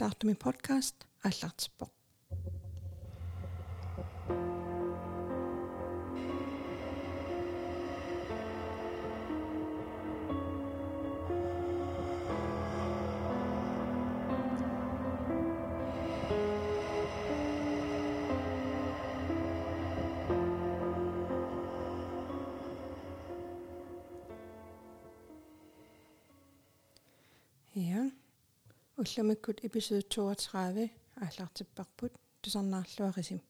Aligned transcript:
таартми 0.00 0.32
подкаст 0.32 0.96
аллаарцпоо 1.28 1.88
Уллумиккут 29.09 29.63
эпизод 29.63 30.09
32 30.09 30.91
ааллартиппарпут 31.15 32.13
тусарнаарлуарисим. 32.41 33.41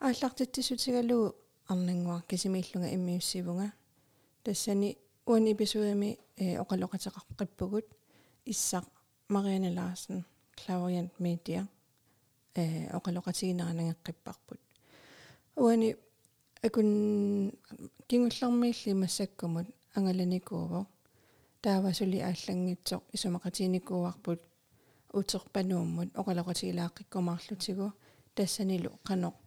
ааллартиттисутигалугу 0.00 1.34
арнангуар 1.66 2.22
кисимииллунга 2.22 2.94
иммиуссивунга 2.94 3.72
тассани 4.42 4.98
уан 5.26 5.52
эпизодами 5.52 6.18
э 6.36 6.56
оқалоқатеқарқиппугут 6.62 7.86
иссақ 8.44 8.84
Мариана 9.28 9.70
Ларсен 9.78 10.24
Клавриант 10.56 11.12
Медиа 11.18 11.66
э 12.54 12.88
оқалоқатигинеранангеққиппарпут 12.96 14.60
уани 15.56 15.96
акун 16.62 17.52
кингуллармиилли 18.08 18.92
массаккумут 18.92 19.66
ангаланикуувоо 19.94 20.86
таавасули 21.63 22.19
ааллангитсоқ 22.29 23.03
исумақатиникууарпут 23.15 24.41
утерпанууммут 25.19 26.09
оқалоқатигилааққиккумаарлутигу 26.21 27.87
тассанилу 28.35 28.89
қаноқ. 29.07 29.37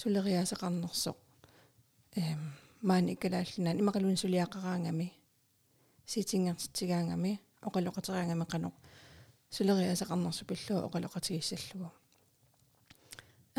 Сулериасеқарнерсоқ 0.00 1.18
эм 2.20 2.40
маани 2.88 3.12
иккалааллинaan 3.14 3.80
имақалуун 3.82 4.16
сулиақараангами. 4.22 5.08
Ситингертитигаангами 6.12 7.32
оқалоқатериангами 7.68 8.44
қаноқ. 8.52 8.74
Сулериасеқарнерсу 9.56 10.42
пиллуа 10.50 10.86
оқалоқатигиссаллугу 10.88 11.90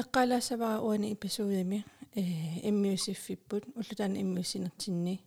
эққалаассавара 0.02 0.80
уани 0.82 1.14
эпизодими 1.14 1.84
э 2.14 2.22
иммиусиффиппут 2.70 3.64
уллутаана 3.76 4.18
иммиусинертинни 4.22 5.22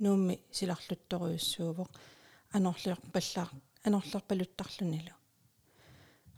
нуумми 0.00 0.40
силарлутторуйуссуувоқ 0.56 1.90
анерлиорпаллаа 2.56 3.48
анерлерпалуттарлунилу 3.84 5.14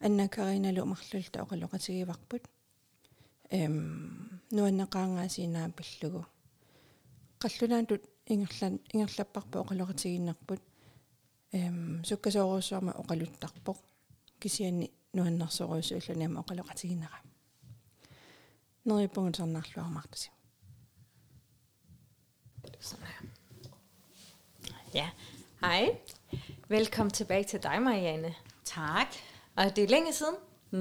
анна 0.01 0.29
кариналу 0.29 0.85
марлулта 0.87 1.43
оқалоқатигиварпут 1.45 2.45
эм 3.51 4.41
нуаннеқаангаасинаа 4.51 5.71
пиллугу. 5.79 6.27
Қаллунаатут 7.39 8.03
ингерлан 8.27 8.81
ингерлаппарпа 8.93 9.57
оқалоқатигиннерпут 9.63 10.63
эм 11.53 12.05
суккасооруссуарма 12.05 12.93
оқалуттарпоқ 13.03 13.79
кисианни 14.41 14.91
нуаннерсоруйсу 15.13 15.95
уллуниама 15.97 16.41
оқалоқатигинера 16.43 17.19
нериппунгутернаарлуармартуси 18.85 20.31
Sådan 22.83 23.07
her. 23.07 23.32
Ja, 24.95 25.09
hej. 25.61 25.97
Velkommen 26.69 27.11
tilbage 27.11 27.45
til 27.45 27.63
dig, 27.63 27.83
Marianne. 27.83 28.35
Tak. 28.65 29.07
Og 29.57 29.77
det 29.77 29.85
er 29.85 29.89
længe 29.89 30.13
siden. 30.13 30.35
Mm. 30.71 30.81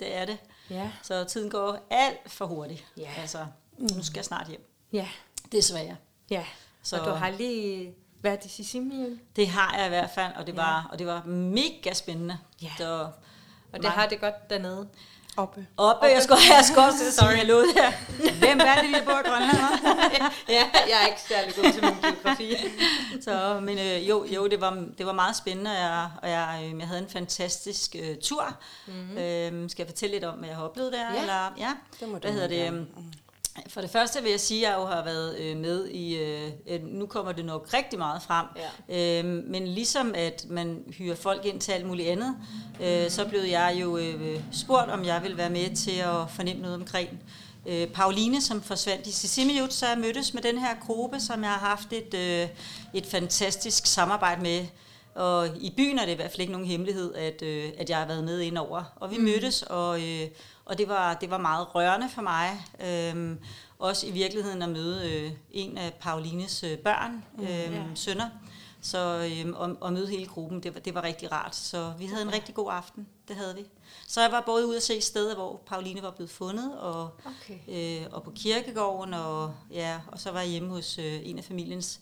Det 0.00 0.14
er 0.16 0.24
det. 0.24 0.38
Ja. 0.70 0.90
Så 1.02 1.24
tiden 1.24 1.50
går 1.50 1.86
alt 1.90 2.30
for 2.32 2.46
hurtigt. 2.46 2.84
Ja. 2.96 3.10
Altså, 3.18 3.46
nu 3.78 4.02
skal 4.02 4.18
jeg 4.18 4.24
snart 4.24 4.48
hjem. 4.48 4.70
Ja. 4.92 5.08
Desværre. 5.52 5.96
Ja. 6.30 6.44
Så-. 6.82 6.96
Og 7.00 7.06
du 7.06 7.10
har 7.10 7.30
lige 7.30 7.94
været 8.20 8.44
i 8.44 8.48
Sicilien. 8.48 9.20
Det 9.36 9.48
har 9.48 9.76
jeg 9.76 9.86
i 9.86 9.88
hvert 9.88 10.10
fald, 10.14 10.32
og 10.34 10.46
det 10.46 10.52
Ja. 10.52 10.56
var, 10.60 10.88
og 10.92 10.98
det 10.98 11.06
var 11.06 11.24
mega 11.24 11.92
spændende. 11.92 12.38
Ja. 12.62 12.72
Så, 12.78 13.10
Og 13.72 13.72
det 13.72 13.82
Nej. 13.82 13.92
har 13.94 14.06
det 14.08 14.20
godt 14.20 14.50
dernede. 14.50 14.88
Oppe 15.36 15.66
Oppe, 15.76 16.06
jeg 16.06 16.22
skulle, 16.22 16.40
jeg 16.56 16.64
skulle 16.64 16.86
også 16.86 17.12
sige, 17.12 17.28
jeg 17.28 17.46
lå 17.46 17.60
der. 17.60 17.90
Hvem 18.38 18.60
er 18.60 18.80
det, 18.82 18.88
vi 18.88 18.96
bor 19.04 19.18
i 19.24 19.28
Grønland? 19.28 19.56
ja, 20.56 20.64
jeg 20.88 21.02
er 21.02 21.06
ikke 21.06 21.20
særlig 21.20 21.54
god 21.54 21.72
til 21.72 21.84
min 21.84 21.94
geografi. 22.02 22.56
Så, 23.20 23.60
men 23.62 23.78
øh, 23.78 24.08
jo, 24.08 24.24
jo 24.24 24.46
det, 24.46 24.60
var, 24.60 24.84
det 24.98 25.06
var 25.06 25.12
meget 25.12 25.36
spændende, 25.36 25.70
og 25.70 25.76
jeg, 25.76 26.10
og 26.22 26.30
jeg, 26.30 26.60
øh, 26.64 26.78
jeg 26.78 26.88
havde 26.88 27.00
en 27.00 27.08
fantastisk 27.08 27.96
øh, 27.98 28.16
tur. 28.22 28.56
Mm-hmm. 28.86 29.18
Øh, 29.18 29.70
skal 29.70 29.82
jeg 29.82 29.88
fortælle 29.88 30.14
lidt 30.14 30.24
om, 30.24 30.38
hvad 30.38 30.48
jeg 30.48 30.56
har 30.56 30.64
oplevet 30.64 30.92
der? 30.92 31.12
Ja. 31.14 31.20
Eller, 31.20 31.54
ja. 31.58 31.72
Det 32.00 32.08
må 32.08 32.14
du 32.14 32.20
Hvad 32.20 32.32
hedder 32.32 32.48
det? 32.48 32.56
gerne. 32.56 32.86
For 33.68 33.80
det 33.80 33.90
første 33.90 34.22
vil 34.22 34.30
jeg 34.30 34.40
sige, 34.40 34.66
at 34.66 34.72
jeg 34.72 34.78
jo 34.80 34.86
har 34.86 35.04
været 35.04 35.38
øh, 35.38 35.56
med 35.56 35.88
i, 35.88 36.16
øh, 36.16 36.50
nu 36.82 37.06
kommer 37.06 37.32
det 37.32 37.44
nok 37.44 37.68
rigtig 37.74 37.98
meget 37.98 38.22
frem, 38.22 38.46
Ja. 38.88 39.18
øhm, 39.18 39.44
men 39.48 39.68
ligesom 39.68 40.12
at 40.14 40.46
man 40.48 40.82
hyrer 40.98 41.14
folk 41.16 41.44
ind 41.44 41.60
til 41.60 41.72
alt 41.72 41.86
muligt 41.86 42.08
andet, 42.08 42.36
øh, 42.80 43.10
så 43.10 43.24
blev 43.28 43.40
jeg 43.40 43.78
jo 43.80 43.96
øh, 43.96 44.40
spurgt, 44.52 44.90
om 44.90 45.04
jeg 45.04 45.22
ville 45.22 45.36
være 45.36 45.50
med 45.50 45.76
til 45.76 45.98
at 45.98 46.30
fornemme 46.30 46.62
noget 46.62 46.76
omkring 46.76 47.22
øh, 47.66 47.86
Pauline, 47.88 48.42
som 48.42 48.62
forsvandt 48.62 49.06
i 49.06 49.12
Sisimiut, 49.12 49.72
så 49.72 49.86
jeg 49.86 49.98
mødtes 49.98 50.34
med 50.34 50.42
den 50.42 50.58
her 50.58 50.74
gruppe, 50.86 51.20
som 51.20 51.42
jeg 51.42 51.50
har 51.50 51.68
haft 51.68 51.92
et, 51.92 52.14
øh, 52.14 52.48
et 52.94 53.06
fantastisk 53.06 53.86
samarbejde 53.86 54.42
med. 54.42 54.66
Og 55.14 55.48
i 55.60 55.72
byen 55.76 55.98
er 55.98 56.04
det 56.04 56.12
i 56.12 56.16
hvert 56.16 56.30
fald 56.30 56.40
ikke 56.40 56.52
nogen 56.52 56.66
hemmelighed, 56.66 57.14
at, 57.14 57.42
øh, 57.42 57.70
at 57.78 57.90
jeg 57.90 57.98
har 57.98 58.06
været 58.06 58.24
med 58.24 58.40
ind 58.40 58.58
over. 58.58 58.82
Og 58.96 59.10
vi 59.10 59.16
mm. 59.18 59.24
mødtes, 59.24 59.62
og, 59.62 60.00
øh, 60.02 60.26
og 60.66 60.78
det, 60.78 60.88
var, 60.88 61.14
det 61.14 61.30
var 61.30 61.38
meget 61.38 61.74
rørende 61.74 62.08
for 62.08 62.22
mig. 62.22 62.64
Øhm, 62.80 63.38
også 63.78 64.06
i 64.06 64.10
virkeligheden 64.10 64.62
at 64.62 64.68
møde 64.68 65.10
øh, 65.12 65.32
en 65.50 65.78
af 65.78 65.94
Paulines 66.00 66.62
øh, 66.64 66.78
børn, 66.78 67.24
øh, 67.42 67.48
Ja. 67.48 67.82
sønner. 67.94 68.28
Så 68.80 69.30
øh, 69.46 69.52
og, 69.60 69.76
og 69.80 69.92
møde 69.92 70.08
hele 70.08 70.26
gruppen, 70.26 70.62
det 70.62 70.74
var, 70.74 70.80
det 70.80 70.94
var 70.94 71.02
rigtig 71.02 71.32
rart. 71.32 71.56
Så 71.56 71.92
vi 71.98 72.06
havde 72.06 72.22
en 72.22 72.32
rigtig 72.32 72.54
god 72.54 72.68
aften, 72.72 73.06
det 73.28 73.36
havde 73.36 73.54
vi. 73.54 73.64
Så 74.06 74.20
jeg 74.20 74.32
var 74.32 74.42
både 74.46 74.66
ude 74.66 74.76
at 74.76 74.82
se 74.82 75.00
steder, 75.00 75.34
hvor 75.34 75.60
Pauline 75.66 76.02
var 76.02 76.10
blevet 76.10 76.30
fundet, 76.30 76.78
og, 76.78 77.10
Okay. 77.26 77.58
øh, 78.02 78.06
og 78.12 78.22
på 78.22 78.30
kirkegården, 78.30 79.14
og, 79.14 79.54
ja, 79.70 80.00
og 80.12 80.20
så 80.20 80.30
var 80.30 80.40
jeg 80.40 80.48
hjemme 80.50 80.68
hos 80.68 80.98
øh, 80.98 81.20
en 81.28 81.38
af 81.38 81.44
familiens 81.44 82.00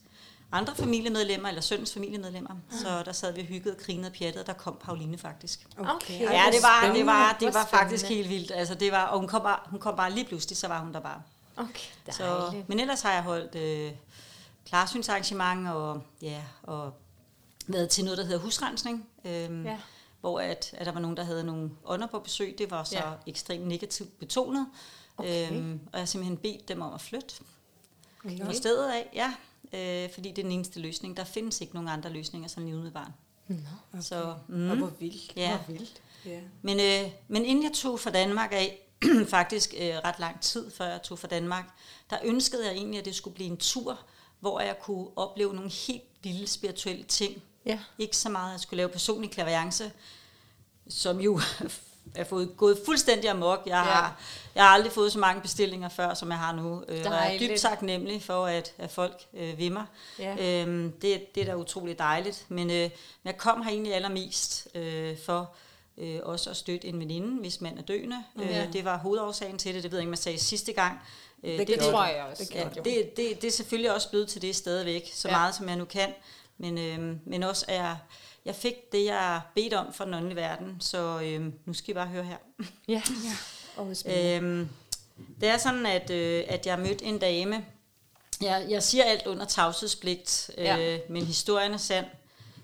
andre 0.54 0.75
familiemedlemmer, 0.75 1.48
eller 1.48 1.60
søns 1.62 1.92
familiemedlemmer. 1.92 2.50
Så 2.70 3.03
der 3.04 3.12
sad 3.12 3.32
vi 3.32 3.41
og 3.41 3.47
hyggede 3.47 3.75
og 3.75 3.81
grinede 3.82 4.06
og 4.09 4.12
pjattede, 4.12 4.42
og 4.42 4.47
der 4.47 4.53
kom 4.53 4.76
Pauline 4.81 5.19
faktisk. 5.19 5.66
Okay. 5.78 6.20
Ej, 6.26 6.32
Ja, 6.32 6.44
det 6.53 6.62
var, 6.62 6.92
det 6.94 7.06
var, 7.06 7.37
det 7.41 7.54
var 7.54 7.66
faktisk 7.66 8.06
helt 8.06 8.28
vildt. 8.28 8.50
Altså, 8.54 8.75
det 8.75 8.92
var, 8.92 9.04
og 9.04 9.19
hun 9.19 9.28
kom, 9.28 9.42
bare, 9.42 9.59
hun 9.66 9.81
kom 9.81 9.97
bare 9.97 10.12
lige 10.12 10.25
pludselig, 10.26 10.56
så 10.56 10.69
var 10.69 10.81
hun 10.81 10.92
der 10.94 11.00
bare. 11.00 11.22
Okay, 11.56 11.88
Så, 12.10 12.53
men 12.66 12.81
ellers 12.81 13.03
har 13.03 13.12
jeg 13.12 13.22
holdt 13.22 13.54
øh, 13.54 13.92
klarsynsarrangement 14.66 15.69
og, 15.69 16.03
ja, 16.22 16.42
og 16.62 16.92
været 17.66 17.88
til 17.91 18.04
noget, 18.04 18.19
der 18.19 18.25
hedder 18.25 18.41
husrensning. 18.41 19.09
Øhm, 19.25 19.66
Ja. 19.66 19.78
Hvor 20.21 20.41
at, 20.41 20.71
at 20.78 20.86
der 20.86 20.92
var 20.92 21.00
nogen, 21.00 21.16
der 21.16 21.25
havde 21.25 21.44
nogle 21.44 21.71
ånder 21.84 22.06
på 22.06 22.19
besøg. 22.19 22.54
Det 22.59 22.71
var 22.71 22.84
så 22.84 22.94
Ja. 22.97 23.09
ja. 23.10 23.15
ekstremt 23.26 23.66
negativt 23.66 24.19
betonet. 24.19 24.66
Okay. 25.16 25.53
Øhm, 25.53 25.81
og 25.86 25.92
jeg 25.92 26.00
har 26.00 26.06
simpelthen 26.06 26.36
bedt 26.36 26.69
dem 26.69 26.81
om 26.82 26.92
at 26.94 27.00
flytte 27.00 27.34
Okay. 28.25 28.44
på 28.44 28.53
stedet 28.53 28.91
af. 28.91 29.10
Ja, 29.15 29.34
øh, 29.75 30.11
fordi 30.11 30.29
det 30.29 30.39
er 30.39 30.43
den 30.43 30.53
eneste 30.53 30.81
løsning. 30.81 31.17
Der 31.17 31.25
findes 31.25 31.61
ikke 31.61 31.75
nogen 31.75 31.89
andre 31.89 32.11
løsninger 32.11 32.49
sådan 32.49 32.65
lige 32.65 32.75
umiddelbart. 32.75 33.11
Nå. 33.49 33.57
Okay. 33.93 34.03
Så, 34.03 34.35
Mm. 34.49 34.71
Og 34.71 34.77
hvor 34.77 34.93
vildt. 35.01 35.33
Ja. 35.37 35.57
Hvor 35.57 35.75
vildt. 35.75 36.03
Ja. 36.27 36.41
Men, 36.62 36.81
øh, 36.81 37.11
men 37.29 37.45
inden 37.45 37.65
jeg 37.65 37.73
tog 37.73 38.01
fra 38.01 38.11
Danmark 38.11 38.53
af, 38.53 38.81
faktisk 39.29 39.75
øh, 39.79 39.95
ret 39.95 40.19
lang 40.19 40.41
tid 40.41 40.71
før 40.71 40.87
jeg 40.87 41.03
tog 41.03 41.19
fra 41.19 41.29
Danmark, 41.29 41.65
der 42.11 42.17
ønskede 42.25 42.67
jeg 42.67 42.75
egentlig, 42.75 42.99
at 42.99 43.05
det 43.05 43.15
skulle 43.15 43.34
blive 43.34 43.51
en 43.51 43.57
tur, 43.57 44.01
hvor 44.41 44.61
jeg 44.61 44.77
kunne 44.83 45.07
opleve 45.17 45.55
nogle 45.55 45.71
helt 45.71 46.03
vilde 46.23 46.47
spirituelle 46.47 47.05
ting. 47.05 47.43
Ja. 47.67 47.79
Ikke 47.99 48.17
så 48.17 48.29
meget, 48.29 48.49
at 48.49 48.53
jeg 48.53 48.61
skulle 48.61 48.77
lave 48.77 48.89
personlig 48.89 49.31
klaviance, 49.31 49.93
som 50.89 51.21
jo 51.21 51.41
er 52.15 52.24
fået, 52.24 52.56
gået 52.56 52.78
fuldstændig 52.86 53.30
amok. 53.30 53.62
Jeg 53.66 53.80
har, 53.80 54.21
jeg 54.54 54.62
har 54.65 54.71
aldrig 54.71 54.92
fået 54.92 55.12
så 55.12 55.18
mange 55.18 55.42
bestillinger 55.42 55.89
før, 55.89 56.15
som 56.15 56.28
jeg 56.30 56.39
har 56.39 56.53
nu. 56.53 56.72
Øh, 56.74 56.80
og 56.89 56.95
jeg 56.97 57.04
er 57.04 57.10
Dejligt. 57.10 57.51
dybt 57.51 57.60
taknemmelig 57.60 58.22
for, 58.22 58.47
at, 58.47 58.72
at 58.78 58.91
folk 58.91 59.22
øh, 59.34 59.59
vil 59.59 59.72
mig. 59.72 59.84
Ja. 60.18 60.60
Øhm, 60.62 60.92
det, 61.03 61.34
det 61.34 61.41
er 61.41 61.45
da 61.47 61.54
utroligt 61.56 61.98
dejligt. 61.98 62.45
Men 62.48 62.71
øh, 62.71 62.91
jeg 63.24 63.36
kom 63.36 63.62
her 63.62 63.71
egentlig 63.71 63.95
allermest 63.95 64.68
øh, 64.74 65.16
for 65.27 65.51
øh, 65.98 66.21
også 66.22 66.51
at 66.51 66.56
støtte 66.56 66.89
en 66.89 67.01
veninde, 67.01 67.41
hvis 67.41 67.60
mand 67.60 67.78
er 67.78 67.83
døende. 67.83 68.24
Ja. 68.39 68.66
Øh, 68.66 68.72
det 68.72 68.84
var 68.84 68.98
hovedårsagen 68.98 69.59
til 69.59 69.74
det. 69.74 69.83
Det 69.83 69.91
ved 69.92 69.98
jeg 69.98 70.03
ikke, 70.03 70.10
man 70.10 70.16
sagde 70.16 70.39
sidste 70.39 70.72
gang. 70.72 71.00
Øh, 71.42 71.59
Det 71.59 71.68
Det 71.68 71.78
tror 71.78 72.04
jeg 72.04 72.24
også. 72.30 72.45
Det 72.45 72.54
Ja, 72.54 72.68
det. 72.74 73.16
det, 73.16 73.42
det, 73.42 73.48
er 73.48 73.53
selvfølgelig 73.53 73.95
også 73.95 74.10
blevet 74.10 74.28
til 74.28 74.42
det 74.42 74.57
stadigvæk, 74.57 75.10
så 75.15 75.28
ja. 75.28 75.36
meget 75.36 75.54
som 75.54 75.68
jeg 75.68 75.77
nu 75.77 75.84
kan. 75.84 76.15
Men, 76.59 76.78
øhm, 76.78 77.21
men 77.27 77.42
også 77.42 77.65
er 77.68 77.74
jeg, 77.74 77.97
jeg 78.45 78.54
fik 78.54 78.92
det, 78.92 79.04
jeg 79.04 79.41
bedt 79.54 79.74
om 79.74 79.92
for 79.92 80.04
den 80.04 80.15
åndelige 80.15 80.36
verden, 80.36 80.77
så 80.80 81.21
øhm, 81.24 81.53
nu 81.65 81.74
skal 81.74 81.91
I 81.91 81.95
bare 81.95 82.06
høre 82.06 82.24
her. 82.24 82.36
Ja. 82.89 83.03
Og 83.77 83.97
spændende. 83.97 84.36
Øhm, 84.36 84.68
det 85.41 85.48
er 85.48 85.59
sådan, 85.59 85.86
at, 85.86 86.10
øh, 86.10 86.45
at 86.48 86.66
jeg 86.66 86.78
mødte 86.78 87.04
en 87.04 87.18
dame. 87.18 87.65
Jeg, 88.41 88.66
jeg 88.68 88.83
siger 88.83 89.04
alt 89.04 89.27
under 89.27 89.45
tavshedspligt, 89.45 90.51
øh, 90.59 90.65
Ja. 90.65 90.98
men 91.09 91.24
historien 91.24 91.72
er 91.72 91.77
sand. 91.78 92.06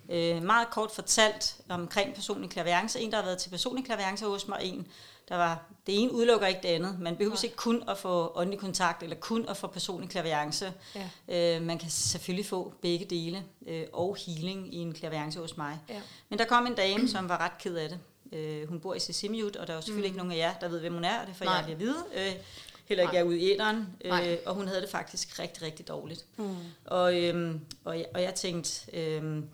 Øh, 0.09 0.43
meget 0.43 0.71
kort 0.71 0.91
fortalt 0.91 1.57
omkring 1.69 2.15
personlig 2.15 2.51
klaviance. 2.51 3.01
En, 3.01 3.11
der 3.11 3.17
har 3.17 3.25
været 3.25 3.39
til 3.39 3.51
personlig 3.51 3.85
klaviance 3.85 4.25
hos 4.25 4.49
mig, 4.49 4.59
en, 4.63 4.87
der 5.31 5.37
var, 5.37 5.63
det 5.87 6.03
ene 6.03 6.13
udelukker 6.13 6.47
ikke 6.47 6.61
det 6.63 6.69
andet. 6.69 7.01
Man 7.01 7.17
behøver 7.17 7.45
ikke 7.45 7.57
kun 7.57 7.83
at 7.89 7.99
få 7.99 8.33
åndelig 8.35 8.61
kontakt, 8.61 9.03
eller 9.03 9.17
kun 9.17 9.49
at 9.49 9.57
få 9.57 9.67
personlig 9.67 10.11
klaviance. 10.11 10.73
Ja. 11.29 11.57
Øh, 11.57 11.63
man 11.63 11.79
kan 11.79 11.91
selvfølgelig 11.91 12.47
få 12.47 12.73
begge 12.83 13.05
dele, 13.05 13.45
øh, 13.67 13.85
og 13.93 14.17
healing 14.27 14.75
i 14.75 14.77
en 14.77 14.93
klaviance 14.93 15.41
hos 15.41 15.57
mig. 15.57 15.79
Ja. 15.89 16.01
Men 16.29 16.39
der 16.39 16.45
kom 16.45 16.67
en 16.67 16.75
dame, 16.75 17.09
som 17.09 17.29
var 17.29 17.41
ret 17.41 17.59
ked 17.59 17.77
af 17.77 17.89
det. 17.89 17.99
Øh, 18.33 18.69
hun 18.69 18.81
bor 18.81 18.95
i 18.95 19.01
Sisimiut, 19.01 19.57
og 19.57 19.67
der 19.67 19.73
er 19.73 19.77
jo 19.77 19.83
selvfølgelig 19.83 20.13
mm. 20.13 20.15
ikke 20.15 20.19
nogen 20.19 20.33
af 20.33 20.37
jer, 20.37 20.55
der 20.61 20.69
ved, 20.69 20.81
hvem 20.81 20.95
hun 20.95 21.05
er, 21.05 21.21
og 21.21 21.27
det 21.27 21.37
får 21.37 21.45
Nej. 21.45 21.55
jeg 21.55 21.59
aldrig 21.59 21.75
at 21.75 21.81
vide. 21.81 22.05
Øh, 22.15 22.33
heller 22.87 23.03
ikke 23.03 23.13
Nej. 23.13 23.19
jeg 23.19 23.27
ude 23.27 23.39
i 23.39 23.53
æderen. 23.53 23.87
Nej. 24.05 24.33
Øh, 24.33 24.39
og 24.47 24.55
hun 24.55 24.69
havde 24.69 24.81
det 24.81 24.91
faktisk 24.91 25.39
rigtig, 25.39 25.63
rigtig 25.63 25.89
dårligt. 25.89 26.25
Mm. 26.37 26.57
Og, 26.85 27.23
øhm, 27.23 27.61
og, 27.85 27.99
jeg, 27.99 28.07
og 28.15 28.23
jeg 28.23 28.35
tænkte, 28.35 28.97
øhm, 29.01 29.49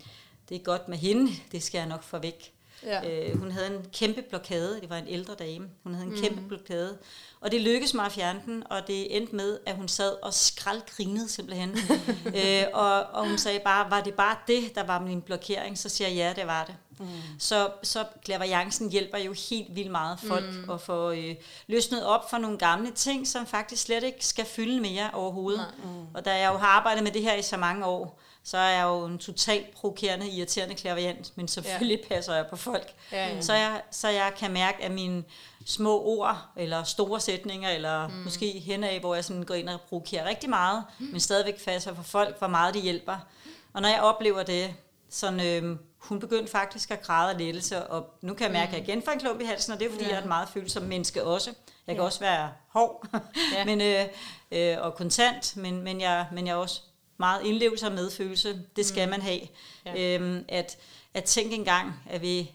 det 0.49 0.55
er 0.55 0.59
godt 0.59 0.87
med 0.87 0.97
hende, 0.97 1.31
det 1.51 1.63
skal 1.63 1.79
jeg 1.79 1.87
nok 1.87 2.03
få 2.03 2.17
væk. 2.17 2.53
Ja. 2.87 3.29
Øh, 3.29 3.39
hun 3.39 3.51
havde 3.51 3.67
en 3.67 3.85
kæmpe 3.93 4.21
blokade, 4.21 4.81
det 4.81 4.89
var 4.89 4.97
en 4.97 5.07
ældre 5.07 5.35
dame, 5.35 5.67
hun 5.83 5.93
havde 5.93 6.07
en 6.07 6.15
mm. 6.15 6.21
kæmpe 6.21 6.41
blokade, 6.41 6.97
og 7.41 7.51
det 7.51 7.61
lykkedes 7.61 7.93
mig 7.93 8.05
at 8.05 8.11
fjerne 8.11 8.41
den, 8.45 8.63
og 8.69 8.87
det 8.87 9.17
endte 9.17 9.35
med, 9.35 9.59
at 9.65 9.75
hun 9.75 9.87
sad 9.87 10.23
og 10.23 10.33
skraldgrinede 10.33 11.29
simpelthen. 11.29 11.77
øh, 12.39 12.63
og, 12.73 13.03
og 13.03 13.27
hun 13.27 13.37
sagde 13.37 13.59
bare, 13.59 13.91
var 13.91 14.01
det 14.01 14.13
bare 14.13 14.35
det, 14.47 14.75
der 14.75 14.83
var 14.83 14.99
min 14.99 15.21
blokering? 15.21 15.77
Så 15.77 15.89
siger 15.89 16.07
jeg, 16.07 16.17
ja, 16.17 16.41
det 16.41 16.47
var 16.47 16.63
det. 16.63 16.75
Mm. 16.99 17.07
Så, 17.39 17.69
så 17.83 18.05
klaverjancen 18.25 18.91
hjælper 18.91 19.17
jo 19.17 19.33
helt 19.49 19.75
vildt 19.75 19.91
meget 19.91 20.19
folk 20.19 20.45
mm. 20.45 20.69
at 20.69 20.81
få 20.81 21.11
øh, 21.11 21.35
løsnet 21.67 22.05
op 22.05 22.29
for 22.29 22.37
nogle 22.37 22.57
gamle 22.57 22.91
ting, 22.91 23.27
som 23.27 23.45
faktisk 23.45 23.83
slet 23.83 24.03
ikke 24.03 24.25
skal 24.25 24.45
fylde 24.45 24.81
mere 24.81 25.09
overhovedet. 25.13 25.73
Mm. 25.83 26.05
Og 26.13 26.25
da 26.25 26.39
jeg 26.39 26.51
jo 26.53 26.57
har 26.57 26.67
arbejdet 26.67 27.03
med 27.03 27.11
det 27.11 27.21
her 27.21 27.33
i 27.33 27.41
så 27.41 27.57
mange 27.57 27.85
år, 27.85 28.21
så 28.47 28.57
er 28.57 28.69
jeg 28.69 28.83
jo 28.83 29.05
en 29.05 29.17
totalt 29.17 29.71
provokerende, 29.71 30.29
irriterende 30.29 30.75
klaverjant, 30.75 31.31
men 31.35 31.47
selvfølgelig 31.47 31.99
ja. 32.09 32.15
passer 32.15 32.35
jeg 32.35 32.47
på 32.49 32.55
folk. 32.55 32.93
Ja, 33.11 33.27
ja. 33.27 33.41
Så, 33.41 33.53
jeg, 33.53 33.81
så 33.91 34.07
jeg 34.09 34.33
kan 34.37 34.51
mærke, 34.51 34.83
at 34.83 34.91
mine 34.91 35.23
små 35.65 36.03
ord, 36.05 36.37
eller 36.55 36.83
store 36.83 37.19
sætninger, 37.19 37.69
eller 37.69 38.07
mm. 38.07 38.13
måske 38.13 38.59
henad, 38.59 38.99
hvor 38.99 39.15
jeg 39.15 39.25
sådan 39.25 39.43
går 39.43 39.53
ind 39.53 39.69
og 39.69 39.81
provokerer 39.81 40.29
rigtig 40.29 40.49
meget, 40.49 40.83
mm. 40.99 41.05
men 41.05 41.19
stadigvæk 41.19 41.65
passer 41.65 41.93
for 41.95 42.03
folk, 42.03 42.37
hvor 42.39 42.47
meget 42.47 42.73
det 42.73 42.81
hjælper. 42.81 43.17
Og 43.73 43.81
når 43.81 43.89
jeg 43.89 44.01
oplever 44.01 44.43
det, 44.43 44.73
sådan, 45.09 45.63
øh, 45.63 45.77
hun 45.97 46.19
begyndte 46.19 46.51
faktisk 46.51 46.91
at 46.91 47.01
græde 47.01 47.31
af 47.31 47.37
lettelse, 47.37 47.87
og 47.87 48.05
nu 48.21 48.33
kan 48.33 48.43
jeg 48.43 48.53
mærke, 48.53 48.67
at 48.67 48.77
jeg 48.77 48.89
igen 48.89 49.03
får 49.03 49.11
en 49.11 49.19
klump 49.19 49.41
i 49.41 49.45
halsen, 49.45 49.73
og 49.73 49.79
det 49.79 49.87
er 49.87 49.91
fordi, 49.91 50.03
ja. 50.03 50.09
jeg 50.09 50.17
er 50.17 50.21
et 50.21 50.27
meget 50.27 50.49
følsom 50.49 50.83
menneske 50.83 51.23
også. 51.23 51.51
Jeg 51.87 51.95
kan 51.95 52.01
Ja. 52.01 52.05
også 52.05 52.19
være 52.19 52.51
hård 52.67 53.07
Ja. 53.53 53.65
men, 53.69 53.81
øh, 53.81 54.05
øh, 54.51 54.77
og 54.79 54.95
kontant, 54.95 55.57
men, 55.57 55.81
men, 55.81 56.01
jeg, 56.01 56.27
men 56.33 56.47
jeg 56.47 56.53
er 56.53 56.57
også 56.57 56.81
meget 57.17 57.45
indlevelse 57.45 57.85
og 57.85 57.91
medfølelse. 57.91 58.61
Det 58.75 58.85
skal 58.85 59.05
mm. 59.05 59.09
man 59.09 59.21
have. 59.21 59.39
Ja. 59.85 60.15
Øhm, 60.15 60.45
at, 60.49 60.77
at 61.13 61.23
tænke 61.23 61.55
engang, 61.55 61.93
at 62.09 62.21
vi, 62.21 62.51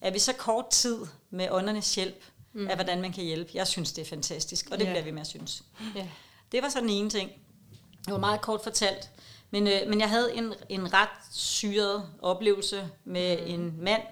at 0.00 0.14
vi 0.14 0.18
så 0.18 0.32
kort 0.32 0.70
tid 0.70 0.98
med 1.30 1.48
åndernes 1.50 1.94
hjælp, 1.94 2.24
mm. 2.52 2.68
af 2.68 2.74
hvordan 2.76 3.00
man 3.00 3.12
kan 3.12 3.24
hjælpe. 3.24 3.50
Jeg 3.54 3.66
synes, 3.66 3.92
det 3.92 4.02
er 4.02 4.06
fantastisk, 4.08 4.68
og 4.70 4.78
det 4.78 4.84
Ja. 4.84 4.90
bliver 4.90 5.04
vi 5.04 5.10
med 5.10 5.20
at 5.20 5.26
synes. 5.26 5.62
Ja. 5.94 6.06
Det 6.52 6.62
var 6.62 6.68
så 6.68 6.80
den 6.80 6.90
ene 6.90 7.10
ting. 7.10 7.30
Det 8.04 8.12
var 8.12 8.18
meget 8.18 8.40
kort 8.40 8.60
fortalt. 8.62 9.10
Men, 9.50 9.66
øh, 9.66 9.88
men 9.88 10.00
jeg 10.00 10.08
havde 10.10 10.34
en, 10.34 10.54
en 10.68 10.92
ret 10.94 11.08
syret 11.32 12.04
oplevelse 12.22 12.88
med 13.04 13.38
mm. 13.38 13.54
en 13.54 13.74
mand, 13.84 14.02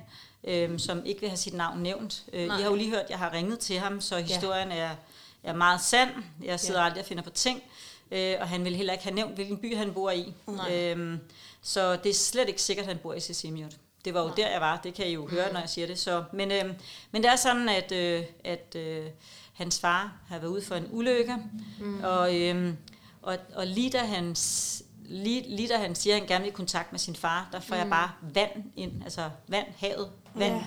øh, 0.45 0.79
som 0.79 1.07
ikke 1.07 1.21
vil 1.21 1.29
have 1.29 1.37
sit 1.37 1.55
navn 1.55 1.79
nævnt. 1.83 2.25
Øh, 2.33 2.43
I 2.43 2.47
Nej. 2.47 2.61
har 2.63 2.69
jo 2.69 2.75
lige 2.75 2.91
hørt, 2.91 3.01
at 3.01 3.11
jeg 3.11 3.19
har 3.19 3.33
ringet 3.33 3.59
til 3.59 3.79
ham, 3.79 4.01
så 4.01 4.19
historien 4.19 4.73
er, 4.73 4.91
er 5.43 5.55
meget 5.55 5.81
sand. 5.81 6.11
Jeg 6.43 6.61
sidder 6.61 6.81
Ja. 6.81 6.87
aldrig 6.87 7.01
og 7.01 7.07
finder 7.07 7.23
på 7.23 7.31
ting. 7.31 7.63
Øh, 8.15 8.37
og 8.41 8.49
han 8.49 8.65
vil 8.65 8.77
heller 8.77 8.93
ikke 8.93 9.05
have 9.05 9.15
nævnt, 9.15 9.35
hvilken 9.35 9.59
by 9.59 9.77
han 9.77 9.93
bor 9.93 10.11
i. 10.11 10.35
Nej. 10.47 10.75
Øhm, 10.75 11.19
så 11.63 11.97
det 11.97 12.11
er 12.11 12.15
slet 12.15 12.49
ikke 12.49 12.63
sikkert, 12.63 12.87
at 12.87 12.93
han 12.93 12.99
bor 13.03 13.15
i 13.15 13.21
Sisimiut. 13.21 13.77
Det 14.05 14.15
var 14.15 14.23
jo 14.23 14.33
der, 14.37 14.51
jeg 14.51 14.61
var. 14.61 14.81
Det 14.85 14.95
kan 14.95 15.07
I 15.07 15.13
jo 15.13 15.29
høre, 15.29 15.53
når 15.53 15.61
jeg 15.61 15.69
siger 15.69 15.87
det. 15.87 15.99
Så, 15.99 16.25
men, 16.33 16.53
øh, 16.53 16.65
men 17.11 17.23
det 17.23 17.31
er 17.31 17.37
sådan, 17.37 17.69
at, 17.69 17.93
øh, 17.93 18.23
at 18.45 18.77
øh, 18.77 19.07
hans 19.53 19.81
far 19.81 20.13
har 20.29 20.39
været 20.39 20.51
ude 20.51 20.63
for 20.63 20.75
en 20.75 20.87
ulykke. 20.91 21.37
Mm. 21.81 22.05
Og, 22.05 22.41
øh, 22.41 22.75
og, 23.23 23.37
og 23.55 23.67
lige 23.67 23.91
da 23.91 23.99
han 23.99 24.37
Lige, 25.09 25.57
lige 25.57 25.69
da 25.69 25.79
han 25.79 25.95
siger, 25.95 26.15
at 26.15 26.21
han 26.21 26.29
gerne 26.29 26.45
vil 26.45 26.51
i 26.51 26.55
kontakt 26.55 26.93
med 26.93 26.99
sin 26.99 27.17
far, 27.17 27.49
der 27.53 27.61
får 27.61 27.75
mm. 27.75 27.81
jeg 27.81 27.91
bare 27.91 28.11
vand 28.35 28.51
ind, 28.77 29.05
altså 29.05 29.31
vand, 29.49 29.67
havet, 29.77 30.11
vand. 30.35 30.55
Ja. 30.55 30.65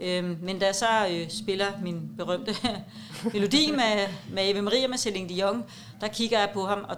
Øhm, 0.00 0.38
men 0.42 0.58
da 0.58 0.66
jeg 0.66 0.74
så 0.74 1.08
øh, 1.10 1.30
spiller 1.30 1.66
min 1.82 2.10
berømte 2.16 2.54
melodi 3.32 3.70
med, 3.70 4.08
med 4.30 4.42
Ave 4.42 4.62
Maria 4.62 4.88
med 4.88 4.98
Celine 4.98 5.28
Dion, 5.28 5.64
der 6.00 6.08
kigger 6.08 6.38
jeg 6.38 6.50
på 6.54 6.66
ham, 6.66 6.84
og 6.88 6.96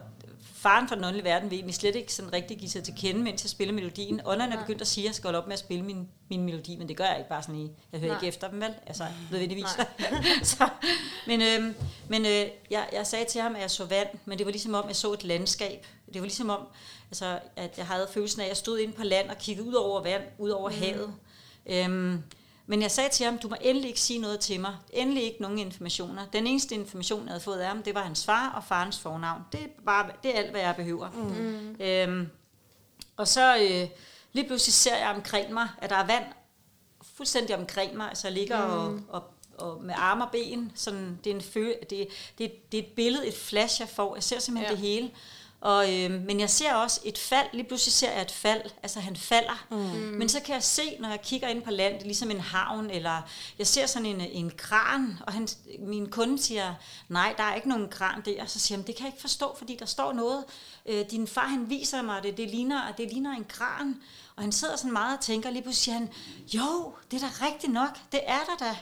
faren 0.66 0.88
fra 0.88 0.94
den 0.94 1.04
åndelige 1.04 1.24
verden 1.24 1.50
vil 1.50 1.56
egentlig 1.56 1.74
slet 1.74 1.96
ikke 1.96 2.14
sådan 2.14 2.32
rigtig 2.32 2.58
give 2.58 2.70
sig 2.70 2.82
til 2.82 2.94
kende, 2.96 3.20
mens 3.20 3.44
jeg 3.44 3.50
spiller 3.50 3.74
melodien. 3.74 4.20
Ånderne 4.24 4.54
er 4.54 4.60
begyndt 4.60 4.80
at 4.80 4.86
sige, 4.86 5.04
at 5.04 5.06
jeg 5.06 5.14
skal 5.14 5.28
holde 5.28 5.38
op 5.38 5.46
med 5.46 5.52
at 5.52 5.58
spille 5.58 5.84
min, 5.84 6.08
min 6.30 6.42
melodi, 6.44 6.76
men 6.76 6.88
det 6.88 6.96
gør 6.96 7.04
jeg 7.04 7.18
ikke 7.18 7.28
bare 7.28 7.42
sådan 7.42 7.60
i, 7.60 7.70
jeg 7.92 8.00
hører 8.00 8.12
Nej. 8.12 8.20
ikke 8.20 8.28
efter 8.28 8.50
dem 8.50 8.60
vel, 8.60 8.74
altså 8.86 9.04
nødvendigvis. 9.30 9.66
så, 10.52 10.68
men 11.26 11.42
øh, 11.42 11.74
men 12.08 12.26
øh, 12.26 12.46
jeg, 12.70 12.88
jeg 12.92 13.06
sagde 13.06 13.24
til 13.24 13.40
ham, 13.40 13.54
at 13.54 13.60
jeg 13.60 13.70
så 13.70 13.84
vand, 13.84 14.08
men 14.24 14.38
det 14.38 14.46
var 14.46 14.52
ligesom 14.52 14.74
om, 14.74 14.84
jeg 14.88 14.96
så 14.96 15.12
et 15.12 15.24
landskab. 15.24 15.86
Det 16.06 16.14
var 16.14 16.26
ligesom 16.26 16.50
om, 16.50 16.60
altså, 17.10 17.38
at 17.56 17.78
jeg 17.78 17.86
havde 17.86 18.08
følelsen 18.12 18.40
af, 18.40 18.44
at 18.44 18.48
jeg 18.48 18.56
stod 18.56 18.78
inde 18.78 18.92
på 18.92 19.02
land 19.02 19.30
og 19.30 19.38
kiggede 19.38 19.68
ud 19.68 19.74
over 19.74 20.02
vand, 20.02 20.22
ud 20.38 20.50
over 20.50 20.70
mm. 20.70 20.76
havet. 20.76 21.14
Øhm, 21.66 22.22
men 22.66 22.82
jeg 22.82 22.90
sagde 22.90 23.10
til 23.10 23.26
ham, 23.26 23.38
du 23.38 23.48
må 23.48 23.56
endelig 23.60 23.88
ikke 23.88 24.00
sige 24.00 24.18
noget 24.18 24.40
til 24.40 24.60
mig. 24.60 24.76
Endelig 24.92 25.22
ikke 25.22 25.42
nogen 25.42 25.58
informationer. 25.58 26.26
Den 26.26 26.46
eneste 26.46 26.74
information, 26.74 27.22
jeg 27.22 27.28
havde 27.28 27.40
fået 27.40 27.58
af 27.58 27.68
ham, 27.68 27.82
det 27.82 27.94
var 27.94 28.02
hans 28.02 28.24
far 28.24 28.52
og 28.56 28.64
farens 28.64 28.98
fornavn. 28.98 29.42
Det 29.52 29.60
er, 29.60 29.66
bare, 29.86 30.10
det 30.22 30.34
er 30.34 30.38
alt, 30.38 30.50
hvad 30.50 30.60
jeg 30.60 30.76
behøver. 30.76 31.10
Mm. 31.10 31.76
Øhm, 31.80 32.30
og 33.16 33.28
så 33.28 33.56
øh, 33.56 33.88
lige 34.32 34.46
pludselig 34.46 34.74
ser 34.74 34.96
jeg 34.96 35.14
omkring 35.16 35.52
mig, 35.52 35.68
at 35.78 35.90
der 35.90 35.96
er 35.96 36.06
vand 36.06 36.24
fuldstændig 37.14 37.56
omkring 37.56 37.96
mig. 37.96 38.08
Altså 38.08 38.28
jeg 38.28 38.34
ligger 38.34 38.66
mm. 38.66 38.72
og, 38.72 39.00
og, 39.08 39.22
og 39.58 39.84
med 39.84 39.94
arme 39.98 40.24
og 40.24 40.30
ben. 40.32 40.72
Sådan, 40.74 41.18
det, 41.24 41.30
er 41.30 41.34
en 41.34 41.42
føle, 41.42 41.74
det, 41.90 42.08
det, 42.38 42.72
det 42.72 42.78
er 42.78 42.82
et 42.82 42.92
billede, 42.96 43.26
et 43.26 43.34
flash, 43.34 43.80
jeg 43.80 43.88
får. 43.88 44.14
Jeg 44.14 44.22
ser 44.22 44.38
simpelthen 44.38 44.76
ja. 44.76 44.82
det 44.82 44.88
hele. 44.88 45.10
Og, 45.60 45.94
øh, 45.94 46.10
men 46.10 46.40
jeg 46.40 46.50
ser 46.50 46.74
også 46.74 47.00
et 47.04 47.18
fald. 47.18 47.46
Lige 47.52 47.64
pludselig 47.64 47.92
ser 47.92 48.12
jeg 48.12 48.22
et 48.22 48.32
fald. 48.32 48.62
Altså 48.82 49.00
han 49.00 49.16
falder. 49.16 49.66
Mm. 49.70 49.76
Men 50.18 50.28
så 50.28 50.40
kan 50.40 50.54
jeg 50.54 50.62
se, 50.62 50.96
når 51.00 51.08
jeg 51.08 51.22
kigger 51.22 51.48
ind 51.48 51.62
på 51.62 51.70
land, 51.70 51.94
det 51.94 52.00
er 52.00 52.06
ligesom 52.06 52.30
en 52.30 52.40
havn, 52.40 52.90
eller 52.90 53.22
jeg 53.58 53.66
ser 53.66 53.86
sådan 53.86 54.06
en, 54.06 54.20
en 54.20 54.52
kran, 54.56 55.18
og 55.26 55.32
han, 55.32 55.48
min 55.78 56.10
kunde 56.10 56.42
siger, 56.42 56.74
nej, 57.08 57.34
der 57.36 57.42
er 57.42 57.54
ikke 57.54 57.68
nogen 57.68 57.88
kran 57.88 58.22
der. 58.24 58.42
Og 58.42 58.50
så 58.50 58.58
siger 58.58 58.78
han, 58.78 58.86
det 58.86 58.96
kan 58.96 59.04
jeg 59.04 59.12
ikke 59.12 59.20
forstå, 59.20 59.56
fordi 59.58 59.76
der 59.78 59.86
står 59.86 60.12
noget. 60.12 60.44
Øh, 60.86 61.04
din 61.10 61.26
far, 61.26 61.46
han 61.46 61.70
viser 61.70 62.02
mig 62.02 62.22
det, 62.22 62.36
det 62.36 62.50
ligner, 62.50 62.92
det 62.98 63.12
ligner 63.12 63.32
en 63.36 63.44
kran. 63.44 63.96
Og 64.36 64.42
han 64.42 64.52
sidder 64.52 64.76
sådan 64.76 64.92
meget 64.92 65.18
og 65.18 65.24
tænker, 65.24 65.50
lige 65.50 65.62
pludselig 65.62 65.84
siger 65.84 65.98
han, 65.98 66.08
jo, 66.54 66.94
det 67.10 67.22
er 67.22 67.28
da 67.28 67.46
rigtigt 67.46 67.72
nok, 67.72 67.98
det 68.12 68.20
er 68.26 68.40
der 68.48 68.66
da. 68.66 68.76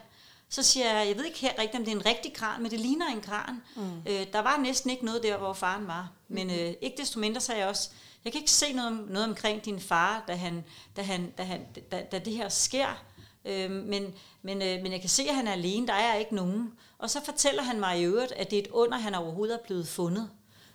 Så 0.48 0.62
siger 0.62 0.98
jeg, 0.98 1.08
jeg 1.08 1.16
ved 1.16 1.24
ikke 1.24 1.38
helt 1.38 1.58
rigtigt, 1.58 1.78
om 1.78 1.84
det 1.84 1.92
er 1.92 1.96
en 1.96 2.06
rigtig 2.06 2.32
kran, 2.34 2.62
men 2.62 2.70
det 2.70 2.80
ligner 2.80 3.06
en 3.06 3.20
kran. 3.20 3.62
Mm. 3.76 3.82
Øh, 4.06 4.26
der 4.32 4.38
var 4.42 4.56
næsten 4.56 4.90
ikke 4.90 5.04
noget 5.04 5.22
der, 5.22 5.36
hvor 5.38 5.52
faren 5.52 5.86
var. 5.86 6.10
Men 6.28 6.50
øh, 6.50 6.74
ikke 6.80 6.96
desto 6.98 7.18
mindre 7.20 7.40
sagde 7.40 7.60
jeg 7.60 7.68
også, 7.68 7.90
jeg 8.24 8.32
kan 8.32 8.40
ikke 8.40 8.50
se 8.52 8.72
noget, 8.72 8.90
om- 8.90 9.06
noget 9.10 9.28
omkring 9.28 9.64
din 9.64 9.80
far, 9.80 10.24
da, 10.28 10.34
han, 10.34 10.64
da, 10.96 11.02
han, 11.02 11.30
da, 11.38 11.42
han, 11.42 11.60
da, 11.92 12.02
da 12.12 12.18
det 12.18 12.32
her 12.32 12.48
sker. 12.48 13.04
Øh, 13.44 13.70
men, 13.70 14.14
men, 14.42 14.62
øh, 14.62 14.82
men 14.82 14.92
jeg 14.92 15.00
kan 15.00 15.10
se, 15.10 15.22
at 15.28 15.34
han 15.34 15.46
er 15.48 15.52
alene, 15.52 15.86
der 15.86 15.92
er 15.94 16.14
ikke 16.14 16.34
nogen. 16.34 16.72
Og 16.98 17.10
så 17.10 17.24
fortæller 17.24 17.62
han 17.62 17.80
mig 17.80 18.00
i 18.00 18.04
øvrigt, 18.04 18.32
at 18.32 18.50
det 18.50 18.58
er 18.58 18.62
et 18.62 18.68
under, 18.70 18.98
han 18.98 19.14
overhovedet 19.14 19.54
er 19.54 19.64
blevet 19.66 19.88
fundet. 19.88 20.30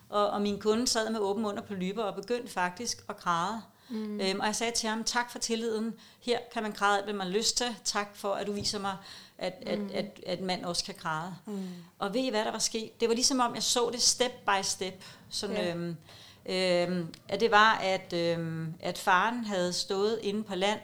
Og, 0.09 0.29
og 0.29 0.41
min 0.41 0.59
kunde 0.59 0.87
sad 0.87 1.09
med 1.09 1.19
åben 1.19 1.45
under 1.45 1.61
på 1.61 1.73
lyber 1.73 2.03
og 2.03 2.15
begyndte 2.15 2.51
faktisk 2.53 3.03
at 3.09 3.17
græde. 3.17 3.61
Mm. 3.89 4.21
Øhm, 4.21 4.39
og 4.39 4.45
jeg 4.45 4.55
sagde 4.55 4.73
til 4.75 4.89
ham, 4.89 5.03
tak 5.03 5.31
for 5.31 5.39
tilliden. 5.39 5.93
Her 6.21 6.39
kan 6.53 6.63
man 6.63 6.71
græde 6.71 6.95
alt, 6.97 7.05
hvad 7.05 7.13
man 7.13 7.27
har 7.27 7.33
lyst 7.33 7.57
til. 7.57 7.75
Tak 7.83 8.15
for, 8.15 8.33
at 8.33 8.47
du 8.47 8.51
viser 8.51 8.79
mig, 8.79 8.95
at, 9.39 9.53
mm. 9.65 9.89
at, 9.93 10.05
at, 10.05 10.19
at 10.25 10.41
mand 10.41 10.65
også 10.65 10.85
kan 10.85 10.95
græde. 10.97 11.35
Mm. 11.45 11.67
Og 11.99 12.13
ved 12.13 12.21
I, 12.21 12.29
hvad 12.29 12.45
der 12.45 12.51
var 12.51 12.59
sket? 12.59 12.99
Det 12.99 13.09
var 13.09 13.15
ligesom 13.15 13.39
om, 13.39 13.55
jeg 13.55 13.63
så 13.63 13.89
det 13.93 14.01
step 14.01 14.31
by 14.31 14.61
step. 14.63 15.03
Sådan, 15.29 15.55
Ja. 15.55 15.73
øhm, 15.73 15.97
øhm, 16.45 17.13
at 17.29 17.39
det 17.39 17.51
var, 17.51 17.73
at, 17.73 18.13
øhm, 18.13 18.73
at 18.79 18.97
faren 18.97 19.45
havde 19.45 19.73
stået 19.73 20.19
inde 20.23 20.43
på 20.43 20.55
land, 20.55 20.79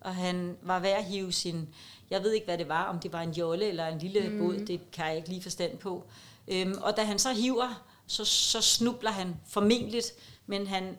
og 0.00 0.14
han 0.14 0.56
var 0.62 0.78
ved 0.78 0.90
at 0.90 1.04
hive 1.04 1.32
sin, 1.32 1.68
jeg 2.10 2.22
ved 2.22 2.32
ikke, 2.32 2.44
hvad 2.46 2.58
det 2.58 2.68
var, 2.68 2.84
om 2.84 2.98
det 2.98 3.12
var 3.12 3.20
en 3.20 3.32
jolle 3.32 3.68
eller 3.68 3.86
en 3.86 3.98
lille 3.98 4.28
mm. 4.28 4.38
båd, 4.38 4.66
det 4.66 4.90
kan 4.92 5.06
jeg 5.06 5.16
ikke 5.16 5.28
lige 5.28 5.42
forstand 5.42 5.78
på. 5.78 6.04
Øhm, 6.48 6.74
og 6.82 6.96
da 6.96 7.02
han 7.02 7.18
så 7.18 7.32
hiver, 7.32 7.84
så, 8.06 8.24
så 8.24 8.60
snubler 8.60 9.10
han 9.10 9.36
formentlig, 9.48 10.02
men 10.46 10.66
han, 10.66 10.96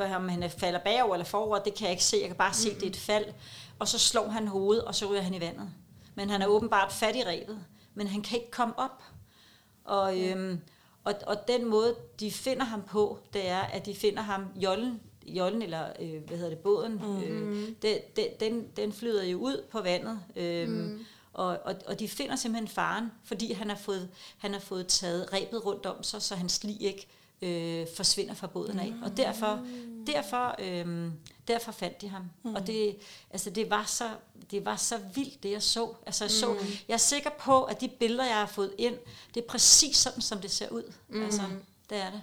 øh, 0.00 0.16
om 0.16 0.28
han 0.28 0.50
falder 0.50 0.78
bagover 0.78 1.14
eller 1.14 1.24
forover, 1.24 1.58
det 1.58 1.74
kan 1.74 1.84
jeg 1.84 1.90
ikke 1.90 2.04
se. 2.04 2.16
Jeg 2.20 2.28
kan 2.28 2.36
bare 2.36 2.54
se, 2.54 2.70
at 2.70 2.76
det 2.76 2.82
er 2.82 2.90
et 2.90 2.96
fald. 2.96 3.24
Og 3.78 3.88
så 3.88 3.98
slår 3.98 4.28
han 4.28 4.48
hovedet, 4.48 4.84
og 4.84 4.94
så 4.94 5.06
ryger 5.06 5.22
han 5.22 5.34
i 5.34 5.40
vandet. 5.40 5.70
Men 6.14 6.30
han 6.30 6.42
er 6.42 6.46
åbenbart 6.46 6.92
fat 6.92 7.16
i 7.16 7.22
rebet, 7.26 7.64
men 7.94 8.06
han 8.06 8.22
kan 8.22 8.38
ikke 8.38 8.50
komme 8.50 8.78
op. 8.78 9.02
Og, 9.84 10.20
øhm, 10.20 10.60
og, 11.04 11.14
og 11.26 11.36
den 11.48 11.64
måde, 11.66 11.94
de 12.20 12.30
finder 12.30 12.64
ham 12.64 12.82
på, 12.82 13.18
det 13.32 13.48
er, 13.48 13.60
at 13.60 13.86
de 13.86 13.94
finder 13.94 14.22
ham, 14.22 14.46
jollen, 14.56 15.00
jollen 15.26 15.62
eller 15.62 15.86
øh, 16.00 16.26
hvad 16.26 16.36
hedder 16.36 16.50
det, 16.50 16.58
båden, 16.58 16.92
mm. 16.92 17.22
øh, 17.22 17.68
det, 17.82 18.16
det, 18.16 18.40
den, 18.40 18.66
den 18.76 18.92
flyder 18.92 19.24
jo 19.24 19.38
ud 19.38 19.64
på 19.70 19.80
vandet. 19.80 20.20
Øh, 20.36 20.68
mm. 20.68 21.04
og, 21.32 21.58
og, 21.64 21.74
og 21.86 22.00
de 22.00 22.08
finder 22.08 22.36
simpelthen 22.36 22.68
faren, 22.68 23.12
fordi 23.24 23.52
han 23.52 23.68
har 23.68 23.76
fået, 23.76 24.08
han 24.38 24.52
har 24.52 24.60
fået 24.60 24.86
taget 24.86 25.32
rebet 25.32 25.66
rundt 25.66 25.86
om 25.86 26.02
sig, 26.02 26.22
så 26.22 26.34
hans 26.34 26.64
lig 26.64 26.82
ikke 26.82 27.06
øh, 27.42 27.86
forsvinder 27.96 28.34
fra 28.34 28.46
båden 28.46 28.78
af. 28.78 28.94
Og 29.02 29.16
derfor, 29.16 29.66
derfor, 30.06 30.54
øh, 30.58 31.10
Derfor 31.48 31.72
fandt 31.72 32.00
de 32.00 32.08
ham. 32.08 32.22
Mm. 32.42 32.54
Og 32.54 32.66
det, 32.66 32.96
altså, 33.30 33.50
det, 33.50 33.70
var 33.70 33.84
så, 33.84 34.10
det 34.50 34.64
var 34.64 34.76
så 34.76 34.98
vildt, 35.14 35.42
det 35.42 35.50
jeg 35.50 35.62
så. 35.62 35.94
Altså, 36.06 36.24
jeg, 36.24 36.30
så 36.30 36.52
Mm. 36.52 36.58
jeg 36.88 36.94
er 36.94 36.98
sikker 36.98 37.30
på, 37.30 37.62
at 37.64 37.80
de 37.80 37.88
billeder, 37.88 38.24
jeg 38.24 38.36
har 38.36 38.46
fået 38.46 38.74
ind, 38.78 38.94
det 39.34 39.42
er 39.42 39.46
præcis 39.48 39.96
sådan, 39.96 40.20
som 40.22 40.38
det 40.38 40.50
ser 40.50 40.68
ud. 40.68 40.92
Mm. 41.08 41.24
Altså, 41.24 41.42
det 41.90 41.98
er 41.98 42.10
det. 42.10 42.22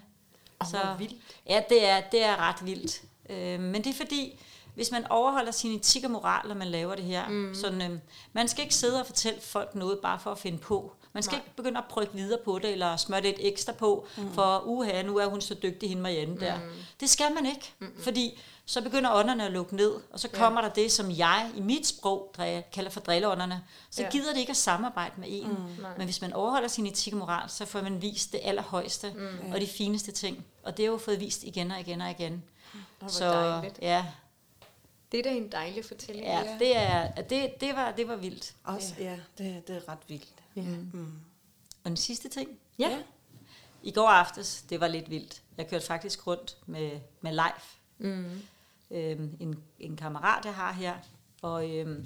Åh, 0.61 0.67
hvor 0.69 0.97
vildt. 0.97 1.15
Ja, 1.47 1.63
det 1.69 1.85
er, 1.89 2.01
det 2.11 2.23
er 2.23 2.37
ret 2.37 2.65
vildt. 2.65 3.01
Øh, 3.29 3.59
men 3.59 3.83
det 3.83 3.87
er 3.89 3.93
fordi, 3.93 4.39
hvis 4.75 4.91
man 4.91 5.07
overholder 5.07 5.51
sin 5.51 5.75
etik 5.79 6.03
og 6.03 6.11
moral, 6.11 6.47
når 6.47 6.55
man 6.55 6.67
laver 6.67 6.95
det 6.95 7.05
her, 7.05 7.29
mm. 7.29 7.55
sådan, 7.55 7.91
øh, 7.91 7.99
man 8.33 8.47
skal 8.47 8.63
ikke 8.63 8.75
sidde 8.75 8.99
og 8.99 9.05
fortælle 9.05 9.41
folk 9.41 9.75
noget 9.75 9.99
bare 9.99 10.19
for 10.19 10.31
at 10.31 10.39
finde 10.39 10.57
på. 10.57 10.93
Man 11.13 11.23
skal 11.23 11.35
Nej. 11.35 11.43
ikke 11.45 11.55
begynde 11.55 11.77
at 11.77 11.83
prøve 11.89 12.07
videre 12.13 12.39
på 12.45 12.59
det, 12.59 12.71
eller 12.71 12.97
smøre 12.97 13.21
lidt 13.21 13.35
ekstra 13.39 13.71
på, 13.73 14.07
mm. 14.17 14.33
for 14.33 14.59
uha, 14.65 15.01
nu 15.01 15.17
er 15.17 15.25
hun 15.25 15.41
så 15.41 15.53
dygtig, 15.53 15.89
hende 15.89 16.03
Marianne 16.03 16.39
der. 16.39 16.57
Mm. 16.59 16.69
Det 16.99 17.09
skal 17.09 17.33
man 17.33 17.45
ikke, 17.45 17.73
mm. 17.79 17.93
fordi 17.99 18.39
så 18.65 18.81
begynder 18.81 19.13
ånderne 19.13 19.45
at 19.45 19.51
lukke 19.51 19.75
ned, 19.75 19.93
og 20.11 20.19
så 20.19 20.27
kommer 20.29 20.61
ja. 20.61 20.67
der 20.67 20.73
det, 20.73 20.91
som 20.91 21.11
jeg 21.17 21.51
i 21.55 21.61
mit 21.61 21.87
sprog 21.87 22.35
kalder 22.73 22.89
for 22.89 22.99
drilleånderne. 22.99 23.63
Så 23.89 24.01
Ja. 24.01 24.09
gider 24.09 24.31
det 24.33 24.39
ikke 24.39 24.49
at 24.49 24.57
samarbejde 24.57 25.13
med 25.17 25.27
en. 25.31 25.47
Mm. 25.47 25.85
Men 25.97 26.05
hvis 26.05 26.21
man 26.21 26.33
overholder 26.33 26.67
sin 26.67 26.85
etik 26.87 27.13
og 27.13 27.19
moral, 27.19 27.49
så 27.49 27.65
får 27.65 27.81
man 27.81 28.01
vist 28.01 28.31
det 28.31 28.39
allerhøjeste 28.43 29.13
mm. 29.15 29.51
og 29.53 29.61
de 29.61 29.67
fineste 29.67 30.11
ting. 30.11 30.45
Og 30.63 30.77
det 30.77 30.83
er 30.83 30.87
jo 30.87 30.97
fået 30.97 31.19
vist 31.19 31.43
igen 31.43 31.71
og 31.71 31.79
igen 31.79 32.01
og 32.01 32.11
igen. 32.11 32.43
hvor 32.99 33.07
så 33.07 33.25
dejligt. 33.33 33.79
ja, 33.81 34.05
Det 35.11 35.19
er 35.19 35.23
da 35.23 35.29
en 35.29 35.51
dejlig 35.51 35.85
fortælling. 35.85 36.25
ja, 36.27 36.55
det, 36.59 36.77
er, 36.77 37.11
det, 37.21 37.61
det, 37.61 37.75
var, 37.75 37.91
det 37.91 38.07
var 38.07 38.15
vildt. 38.15 38.53
Også, 38.63 38.93
ja, 38.99 39.17
det, 39.37 39.67
det 39.67 39.75
er 39.75 39.89
ret 39.89 39.99
vildt. 40.07 40.27
Ja. 40.55 40.61
Mm. 40.61 41.19
Og 41.83 41.89
den 41.89 41.97
sidste 41.97 42.29
ting. 42.29 42.49
ja. 42.79 42.99
I 43.83 43.91
går 43.91 44.07
aftes, 44.09 44.61
det 44.69 44.79
var 44.79 44.87
lidt 44.87 45.09
vildt. 45.09 45.41
Jeg 45.57 45.69
kørte 45.69 45.85
faktisk 45.85 46.27
rundt 46.27 46.57
med, 46.65 46.91
med 47.21 47.31
Leif, 47.33 47.75
Mm. 47.97 48.41
øhm, 48.91 49.37
en, 49.39 49.63
en 49.79 49.97
kammerat, 49.97 50.45
jeg 50.45 50.53
har 50.55 50.71
her. 50.73 50.93
Og, 51.41 51.69
øhm, 51.69 52.05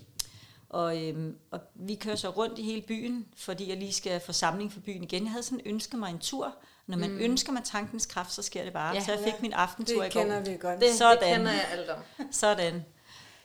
og, 0.69 1.03
øhm, 1.03 1.37
og 1.51 1.59
vi 1.75 1.95
kører 1.95 2.15
så 2.15 2.29
rundt 2.29 2.59
i 2.59 2.63
hele 2.63 2.81
byen, 2.81 3.27
fordi 3.37 3.69
jeg 3.69 3.77
lige 3.77 3.93
skal 3.93 4.21
få 4.25 4.31
samling 4.33 4.73
for 4.73 4.79
byen 4.79 5.03
igen. 5.03 5.23
Jeg 5.23 5.31
havde 5.31 5.43
sådan 5.43 5.61
ønsket 5.65 5.99
mig 5.99 6.09
en 6.09 6.19
tur. 6.19 6.55
Når 6.87 6.97
man 6.97 7.11
mm. 7.11 7.17
ønsker 7.19 7.51
med 7.51 7.61
tankens 7.63 8.05
kraft, 8.05 8.31
så 8.31 8.41
sker 8.41 8.63
det 8.63 8.73
bare. 8.73 8.87
Ja. 8.93 8.93
Ja, 8.99 9.05
så 9.05 9.11
jeg 9.11 9.19
fik 9.23 9.33
Ja, 9.33 9.41
min 9.41 9.53
aftentur 9.53 10.01
Det 10.01 10.09
i 10.09 10.13
går. 10.13 10.21
kender 10.21 10.39
vi 10.39 10.57
godt. 10.57 10.79
Det, 10.81 10.93
Sådan. 10.93 11.17
det 11.23 11.27
kender 11.37 11.51
jeg 11.51 11.67
alt 11.71 11.89
om. 11.89 11.99
Sådan. 12.31 12.85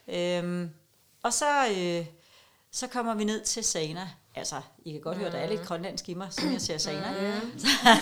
Øhm, 0.08 0.70
og 1.22 1.32
så, 1.32 1.68
øh, 1.78 2.06
så 2.70 2.86
kommer 2.86 3.14
vi 3.14 3.24
ned 3.24 3.44
til 3.44 3.64
Sana. 3.64 4.10
Altså, 4.34 4.60
I 4.84 4.92
kan 4.92 5.00
godt 5.00 5.18
høre, 5.18 5.30
der 5.30 5.38
er 5.38 5.48
lidt 5.48 5.62
grønlandsk 5.62 6.08
i 6.08 6.14
mig, 6.14 6.28
som 6.30 6.52
jeg 6.52 6.60
ser 6.60 6.78
Sana. 6.78 7.14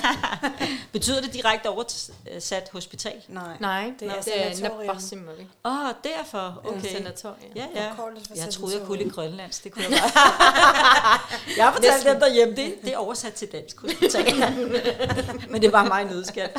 Betyder 0.92 1.20
det 1.20 1.32
direkte 1.35 1.68
oversat 1.68 2.68
hospital? 2.73 3.23
Nej, 3.28 3.56
Nej, 3.61 3.92
det 4.00 4.08
er 4.08 4.20
det 4.20 4.47
er 4.47 4.54
sanatorium. 4.54 5.28
Åh, 5.64 5.73
oh, 5.85 5.90
derfor. 6.04 6.61
Okay. 6.64 6.78
Okay. 6.78 6.88
Sanatorium. 6.88 7.52
Ja, 7.56 7.66
ja. 7.75 7.92
Jeg 8.37 8.49
troede, 8.50 8.78
jeg 8.78 8.87
kunne 8.87 8.99
lidt 8.99 9.14
grønlandsk. 9.14 9.64
Det 9.64 9.73
kunne 9.73 9.85
jeg 9.85 9.90
bare. 10.14 11.20
jeg 11.56 11.64
har 11.64 11.73
fortalt 11.73 12.04
dem 12.06 12.20
derhjemme, 12.20 12.56
det, 12.56 12.75
det 12.82 12.92
er 12.92 12.99
oversat 12.99 13.32
til 13.35 13.52
dansk 13.52 13.80
hospital. 13.80 14.35
Men 15.50 15.62
det 15.62 15.73
var 15.73 15.85
mig 15.85 16.04
nødskal. 16.04 16.50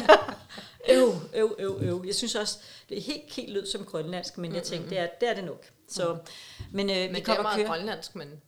Øv, 0.90 1.14
øv, 1.34 1.56
øv, 1.60 1.78
øv. 1.82 2.04
Jeg 2.06 2.16
synes 2.16 2.36
også, 2.36 2.58
det 2.90 2.98
er 2.98 3.02
helt, 3.02 3.34
helt 3.36 3.54
lød 3.54 3.66
som 3.66 3.86
grønlandsk, 3.86 4.38
men 4.38 4.56
jeg 4.56 4.64
tænkte, 4.64 4.90
det 4.90 5.00
er 5.00 5.08
det, 5.20 5.30
er 5.30 5.34
det 5.34 5.44
nok. 5.44 5.66
Så, 5.90 6.18
men 6.72 6.90
øh, 6.90 6.96
vi 6.96 7.02
Men 7.08 7.16
det 7.16 7.22
er 7.22 7.26
kommer 7.26 7.44
meget 7.44 7.58
køre. 7.58 7.68
grønlandsk, 7.68 8.16
men 8.16 8.42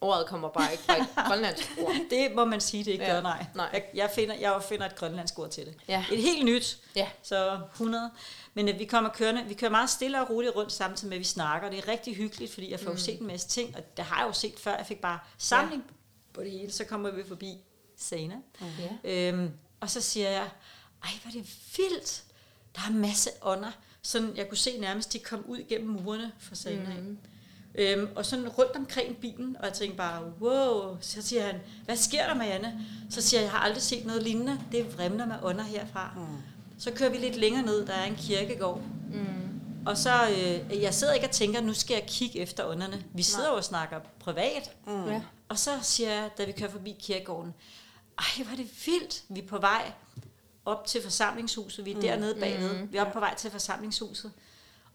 ordet 0.00 0.26
kommer 0.26 0.48
bare 0.48 0.72
ikke 0.72 0.84
fra 0.84 0.96
et 1.00 1.06
grønlandsk 1.28 1.70
ord. 1.78 1.94
Det 2.10 2.32
må 2.34 2.44
man 2.44 2.60
sige, 2.60 2.84
det 2.84 2.90
ikke 2.90 3.04
Ja. 3.04 3.12
gør, 3.14 3.20
nej. 3.22 3.46
Nej. 3.54 3.70
Jeg, 3.72 3.84
jeg, 3.94 4.10
finder, 4.14 4.34
jeg 4.34 4.62
finder 4.68 4.86
et 4.86 4.96
grønlandsk 4.96 5.38
ord 5.38 5.50
til 5.50 5.66
det. 5.66 5.74
Ja. 5.88 6.04
Et 6.12 6.22
helt 6.22 6.44
nyt, 6.44 6.78
Ja. 6.96 7.08
så 7.22 7.60
100. 7.74 8.10
Men 8.54 8.68
øh, 8.68 8.78
vi 8.78 8.84
kommer 8.84 9.10
kørende, 9.10 9.44
vi 9.44 9.54
kører 9.54 9.70
meget 9.70 9.90
stille 9.90 10.20
og 10.20 10.30
roligt 10.30 10.56
rundt 10.56 10.72
samtidig 10.72 11.08
med, 11.08 11.16
at 11.16 11.20
vi 11.20 11.24
snakker. 11.24 11.70
Det 11.70 11.78
er 11.78 11.88
rigtig 11.88 12.16
hyggeligt, 12.16 12.54
fordi 12.54 12.70
jeg 12.70 12.80
får 12.80 12.90
mm. 12.92 12.98
set 12.98 13.20
en 13.20 13.26
masse 13.26 13.48
ting, 13.48 13.76
og 13.76 13.96
det 13.96 14.04
har 14.04 14.20
jeg 14.20 14.28
jo 14.28 14.32
set 14.32 14.54
før. 14.58 14.76
Jeg 14.76 14.86
fik 14.86 15.00
bare 15.00 15.18
samling 15.38 15.84
ja. 15.88 15.92
på 16.32 16.40
det 16.42 16.50
hele. 16.50 16.72
Så 16.72 16.84
kommer 16.84 17.10
vi 17.10 17.22
forbi 17.28 17.56
Sana. 17.96 18.34
Ja. 19.04 19.28
Øhm, 19.28 19.50
og 19.80 19.90
så 19.90 20.00
siger 20.00 20.30
jeg, 20.30 20.48
ej, 21.04 21.10
hvor 21.22 21.28
er 21.28 21.32
det 21.32 21.56
vildt. 21.76 22.22
Der 22.76 22.80
er 22.88 22.92
masse 22.92 23.30
ånder. 23.42 23.70
Sådan, 24.02 24.36
jeg 24.36 24.48
kunne 24.48 24.58
se 24.58 24.78
nærmest, 24.78 25.12
de 25.12 25.18
kom 25.18 25.44
ud 25.46 25.64
gennem 25.68 25.88
murene 25.88 26.32
for 26.38 26.54
Sana. 26.54 26.94
Mm. 27.00 27.18
Øhm, 27.74 28.08
og 28.16 28.26
sådan 28.26 28.48
rundt 28.48 28.76
omkring 28.76 29.16
bilen, 29.16 29.56
og 29.60 29.64
jeg 29.64 29.72
tænkte 29.72 29.96
bare, 29.96 30.22
wow, 30.40 30.96
så 31.00 31.22
siger 31.22 31.42
han, 31.46 31.60
hvad 31.84 31.96
sker 31.96 32.26
der, 32.26 32.34
Marianne? 32.34 32.86
Så 33.10 33.22
siger 33.22 33.40
jeg, 33.40 33.44
jeg 33.44 33.52
har 33.52 33.58
aldrig 33.58 33.82
set 33.82 34.06
noget 34.06 34.22
lignende, 34.22 34.60
det 34.72 34.96
vrimler 34.96 35.26
med 35.26 35.36
ånder 35.42 35.64
herfra. 35.64 36.10
Mm. 36.16 36.22
Så 36.78 36.90
kører 36.90 37.10
vi 37.10 37.16
lidt 37.16 37.36
længere 37.36 37.62
ned, 37.62 37.86
der 37.86 37.92
er 37.92 38.04
en 38.04 38.16
kirkegård. 38.16 38.80
Mm. 39.12 39.60
Og 39.86 39.96
så, 39.96 40.10
øh, 40.30 40.82
jeg 40.82 40.94
sidder 40.94 41.12
ikke 41.12 41.26
og 41.26 41.30
tænker, 41.30 41.60
nu 41.60 41.74
skal 41.74 41.94
jeg 41.94 42.06
kigge 42.06 42.38
efter 42.38 42.64
ånderne. 42.64 43.04
Vi 43.14 43.22
sidder 43.22 43.48
jo 43.48 43.56
og 43.56 43.64
snakker 43.64 44.00
privat. 44.20 44.70
Mm. 44.86 45.08
Ja. 45.08 45.22
Og 45.48 45.58
så 45.58 45.70
siger 45.82 46.12
jeg, 46.12 46.30
da 46.38 46.44
vi 46.44 46.52
kører 46.52 46.70
forbi 46.70 46.96
kirkegården, 47.00 47.54
ej, 48.18 48.44
hvor 48.44 48.52
er 48.52 48.56
det 48.56 48.86
vildt. 48.86 49.22
Vi 49.28 49.40
er 49.40 49.46
på 49.46 49.58
vej 49.58 49.92
op 50.64 50.86
til 50.86 51.02
forsamlingshuset. 51.02 51.84
Vi 51.84 51.92
er 51.92 52.00
dernede 52.00 52.34
bagved. 52.34 52.86
Vi 52.86 52.96
er 52.96 53.00
oppe 53.00 53.12
på 53.12 53.20
vej 53.20 53.34
til 53.34 53.50
forsamlingshuset. 53.50 54.32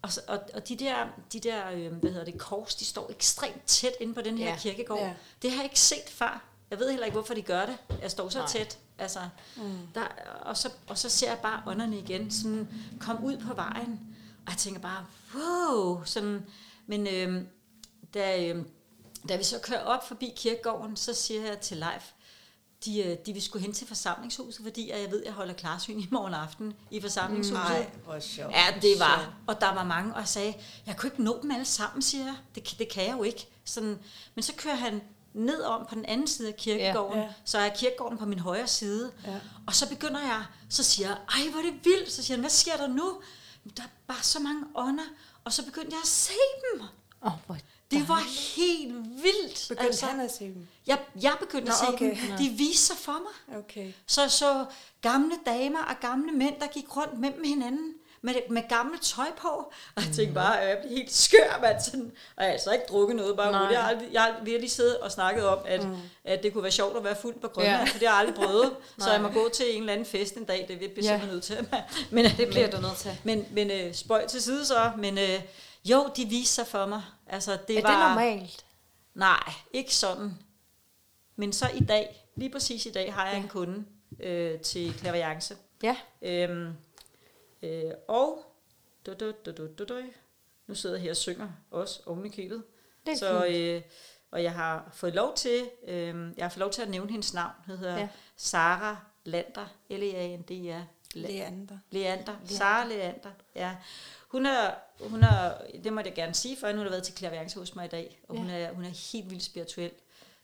Og, 0.02 0.12
så, 0.12 0.20
og, 0.28 0.38
og 0.54 0.68
de 0.68 0.76
der, 0.76 1.06
de 1.32 1.40
der 1.40 1.70
øh, 1.70 1.92
hvad 1.92 2.10
hedder 2.10 2.24
det, 2.24 2.38
kors, 2.38 2.74
de 2.74 2.84
står 2.84 3.10
ekstremt 3.10 3.62
tæt 3.66 3.92
inde 4.00 4.14
på 4.14 4.20
den 4.20 4.38
her 4.38 4.48
Ja. 4.50 4.56
kirkegård. 4.58 4.98
Ja. 4.98 5.14
Det 5.42 5.50
har 5.50 5.56
jeg 5.56 5.64
ikke 5.64 5.80
set 5.80 6.08
før. 6.10 6.44
Jeg 6.70 6.78
ved 6.78 6.90
heller 6.90 7.06
ikke, 7.06 7.14
hvorfor 7.16 7.34
de 7.34 7.42
gør 7.42 7.66
det. 7.66 7.76
Jeg 8.02 8.10
står 8.10 8.28
så 8.28 8.38
Nej. 8.38 8.48
tæt. 8.48 8.78
Altså, 8.98 9.20
mm. 9.56 9.78
der, 9.94 10.06
og, 10.42 10.56
så, 10.56 10.70
og 10.88 10.98
så 10.98 11.08
ser 11.08 11.28
jeg 11.28 11.38
bare 11.38 11.62
ånderne 11.66 11.98
igen 11.98 12.30
sådan 12.30 12.68
komme 13.00 13.26
ud 13.26 13.36
på 13.36 13.54
vejen. 13.54 14.00
Og 14.46 14.52
jeg 14.52 14.58
tænker 14.58 14.80
bare, 14.80 15.06
wow! 15.34 16.04
Sådan, 16.04 16.46
men 16.86 17.06
øh, 17.06 17.42
da, 18.14 18.46
øh, 18.48 18.64
da 19.28 19.36
vi 19.36 19.44
så 19.44 19.58
kører 19.62 19.80
op 19.84 20.08
forbi 20.08 20.32
kirkegården, 20.36 20.96
så 20.96 21.14
siger 21.14 21.42
jeg 21.46 21.58
til 21.60 21.76
Leif, 21.76 22.04
de, 22.86 23.02
øh, 23.04 23.16
de 23.26 23.32
vil 23.32 23.42
skulle 23.42 23.62
hen 23.64 23.72
til 23.74 23.86
forsamlingshuset, 23.86 24.62
fordi 24.64 24.90
jeg 24.90 25.10
ved, 25.10 25.20
at 25.20 25.26
jeg 25.26 25.32
holder 25.34 25.54
klarsyn 25.54 25.98
i 26.00 26.08
morgen 26.10 26.34
aften 26.34 26.74
i 26.90 27.00
forsamlingshuset. 27.00 27.64
Nej, 27.64 27.90
hvor 28.04 28.20
sjovt. 28.20 28.52
Ja, 28.52 28.64
det 28.82 28.98
var. 28.98 29.34
Og 29.46 29.60
der 29.60 29.74
var 29.74 29.84
mange, 29.84 30.14
og 30.14 30.20
jeg 30.20 30.28
sagde, 30.28 30.54
jeg 30.86 30.96
kunne 30.96 31.10
ikke 31.10 31.22
nå 31.22 31.38
dem 31.42 31.50
alle 31.50 31.64
sammen, 31.64 32.02
siger 32.02 32.24
jeg. 32.24 32.36
Det, 32.54 32.64
kan- 32.64 32.78
det 32.78 32.88
kan 32.88 33.04
jeg 33.06 33.12
jo 33.18 33.22
ikke. 33.22 33.48
Sådan, 33.64 33.98
men 34.34 34.42
så 34.42 34.52
kører 34.56 34.74
han 34.74 35.00
ned 35.34 35.62
om 35.62 35.86
på 35.88 35.94
den 35.94 36.04
anden 36.04 36.26
side 36.26 36.48
af 36.48 36.56
kirkegården, 36.56 37.18
Ja, 37.18 37.24
ja, 37.24 37.32
så 37.44 37.58
er 37.58 37.68
kirkegården 37.68 38.18
på 38.18 38.26
min 38.26 38.38
højre 38.38 38.66
side. 38.66 39.12
Ja. 39.26 39.34
Og 39.66 39.74
så 39.74 39.88
begynder 39.88 40.20
jeg, 40.20 40.44
så 40.68 40.82
siger 40.82 41.08
jeg, 41.08 41.16
ej, 41.34 41.50
hvor 41.50 41.58
er 41.60 41.64
det 41.64 41.74
vildt. 41.84 42.12
Så 42.12 42.22
siger 42.22 42.36
han, 42.36 42.40
hvad 42.42 42.50
sker 42.50 42.76
der 42.76 42.86
nu? 42.86 43.20
Der 43.76 43.82
er 43.82 43.86
bare 44.06 44.22
så 44.22 44.38
mange 44.38 44.62
ånder. 44.74 45.04
Og 45.44 45.52
så 45.52 45.64
begyndte 45.64 45.90
jeg 45.90 46.00
at 46.02 46.08
se 46.08 46.32
dem. 46.74 46.82
Åh, 47.26 47.32
hvor 47.46 47.56
Det 47.90 48.08
var 48.08 48.22
helt 48.56 48.94
vildt. 49.22 49.66
Begyndte 49.68 49.86
altså, 49.86 50.06
han 50.06 50.20
at 50.20 50.34
se 50.34 50.44
dem? 50.44 50.66
jeg, 50.86 50.98
jeg 51.22 51.36
begyndte 51.40 51.72
at 51.72 51.78
Nå, 51.82 51.86
se 51.86 51.92
okay. 51.94 52.10
dem. 52.28 52.36
De 52.38 52.48
viste 52.48 52.86
sig 52.86 52.96
for 52.96 53.12
mig. 53.12 53.58
Okay. 53.58 53.92
Så 54.06 54.28
så 54.28 54.64
gamle 55.02 55.34
damer 55.46 55.78
og 55.78 55.94
gamle 56.00 56.32
mænd, 56.32 56.60
der 56.60 56.66
gik 56.66 56.96
rundt 56.96 57.18
mellem 57.20 57.44
hinanden 57.44 57.94
med, 58.22 58.34
med 58.50 58.62
gamle 58.68 58.98
tøj 58.98 59.26
på. 59.36 59.48
Og 59.96 60.02
jeg 60.02 60.12
tænkte 60.14 60.34
bare, 60.34 60.60
at 60.60 60.68
jeg 60.68 60.78
blev 60.78 60.90
helt 60.96 61.12
skør, 61.14 61.58
mand. 61.62 61.76
Sådan, 61.84 62.12
og 62.36 62.42
jeg 62.42 62.46
har 62.46 62.52
altså 62.52 62.70
ikke 62.72 62.84
drukket 62.88 63.16
noget, 63.16 63.36
bare. 63.36 63.56
Jeg 63.66 63.82
har, 63.82 63.88
aldrig, 63.88 64.08
jeg 64.12 64.22
har 64.22 64.34
virkelig 64.44 64.70
siddet 64.70 64.98
og 64.98 65.12
snakket 65.12 65.46
om, 65.46 65.58
at, 65.66 65.84
mm. 65.88 65.96
at 66.24 66.42
det 66.42 66.52
kunne 66.52 66.62
være 66.62 66.72
sjovt 66.72 66.96
at 66.96 67.04
være 67.04 67.16
fuld 67.22 67.34
på 67.40 67.48
Grønland, 67.48 67.76
Ja. 67.86 67.92
for 67.92 67.98
det 67.98 68.08
har 68.08 68.14
jeg 68.20 68.28
aldrig 68.28 68.46
prøvet. 68.46 68.76
så 68.98 69.10
jeg 69.12 69.20
må 69.22 69.28
gå 69.28 69.48
til 69.54 69.74
en 69.74 69.80
eller 69.80 69.92
anden 69.92 70.06
fest 70.06 70.34
en 70.34 70.44
dag, 70.44 70.66
det 70.68 70.78
bliver 70.78 70.90
jeg 70.94 71.02
Ja. 71.02 71.08
simpelthen 71.10 71.34
nødt 71.34 71.44
til. 71.44 71.66
Men, 72.14 72.24
Det 72.36 72.48
bliver 72.48 72.70
du 72.70 72.80
nødt 72.80 72.96
til. 72.96 73.18
Men, 73.24 73.46
men 73.50 73.70
øh, 73.70 73.94
spøj 73.94 74.26
til 74.26 74.42
side 74.42 74.66
så, 74.66 74.90
men 74.98 75.18
øh, 75.18 75.40
jo, 75.84 76.10
de 76.16 76.24
viste 76.26 76.54
sig 76.54 76.66
for 76.66 76.86
mig. 76.86 77.02
Altså, 77.26 77.52
det 77.68 77.76
Er 77.76 77.80
det 77.80 77.84
var, 77.84 78.08
normalt? 78.08 78.66
Nej, 79.14 79.52
ikke 79.72 79.94
sådan. 79.94 80.34
Men 81.36 81.52
så 81.52 81.70
i 81.74 81.80
dag, 81.80 82.26
lige 82.36 82.50
præcis 82.50 82.86
i 82.86 82.90
dag, 82.92 83.14
har 83.14 83.24
jeg 83.26 83.34
Ja. 83.36 83.42
en 83.42 83.48
kunde 83.48 83.84
øh, 84.20 84.60
til 84.60 84.94
klaverjance. 84.94 85.56
Ja. 85.82 85.96
Øhm, 86.22 86.72
øh, 87.62 87.92
og 88.08 88.44
du, 89.06 89.14
du, 89.20 89.32
du, 89.46 89.50
du, 89.52 89.66
du, 89.78 89.84
du, 89.84 90.02
nu 90.66 90.74
sidder 90.74 90.96
jeg 90.96 91.02
her 91.02 91.10
og 91.10 91.16
synger 91.16 91.48
også 91.70 92.00
oven 92.06 92.26
i 92.26 92.28
købet. 92.28 92.62
Det 93.06 93.12
er 93.12 93.16
så, 93.16 93.42
fint. 93.46 93.56
øh, 93.56 93.82
og 94.30 94.42
jeg 94.42 94.52
har 94.52 94.88
fået 94.92 95.14
lov 95.14 95.34
til, 95.36 95.70
øh, 95.86 96.32
jeg 96.36 96.44
har 96.44 96.48
fået 96.48 96.58
lov 96.60 96.70
til 96.70 96.82
at 96.82 96.88
nævne 96.88 97.10
hendes 97.10 97.34
navn. 97.34 97.52
Hun 97.66 97.76
hedder 97.76 97.94
Ja. 97.94 98.00
ja. 98.00 98.08
Sara 98.36 98.96
Lander, 99.24 99.66
L-E-A-N-D-R. 99.90 100.82
Leander. 101.16 101.78
Leander. 101.90 102.34
Sara 102.44 102.84
Leander, 102.88 103.30
ja. 103.54 103.76
Hun 104.28 104.46
er, 104.46 104.70
hun 105.00 105.22
er, 105.22 105.54
det 105.84 105.92
må 105.92 106.00
jeg 106.00 106.14
gerne 106.14 106.34
sige, 106.34 106.56
for 106.56 106.66
hun 106.66 106.78
har 106.78 106.84
været 106.88 107.02
til 107.02 107.14
klaverance 107.14 107.58
hos 107.58 107.74
mig 107.74 107.84
i 107.84 107.88
dag, 107.88 108.20
og 108.28 108.34
Ja. 108.34 108.40
hun, 108.40 108.50
er, 108.50 108.72
hun 108.72 108.84
er 108.84 109.12
helt 109.12 109.30
vildt 109.30 109.42
spirituel. 109.44 109.90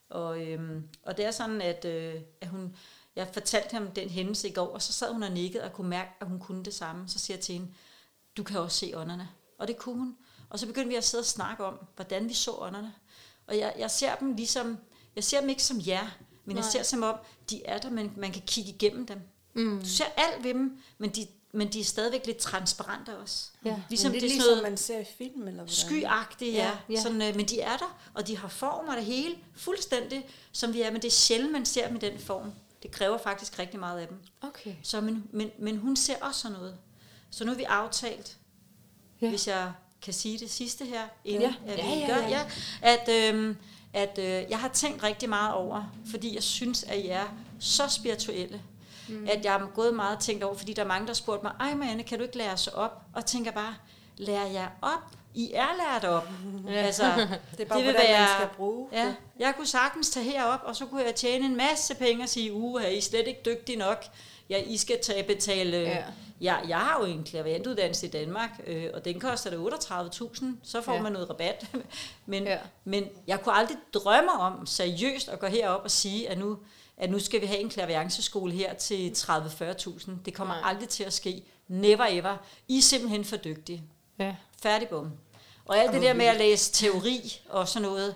Og, 0.09 0.41
øhm, 0.41 0.89
og 1.03 1.17
det 1.17 1.25
er 1.25 1.31
sådan, 1.31 1.61
at, 1.61 1.85
øh, 1.85 2.15
at 2.41 2.47
hun, 2.47 2.75
jeg 3.15 3.27
fortalte 3.33 3.73
ham 3.73 3.87
den 3.91 4.09
hændelse 4.09 4.47
i 4.49 4.51
går, 4.53 4.67
og 4.67 4.81
så 4.81 4.93
sad 4.93 5.13
hun 5.13 5.23
og 5.23 5.31
nikkede 5.31 5.63
og 5.63 5.73
kunne 5.73 5.89
mærke, 5.89 6.09
at 6.21 6.27
hun 6.27 6.39
kunne 6.39 6.63
det 6.65 6.73
samme. 6.73 7.09
Så 7.09 7.19
siger 7.19 7.37
jeg 7.37 7.43
til 7.43 7.53
hende, 7.53 7.67
du 8.37 8.43
kan 8.43 8.59
også 8.59 8.77
se 8.77 8.91
ånderne. 8.97 9.29
Og 9.59 9.67
det 9.67 9.77
kunne 9.77 9.97
hun. 9.97 10.17
Og 10.49 10.59
så 10.59 10.67
begyndte 10.67 10.89
vi 10.89 10.95
at 10.95 11.03
sidde 11.03 11.21
og 11.21 11.25
snakke 11.25 11.65
om, 11.65 11.79
hvordan 11.95 12.29
vi 12.29 12.33
så 12.33 12.51
ånderne. 12.51 12.93
Og 13.47 13.57
jeg, 13.57 13.73
jeg 13.77 13.91
ser 13.91 14.15
dem 14.15 14.33
ligesom, 14.35 14.77
jeg 15.15 15.23
ser 15.23 15.39
dem 15.39 15.49
ikke 15.49 15.63
som 15.63 15.77
jer, 15.87 16.07
men 16.45 16.55
Nej. 16.55 16.63
jeg 16.63 16.71
ser 16.71 16.83
som 16.83 17.03
om, 17.03 17.15
de 17.49 17.65
er 17.65 17.77
der, 17.77 17.89
men 17.89 18.13
man 18.17 18.31
kan 18.31 18.41
kigge 18.47 18.69
igennem 18.71 19.05
dem. 19.07 19.21
Mm. 19.53 19.79
Du 19.79 19.87
ser 19.89 20.05
alt 20.17 20.43
ved 20.43 20.53
dem, 20.53 20.77
men 20.97 21.09
de, 21.09 21.27
men 21.51 21.67
de 21.73 21.79
er 21.79 21.83
stadigvæk 21.83 22.25
lidt 22.25 22.37
transparente 22.37 23.17
også. 23.17 23.45
Ja. 23.65 23.81
Ligesom 23.89 24.11
Men 24.11 24.21
det, 24.21 24.29
det 24.29 24.35
er 24.35 24.35
er 24.35 24.41
sådan 24.41 24.47
ligesom 24.47 24.57
noget 24.57 24.71
man 24.71 24.77
ser 24.77 24.99
i 24.99 25.05
film, 25.17 25.41
eller 25.47 25.51
hvordan? 25.63 25.73
skyagtige, 25.75 26.51
ja. 26.51 26.71
Ja. 26.89 27.01
Sådan, 27.01 27.21
øh, 27.21 27.35
men 27.35 27.45
de 27.45 27.61
er 27.61 27.77
der, 27.77 27.97
og 28.13 28.27
de 28.27 28.37
har 28.37 28.47
form 28.47 28.87
og 28.87 28.95
det 28.95 29.05
hele, 29.05 29.35
fuldstændig 29.55 30.25
som 30.51 30.73
vi 30.73 30.81
er, 30.81 30.91
men 30.91 31.01
det 31.01 31.07
er 31.07 31.11
sjældent, 31.11 31.51
man 31.51 31.65
ser 31.65 31.87
dem 31.87 31.95
i 31.95 31.99
den 31.99 32.19
form. 32.19 32.51
Det 32.83 32.91
kræver 32.91 33.17
faktisk 33.17 33.59
rigtig 33.59 33.79
meget 33.79 33.99
af 33.99 34.07
dem. 34.07 34.17
Okay. 34.41 34.75
Så, 34.83 35.01
men, 35.01 35.23
men, 35.31 35.51
men 35.59 35.77
hun 35.77 35.95
ser 35.95 36.15
også 36.21 36.39
sådan 36.39 36.57
noget. 36.57 36.77
Så 37.29 37.43
nu 37.45 37.51
har 37.51 37.57
vi 37.57 37.63
aftalt, 37.63 38.37
Ja. 39.21 39.25
ja. 39.25 39.29
hvis 39.29 39.47
jeg 39.47 39.71
kan 40.01 40.13
sige 40.13 40.39
det 40.39 40.51
sidste 40.51 40.85
her, 40.85 41.01
inden 41.25 41.41
Ja. 41.41 41.53
at 41.73 41.77
Ja, 41.77 41.95
vi 41.95 41.99
ja, 42.01 42.07
gør, 42.07 42.17
ja. 42.17 42.29
ja, 42.29 42.45
at, 42.81 43.33
øhm, 43.35 43.57
at 43.93 44.17
øh, 44.17 44.49
jeg 44.49 44.59
har 44.59 44.67
tænkt 44.67 45.03
rigtig 45.03 45.29
meget 45.29 45.53
over, 45.53 45.95
fordi 46.11 46.35
jeg 46.35 46.43
synes, 46.43 46.83
at 46.83 46.99
I 46.99 47.07
er 47.07 47.25
så 47.59 47.87
spirituelle, 47.87 48.61
mm. 49.09 49.27
at 49.29 49.45
jeg 49.45 49.51
har 49.51 49.69
gået 49.75 49.93
meget 49.93 50.17
og 50.17 50.23
tænkt 50.23 50.43
over, 50.43 50.55
fordi 50.55 50.73
der 50.73 50.83
er 50.83 50.87
mange, 50.87 51.07
der 51.07 51.09
har 51.09 51.15
spurgt 51.15 51.43
mig, 51.43 51.51
ej 51.59 51.73
Marianne, 51.75 52.03
kan 52.03 52.17
du 52.17 52.23
ikke 52.23 52.37
lære 52.37 52.53
os 52.53 52.67
op? 52.67 53.01
Og 53.13 53.25
tænker 53.25 53.51
bare, 53.51 53.75
lærer 54.17 54.45
jeg 54.47 54.69
op? 54.81 54.99
I 55.35 55.51
er 55.53 55.67
lært 55.77 56.05
op. 56.05 56.27
Ja. 56.67 56.73
Altså, 56.73 57.03
Det 57.51 57.59
er 57.59 57.65
bare, 57.65 57.77
det 57.79 57.85
vil 57.85 57.93
hvordan 57.93 58.09
være, 58.09 58.19
man 58.19 58.29
skal 58.37 58.49
bruge 58.57 58.87
ja, 58.91 59.05
det. 59.05 59.15
jeg 59.39 59.53
kunne 59.57 59.67
sagtens 59.67 60.09
tage 60.09 60.31
herop, 60.31 60.59
og 60.63 60.75
så 60.75 60.85
kunne 60.85 61.03
jeg 61.03 61.15
tjene 61.15 61.45
en 61.45 61.55
masse 61.57 61.95
penge 61.95 62.23
og 62.23 62.29
sige, 62.29 62.53
uha, 62.53 62.87
I 62.87 62.97
er 62.97 63.01
slet 63.01 63.27
ikke 63.27 63.41
dygtige 63.45 63.77
nok. 63.77 64.05
Ja, 64.49 64.57
I 64.57 64.77
skal 64.77 64.99
tage 65.03 65.23
betale... 65.23 65.77
Ja. 65.77 66.03
Ja. 66.41 66.55
Jeg 66.67 66.77
har 66.77 66.99
jo 66.99 67.05
en 67.05 67.23
klaviantuddannelse 67.23 68.07
i 68.07 68.09
Danmark, 68.09 68.49
øh, 68.67 68.89
og 68.93 69.05
den 69.05 69.19
koster 69.19 69.49
da 69.49 69.55
38.000, 69.57 70.45
så 70.63 70.81
får 70.81 70.93
Ja. 70.93 71.01
man 71.01 71.11
noget 71.11 71.29
rabat. 71.29 71.65
men, 72.25 72.43
ja. 72.43 72.57
men 72.83 73.05
jeg 73.27 73.41
kunne 73.41 73.55
aldrig 73.55 73.77
drømme 73.93 74.31
om 74.31 74.65
seriøst 74.65 75.29
at 75.29 75.39
gå 75.39 75.47
herop 75.47 75.81
og 75.83 75.91
sige, 75.91 76.29
at 76.29 76.37
nu, 76.37 76.57
at 76.97 77.09
nu 77.09 77.19
skal 77.19 77.41
vi 77.41 77.45
have 77.45 77.59
en 77.59 77.69
klavianceskole 77.69 78.53
her 78.53 78.73
til 78.73 79.09
30-40.000. 79.17 80.11
Det 80.25 80.33
kommer 80.33 80.53
Nej. 80.53 80.69
Aldrig 80.69 80.89
til 80.89 81.03
at 81.03 81.13
ske. 81.13 81.43
Never 81.67 82.05
ever. 82.09 82.37
I 82.67 82.77
er 82.77 82.81
simpelthen 82.81 83.25
for 83.25 83.37
dygtige. 83.37 83.83
Ja. 84.19 84.35
Færdig 84.61 84.87
bum. 84.87 85.11
Og 85.65 85.77
alt 85.77 85.93
det 85.93 86.01
der 86.01 86.13
med 86.13 86.25
at 86.25 86.37
læse 86.37 86.71
teori 86.71 87.41
og 87.49 87.67
sådan 87.67 87.87
noget, 87.87 88.15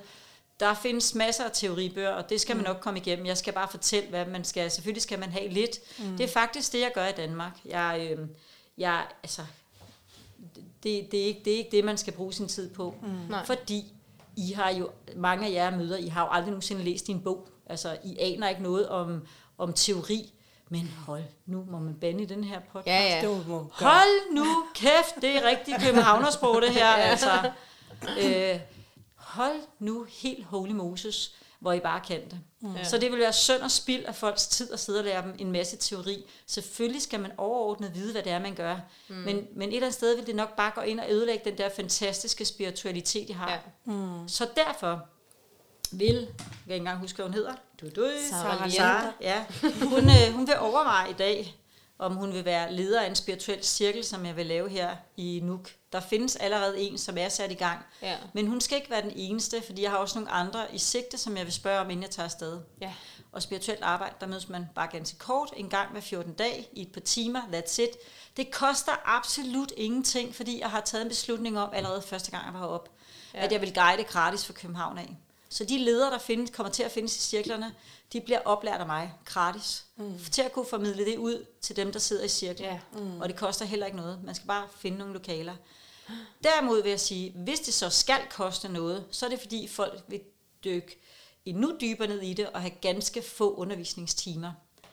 der 0.59 0.73
findes 0.73 1.15
masser 1.15 1.43
af 1.43 1.51
teoribøger, 1.53 2.09
og 2.09 2.29
det 2.29 2.41
skal 2.41 2.55
man 2.55 2.65
nok 2.65 2.77
komme 2.81 2.99
igennem. 2.99 3.25
Jeg 3.25 3.37
skal 3.37 3.53
bare 3.53 3.67
fortælle, 3.67 4.09
hvad 4.09 4.25
man 4.25 4.43
skal. 4.43 4.71
Selvfølgelig 4.71 5.01
skal 5.01 5.19
man 5.19 5.29
have 5.29 5.47
lidt. 5.47 5.79
Mm. 5.99 6.17
Det 6.17 6.23
er 6.23 6.27
faktisk 6.27 6.73
det, 6.73 6.79
jeg 6.79 6.91
gør 6.93 7.07
i 7.07 7.11
Danmark. 7.11 7.59
Jeg, 7.65 8.07
øh, 8.11 8.27
jeg, 8.77 9.05
altså, 9.23 9.41
det, 10.83 11.11
det, 11.11 11.21
er 11.21 11.25
ikke, 11.25 11.41
det 11.45 11.53
er 11.53 11.57
ikke 11.57 11.71
det, 11.71 11.83
man 11.83 11.97
skal 11.97 12.13
bruge 12.13 12.33
sin 12.33 12.47
tid 12.47 12.69
på. 12.69 12.95
Mm. 13.01 13.33
Fordi 13.45 13.93
I 14.35 14.51
har 14.51 14.69
jo, 14.69 14.89
mange 15.15 15.47
af 15.47 15.51
jer 15.51 15.77
møder, 15.77 15.97
I 15.97 16.07
har 16.07 16.21
jo 16.21 16.29
aldrig 16.31 16.51
nogensinde 16.51 16.83
læst 16.83 17.09
en 17.09 17.21
bog. 17.21 17.47
Altså, 17.69 17.97
I 18.03 18.17
aner 18.19 18.49
ikke 18.49 18.63
noget 18.63 18.89
om, 18.89 19.27
om 19.57 19.73
teori. 19.73 20.33
Men 20.69 20.93
hold, 21.05 21.23
nu 21.45 21.65
må 21.69 21.79
man 21.79 21.93
bande 21.93 22.23
i 22.23 22.25
den 22.25 22.43
her 22.43 22.59
podcast. 22.59 22.87
Ja, 22.87 23.15
ja. 23.15 23.21
Hold 23.71 24.33
nu 24.35 24.45
kæft, 24.75 25.15
det 25.21 25.35
er 25.35 25.43
rigtig 25.43 25.75
københavnersprog 25.81 26.61
det 26.61 26.69
her, 26.69 26.87
altså. 27.11 27.51
Øh, 28.23 28.59
hold 29.15 29.59
nu 29.79 30.05
helt 30.09 30.45
holy 30.45 30.71
Moses, 30.71 31.35
hvor 31.59 31.73
I 31.73 31.79
bare 31.79 31.99
kan 31.99 32.21
det. 32.29 32.39
Mm. 32.61 32.75
Ja. 32.75 32.83
Så 32.83 32.97
det 32.97 33.11
vil 33.11 33.19
være 33.19 33.33
synd 33.33 33.61
og 33.61 33.71
spild 33.71 34.05
af 34.05 34.15
folks 34.15 34.47
tid 34.47 34.73
at 34.73 34.79
sidde 34.79 34.99
og 34.99 35.05
lære 35.05 35.21
dem 35.21 35.35
en 35.39 35.51
masse 35.51 35.77
teori. 35.77 36.25
Selvfølgelig 36.47 37.01
skal 37.01 37.19
man 37.19 37.31
overordnet 37.37 37.95
vide, 37.95 38.11
hvad 38.11 38.23
det 38.23 38.31
er, 38.31 38.39
man 38.39 38.55
gør. 38.55 38.75
Mm. 39.07 39.15
Men, 39.15 39.47
men 39.55 39.69
et 39.69 39.75
eller 39.75 39.87
andet 39.87 39.93
sted 39.93 40.15
vil 40.15 40.27
det 40.27 40.35
nok 40.35 40.55
bare 40.55 40.71
gå 40.75 40.81
ind 40.81 40.99
og 40.99 41.05
ødelægge 41.11 41.49
den 41.49 41.57
der 41.57 41.69
fantastiske 41.75 42.45
spiritualitet, 42.45 43.29
I 43.29 43.31
har. 43.31 43.49
Ja. 43.49 43.53
Ja. 43.53 43.91
Mm. 43.93 44.27
Så 44.27 44.47
derfor 44.55 45.05
vil, 45.91 46.15
jeg 46.15 46.25
kan 46.37 46.73
ikke 46.73 46.75
engang 46.75 46.99
huske, 46.99 47.15
hvad 47.15 47.25
hun 47.25 47.33
hedder. 47.33 47.53
Du, 47.81 47.89
du, 47.89 48.09
Sarah 48.29 48.71
Sarah, 48.71 49.13
ja. 49.21 49.45
Hun, 49.83 50.09
øh, 50.09 50.33
hun 50.35 50.47
vil 50.47 50.57
overveje 50.59 51.09
i 51.09 51.13
dag, 51.13 51.55
om 51.99 52.15
hun 52.15 52.33
vil 52.33 52.45
være 52.45 52.73
leder 52.73 53.01
af 53.01 53.07
en 53.09 53.15
spirituel 53.15 53.63
cirkel, 53.63 54.03
som 54.05 54.25
jeg 54.25 54.35
vil 54.35 54.45
lave 54.45 54.69
her 54.69 54.95
i 55.17 55.39
Nuuk. 55.43 55.69
Der 55.91 55.99
findes 55.99 56.35
allerede 56.35 56.79
en, 56.79 56.97
som 56.97 57.17
er 57.17 57.29
sat 57.29 57.51
i 57.51 57.55
gang. 57.55 57.85
Ja. 58.01 58.15
Men 58.33 58.47
hun 58.47 58.61
skal 58.61 58.77
ikke 58.77 58.89
være 58.89 59.01
den 59.01 59.11
eneste, 59.15 59.61
fordi 59.65 59.81
jeg 59.81 59.91
har 59.91 59.97
også 59.97 60.19
nogle 60.19 60.31
andre 60.31 60.65
i 60.73 60.77
sigte, 60.77 61.17
som 61.17 61.37
jeg 61.37 61.45
vil 61.45 61.53
spørge 61.53 61.79
om, 61.79 61.89
inden 61.89 62.03
jeg 62.03 62.11
tager 62.11 62.25
afsted. 62.25 62.59
Ja. 62.81 62.93
Og 63.31 63.41
spirituelt 63.41 63.81
arbejde, 63.83 64.15
der 64.21 64.27
mødes 64.27 64.49
man 64.49 64.65
bare 64.75 64.87
ganske 64.91 65.17
kort, 65.17 65.53
en 65.57 65.69
gang 65.69 65.91
hver 65.91 66.01
14 66.01 66.33
dage, 66.33 66.67
i 66.73 66.81
et 66.81 66.91
par 66.91 67.01
timer, 67.01 67.41
that's 67.41 67.81
it. 67.81 67.89
Det 68.37 68.51
koster 68.51 68.91
absolut 69.05 69.71
ingenting, 69.77 70.35
fordi 70.35 70.59
jeg 70.59 70.69
har 70.69 70.81
taget 70.81 71.01
en 71.01 71.09
beslutning 71.09 71.59
om, 71.59 71.69
allerede 71.73 72.01
første 72.01 72.31
gang 72.31 72.45
jeg 72.45 72.53
var 72.53 72.59
heroppe, 72.59 72.89
Ja. 73.33 73.39
ja. 73.39 73.45
at 73.45 73.51
jeg 73.51 73.61
vil 73.61 73.73
guide 73.73 74.03
gratis 74.03 74.45
for 74.45 74.53
København 74.53 74.97
af. 74.97 75.17
Så 75.49 75.63
de 75.65 75.77
ledere, 75.77 76.11
der 76.11 76.19
findes, 76.19 76.49
kommer 76.49 76.71
til 76.71 76.83
at 76.83 76.91
findes 76.91 77.17
i 77.17 77.19
cirklerne, 77.19 77.73
de 78.13 78.21
bliver 78.21 78.39
oplært 78.45 78.79
af 78.81 78.85
mig 78.85 79.13
gratis. 79.25 79.85
Mm. 79.95 80.19
Til 80.31 80.41
at 80.41 80.51
kunne 80.51 80.65
formidle 80.65 81.05
det 81.05 81.17
ud 81.17 81.45
til 81.61 81.75
dem, 81.75 81.91
der 81.91 81.99
sidder 81.99 82.23
i 82.23 82.27
cirklen. 82.27 82.69
Ja. 82.69 82.79
Mm. 82.93 83.21
Og 83.21 83.29
det 83.29 83.35
koster 83.35 83.65
heller 83.65 83.85
ikke 83.85 83.97
noget. 83.97 84.23
Man 84.23 84.35
skal 84.35 84.47
bare 84.47 84.67
finde 84.79 84.97
nogle 84.97 85.13
lokaler. 85.13 85.55
Derimod 86.43 86.83
vil 86.83 86.89
jeg 86.89 86.99
sige, 86.99 87.33
hvis 87.35 87.59
det 87.59 87.73
så 87.73 87.89
skal 87.89 88.19
koste 88.29 88.69
noget, 88.69 89.05
så 89.11 89.25
er 89.25 89.29
det 89.29 89.39
fordi 89.39 89.67
folk 89.67 90.03
vil 90.07 90.21
dykke 90.63 90.99
endnu 91.45 91.73
dybere 91.81 92.07
ned 92.07 92.21
i 92.21 92.33
det 92.33 92.49
og 92.49 92.61
have 92.61 92.73
ganske 92.81 93.21
få 93.21 93.55
undervisningstimer. 93.55 94.51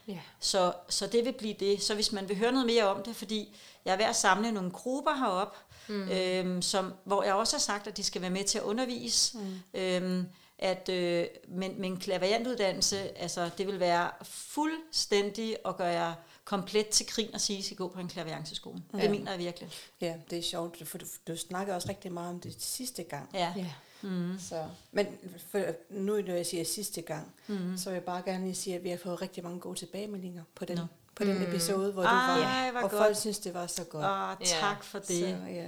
Ja. 0.08 0.18
Så, 0.40 0.72
så 0.88 1.06
det 1.06 1.24
vil 1.24 1.32
blive 1.32 1.54
det. 1.60 1.82
Så 1.82 1.94
hvis 1.94 2.12
man 2.12 2.28
vil 2.28 2.36
høre 2.36 2.52
noget 2.52 2.66
mere 2.66 2.84
om 2.84 3.02
det, 3.02 3.16
fordi 3.16 3.56
jeg 3.84 3.92
er 3.92 3.96
ved 3.96 4.04
at 4.04 4.16
samle 4.16 4.52
nogle 4.52 4.70
grupper 4.70 5.14
herop, 5.14 5.56
mm. 5.88 6.08
øhm, 6.08 6.62
som, 6.62 6.92
hvor 7.04 7.22
jeg 7.22 7.34
også 7.34 7.56
har 7.56 7.60
sagt, 7.60 7.86
at 7.86 7.96
de 7.96 8.02
skal 8.02 8.22
være 8.22 8.30
med 8.30 8.44
til 8.44 8.58
at 8.58 8.64
undervise. 8.64 9.38
Mm. 9.38 9.80
Øhm, 9.80 10.26
at, 10.58 10.88
øh, 10.88 11.26
men, 11.48 11.80
men 11.80 11.96
klaviantuddannelse, 11.96 13.18
altså 13.18 13.50
det 13.58 13.66
vil 13.66 13.80
være 13.80 14.10
fuldstændig 14.22 15.56
at 15.66 15.76
gøre 15.76 15.88
jer 15.88 16.14
komplet 16.44 16.88
til 16.88 17.06
grin 17.06 17.34
og 17.34 17.40
sige, 17.40 17.56
at 17.56 17.64
I 17.64 17.66
skal 17.66 17.76
gå 17.76 17.88
på 17.88 18.00
en 18.00 18.08
klavianceskole. 18.08 18.82
Ja. 18.94 19.02
Det 19.02 19.10
mener 19.10 19.30
jeg 19.30 19.38
virkelig. 19.38 19.70
Ja, 20.00 20.14
det 20.30 20.38
er 20.38 20.42
sjovt, 20.42 20.88
for 20.88 20.98
du, 20.98 21.06
du 21.28 21.36
snakker 21.36 21.74
også 21.74 21.88
rigtig 21.88 22.12
meget 22.12 22.30
om 22.30 22.40
det 22.40 22.62
sidste 22.62 23.02
gang. 23.02 23.30
Ja. 23.34 23.52
Ja. 23.56 23.72
Mm. 24.02 24.38
Så, 24.38 24.64
men 24.92 25.06
for, 25.50 25.60
nu 25.90 26.20
når 26.20 26.34
jeg 26.34 26.46
siger 26.46 26.64
sidste 26.64 27.02
gang, 27.02 27.34
mm. 27.46 27.76
så 27.76 27.90
vil 27.90 27.94
jeg 27.94 28.04
bare 28.04 28.22
gerne 28.22 28.44
lige 28.44 28.54
sige, 28.54 28.76
at 28.76 28.84
vi 28.84 28.88
har 28.88 28.96
fået 28.96 29.22
rigtig 29.22 29.44
mange 29.44 29.60
gode 29.60 29.78
tilbagemeldinger 29.78 30.42
på 30.54 30.64
den, 30.64 30.76
Nå. 30.76 30.86
på 31.14 31.24
den 31.24 31.42
episode, 31.42 31.92
hvor 31.92 32.02
du 32.02 32.08
Ej, 32.08 32.40
var. 32.40 32.70
hvor 32.70 32.80
og 32.80 32.90
godt. 32.90 33.02
folk 33.02 33.16
synes, 33.16 33.38
det 33.38 33.54
var 33.54 33.66
så 33.66 33.84
godt. 33.84 34.04
Og 34.04 34.36
tak 34.44 34.84
for 34.84 34.98
det. 34.98 35.06
Så, 35.06 35.26
ja. 35.48 35.66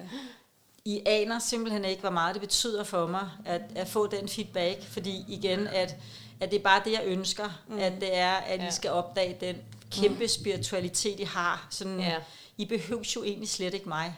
I 0.87 1.03
aner 1.07 1.38
simpelthen 1.38 1.85
ikke, 1.85 2.01
hvor 2.01 2.11
meget 2.11 2.35
det 2.35 2.40
betyder 2.40 2.85
for 2.85 3.07
mig, 3.07 3.29
at, 3.44 3.62
at 3.75 3.88
få 3.88 4.07
den 4.07 4.29
feedback, 4.29 4.83
fordi 4.83 5.25
igen, 5.29 5.66
at, 5.66 5.96
at 6.40 6.51
det 6.51 6.59
er 6.59 6.62
bare 6.62 6.83
det, 6.85 6.92
jeg 6.92 7.03
ønsker, 7.05 7.62
mm. 7.68 7.79
at 7.79 7.92
det 8.01 8.16
er, 8.16 8.33
at 8.35 8.61
Ja. 8.61 8.68
I 8.68 8.72
skal 8.72 8.90
opdage 8.90 9.37
den 9.40 9.57
kæmpe 9.90 10.29
spiritualitet, 10.29 11.20
I 11.20 11.22
har. 11.22 11.66
Sådan, 11.70 12.01
Ja. 12.01 12.16
I 12.59 12.64
behøver 12.64 13.12
jo 13.16 13.25
egentlig 13.25 13.49
slet 13.49 13.75
ikke 13.75 13.88
mig. 13.88 14.16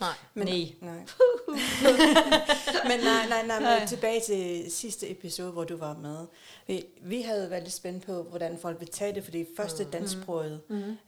Nej. 0.00 0.08
Men, 0.34 0.46
Nej. 0.46 0.72
nej. 0.80 1.04
men 2.88 3.00
nej, 3.04 3.28
nej, 3.28 3.46
nej, 3.46 3.78
men 3.78 3.88
tilbage 3.88 4.20
til 4.26 4.64
sidste 4.72 5.10
episode, 5.10 5.50
hvor 5.52 5.64
du 5.64 5.76
var 5.76 5.94
med. 5.96 6.26
Vi, 6.66 6.84
vi 7.02 7.22
havde 7.22 7.50
været 7.50 7.62
lidt 7.62 7.74
spændt 7.74 8.06
på, 8.06 8.22
hvordan 8.22 8.58
folk 8.62 8.80
vil 8.80 8.88
tage 8.88 9.14
det, 9.14 9.24
fordi 9.24 9.44
første 9.56 9.84
Mm. 9.84 9.90
dansksproget 9.90 10.60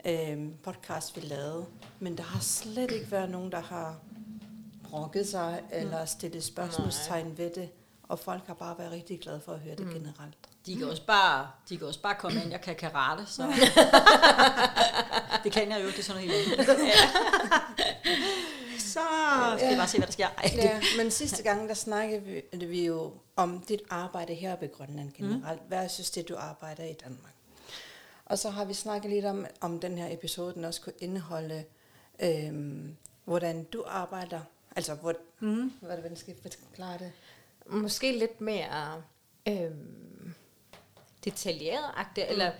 øhm, 0.06 0.54
podcast, 0.64 1.16
vi 1.16 1.20
lavede, 1.20 1.64
men 2.00 2.16
der 2.16 2.22
har 2.22 2.40
slet 2.40 2.90
ikke 2.90 3.10
været 3.10 3.30
nogen, 3.30 3.52
der 3.52 3.60
har 3.60 3.96
brokket 4.90 5.28
sig, 5.28 5.60
Mm. 5.62 5.68
eller 5.78 6.04
stillet 6.04 6.44
spørgsmålstegn 6.44 7.38
ved 7.38 7.50
det, 7.54 7.68
og 8.08 8.18
folk 8.18 8.46
har 8.46 8.54
bare 8.54 8.78
været 8.78 8.92
rigtig 8.92 9.20
glade 9.20 9.40
for 9.44 9.52
at 9.52 9.60
høre 9.60 9.76
det 9.76 9.86
Mm. 9.86 9.92
generelt. 9.92 10.36
De 10.66 10.76
kan 10.76 10.88
også 10.88 11.06
bare, 11.06 11.50
de 11.68 11.78
kan 11.78 11.86
også 11.86 12.02
bare 12.02 12.14
komme 12.14 12.42
ind, 12.42 12.50
jeg 12.50 12.60
kan 12.60 12.74
karate, 12.76 13.26
så 13.26 13.42
det 15.44 15.52
kan 15.52 15.70
jeg 15.70 15.80
jo, 15.82 15.86
det 15.86 15.98
er 15.98 16.02
sådan 16.02 16.22
noget 16.24 16.44
helt 16.44 16.60
andet. 16.60 16.66
så 18.78 19.00
skal 19.56 19.68
jeg 19.68 19.76
bare 19.78 19.88
se, 19.88 19.98
hvad 19.98 20.06
der 20.06 20.12
sker. 20.12 20.28
Ej, 20.38 20.50
Ja, 20.56 20.80
men 20.96 21.10
sidste 21.10 21.42
gang, 21.42 21.68
der 21.68 21.74
snakkede 21.74 22.22
vi, 22.22 22.66
vi 22.66 22.86
jo 22.86 23.12
om 23.36 23.64
dit 23.68 23.80
arbejde 23.90 24.34
her 24.34 24.56
i 24.62 24.66
Grønland 24.66 25.12
generelt, 25.12 25.60
mm. 25.62 25.70
versus 25.70 26.10
det, 26.10 26.28
du 26.28 26.36
arbejder 26.38 26.84
i 26.84 26.92
Danmark. 27.04 27.32
Og 28.26 28.38
så 28.38 28.50
har 28.50 28.64
vi 28.64 28.74
snakket 28.74 29.10
lidt 29.10 29.24
om, 29.24 29.46
om 29.60 29.80
den 29.80 29.98
her 29.98 30.12
episode, 30.14 30.54
den 30.54 30.64
også 30.64 30.80
kunne 30.80 30.92
indeholde, 30.98 31.64
øhm, 32.22 32.96
hvordan 33.24 33.64
du 33.64 33.84
arbejder. 33.86 34.40
Altså, 34.76 34.94
hvor, 34.94 35.14
mm. 35.40 35.72
hvordan 35.80 36.16
skal 36.16 36.34
jeg 36.44 36.52
forklare 36.58 36.98
det? 36.98 37.12
Måske 37.66 38.18
lidt 38.18 38.40
mere 38.40 39.02
øhm, 39.48 40.34
detaljeret-agtigt, 41.24 42.26
mm. 42.26 42.32
eller 42.32 42.52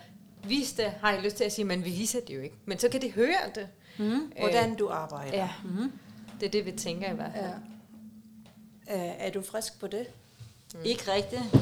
vis 0.44 0.72
det, 0.72 0.90
har 0.90 1.12
jeg 1.12 1.22
lyst 1.22 1.36
til 1.36 1.44
at 1.44 1.52
sige, 1.52 1.64
men 1.64 1.84
vi 1.84 1.90
viser 1.90 2.20
det 2.20 2.34
jo 2.36 2.40
ikke. 2.40 2.56
Men 2.64 2.78
så 2.78 2.88
kan 2.88 3.02
de 3.02 3.12
høre 3.12 3.50
det. 3.54 3.68
mm. 3.98 4.32
Hvordan 4.38 4.74
du 4.74 4.88
arbejder. 4.88 5.36
Ja, 5.36 5.50
mm. 5.64 5.92
det 6.40 6.46
er 6.46 6.50
det, 6.50 6.66
vi 6.66 6.72
tænker 6.72 7.12
i 7.12 7.14
hvert 7.14 7.32
fald. 7.34 7.54
Ja. 8.88 8.96
Øh, 8.96 9.26
er 9.26 9.30
du 9.30 9.42
frisk 9.42 9.80
på 9.80 9.86
det? 9.86 10.06
Ikke 10.84 11.12
rigtigt. 11.12 11.42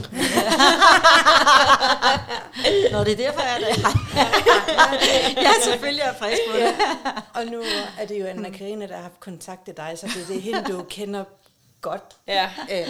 Nå, 2.93 3.05
det 3.05 3.13
er 3.13 3.17
derfor, 3.17 3.41
jeg 3.41 3.55
er 3.55 3.59
det. 3.59 3.77
ja, 5.45 5.51
selvfølgelig 5.65 6.03
er 6.03 6.07
jeg 6.07 6.17
frisk 6.19 6.41
på 6.51 6.57
det. 6.57 6.75
Og 7.35 7.47
nu 7.47 7.63
er 7.99 8.07
det 8.07 8.21
jo 8.21 8.27
Anna 8.27 8.51
Karina, 8.51 8.87
der 8.87 8.95
har 8.95 9.03
haft 9.03 9.21
kontakt 9.21 9.65
til 9.65 9.77
dig, 9.77 9.95
så 9.99 10.07
det 10.07 10.23
er 10.23 10.27
det 10.27 10.43
hende, 10.43 10.65
du 10.73 10.83
kender 10.83 11.25
godt. 11.81 12.03
Ja. 12.27 12.51
Øh, 12.73 12.89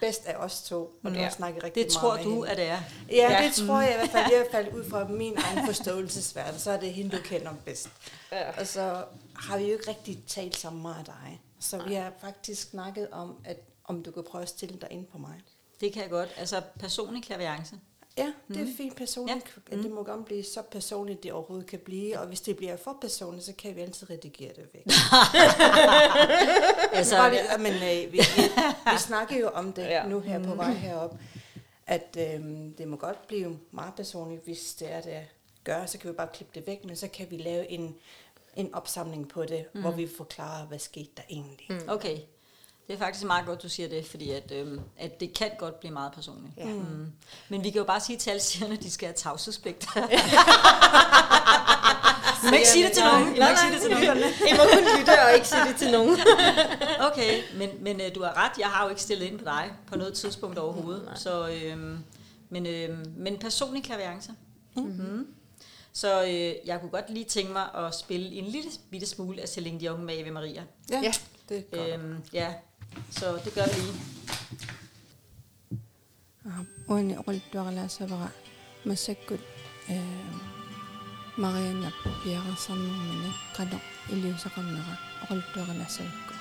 bedst 0.00 0.26
af 0.26 0.34
os 0.36 0.62
to, 0.62 0.90
og 1.04 1.10
du 1.10 1.16
Ja. 1.16 1.22
har 1.22 1.30
snakket 1.30 1.64
rigtig 1.64 1.84
Det 1.84 1.92
meget 1.92 2.00
tror 2.00 2.16
med 2.16 2.24
du, 2.24 2.30
hende. 2.34 2.48
at 2.50 2.56
det 2.56 2.66
er. 2.66 2.78
Ja, 3.10 3.32
Ja. 3.42 3.46
det 3.46 3.54
tror 3.66 3.80
jeg 3.80 3.92
i 3.92 3.96
hvert 3.96 4.10
fald, 4.10 4.26
i 4.26 4.34
hvert 4.36 4.50
fald 4.50 4.72
ud 4.74 4.90
fra 4.90 5.04
min 5.04 5.38
egen 5.38 5.66
forståelsesverden, 5.66 6.60
så 6.60 6.70
er 6.70 6.76
det 6.80 6.92
hende, 6.92 7.16
du 7.16 7.22
kender 7.22 7.50
bedst. 7.64 7.88
Ja. 8.32 8.60
Og 8.60 8.66
så 8.66 9.04
har 9.36 9.58
vi 9.58 9.64
jo 9.64 9.72
ikke 9.72 9.88
rigtig 9.88 10.18
talt 10.28 10.56
så 10.56 10.70
meget 10.70 10.98
af 10.98 11.04
dig. 11.04 11.40
Så 11.60 11.82
vi 11.86 11.94
har 11.94 12.12
faktisk 12.20 12.70
snakket 12.70 13.08
om, 13.12 13.36
at 13.44 13.56
om 13.84 14.02
du 14.02 14.10
kan 14.10 14.24
prøve 14.30 14.42
at 14.42 14.48
stille 14.48 14.78
dig 14.80 14.88
ind 14.90 15.06
på 15.06 15.18
mig. 15.18 15.34
Det 15.80 15.92
kan 15.92 16.02
jeg 16.02 16.10
godt. 16.10 16.28
Altså 16.36 16.62
personlig 16.78 17.22
klaviance. 17.22 17.74
Ja, 18.18 18.32
det 18.48 18.56
er 18.56 18.66
fint 18.76 18.96
personligt. 18.96 19.58
Ja. 19.70 19.76
Det 19.76 19.90
må 19.90 20.04
gerne 20.04 20.24
blive 20.24 20.44
så 20.44 20.62
personligt, 20.62 21.22
det 21.22 21.32
overhovedet 21.32 21.66
kan 21.66 21.78
blive. 21.78 22.20
Og 22.20 22.26
hvis 22.26 22.40
det 22.40 22.56
bliver 22.56 22.76
for 22.76 22.98
personligt, 23.00 23.44
så 23.46 23.52
kan 23.52 23.76
vi 23.76 23.80
altid 23.80 24.10
redigere 24.10 24.52
det 24.56 24.66
væk. 24.74 24.84
Altså, 26.92 27.16
Bare 27.16 27.30
lige, 27.30 27.42
men 27.58 27.72
øh, 27.74 28.12
vi, 28.12 28.18
vi, 28.18 28.42
vi 28.92 28.98
snakker 28.98 29.36
jo 29.38 29.48
om 29.48 29.72
det 29.72 29.82
Ja. 29.82 30.06
nu 30.06 30.20
her 30.20 30.44
på 30.44 30.54
vej 30.54 30.72
herop, 30.72 31.16
at 31.86 32.16
øh, 32.18 32.40
det 32.78 32.88
må 32.88 32.96
godt 32.96 33.26
blive 33.26 33.58
meget 33.70 33.94
personligt, 33.94 34.44
hvis 34.44 34.74
det 34.74 34.92
er 34.92 35.00
det 35.00 35.26
gør, 35.64 35.86
så 35.86 35.98
kan 35.98 36.10
vi 36.10 36.14
bare 36.16 36.28
klippe 36.34 36.52
det 36.54 36.66
væk, 36.66 36.84
men 36.84 36.96
så 36.96 37.08
kan 37.08 37.26
vi 37.30 37.36
lave 37.36 37.68
en, 37.70 37.96
en 38.56 38.74
opsamling 38.74 39.28
på 39.28 39.44
det, 39.44 39.66
mm. 39.74 39.80
hvor 39.80 39.90
vi 39.90 40.08
forklarer, 40.16 40.66
hvad 40.66 40.78
skete 40.78 41.10
der 41.16 41.22
egentlig. 41.30 41.66
Mm. 41.70 41.80
Okay. 41.88 42.18
Det 42.90 42.96
er 42.96 43.04
faktisk 43.04 43.24
meget 43.26 43.46
godt, 43.46 43.62
du 43.62 43.68
siger 43.68 43.88
det, 43.88 44.06
fordi 44.06 44.30
at, 44.30 44.52
øhm, 44.54 44.80
at 44.98 45.20
det 45.20 45.34
kan 45.34 45.50
godt 45.58 45.80
blive 45.80 45.92
meget 45.92 46.12
personligt. 46.12 46.52
Ja. 46.56 46.64
Mm. 46.64 47.06
Men 47.48 47.64
vi 47.64 47.70
kan 47.70 47.78
jo 47.78 47.84
bare 47.84 48.00
sige 48.00 48.18
til 48.18 48.30
alle 48.30 48.42
sigerne, 48.42 48.74
at 48.74 48.82
de 48.82 48.90
skal 48.90 49.06
have 49.06 49.14
tavshedspligt. 49.14 49.84
I 49.84 49.88
må 52.50 52.56
ikke 52.56 52.68
sige 52.68 52.84
det 52.84 52.92
til 52.92 53.02
nogen. 53.04 53.24
Må 53.24 53.32
ikke 53.48 53.60
sige 53.60 53.72
det 53.72 53.80
til 53.82 53.90
nogen. 53.90 54.18
I 54.48 54.52
må 54.56 54.62
kun 54.72 54.98
lytte 54.98 55.10
og 55.28 55.34
ikke 55.34 55.48
sige 55.48 55.64
det 55.68 55.76
til 55.76 55.90
nogen. 55.92 56.18
Okay, 57.12 57.42
men, 57.56 57.68
men 57.80 58.00
øh, 58.00 58.14
du 58.14 58.22
har 58.22 58.44
ret. 58.44 58.52
Jeg 58.58 58.66
har 58.66 58.84
jo 58.84 58.88
ikke 58.90 59.02
stillet 59.02 59.26
ind 59.26 59.38
på 59.38 59.44
dig 59.44 59.70
på 59.86 59.96
noget 59.98 60.14
tidspunkt 60.14 60.58
overhovedet. 60.58 61.04
Nej. 61.04 61.16
Så, 61.16 61.48
øhm, 61.48 61.98
men, 62.50 62.66
øhm, 62.66 63.12
men 63.16 63.38
personlig 63.38 63.84
klaviance. 63.84 64.32
Mm-hmm. 64.76 65.26
Så 65.92 66.22
øh, 66.24 66.54
jeg 66.66 66.80
kunne 66.80 66.90
godt 66.90 67.10
lige 67.10 67.24
tænke 67.24 67.52
mig 67.52 67.74
at 67.74 67.94
spille 67.94 68.32
en 68.32 68.44
lille 68.44 68.70
bitte 68.90 69.06
smule 69.06 69.42
af 69.42 69.48
Celine 69.48 69.80
Dion 69.80 70.04
med 70.04 70.14
Ave 70.14 70.30
Maria. 70.30 70.62
Ja, 70.90 71.00
Ja. 71.02 71.12
det 71.48 71.58
er 71.72 71.76
godt. 71.78 71.88
Øhm, 72.00 72.16
ja, 72.32 72.54
So, 73.10 73.36
typically, 73.38 73.92
ah, 76.48 76.64
Oni 76.88 77.14
oh, 77.14 77.20
okultu 77.20 77.58
aglasa 77.60 78.06
baga 78.06 78.28
masakkut 78.84 79.42
eh, 79.92 80.34
marianna 81.36 81.90
piaqersarnermini 82.22 83.30
qanoq 83.56 83.84
iliusaqarnera 84.12 84.94
okultu 85.22 85.56
aglasavakku 85.62 86.34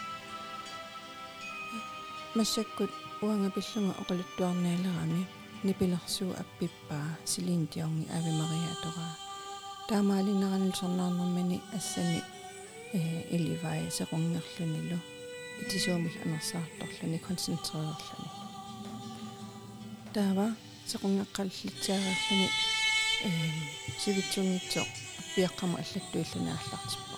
massakkut 2.38 2.91
uangapillunga 3.25 3.93
oquluttuarnialerami 4.01 5.21
eh? 5.21 5.27
nipilersuu 5.65 6.31
appippaa 6.41 7.09
silintiorni 7.31 8.05
ave 8.17 8.31
maria 8.39 8.73
toraa 8.83 9.13
таамаалинеранилсорнаарнэрмани 9.89 11.57
ассами 11.77 12.21
э 12.97 13.01
иливай 13.35 13.81
секунгерлуниlu 13.97 14.97
тисуумик 15.69 16.15
анерсаарторлуни 16.26 17.19
концентреерлуни 17.28 18.30
таава 20.13 20.48
секунгаққаллитсаагааллуни 20.91 22.48
э 23.28 23.30
сивитсунгитсо 24.02 24.82
аппиаққама 25.22 25.76
аллаттуиллунаарлартип 25.84 27.09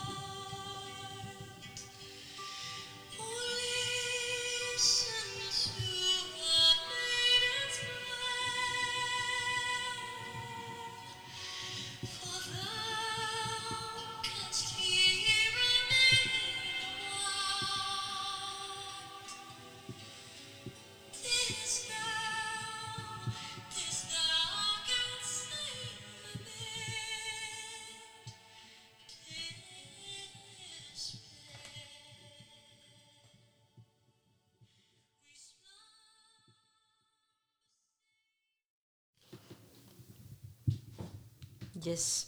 Yes. 41.91 42.27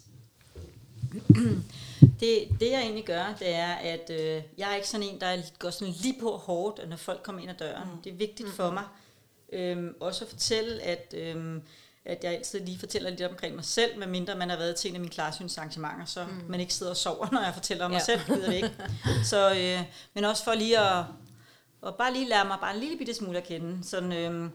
det, 2.20 2.48
det 2.60 2.72
jeg 2.72 2.82
egentlig 2.82 3.06
gør, 3.06 3.36
det 3.40 3.50
er, 3.56 3.74
at 3.74 4.10
øh, 4.10 4.42
jeg 4.58 4.72
er 4.72 4.76
ikke 4.76 4.88
sådan 4.88 5.08
en, 5.08 5.22
der 5.22 5.38
går 5.60 5.70
sådan 5.70 5.94
lige 6.02 6.16
på 6.20 6.32
hårdt, 6.38 6.90
når 6.90 6.98
folk 6.98 7.24
kommer 7.24 7.42
ind 7.42 7.52
ad 7.52 7.56
døren. 7.56 7.90
Mm. 7.96 8.02
Det 8.02 8.12
er 8.14 8.16
vigtigt 8.18 8.50
for 8.50 8.72
mig. 8.72 8.84
Øhm, 9.54 9.96
også 10.00 10.26
at 10.26 10.30
fortælle, 10.30 10.82
at, 10.82 11.14
øhm, 11.18 11.62
at 12.06 12.24
jeg 12.24 12.32
altid 12.34 12.60
lige 12.60 12.80
fortæller 12.80 13.10
lidt 13.10 13.22
omkring 13.22 13.56
mig 13.56 13.66
selv, 13.66 14.00
medmindre 14.00 14.36
man 14.36 14.50
har 14.50 14.58
været 14.58 14.76
til 14.76 14.90
en 14.90 14.96
af 14.96 15.02
mine 15.02 15.12
klarsynsarrangementer, 15.14 16.06
så 16.06 16.26
mm. 16.26 16.42
man 16.50 16.60
ikke 16.60 16.74
sidder 16.74 16.92
og 16.92 16.98
sover, 16.98 17.28
når 17.32 17.42
jeg 17.42 17.54
fortæller 17.54 17.86
om 17.86 17.92
mig 17.92 17.98
Ja. 17.98 18.04
selv, 18.06 18.22
gider 18.26 18.46
det 18.50 18.56
ikke. 18.56 18.72
Så, 19.32 19.54
øh, 19.56 19.84
men 20.14 20.24
også 20.26 20.44
for 20.44 20.54
lige 20.54 20.80
at, 20.80 21.06
og 21.82 21.96
bare 21.96 22.14
lige 22.14 22.30
lære 22.30 22.46
mig 22.46 22.58
bare 22.62 22.74
en 22.74 22.80
lille 22.80 22.98
bitte 22.98 23.14
smule 23.14 23.38
at 23.38 23.44
kende, 23.44 23.84
sådan, 23.88 24.14
øhm, 24.14 24.52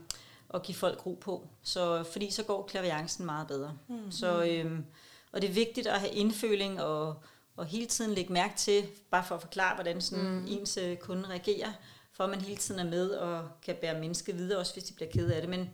og 0.48 0.62
give 0.62 0.76
folk 0.76 1.06
ro 1.06 1.18
på. 1.20 1.48
Så, 1.62 2.04
fordi 2.12 2.30
så 2.30 2.42
går 2.42 2.66
klaviancen 2.66 3.26
meget 3.26 3.46
bedre. 3.46 3.78
Mm. 3.88 4.10
Så, 4.10 4.44
øhm, 4.44 4.84
og 5.32 5.42
det 5.42 5.50
er 5.50 5.54
vigtigt 5.54 5.86
at 5.86 6.00
have 6.00 6.12
indføling 6.12 6.82
og, 6.82 7.22
og 7.56 7.66
hele 7.66 7.86
tiden 7.86 8.14
lægge 8.14 8.32
mærke 8.32 8.56
til, 8.56 8.86
bare 9.10 9.24
for 9.24 9.34
at 9.34 9.40
forklare, 9.40 9.74
hvordan 9.74 10.00
sådan 10.00 10.24
mm. 10.24 10.46
ens 10.48 10.76
øh, 10.76 10.96
kunde 10.96 11.28
reagerer, 11.28 11.72
for 12.12 12.24
at 12.24 12.30
man 12.30 12.40
hele 12.40 12.56
tiden 12.56 12.80
er 12.80 12.90
med 12.90 13.10
og 13.10 13.48
kan 13.62 13.76
bære 13.80 14.00
mennesket 14.00 14.38
videre, 14.38 14.58
også 14.58 14.72
hvis 14.72 14.84
de 14.84 14.92
bliver 14.92 15.10
ked 15.10 15.30
af 15.30 15.40
det. 15.40 15.50
Men, 15.50 15.70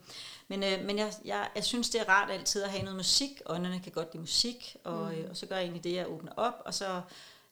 men, 0.49 0.63
øh, 0.63 0.85
men 0.85 0.99
jeg, 0.99 1.13
jeg, 1.25 1.49
jeg 1.55 1.65
synes, 1.65 1.91
det 1.91 2.01
er 2.01 2.09
rart 2.09 2.31
altid 2.31 2.63
at 2.63 2.71
have 2.71 2.83
noget 2.83 2.97
musik. 2.97 3.43
Ånderne 3.47 3.81
kan 3.81 3.93
godt 3.93 4.13
lide 4.13 4.21
musik, 4.21 4.77
og, 4.85 5.13
mm. 5.13 5.19
øh, 5.19 5.31
og 5.31 5.37
så 5.37 5.47
gør 5.47 5.57
jeg 5.57 5.63
egentlig 5.63 5.85
det, 5.85 5.93
jeg 5.93 6.09
åbner 6.09 6.33
op, 6.37 6.55
og 6.65 6.75
så 6.75 7.01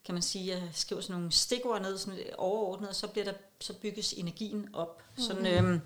kan 0.04 0.14
man 0.14 0.22
sige, 0.22 0.54
at 0.54 0.62
jeg 0.62 0.68
skriver 0.72 1.02
sådan 1.02 1.16
nogle 1.16 1.32
stikord 1.32 1.82
ned, 1.82 1.98
sådan 1.98 2.18
overordnet, 2.38 2.88
og 2.88 2.94
så, 2.94 3.08
bliver 3.08 3.24
der, 3.24 3.32
så 3.60 3.74
bygges 3.74 4.12
energien 4.12 4.68
op. 4.72 5.02
Mm. 5.16 5.22
Sådan, 5.22 5.46
øh, 5.46 5.80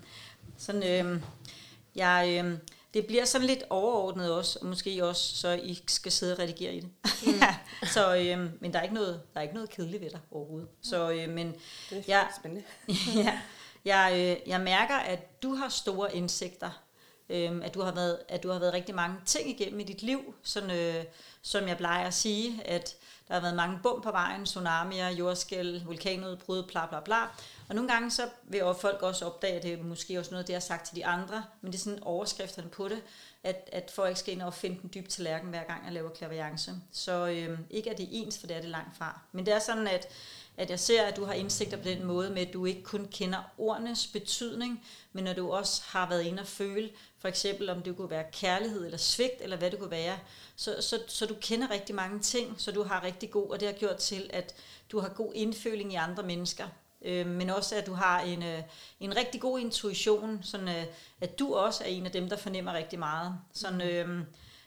sådan 0.57 1.05
øh, 1.05 1.21
jeg, 1.95 2.41
øh, 2.45 2.57
det 2.93 3.05
bliver 3.05 3.25
sådan 3.25 3.47
lidt 3.47 3.63
overordnet 3.69 4.33
også, 4.33 4.59
og 4.61 4.65
måske 4.67 5.05
også, 5.05 5.35
så 5.35 5.49
I 5.63 5.79
skal 5.87 6.11
sidde 6.11 6.33
og 6.33 6.39
redigere 6.39 6.73
i 6.73 6.79
det. 6.79 6.89
Mm. 7.25 7.33
så, 7.93 8.15
øh, 8.15 8.61
men 8.61 8.73
der 8.73 8.79
er, 8.79 8.83
ikke 8.83 8.95
noget, 8.95 9.21
der 9.33 9.39
er 9.39 9.41
ikke 9.43 9.53
noget 9.55 9.69
kedeligt 9.69 10.03
ved 10.03 10.09
dig 10.09 10.19
overhovedet. 10.31 10.67
Så, 10.81 11.09
øh, 11.11 11.29
men 11.29 11.55
Det 11.89 11.97
er 11.97 12.03
Ja. 12.07 12.23
spændende. 12.39 12.63
ja, 13.25 13.39
jeg, 13.85 14.11
øh, 14.15 14.49
jeg 14.49 14.61
mærker, 14.61 14.95
at 14.95 15.43
du 15.43 15.55
har 15.55 15.69
store 15.69 16.15
indsigter. 16.15 16.69
Øhm, 17.29 17.61
at, 17.61 17.73
du 17.73 17.81
har 17.81 17.91
været, 17.91 18.19
at 18.29 18.43
du 18.43 18.49
har 18.51 18.59
været 18.59 18.73
rigtig 18.73 18.95
mange 18.95 19.15
ting 19.25 19.49
igennem 19.49 19.79
i 19.79 19.83
dit 19.83 20.01
liv, 20.01 20.35
sådan, 20.43 20.71
øh, 20.71 21.03
som 21.41 21.67
jeg 21.67 21.77
plejer 21.77 22.07
at 22.07 22.13
sige, 22.13 22.61
at 22.65 22.95
der 23.27 23.33
har 23.33 23.41
været 23.41 23.55
mange 23.55 23.79
bump 23.83 24.03
på 24.03 24.11
vejen, 24.11 24.45
tsunamier, 24.45 25.09
jordskæl, 25.09 25.83
vulkanudbrud, 25.85 26.63
bla 26.63 26.85
bla 26.85 26.99
bla. 26.99 27.17
Og 27.69 27.75
nogle 27.75 27.91
gange 27.91 28.11
så 28.11 28.29
vil 28.43 28.61
folk 28.81 29.01
også 29.01 29.25
opdage, 29.25 29.53
at 29.53 29.63
det 29.63 29.73
er 29.73 29.83
måske 29.83 30.19
også 30.19 30.31
noget, 30.31 30.47
det 30.47 30.53
jeg 30.53 30.59
har 30.59 30.61
sagt 30.61 30.87
til 30.87 30.95
de 30.95 31.05
andre, 31.05 31.43
men 31.61 31.71
det 31.71 31.77
er 31.77 31.83
sådan 31.83 32.03
overskrifterne 32.03 32.69
på 32.69 32.87
det, 32.87 33.03
at, 33.43 33.69
at 33.71 33.91
folk 33.91 34.09
ikke 34.09 34.19
skal 34.19 34.33
ind 34.33 34.41
og 34.41 34.53
finde 34.53 34.81
den 34.81 34.91
dybe 34.93 35.09
tallerken, 35.09 35.49
hver 35.49 35.63
gang 35.63 35.85
jeg 35.85 35.93
laver 35.93 36.09
klaviance. 36.09 36.71
Så 36.91 37.27
øh, 37.27 37.59
ikke 37.69 37.89
er 37.89 37.95
det 37.95 38.07
ens, 38.11 38.39
for 38.39 38.47
det 38.47 38.57
er 38.57 38.61
det 38.61 38.69
langt 38.69 38.97
fra. 38.97 39.19
Men 39.31 39.45
det 39.45 39.53
er 39.53 39.59
sådan, 39.59 39.87
at, 39.87 40.07
at 40.57 40.69
jeg 40.69 40.79
ser, 40.79 41.03
at 41.03 41.15
du 41.15 41.25
har 41.25 41.33
indsigter 41.33 41.77
på 41.77 41.83
den 41.83 42.05
måde 42.05 42.29
med, 42.29 42.47
at 42.47 42.53
du 42.53 42.65
ikke 42.65 42.83
kun 42.83 43.07
kender 43.11 43.53
ordenes 43.57 44.07
betydning, 44.07 44.85
men 45.13 45.23
når 45.23 45.33
du 45.33 45.51
også 45.51 45.81
har 45.85 46.09
været 46.09 46.23
inde 46.23 46.41
og 46.41 46.47
føle, 46.47 46.89
for 47.19 47.27
eksempel 47.27 47.69
om 47.69 47.81
det 47.81 47.97
kunne 47.97 48.09
være 48.09 48.25
kærlighed 48.31 48.85
eller 48.85 48.97
svigt, 48.97 49.41
eller 49.41 49.57
hvad 49.57 49.71
det 49.71 49.79
kunne 49.79 49.91
være, 49.91 50.19
så, 50.55 50.75
så, 50.79 50.99
så 51.07 51.25
du 51.25 51.35
kender 51.41 51.71
rigtig 51.71 51.95
mange 51.95 52.19
ting, 52.19 52.55
så 52.57 52.71
du 52.71 52.83
har 52.83 53.03
rigtig 53.03 53.31
god, 53.31 53.49
og 53.49 53.59
det 53.59 53.67
har 53.67 53.75
gjort 53.75 53.97
til, 53.97 54.29
at 54.33 54.55
du 54.91 54.99
har 54.99 55.09
god 55.09 55.31
indføling 55.35 55.93
i 55.93 55.95
andre 55.95 56.23
mennesker. 56.23 56.67
Øh, 57.01 57.27
men 57.27 57.49
også 57.49 57.75
at 57.75 57.85
du 57.85 57.93
har 57.93 58.19
en, 58.19 58.43
øh, 58.43 58.63
en 58.99 59.15
rigtig 59.15 59.41
god 59.41 59.59
intuition, 59.59 60.39
sådan 60.43 60.67
øh, 60.67 60.85
at 61.21 61.39
du 61.39 61.55
også 61.55 61.83
er 61.83 61.87
en 61.87 62.05
af 62.05 62.11
dem, 62.11 62.29
der 62.29 62.37
fornemmer 62.37 62.73
rigtig 62.73 62.99
meget. 62.99 63.39
Sådan 63.53 63.81
øh, 63.81 64.25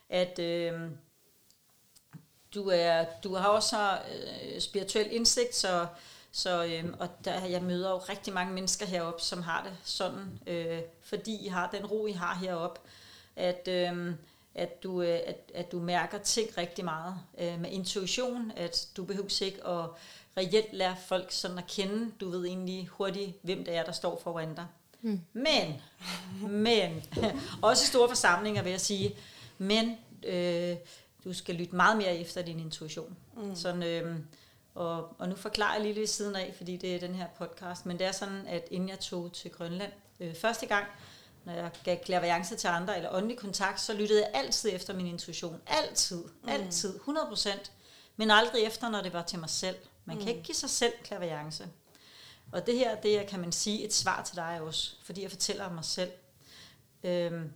at 0.08 0.38
øh, 0.38 0.72
du, 2.54 2.68
er, 2.68 3.04
du 3.24 3.34
har 3.34 3.48
også 3.48 3.98
øh, 4.12 4.60
spirituel 4.60 5.12
indsigt, 5.12 5.54
så, 5.54 5.86
så 6.32 6.64
øh, 6.64 6.84
og 6.98 7.08
der, 7.24 7.44
jeg 7.44 7.62
møder 7.62 7.90
jo 7.90 7.98
rigtig 7.98 8.32
mange 8.34 8.54
mennesker 8.54 8.86
heroppe, 8.86 9.22
som 9.22 9.42
har 9.42 9.62
det 9.62 9.72
sådan, 9.84 10.40
øh, 10.46 10.80
fordi 11.02 11.46
I 11.46 11.48
har 11.48 11.70
den 11.70 11.86
ro, 11.86 12.06
I 12.06 12.12
har 12.12 12.34
heroppe, 12.34 12.80
at, 13.36 13.68
øh, 13.68 14.14
at, 14.54 14.82
du, 14.82 15.02
at, 15.02 15.50
at 15.54 15.72
du 15.72 15.78
mærker 15.78 16.18
ting 16.18 16.58
rigtig 16.58 16.84
meget 16.84 17.14
øh, 17.38 17.60
med 17.60 17.70
intuition, 17.70 18.52
at 18.56 18.88
du 18.96 19.04
behøver 19.04 19.42
ikke 19.42 19.66
at 19.66 19.84
reelt 20.40 20.72
lære 20.72 20.96
folk 21.06 21.32
sådan 21.32 21.58
at 21.58 21.66
kende. 21.66 22.12
Du 22.20 22.30
ved 22.30 22.44
egentlig 22.46 22.86
hurtigt, 22.86 23.36
hvem 23.42 23.64
det 23.64 23.74
er, 23.74 23.84
der 23.84 23.92
står 23.92 24.20
foran 24.22 24.54
dig. 24.54 24.66
Mm. 25.02 25.20
Men, 25.32 25.82
men, 26.40 27.04
også 27.62 27.86
store 27.86 28.08
forsamlinger 28.08 28.62
vil 28.62 28.70
jeg 28.70 28.80
sige, 28.80 29.16
men 29.58 29.96
øh, 30.26 30.76
du 31.24 31.32
skal 31.32 31.54
lytte 31.54 31.76
meget 31.76 31.96
mere 31.96 32.16
efter 32.16 32.42
din 32.42 32.60
intuition. 32.60 33.16
Mm. 33.36 33.54
Sådan, 33.54 33.82
øh, 33.82 34.16
og, 34.74 35.16
og 35.18 35.28
nu 35.28 35.36
forklarer 35.36 35.74
jeg 35.74 35.82
lige 35.82 35.94
lidt 35.94 36.10
siden 36.10 36.36
af, 36.36 36.54
fordi 36.56 36.76
det 36.76 36.94
er 36.94 36.98
den 37.00 37.14
her 37.14 37.26
podcast, 37.38 37.86
men 37.86 37.98
det 37.98 38.06
er 38.06 38.12
sådan, 38.12 38.46
at 38.46 38.68
inden 38.70 38.88
jeg 38.88 39.00
tog 39.00 39.32
til 39.32 39.50
Grønland 39.50 39.92
øh, 40.20 40.34
første 40.34 40.66
gang, 40.66 40.86
når 41.44 41.52
jeg 41.52 41.70
gav 41.84 41.98
klaverance 42.04 42.56
til 42.56 42.68
andre, 42.68 42.96
eller 42.96 43.14
åndelig 43.14 43.38
kontakt, 43.38 43.80
så 43.80 43.94
lyttede 43.94 44.20
jeg 44.20 44.30
altid 44.34 44.70
efter 44.72 44.94
min 44.94 45.06
intuition. 45.06 45.60
Altid. 45.66 46.24
Mm. 46.42 46.48
Altid. 46.48 46.94
100 46.94 47.26
procent. 47.26 47.72
Men 48.16 48.30
aldrig 48.30 48.62
efter, 48.62 48.88
når 48.88 49.02
det 49.02 49.12
var 49.12 49.22
til 49.22 49.38
mig 49.38 49.50
selv. 49.50 49.76
Man 50.10 50.18
kan 50.18 50.24
mm. 50.24 50.28
ikke 50.28 50.42
give 50.42 50.54
sig 50.54 50.70
selv 50.70 50.92
klaverance. 51.04 51.68
Og 52.52 52.66
det 52.66 52.78
her, 52.78 53.00
det 53.00 53.18
er, 53.18 53.26
kan 53.26 53.40
man 53.40 53.52
sige, 53.52 53.84
et 53.84 53.94
svar 53.94 54.22
til 54.22 54.36
dig 54.36 54.60
også, 54.60 54.94
fordi 55.02 55.22
jeg 55.22 55.30
fortæller 55.30 55.64
om 55.64 55.72
mig 55.72 55.84
selv. 55.84 56.10
Øhm, 57.04 57.52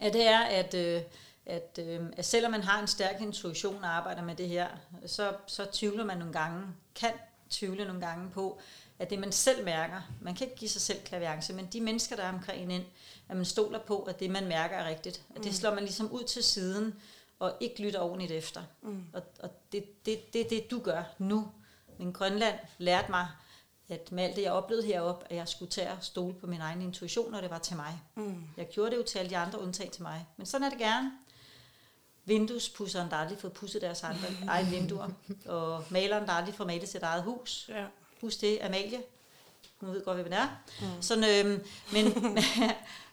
at 0.00 0.12
det 0.12 0.26
er, 0.26 0.40
at, 0.40 0.74
øh, 0.74 1.02
at, 1.46 1.78
øh, 1.82 2.00
at 2.16 2.24
selvom 2.24 2.50
man 2.50 2.62
har 2.62 2.80
en 2.80 2.86
stærk 2.86 3.20
intuition 3.20 3.84
og 3.84 3.90
arbejder 3.90 4.22
med 4.22 4.36
det 4.36 4.48
her, 4.48 4.68
så, 5.06 5.36
så 5.46 5.66
tvivler 5.72 6.04
man 6.04 6.18
nogle 6.18 6.32
gange, 6.32 6.66
kan 6.94 7.12
tvivle 7.50 7.84
nogle 7.84 8.06
gange 8.06 8.30
på, 8.30 8.60
at 8.98 9.10
det 9.10 9.18
man 9.18 9.32
selv 9.32 9.64
mærker, 9.64 10.00
man 10.20 10.34
kan 10.34 10.46
ikke 10.46 10.58
give 10.58 10.68
sig 10.68 10.82
selv 10.82 11.00
klaviance, 11.04 11.52
men 11.52 11.68
de 11.72 11.80
mennesker, 11.80 12.16
der 12.16 12.22
er 12.22 12.32
omkring 12.32 12.72
ind, 12.72 12.84
at 13.28 13.36
man 13.36 13.44
stoler 13.44 13.78
på, 13.78 14.02
at 14.02 14.20
det 14.20 14.30
man 14.30 14.46
mærker 14.46 14.76
er 14.76 14.88
rigtigt. 14.88 15.22
At 15.30 15.36
det 15.36 15.46
mm. 15.46 15.52
slår 15.52 15.74
man 15.74 15.82
ligesom 15.82 16.10
ud 16.10 16.24
til 16.24 16.42
siden, 16.42 16.94
og 17.38 17.56
ikke 17.60 17.82
lytter 17.82 18.00
ordentligt 18.00 18.32
efter. 18.32 18.62
Mm. 18.82 19.04
Og, 19.12 19.22
og 19.40 19.50
det, 19.72 20.06
det, 20.06 20.32
det, 20.32 20.50
det 20.50 20.70
du 20.70 20.80
gør 20.80 21.02
nu. 21.18 21.48
Men 22.00 22.12
Grønland 22.12 22.58
lærte 22.78 23.10
mig, 23.10 23.28
at 23.88 24.12
med 24.12 24.24
alt 24.24 24.36
det, 24.36 24.42
jeg 24.42 24.52
oplevede 24.52 24.86
heroppe, 24.86 25.26
at 25.30 25.36
jeg 25.36 25.48
skulle 25.48 25.70
tage 25.70 25.90
og 25.90 25.96
stole 26.00 26.34
på 26.34 26.46
min 26.46 26.60
egen 26.60 26.82
intuition, 26.82 27.32
når 27.32 27.40
det 27.40 27.50
var 27.50 27.58
til 27.58 27.76
mig. 27.76 28.02
Mm. 28.14 28.42
Jeg 28.56 28.68
gjorde 28.68 28.90
det 28.90 28.96
jo 28.96 29.02
til 29.02 29.18
alle 29.18 29.30
de 29.30 29.36
andre, 29.36 29.60
undtagen 29.60 29.90
til 29.90 30.02
mig. 30.02 30.26
Men 30.36 30.46
sådan 30.46 30.64
er 30.64 30.70
det 30.70 30.78
gerne. 30.78 31.12
Vinduespusseren, 32.24 33.10
der 33.10 33.16
aldrig 33.16 33.38
fået 33.38 33.52
pudset 33.52 33.82
deres 33.82 34.02
andre, 34.02 34.28
egne 34.48 34.70
vinduer, 34.70 35.08
og 35.46 35.84
maleren, 35.90 36.26
der 36.26 36.32
aldrig 36.32 36.54
får 36.54 36.64
malet 36.64 36.88
sit 36.88 37.02
eget 37.02 37.22
hus. 37.22 37.66
Ja. 37.68 37.86
Husk 38.20 38.40
det, 38.40 38.58
Amalie. 38.62 39.02
Hun 39.80 39.94
ved 39.94 40.04
godt, 40.04 40.16
hvem 40.16 40.30
det 40.30 40.38
er. 40.38 40.48
Mm. 40.80 41.02
Sådan, 41.02 41.46
øh, 41.46 41.60
men, 41.92 42.14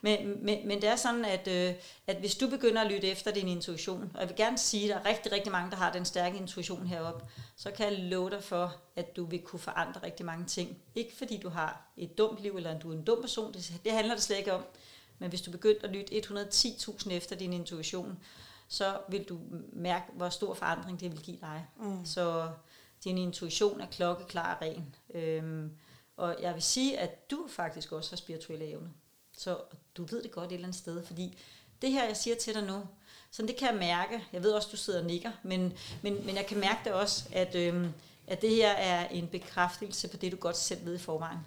men, 0.02 0.46
men, 0.46 0.68
men 0.68 0.82
det 0.82 0.90
er 0.90 0.96
sådan, 0.96 1.26
at, 1.26 1.48
øh, 1.48 1.74
at 2.08 2.18
hvis 2.18 2.36
du 2.36 2.50
begynder 2.50 2.82
at 2.82 2.92
lytte 2.92 3.08
efter 3.08 3.32
din 3.32 3.48
intuition, 3.48 4.12
og 4.14 4.20
jeg 4.20 4.30
vil 4.30 4.38
gerne 4.38 4.58
sige, 4.58 4.84
at 4.84 4.90
der 4.90 5.10
er 5.10 5.14
rigtig, 5.14 5.32
rigtig 5.32 5.52
mange, 5.52 5.72
der 5.72 5.78
har 5.78 5.92
den 5.92 6.06
stærke 6.06 6.38
intuition 6.38 6.88
heroppe, 6.88 7.26
så 7.56 7.72
kan 7.72 7.86
jeg 7.86 8.00
love 8.00 8.30
dig 8.30 8.44
for, 8.44 8.76
at 8.96 9.16
du 9.16 9.26
vil 9.26 9.42
kunne 9.42 9.60
forandre 9.60 10.02
rigtig 10.04 10.26
mange 10.26 10.46
ting. 10.46 10.78
Ikke 10.96 11.16
fordi 11.18 11.38
du 11.38 11.50
har 11.50 11.82
et 11.98 12.18
dumt 12.18 12.40
liv, 12.40 12.56
eller 12.56 12.80
du 12.80 12.92
er 12.92 12.96
en 12.96 13.04
dum 13.04 13.22
person, 13.22 13.54
det, 13.54 13.74
det 13.84 13.92
handler 13.92 14.14
det 14.14 14.24
slet 14.24 14.38
ikke 14.38 14.54
om. 14.54 14.64
Men 15.20 15.30
hvis 15.30 15.42
du 15.42 15.52
begynder 15.52 15.84
at 15.84 15.90
lytte 15.90 16.14
110.000 16.14 17.12
efter 17.12 17.36
din 17.36 17.54
intuition, 17.54 18.20
så 18.68 18.98
vil 19.10 19.24
du 19.24 19.40
mærke, 19.74 20.06
hvor 20.14 20.30
stor 20.30 20.54
forandring 20.54 21.00
det 21.00 21.12
vil 21.12 21.22
give 21.22 21.38
dig. 21.42 21.66
Mm. 21.80 22.06
Så 22.06 22.50
din 23.04 23.18
intuition 23.18 23.82
er 23.82 23.86
klokkeklar 23.86 24.56
og 24.56 24.62
ren. 24.62 24.96
Øhm, 25.14 25.72
og 26.18 26.36
jeg 26.42 26.54
vil 26.54 26.64
sige, 26.64 27.00
at 27.00 27.32
du 27.32 27.46
faktisk 27.50 27.92
også 27.92 28.12
har 28.12 28.18
spirituelle 28.18 28.66
evner. 28.66 28.90
Så 29.38 29.58
du 29.98 30.04
ved 30.04 30.24
det 30.24 30.32
godt 30.32 30.52
et 30.52 30.54
eller 30.54 30.68
andet 30.68 30.80
sted, 30.80 31.06
fordi 31.06 31.38
det 31.82 31.92
her, 31.92 32.06
jeg 32.06 32.18
siger 32.18 32.36
til 32.36 32.54
dig 32.54 32.64
nu, 32.64 32.84
så 33.32 33.42
det 33.42 33.56
kan 33.56 33.68
jeg 33.68 33.78
mærke. 33.78 34.24
Jeg 34.34 34.44
ved 34.44 34.52
også, 34.52 34.68
du 34.72 34.78
sidder 34.78 35.00
og 35.00 35.06
nikker, 35.06 35.32
men, 35.44 35.74
men, 36.02 36.26
men 36.26 36.36
jeg 36.36 36.46
kan 36.46 36.60
mærke 36.60 36.80
det 36.84 36.94
også, 36.94 37.26
at, 37.32 37.56
øhm, 37.56 37.94
at 38.28 38.42
det 38.42 38.50
her 38.50 38.72
er 38.72 39.08
en 39.08 39.28
bekræftelse 39.28 40.08
på 40.08 40.18
det, 40.18 40.32
du 40.32 40.38
godt 40.38 40.58
selv 40.58 40.86
ved 40.86 40.96
i 40.96 40.98
forvejen. 40.98 41.40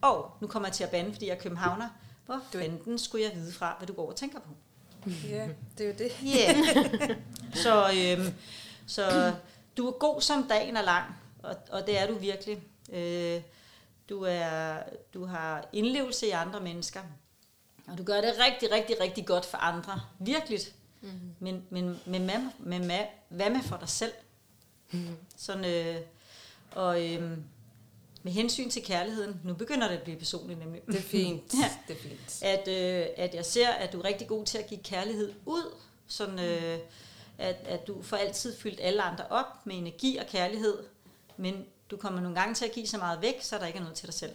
Og 0.00 0.30
nu 0.40 0.46
kommer 0.46 0.68
jeg 0.68 0.74
til 0.74 0.84
at 0.84 0.90
bande, 0.90 1.12
fordi 1.12 1.26
jeg 1.26 1.34
er 1.34 1.40
københavner. 1.40 1.88
Hvor 2.26 2.40
fanden 2.52 2.98
skulle 2.98 3.24
jeg 3.24 3.34
vide 3.34 3.52
fra, 3.52 3.74
hvad 3.78 3.86
du 3.86 3.92
går 3.92 4.08
og 4.08 4.16
tænker 4.16 4.40
på? 4.40 4.50
Ja, 5.28 5.48
det 5.78 5.84
er 5.84 5.88
jo 5.88 5.94
det. 5.98 6.12
Ja. 6.22 6.54
Yeah. 6.54 7.16
så, 7.64 7.90
øhm, 7.90 8.34
så 8.86 9.34
du 9.76 9.86
er 9.86 9.92
god 9.92 10.20
som 10.20 10.48
dagen 10.48 10.76
er 10.76 10.82
lang, 10.82 11.04
og, 11.42 11.56
og 11.70 11.86
det 11.86 11.98
er 11.98 12.06
du 12.06 12.14
virkelig. 12.14 12.62
Øh, 12.92 13.42
du, 14.08 14.22
er, 14.22 14.82
du 15.14 15.24
har 15.24 15.68
indlevelse 15.72 16.26
i 16.26 16.30
andre 16.30 16.60
mennesker, 16.60 17.00
og 17.86 17.98
du 17.98 18.04
gør 18.04 18.20
det 18.20 18.34
rigtig, 18.46 18.70
rigtig, 18.72 19.00
rigtig 19.00 19.26
godt 19.26 19.46
for 19.46 19.58
andre. 19.58 20.00
Virkelig. 20.18 20.60
Mm-hmm. 21.00 21.34
Men, 21.38 21.64
men, 21.70 22.00
men, 22.06 22.26
med, 22.26 22.40
med, 22.58 22.78
med, 22.78 23.06
hvad 23.28 23.50
med 23.50 23.62
for 23.62 23.76
dig 23.76 23.88
selv? 23.88 24.12
Mm-hmm. 24.90 25.16
Sådan, 25.36 25.64
øh, 25.64 26.00
og 26.70 27.06
øh, 27.06 27.38
med 28.22 28.32
hensyn 28.32 28.70
til 28.70 28.84
kærligheden, 28.84 29.40
nu 29.44 29.54
begynder 29.54 29.88
det 29.88 29.96
at 29.96 30.02
blive 30.02 30.18
personligt 30.18 30.58
nemlig. 30.58 30.82
Det 30.86 30.96
er 30.96 31.00
fint. 31.00 31.54
ja, 31.62 31.70
det 31.88 31.96
er 31.96 32.00
fint. 32.00 32.42
At, 32.42 32.68
øh, 32.68 33.06
at 33.16 33.34
jeg 33.34 33.44
ser, 33.44 33.68
at 33.68 33.92
du 33.92 34.00
er 34.00 34.04
rigtig 34.04 34.28
god 34.28 34.44
til 34.44 34.58
at 34.58 34.66
give 34.66 34.80
kærlighed 34.80 35.32
ud. 35.46 35.74
Sådan, 36.06 36.38
øh, 36.38 36.78
at, 37.38 37.56
at 37.66 37.86
du 37.86 38.02
får 38.02 38.16
altid 38.16 38.56
fyldt 38.56 38.80
alle 38.82 39.02
andre 39.02 39.24
op 39.30 39.66
med 39.66 39.76
energi 39.76 40.16
og 40.16 40.26
kærlighed, 40.26 40.78
men 41.36 41.66
du 41.90 41.96
kommer 41.96 42.20
nogle 42.20 42.40
gange 42.40 42.54
til 42.54 42.64
at 42.64 42.72
give 42.72 42.86
så 42.86 42.98
meget 42.98 43.22
væk, 43.22 43.34
så 43.42 43.56
er 43.56 43.60
der 43.60 43.66
ikke 43.66 43.80
noget 43.80 43.94
til 43.94 44.06
dig 44.06 44.14
selv. 44.14 44.32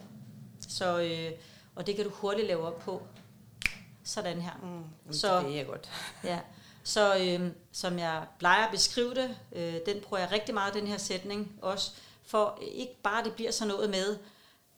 Så, 0.68 1.00
øh, 1.00 1.32
og 1.74 1.86
det 1.86 1.96
kan 1.96 2.04
du 2.04 2.10
hurtigt 2.10 2.46
lave 2.46 2.66
op 2.66 2.78
på. 2.78 3.02
Sådan 4.04 4.40
her. 4.40 4.52
Mm, 4.62 5.12
så, 5.12 5.40
det 5.40 5.54
jeg 5.54 5.66
godt. 5.66 5.90
ja. 6.24 6.38
Så 6.84 7.16
øh, 7.16 7.50
som 7.72 7.98
jeg 7.98 8.24
plejer 8.38 8.64
at 8.64 8.70
beskrive 8.70 9.14
det, 9.14 9.36
øh, 9.52 9.74
den 9.86 10.00
bruger 10.00 10.18
jeg 10.18 10.32
rigtig 10.32 10.54
meget, 10.54 10.74
den 10.74 10.86
her 10.86 10.98
sætning 10.98 11.58
også, 11.62 11.90
for 12.26 12.58
ikke 12.72 12.96
bare 13.02 13.24
det 13.24 13.32
bliver 13.32 13.50
sådan 13.50 13.74
noget 13.74 13.90
med 13.90 14.18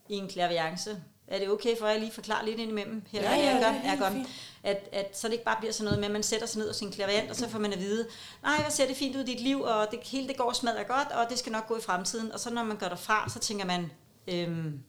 i 0.08 0.14
en 0.14 0.28
klaviance. 0.28 1.02
Er 1.26 1.38
det 1.38 1.48
okay 1.48 1.78
for, 1.78 1.86
at 1.86 1.92
jeg 1.92 2.00
lige 2.00 2.12
forklarer 2.12 2.44
lidt 2.44 2.60
ind 2.60 2.70
imellem? 2.70 3.02
Her, 3.10 3.22
ja, 3.22 3.34
ja, 3.34 3.56
ja, 3.56 3.58
gør, 3.58 3.72
ja, 3.90 3.96
gør. 3.98 4.24
At, 4.66 4.88
at, 4.92 5.18
så 5.18 5.28
det 5.28 5.32
ikke 5.32 5.44
bare 5.44 5.56
bliver 5.58 5.72
sådan 5.72 5.84
noget 5.84 5.98
med, 5.98 6.06
at 6.06 6.12
man 6.12 6.22
sætter 6.22 6.46
sig 6.46 6.58
ned 6.58 6.68
og 6.68 6.74
sin 6.74 6.92
klaviant, 6.92 7.30
og 7.30 7.36
så 7.36 7.48
får 7.48 7.58
man 7.58 7.72
at 7.72 7.78
vide, 7.78 8.08
nej, 8.42 8.60
hvad 8.60 8.70
ser 8.70 8.86
det 8.86 8.96
fint 8.96 9.16
ud 9.16 9.20
i 9.20 9.24
dit 9.24 9.40
liv, 9.40 9.60
og 9.60 9.88
det 9.90 10.00
hele 10.02 10.28
det 10.28 10.36
går 10.36 10.52
smadret 10.52 10.86
godt, 10.86 11.08
og 11.08 11.30
det 11.30 11.38
skal 11.38 11.52
nok 11.52 11.68
gå 11.68 11.76
i 11.76 11.80
fremtiden. 11.80 12.32
Og 12.32 12.40
så 12.40 12.50
når 12.50 12.64
man 12.64 12.76
gør 12.76 12.88
derfra, 12.88 13.28
så 13.28 13.38
tænker 13.38 13.64
man, 13.64 13.90
øhm, 14.28 14.82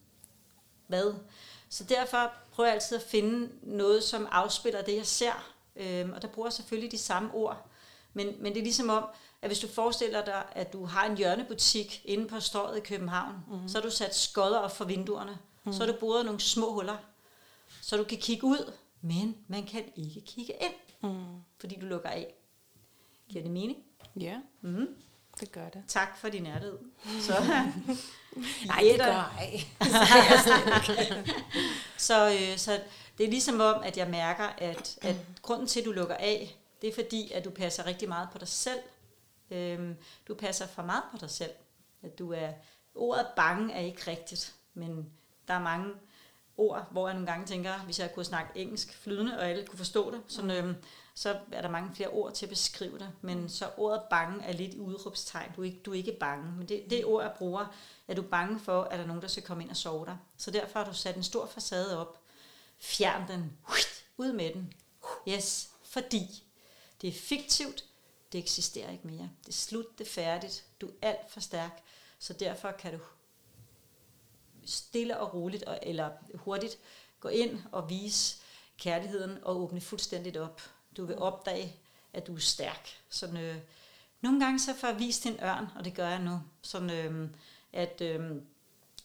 hvad? 0.86 1.14
Så 1.68 1.84
derfor 1.84 2.32
prøver 2.52 2.68
jeg 2.68 2.74
altid 2.74 2.96
at 2.96 3.02
finde 3.02 3.50
noget, 3.62 4.04
som 4.04 4.28
afspiller 4.30 4.82
det, 4.82 4.96
jeg 4.96 5.06
ser. 5.06 5.52
Øhm, 5.76 6.12
og 6.12 6.22
der 6.22 6.28
bruger 6.28 6.48
jeg 6.48 6.52
selvfølgelig 6.52 6.92
de 6.92 6.98
samme 6.98 7.30
ord. 7.34 7.66
Men, 8.14 8.26
men 8.40 8.52
det 8.52 8.58
er 8.58 8.64
ligesom 8.64 8.88
om, 8.88 9.04
at 9.42 9.48
hvis 9.48 9.58
du 9.58 9.68
forestiller 9.68 10.24
dig, 10.24 10.42
at 10.52 10.72
du 10.72 10.84
har 10.84 11.06
en 11.06 11.16
hjørnebutik 11.16 12.02
inde 12.04 12.28
på 12.28 12.40
strået 12.40 12.76
i 12.76 12.80
København, 12.80 13.34
mm-hmm. 13.48 13.68
så 13.68 13.78
har 13.78 13.82
du 13.82 13.90
sat 13.90 14.16
skodder 14.16 14.58
op 14.58 14.76
for 14.76 14.84
vinduerne, 14.84 15.30
mm-hmm. 15.30 15.72
så 15.72 15.84
har 15.84 15.92
du 15.92 15.98
boret 15.98 16.24
nogle 16.24 16.40
små 16.40 16.72
huller, 16.72 16.96
så 17.82 17.96
du 17.96 18.04
kan 18.04 18.18
kigge 18.18 18.46
ud, 18.46 18.72
men 19.00 19.36
man 19.48 19.66
kan 19.66 19.84
ikke 19.96 20.20
kigge 20.20 20.52
ind, 20.52 21.10
mm. 21.10 21.24
fordi 21.60 21.78
du 21.80 21.86
lukker 21.86 22.08
af. 22.08 22.34
Giver 23.28 23.42
det 23.42 23.52
mening? 23.52 23.78
Ja, 24.20 24.40
mm. 24.60 24.86
det 25.40 25.52
gør 25.52 25.68
det. 25.68 25.82
Tak 25.88 26.18
for 26.18 26.28
din 26.28 26.46
ærlighed. 26.46 26.78
Så, 27.26 27.32
Nej, 28.66 28.80
det 28.82 28.98
gør 28.98 29.34
ej. 29.38 29.60
så, 32.08 32.30
øh, 32.30 32.58
så 32.58 32.80
det 33.18 33.26
er 33.26 33.30
ligesom 33.30 33.60
om, 33.60 33.82
at 33.82 33.96
jeg 33.96 34.10
mærker, 34.10 34.44
at, 34.44 34.98
at 35.02 35.16
grunden 35.42 35.66
til, 35.66 35.80
at 35.80 35.86
du 35.86 35.92
lukker 35.92 36.14
af, 36.14 36.56
det 36.82 36.88
er 36.88 36.94
fordi, 36.94 37.32
at 37.32 37.44
du 37.44 37.50
passer 37.50 37.86
rigtig 37.86 38.08
meget 38.08 38.28
på 38.32 38.38
dig 38.38 38.48
selv. 38.48 38.80
Øhm, 39.50 39.96
du 40.28 40.34
passer 40.34 40.66
for 40.66 40.82
meget 40.82 41.02
på 41.10 41.16
dig 41.20 41.30
selv. 41.30 41.50
At 42.02 42.18
du 42.18 42.32
er, 42.32 42.48
ordet 42.94 43.26
bange 43.36 43.74
er 43.74 43.80
ikke 43.80 44.10
rigtigt, 44.10 44.54
men 44.74 45.10
der 45.48 45.54
er 45.54 45.62
mange 45.62 45.94
ord, 46.58 46.86
hvor 46.90 47.08
jeg 47.08 47.14
nogle 47.14 47.30
gange 47.30 47.46
tænker, 47.46 47.78
hvis 47.78 47.98
jeg 47.98 48.14
kunne 48.14 48.24
snakke 48.24 48.60
engelsk 48.60 48.94
flydende, 48.94 49.38
og 49.38 49.48
alle 49.48 49.66
kunne 49.66 49.78
forstå 49.78 50.10
det, 50.10 50.20
så, 50.28 50.42
øhm, 50.42 50.74
så 51.14 51.38
er 51.52 51.62
der 51.62 51.68
mange 51.68 51.94
flere 51.94 52.08
ord 52.08 52.32
til 52.32 52.46
at 52.46 52.50
beskrive 52.50 52.98
det. 52.98 53.10
Men 53.20 53.48
så 53.48 53.70
ordet 53.76 54.02
bange 54.10 54.44
er 54.44 54.52
lidt 54.52 54.74
udråbstegn. 54.74 55.52
Du 55.56 55.60
er 55.60 55.64
ikke, 55.64 55.80
du 55.84 55.90
er 55.90 55.94
ikke 55.94 56.16
bange. 56.20 56.52
Men 56.52 56.68
det, 56.68 56.84
det 56.90 57.04
ord, 57.04 57.22
jeg 57.22 57.32
bruger, 57.38 57.66
er 58.08 58.14
du 58.14 58.22
bange 58.22 58.60
for, 58.60 58.82
at 58.82 58.98
der 58.98 59.02
er 59.02 59.06
nogen, 59.06 59.22
der 59.22 59.28
skal 59.28 59.42
komme 59.42 59.62
ind 59.62 59.70
og 59.70 59.76
sove 59.76 60.06
dig. 60.06 60.16
Så 60.36 60.50
derfor 60.50 60.78
har 60.78 60.86
du 60.86 60.94
sat 60.94 61.16
en 61.16 61.22
stor 61.22 61.46
facade 61.46 62.00
op. 62.00 62.20
Fjern 62.78 63.28
den. 63.28 63.52
Ud 64.16 64.32
med 64.32 64.52
den. 64.54 64.72
Yes. 65.28 65.70
Fordi 65.82 66.44
det 67.00 67.08
er 67.08 67.12
fiktivt. 67.12 67.84
Det 68.32 68.38
eksisterer 68.38 68.90
ikke 68.90 69.06
mere. 69.06 69.30
Det 69.40 69.48
er 69.48 69.52
slut. 69.52 69.98
Det 69.98 70.06
er 70.06 70.10
færdigt. 70.10 70.64
Du 70.80 70.86
er 70.86 71.08
alt 71.08 71.30
for 71.30 71.40
stærk. 71.40 71.82
Så 72.18 72.32
derfor 72.32 72.70
kan 72.72 72.92
du 72.92 72.98
stille 74.68 75.18
og 75.18 75.34
roligt, 75.34 75.62
og, 75.62 75.78
eller 75.82 76.10
hurtigt, 76.34 76.78
gå 77.20 77.28
ind 77.28 77.60
og 77.72 77.90
vise 77.90 78.36
kærligheden 78.78 79.38
og 79.42 79.56
åbne 79.60 79.80
fuldstændigt 79.80 80.36
op. 80.36 80.62
Du 80.96 81.04
vil 81.04 81.18
opdage, 81.18 81.76
at 82.12 82.26
du 82.26 82.34
er 82.34 82.40
stærk. 82.40 82.88
Sådan, 83.08 83.36
øh, 83.36 83.56
nogle 84.20 84.40
gange 84.40 84.60
så 84.60 84.74
får 84.74 84.88
jeg 84.88 84.98
vist 84.98 85.26
en 85.26 85.38
ørn, 85.42 85.66
og 85.76 85.84
det 85.84 85.94
gør 85.94 86.08
jeg 86.08 86.18
nu, 86.18 86.40
sådan, 86.62 86.90
øh, 86.90 87.28
at 87.72 88.00
øh, 88.00 88.20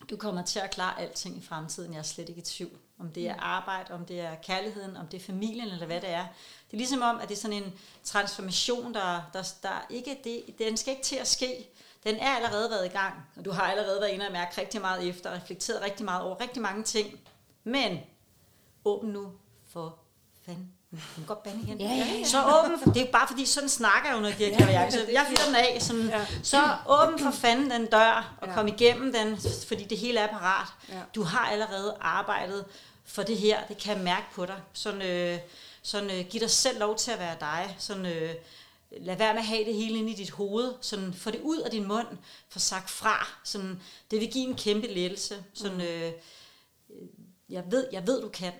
du 0.10 0.18
kommer 0.18 0.44
til 0.44 0.60
at 0.60 0.72
klare 0.72 1.02
alting 1.02 1.38
i 1.38 1.42
fremtiden. 1.42 1.94
Jeg 1.94 2.00
er 2.00 2.04
slet 2.04 2.30
ikke 2.30 2.42
i 2.42 2.46
tvivl. 2.46 2.78
Om 3.00 3.12
det 3.12 3.28
er 3.28 3.36
arbejde, 3.36 3.94
om 3.94 4.06
det 4.06 4.20
er 4.20 4.36
kærligheden, 4.36 4.98
om 4.98 5.08
det 5.08 5.22
er 5.22 5.26
familien, 5.26 5.68
eller 5.68 5.86
hvad 5.86 6.02
det 6.02 6.10
er. 6.10 6.26
Det 6.66 6.74
er 6.74 6.78
ligesom 6.78 7.02
om, 7.02 7.20
at 7.20 7.30
det 7.30 7.36
er 7.36 7.42
sådan 7.42 7.64
en 7.64 7.74
transformation, 8.04 8.94
der, 8.94 9.22
der, 9.34 9.54
der 9.64 9.86
ikke, 9.90 10.20
det, 10.24 10.60
den 10.60 10.78
skal 10.78 10.92
ikke 10.92 11.04
til 11.04 11.16
at 11.16 11.28
ske. 11.28 11.70
Den 12.04 12.16
er 12.16 12.36
allerede 12.36 12.70
været 12.70 12.86
i 12.86 12.90
gang, 12.90 13.14
og 13.38 13.46
du 13.46 13.52
har 13.52 13.64
allerede 13.64 14.02
været 14.02 14.12
inde 14.12 14.26
og 14.28 14.32
mærke 14.32 14.62
rigtig 14.62 14.82
meget 14.82 15.10
efter, 15.10 15.30
og 15.30 15.36
reflekteret 15.36 15.82
rigtig 15.82 16.06
meget 16.06 16.22
over 16.24 16.42
rigtig 16.42 16.62
mange 16.62 16.84
ting. 16.84 17.20
Men 17.64 18.00
åbn 18.86 19.08
nu 19.08 19.32
for 19.74 19.96
fanden. 20.46 20.72
Kan 21.16 21.24
godt 21.28 21.44
bande 21.44 21.62
igen. 21.64 21.82
Ja, 21.82 21.86
ja, 21.88 21.96
ja. 22.20 22.24
Så 22.26 22.38
åben 22.60 22.80
for, 22.80 22.92
det 22.92 23.02
er 23.02 23.06
jo 23.06 23.12
bare 23.12 23.28
fordi, 23.28 23.46
sådan 23.46 23.70
snakker 23.70 24.10
jeg 24.10 24.16
jo, 24.16 24.22
når 24.22 24.28
jeg 24.28 24.38
giver 24.38 24.58
klaviance. 24.58 25.00
Jeg 25.14 25.26
fyrer 25.30 25.46
den 25.46 25.56
af, 25.56 25.78
sådan, 25.82 26.06
Ja. 26.08 26.26
så 26.44 26.76
åben 26.88 27.20
for 27.20 27.32
fanden 27.32 27.72
den 27.72 27.86
dør, 27.86 28.36
og 28.42 28.48
Ja. 28.48 28.54
kom 28.54 28.68
igennem 28.68 29.14
den, 29.14 29.38
fordi 29.68 29.84
det 29.84 29.98
hele 29.98 30.20
er 30.20 30.28
parat. 30.28 30.68
Ja. 30.90 31.02
Du 31.16 31.24
har 31.24 31.48
allerede 31.50 31.98
arbejdet 32.02 32.66
for 33.06 33.24
det 33.24 33.38
her, 33.38 33.64
det 33.68 33.78
kan 33.78 33.96
jeg 33.96 34.04
mærke 34.04 34.26
på 34.36 34.46
dig. 34.46 34.62
Sådan, 34.74 35.02
øh, 35.02 35.40
sådan 35.82 36.12
øh, 36.12 36.26
giv 36.30 36.42
dig 36.42 36.50
selv 36.50 36.80
lov 36.80 36.96
til 36.98 37.12
at 37.12 37.20
være 37.20 37.36
dig. 37.40 37.76
Sådan, 37.80 38.06
øh, 38.06 38.36
lad 39.02 39.18
være 39.18 39.34
med 39.34 39.42
at 39.42 39.48
have 39.48 39.66
det 39.66 39.76
hele 39.76 39.98
inde 39.98 40.12
i 40.12 40.16
dit 40.16 40.32
hoved. 40.32 40.74
Sådan, 40.82 41.14
få 41.14 41.32
det 41.32 41.42
ud 41.42 41.58
af 41.58 41.72
din 41.72 41.88
mund. 41.88 42.08
Få 42.50 42.60
sagt 42.60 42.90
fra. 42.90 43.28
Sådan, 43.44 43.82
det 44.12 44.20
vil 44.20 44.32
give 44.32 44.48
en 44.48 44.56
kæmpe 44.56 44.88
lettelse. 44.88 45.44
Sådan, 45.54 45.82
øh, 45.82 46.12
jeg, 47.50 47.64
ved, 47.72 47.88
jeg 47.92 48.08
ved, 48.08 48.22
du 48.22 48.30
kan. 48.30 48.54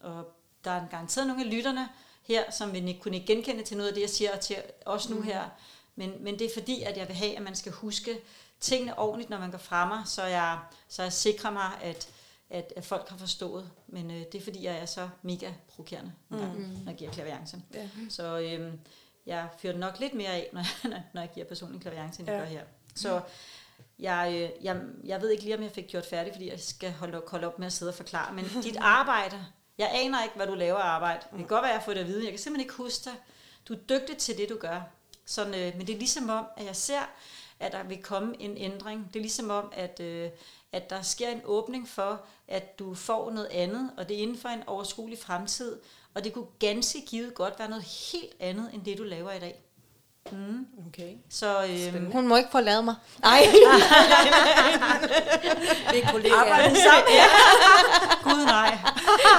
Og 0.00 0.24
der 0.64 0.70
er 0.70 0.88
garanteret 0.90 1.26
nogle 1.26 1.44
af 1.44 1.50
lytterne 1.50 1.88
her, 2.22 2.50
som 2.50 2.72
vil 2.72 2.88
ikke 2.88 3.00
kunne 3.00 3.20
genkende 3.20 3.62
til 3.62 3.76
noget 3.76 3.88
af 3.88 3.94
det, 3.94 4.00
jeg 4.00 4.10
siger, 4.10 4.32
og 4.32 4.40
til 4.40 4.56
os 4.86 5.08
nu 5.08 5.20
her. 5.20 5.48
Men, 5.96 6.12
men 6.20 6.38
det 6.38 6.46
er 6.46 6.54
fordi, 6.54 6.82
at 6.82 6.96
jeg 6.96 7.08
vil 7.08 7.16
have, 7.16 7.36
at 7.36 7.42
man 7.42 7.54
skal 7.54 7.72
huske 7.72 8.20
tingene 8.60 8.98
ordentligt, 8.98 9.30
når 9.30 9.38
man 9.38 9.50
går 9.50 9.58
frem 9.58 9.88
mig, 9.88 10.02
så 10.06 10.22
jeg, 10.22 10.58
så 10.88 11.02
jeg 11.02 11.12
sikrer 11.12 11.50
mig, 11.50 11.70
at, 11.82 12.08
at, 12.50 12.72
at 12.76 12.84
folk 12.84 13.08
har 13.08 13.16
forstået. 13.16 13.70
Men 13.86 14.10
øh, 14.10 14.16
det 14.32 14.34
er 14.34 14.40
fordi, 14.42 14.64
jeg 14.64 14.78
er 14.78 14.86
så 14.86 15.08
mega 15.22 15.52
provokerende, 15.68 16.12
mm. 16.28 16.36
når 16.38 16.82
jeg 16.86 16.96
giver 16.96 17.10
klaviance. 17.10 17.62
Ja. 17.74 17.88
Så 18.08 18.38
øhm, 18.38 18.80
jeg 19.28 19.48
fyrer 19.58 19.76
nok 19.78 19.98
lidt 20.00 20.14
mere 20.14 20.28
af, 20.28 20.48
når 20.52 20.60
jeg, 20.84 21.02
når 21.14 21.20
jeg 21.20 21.30
giver 21.34 21.46
personen 21.46 21.80
klaviance, 21.80 22.20
end 22.20 22.30
jeg 22.30 22.38
Ja. 22.38 22.44
gør 22.44 22.50
her. 22.50 22.62
Så 22.94 23.20
jeg, 23.98 24.30
øh, 24.34 24.64
jeg, 24.64 24.80
jeg 25.04 25.20
ved 25.20 25.30
ikke 25.30 25.42
lige, 25.44 25.56
om 25.56 25.62
jeg 25.62 25.70
fik 25.70 25.86
gjort 25.88 26.06
færdig, 26.06 26.32
fordi 26.32 26.50
jeg 26.50 26.60
skal 26.60 26.92
holde, 26.92 27.22
holde 27.28 27.46
op 27.46 27.58
med 27.58 27.66
at 27.66 27.72
sidde 27.72 27.90
og 27.90 27.94
forklare. 27.94 28.32
Men 28.34 28.44
dit 28.62 28.76
arbejde, 29.00 29.44
jeg 29.78 29.90
aner 29.94 30.22
ikke, 30.22 30.36
hvad 30.36 30.46
du 30.46 30.54
laver 30.54 30.78
af 30.78 30.88
arbejde. 30.88 31.20
Det 31.30 31.38
kan 31.38 31.46
godt 31.46 31.62
være, 31.62 31.70
at 31.70 31.74
jeg 31.76 31.82
får 31.84 31.92
det 31.92 32.00
at 32.00 32.06
vide. 32.06 32.22
Jeg 32.24 32.32
kan 32.32 32.38
simpelthen 32.38 32.64
ikke 32.64 32.74
huske 32.74 33.04
dig. 33.04 33.14
Du 33.68 33.72
er 33.74 33.78
dygtig 33.78 34.16
til 34.16 34.36
det, 34.36 34.48
du 34.48 34.56
gør. 34.60 34.80
Sådan, 35.26 35.54
øh, 35.54 35.76
men 35.76 35.86
det 35.86 35.94
er 35.94 35.98
ligesom 35.98 36.30
om, 36.30 36.46
at 36.56 36.64
jeg 36.66 36.76
ser, 36.76 37.00
at 37.60 37.72
der 37.72 37.82
vil 37.82 38.02
komme 38.02 38.34
en 38.42 38.56
ændring. 38.56 39.06
Det 39.12 39.16
er 39.18 39.22
ligesom 39.22 39.50
om, 39.50 39.72
at, 39.76 40.00
øh, 40.00 40.30
at 40.72 40.90
der 40.90 41.02
sker 41.02 41.28
en 41.28 41.40
åbning 41.44 41.88
for, 41.88 42.20
at 42.48 42.78
du 42.78 42.94
får 42.94 43.30
noget 43.30 43.46
andet, 43.48 43.90
og 43.96 44.08
det 44.08 44.16
er 44.18 44.22
inden 44.22 44.38
for 44.38 44.48
en 44.48 44.62
overskuelig 44.66 45.18
fremtid. 45.18 45.76
Og 46.18 46.24
det 46.24 46.32
kunne 46.32 46.46
ganske 46.58 47.00
givet 47.10 47.34
godt 47.34 47.54
være 47.58 47.68
noget 47.68 47.84
helt 48.12 48.32
andet, 48.40 48.70
end 48.74 48.84
det, 48.84 48.98
du 48.98 49.02
laver 49.02 49.32
i 49.32 49.38
dag. 49.38 49.54
Okay. 50.88 51.12
Så 51.30 51.64
øh, 51.64 52.12
Hun 52.12 52.28
må 52.28 52.36
ikke 52.36 52.48
forlade 52.50 52.82
mig. 52.82 52.94
Nej. 53.22 53.40
Det 55.92 56.04
er 56.04 56.10
kollegaer. 56.12 56.36
arbejde 56.40 56.76
sammen. 56.76 57.12
Ja. 57.12 57.24
Gud 58.30 58.44
nej. 58.44 58.78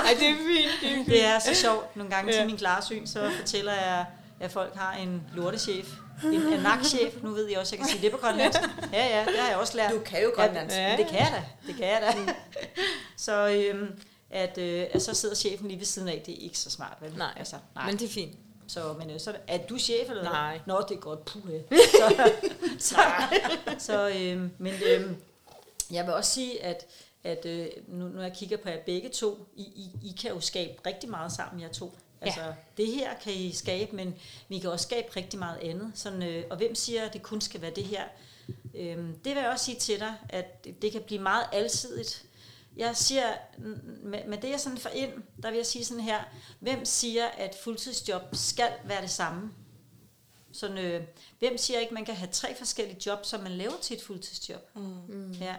Ej, 0.06 0.14
det 0.20 0.30
er 0.30 0.36
fint. 0.36 0.72
Det 0.82 0.92
er 0.92 0.96
fint. 0.96 1.08
Det 1.08 1.26
er 1.26 1.40
så 1.40 1.54
sjovt. 1.54 1.96
Nogle 1.96 2.12
gange 2.12 2.32
til 2.32 2.40
Ja. 2.40 2.46
min 2.46 2.58
klarsyn, 2.58 3.08
så 3.08 3.32
fortæller 3.40 3.74
jeg, 3.74 4.06
at 4.40 4.52
folk 4.52 4.76
har 4.76 4.94
en 4.94 5.24
lortechef. 5.36 5.88
En 6.24 6.54
anakchef. 6.54 7.14
Nu 7.24 7.30
ved 7.30 7.48
jeg 7.50 7.60
også, 7.60 7.76
at 7.76 7.80
jeg 7.80 7.86
kan 7.88 7.92
sige 7.98 8.02
det 8.02 8.12
på 8.12 8.18
grønlandsk. 8.18 8.60
Ja, 8.94 9.08
ja, 9.20 9.26
det 9.32 9.40
har 9.40 9.48
jeg 9.50 9.58
også 9.58 9.78
lært. 9.78 9.92
Du 9.92 10.00
kan 10.00 10.24
jo 10.24 10.32
grønlandsk. 10.36 10.76
Ja, 10.78 10.96
det 10.98 11.08
kan 11.08 11.20
jeg 11.20 11.32
da. 11.36 11.68
Det 11.68 11.76
kan 11.76 11.86
jeg 11.88 12.02
da. 12.02 12.34
Så 13.18 13.48
øhm, 13.48 14.00
at, 14.30 14.58
øh, 14.58 14.88
at 14.92 15.02
så 15.02 15.14
sidder 15.14 15.36
chefen 15.36 15.68
lige 15.68 15.78
ved 15.78 15.86
siden 15.86 16.08
af, 16.08 16.24
det 16.26 16.34
er 16.34 16.42
ikke 16.42 16.60
så 16.60 16.70
smart, 16.70 16.98
vel? 17.02 17.18
Nej, 17.18 17.34
altså, 17.38 17.56
nej. 17.76 17.86
men 17.86 18.00
det 18.00 18.06
er 18.06 18.10
fint. 18.10 18.38
Så, 18.68 18.94
men 19.00 19.10
øh, 19.10 19.20
så 19.20 19.36
er 19.48 19.58
du 19.58 19.78
chef, 19.78 20.10
eller? 20.10 20.24
Nej. 20.24 20.60
Nå, 20.66 20.82
det 20.90 20.96
er 20.96 21.00
godt. 21.00 21.26
Puh, 21.26 21.42
så, 22.00 22.32
så, 22.80 23.00
så 23.80 24.10
øhm, 24.10 24.52
men 24.58 24.74
øhm, 24.86 25.16
jeg 25.92 26.06
vil 26.06 26.14
også 26.14 26.32
sige, 26.32 26.64
at, 26.64 26.86
at 27.24 27.46
øh, 27.46 27.68
nu, 27.88 28.08
når 28.08 28.22
jeg 28.22 28.34
kigger 28.34 28.58
på 28.58 28.70
jer 28.70 28.78
begge 28.86 29.10
to, 29.10 29.48
I, 29.56 29.62
I, 29.62 29.92
I 30.04 30.16
kan 30.22 30.32
jo 30.32 30.40
skabe 30.40 30.74
rigtig 30.86 31.10
meget 31.10 31.32
sammen, 31.32 31.62
jer 31.62 31.70
to. 31.70 31.94
Altså, 32.22 32.54
det 32.78 32.88
her 32.88 33.10
kan 33.24 33.34
I 33.34 33.52
skabe, 33.52 33.96
men 33.96 34.16
vi 34.48 34.60
kan 34.60 34.70
også 34.70 34.84
skabe 34.84 35.08
rigtig 35.16 35.40
meget 35.40 35.58
andet. 35.58 35.92
Sådan, 35.96 36.24
øh, 36.24 36.44
og 36.50 36.58
hvem 36.58 36.76
siger, 36.76 37.06
at 37.06 37.14
det 37.14 37.22
kun 37.22 37.42
skal 37.42 37.62
være 37.62 37.72
det 37.72 37.84
her? 37.84 38.04
Øhm, 38.76 39.14
det 39.14 39.36
vil 39.36 39.42
jeg 39.42 39.52
også 39.52 39.66
sige 39.66 39.80
til 39.80 40.00
dig, 40.00 40.14
at 40.30 40.64
det, 40.64 40.82
det 40.82 40.92
kan 40.92 41.02
blive 41.02 41.22
meget 41.22 41.46
alsidigt. 41.52 42.26
Jeg 42.80 42.98
siger, 42.98 43.24
med, 44.04 44.26
med 44.28 44.38
det 44.38 44.50
jeg 44.50 44.60
sådan 44.60 44.78
får 44.78 44.90
ind, 44.90 45.12
der 45.44 45.50
vil 45.50 45.58
jeg 45.58 45.66
sige 45.66 45.86
sådan 45.86 46.04
her, 46.04 46.20
hvem 46.60 46.86
siger, 46.86 47.26
at 47.26 47.56
fuldtidsjob 47.64 48.22
skal 48.34 48.72
være 48.84 49.02
det 49.02 49.10
samme? 49.10 49.52
Sådan, 50.52 50.78
øh, 50.78 51.04
hvem 51.40 51.58
siger 51.58 51.80
ikke, 51.80 51.94
man 51.94 52.06
kan 52.06 52.16
have 52.16 52.30
tre 52.32 52.56
forskellige 52.56 52.98
jobs, 53.06 53.28
som 53.28 53.40
man 53.40 53.52
laver 53.52 53.78
til 53.82 53.98
et 53.98 54.04
fuldtidsjob? 54.04 54.70
Mm. 54.76 55.32
Ja. 55.32 55.56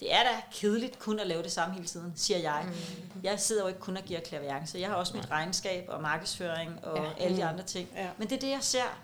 Det 0.00 0.14
er 0.14 0.22
da 0.22 0.42
kedeligt 0.52 0.98
kun 0.98 1.20
at 1.20 1.26
lave 1.26 1.42
det 1.42 1.52
samme 1.52 1.74
hele 1.74 1.86
tiden, 1.86 2.12
siger 2.16 2.38
jeg. 2.38 2.64
Mm. 2.66 3.20
Jeg 3.22 3.40
sidder 3.40 3.62
jo 3.62 3.68
ikke 3.68 3.80
kun 3.80 3.96
og 3.96 4.02
giver 4.02 4.20
klaviance. 4.20 4.78
Jeg 4.78 4.88
har 4.88 4.96
også 4.96 5.16
mit 5.16 5.30
regnskab 5.30 5.84
og 5.88 6.02
markedsføring 6.02 6.84
og 6.84 6.96
ja. 6.96 7.24
alle 7.24 7.36
de 7.36 7.44
andre 7.44 7.64
ting. 7.64 7.88
Ja. 7.96 8.08
Men 8.18 8.28
det 8.28 8.36
er 8.36 8.40
det, 8.40 8.50
jeg 8.50 8.62
ser. 8.62 8.98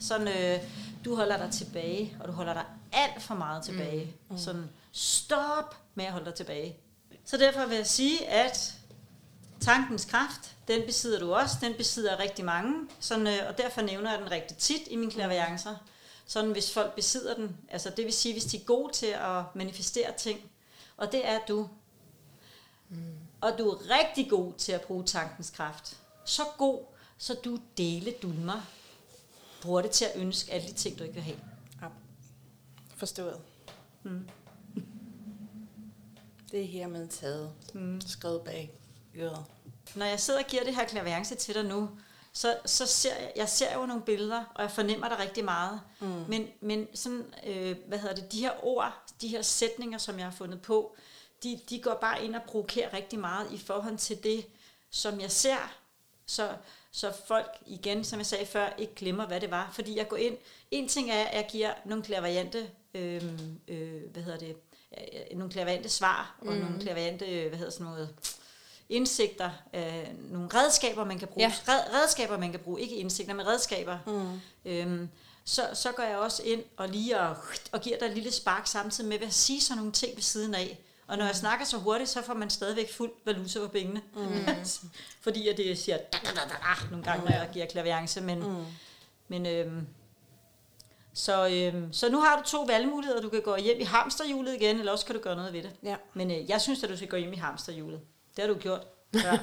Sådan, 0.00 0.28
øh, 0.28 0.68
du 1.04 1.16
holder 1.16 1.36
dig 1.36 1.50
tilbage, 1.52 2.16
og 2.20 2.28
du 2.28 2.32
holder 2.32 2.52
dig 2.52 2.64
alt 2.92 3.22
for 3.22 3.34
meget 3.34 3.64
tilbage. 3.64 4.16
Mm. 4.30 4.38
Sådan, 4.38 4.70
stop 4.92 5.76
med 5.94 6.04
at 6.04 6.12
holde 6.12 6.26
dig 6.26 6.34
tilbage. 6.34 6.76
Så 7.24 7.36
derfor 7.36 7.66
vil 7.66 7.76
jeg 7.76 7.86
sige, 7.86 8.28
at 8.28 8.74
tankens 9.60 10.04
kraft, 10.04 10.56
den 10.68 10.86
besidder 10.86 11.20
du 11.20 11.34
også. 11.34 11.56
Den 11.60 11.74
besidder 11.74 12.18
rigtig 12.18 12.44
mange. 12.44 12.88
Sådan, 13.00 13.26
øh, 13.26 13.48
og 13.48 13.58
derfor 13.58 13.80
nævner 13.82 14.10
jeg 14.10 14.20
den 14.20 14.30
rigtig 14.30 14.56
tit 14.56 14.82
i 14.86 14.96
mine 14.96 15.10
klaviancer. 15.10 15.76
Sådan 16.26 16.52
hvis 16.52 16.72
folk 16.72 16.94
besidder 16.94 17.34
den. 17.34 17.56
Altså 17.68 17.90
det 17.90 18.04
vil 18.04 18.12
sige, 18.12 18.34
hvis 18.34 18.44
de 18.44 18.56
er 18.56 18.64
gode 18.64 18.92
til 18.92 19.06
at 19.06 19.42
manifestere 19.54 20.12
ting. 20.18 20.40
Og 20.96 21.12
det 21.12 21.28
er 21.28 21.38
du. 21.48 21.68
Mm. 22.88 23.16
Og 23.40 23.58
du 23.58 23.68
er 23.68 23.98
rigtig 23.98 24.30
god 24.30 24.52
til 24.58 24.72
at 24.72 24.80
bruge 24.80 25.04
tankens 25.04 25.50
kraft. 25.50 25.96
Så 26.24 26.42
god, 26.58 26.84
så 27.18 27.34
du 27.34 27.58
dele 27.76 28.14
dulmer. 28.22 28.66
Bruger 29.62 29.82
det 29.82 29.90
til 29.90 30.04
at 30.04 30.12
ønske 30.16 30.52
alle 30.52 30.68
de 30.68 30.72
ting, 30.72 30.98
du 30.98 31.02
ikke 31.02 31.14
vil 31.14 31.22
have. 31.22 31.38
Ja. 31.82 31.86
Forstået. 32.96 33.40
Mm. 34.02 34.28
Det 36.52 36.60
er 36.60 36.66
hermed 36.66 37.08
taget. 37.08 37.52
Mm. 37.74 38.00
Skrevet 38.00 38.42
bag 38.42 38.70
øret. 39.16 39.44
Når 39.94 40.06
jeg 40.06 40.20
sidder 40.20 40.40
og 40.40 40.46
giver 40.46 40.64
det 40.64 40.74
her 40.74 40.84
klaviance 40.84 41.34
til 41.34 41.54
dig 41.54 41.64
nu, 41.64 41.90
så, 42.32 42.56
så 42.66 42.86
ser 42.86 43.16
jeg, 43.16 43.32
jeg 43.36 43.48
ser 43.48 43.74
jo 43.74 43.86
nogle 43.86 44.02
billeder, 44.02 44.44
og 44.54 44.62
jeg 44.62 44.70
fornemmer 44.70 45.08
dig 45.08 45.18
rigtig 45.18 45.44
meget. 45.44 45.80
Mm. 46.00 46.24
Men, 46.28 46.48
men 46.60 46.88
sådan, 46.94 47.34
øh, 47.46 47.76
hvad 47.86 47.98
hedder 47.98 48.14
det, 48.14 48.32
de 48.32 48.40
her 48.40 48.64
ord, 48.64 48.92
de 49.20 49.28
her 49.28 49.42
sætninger, 49.42 49.98
som 49.98 50.18
jeg 50.18 50.26
har 50.26 50.32
fundet 50.32 50.62
på, 50.62 50.96
de, 51.42 51.60
de 51.70 51.80
går 51.80 51.94
bare 51.94 52.24
ind 52.24 52.36
og 52.36 52.42
provokerer 52.42 52.94
rigtig 52.94 53.18
meget 53.18 53.52
i 53.52 53.58
forhold 53.58 53.98
til 53.98 54.22
det, 54.22 54.46
som 54.90 55.20
jeg 55.20 55.30
ser. 55.30 55.74
Så, 56.26 56.52
så 56.90 57.12
folk 57.26 57.50
igen, 57.66 58.04
som 58.04 58.18
jeg 58.18 58.26
sagde 58.26 58.46
før, 58.46 58.68
ikke 58.78 58.94
glemmer, 58.94 59.26
hvad 59.26 59.40
det 59.40 59.50
var. 59.50 59.70
Fordi 59.72 59.96
jeg 59.96 60.08
går 60.08 60.16
ind, 60.16 60.36
en 60.70 60.88
ting 60.88 61.10
er, 61.10 61.24
at 61.24 61.34
jeg 61.34 61.48
giver 61.52 61.74
nogle 61.84 62.04
klaverjante, 62.04 62.70
øh, 62.94 63.22
øh, 63.68 64.02
hvad 64.12 64.22
hedder 64.22 64.38
det, 64.38 64.56
øh, 64.98 65.38
nogle 65.38 65.52
klaverjante 65.52 65.88
svar, 65.88 66.34
og 66.40 66.56
nogle 66.56 66.80
klaverjante, 66.80 67.26
øh, 67.26 67.48
hvad 67.48 67.58
hedder 67.58 67.72
sådan 67.72 67.86
noget, 67.86 68.14
indsigter, 68.88 69.50
øh, 69.74 70.32
nogle 70.32 70.48
redskaber, 70.54 71.04
man 71.04 71.18
kan 71.18 71.28
bruge. 71.28 71.46
Ja. 71.46 71.72
Red, 71.72 71.80
redskaber, 71.94 72.38
man 72.38 72.50
kan 72.50 72.60
bruge. 72.60 72.80
Ikke 72.80 72.96
indsigter, 72.96 73.34
men 73.34 73.46
redskaber. 73.46 73.98
Mm. 74.06 74.40
Øhm, 74.70 75.08
så, 75.44 75.62
så 75.74 75.92
går 75.92 76.02
jeg 76.02 76.18
også 76.18 76.42
ind 76.42 76.62
og 76.76 76.88
lige 76.88 77.20
og, 77.20 77.36
og 77.72 77.80
giver 77.80 77.98
dig 77.98 78.06
et 78.06 78.14
lille 78.14 78.32
spark 78.32 78.66
samtidig 78.66 79.08
med 79.08 79.20
at 79.20 79.32
sige 79.34 79.60
sådan 79.60 79.76
nogle 79.76 79.92
ting 79.92 80.16
ved 80.16 80.22
siden 80.22 80.54
af. 80.54 80.78
Og 81.06 81.18
når 81.18 81.24
jeg 81.24 81.36
snakker 81.36 81.66
så 81.66 81.76
hurtigt, 81.76 82.10
så 82.10 82.22
får 82.22 82.34
man 82.34 82.50
stadigvæk 82.50 82.92
fuld 82.92 83.10
valuta 83.24 83.58
på 83.58 83.68
pengene. 83.68 84.02
Mm. 84.16 84.46
Fordi 85.24 85.48
at 85.48 85.56
det 85.56 85.78
siger 85.78 85.96
da, 85.96 86.18
da, 86.24 86.28
da, 86.28 86.40
da, 86.40 86.48
da, 86.48 86.90
nogle 86.90 87.04
gange, 87.04 87.24
når 87.24 87.32
jeg 87.32 87.48
giver 87.52 87.66
klaviance. 87.66 88.20
Men, 88.20 88.38
mm. 88.38 88.64
men 89.28 89.46
øhm, 89.46 89.86
så, 91.14 91.48
øhm, 91.48 91.92
så 91.92 92.08
nu 92.10 92.20
har 92.20 92.36
du 92.36 92.42
to 92.48 92.62
valgmuligheder. 92.62 93.20
Du 93.20 93.28
kan 93.28 93.42
gå 93.42 93.56
hjem 93.56 93.80
i 93.80 93.84
hamsterhjulet 93.84 94.54
igen, 94.54 94.78
eller 94.78 94.92
også 94.92 95.06
kan 95.06 95.14
du 95.14 95.20
gøre 95.20 95.36
noget 95.36 95.52
ved 95.52 95.62
det. 95.62 95.70
Ja. 95.82 95.96
Men 96.14 96.30
øh, 96.30 96.50
jeg 96.50 96.60
synes, 96.60 96.82
at 96.84 96.90
du 96.90 96.96
skal 96.96 97.08
gå 97.08 97.16
hjem 97.16 97.32
i 97.32 97.36
hamsterhjulet. 97.36 98.00
Det 98.36 98.44
har 98.44 98.52
du 98.52 98.58
gjort. 98.58 98.86
Ja. 99.14 99.20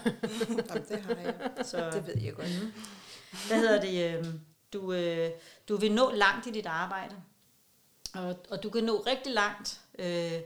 Jamen, 0.48 0.86
det 0.90 1.02
har 1.02 1.16
jeg. 1.16 1.66
Så, 1.66 1.92
Det 1.94 2.08
ved 2.08 2.24
jeg 2.24 2.34
godt. 2.34 2.48
Mm. 2.62 2.74
hvad 3.48 3.58
hedder 3.58 3.82
det? 3.82 4.18
Øh, 4.18 4.26
du, 4.74 4.94
øh, 4.94 5.32
du 5.70 5.78
vil 5.78 5.92
nå 5.92 6.12
langt 6.12 6.48
i 6.48 6.52
dit 6.52 6.66
arbejde. 6.66 7.16
Og, 8.14 8.36
og 8.50 8.64
du 8.64 8.70
kan 8.70 8.84
nå 8.84 9.04
rigtig 9.08 9.34
langt. 9.34 9.82
Øh, 10.00 10.40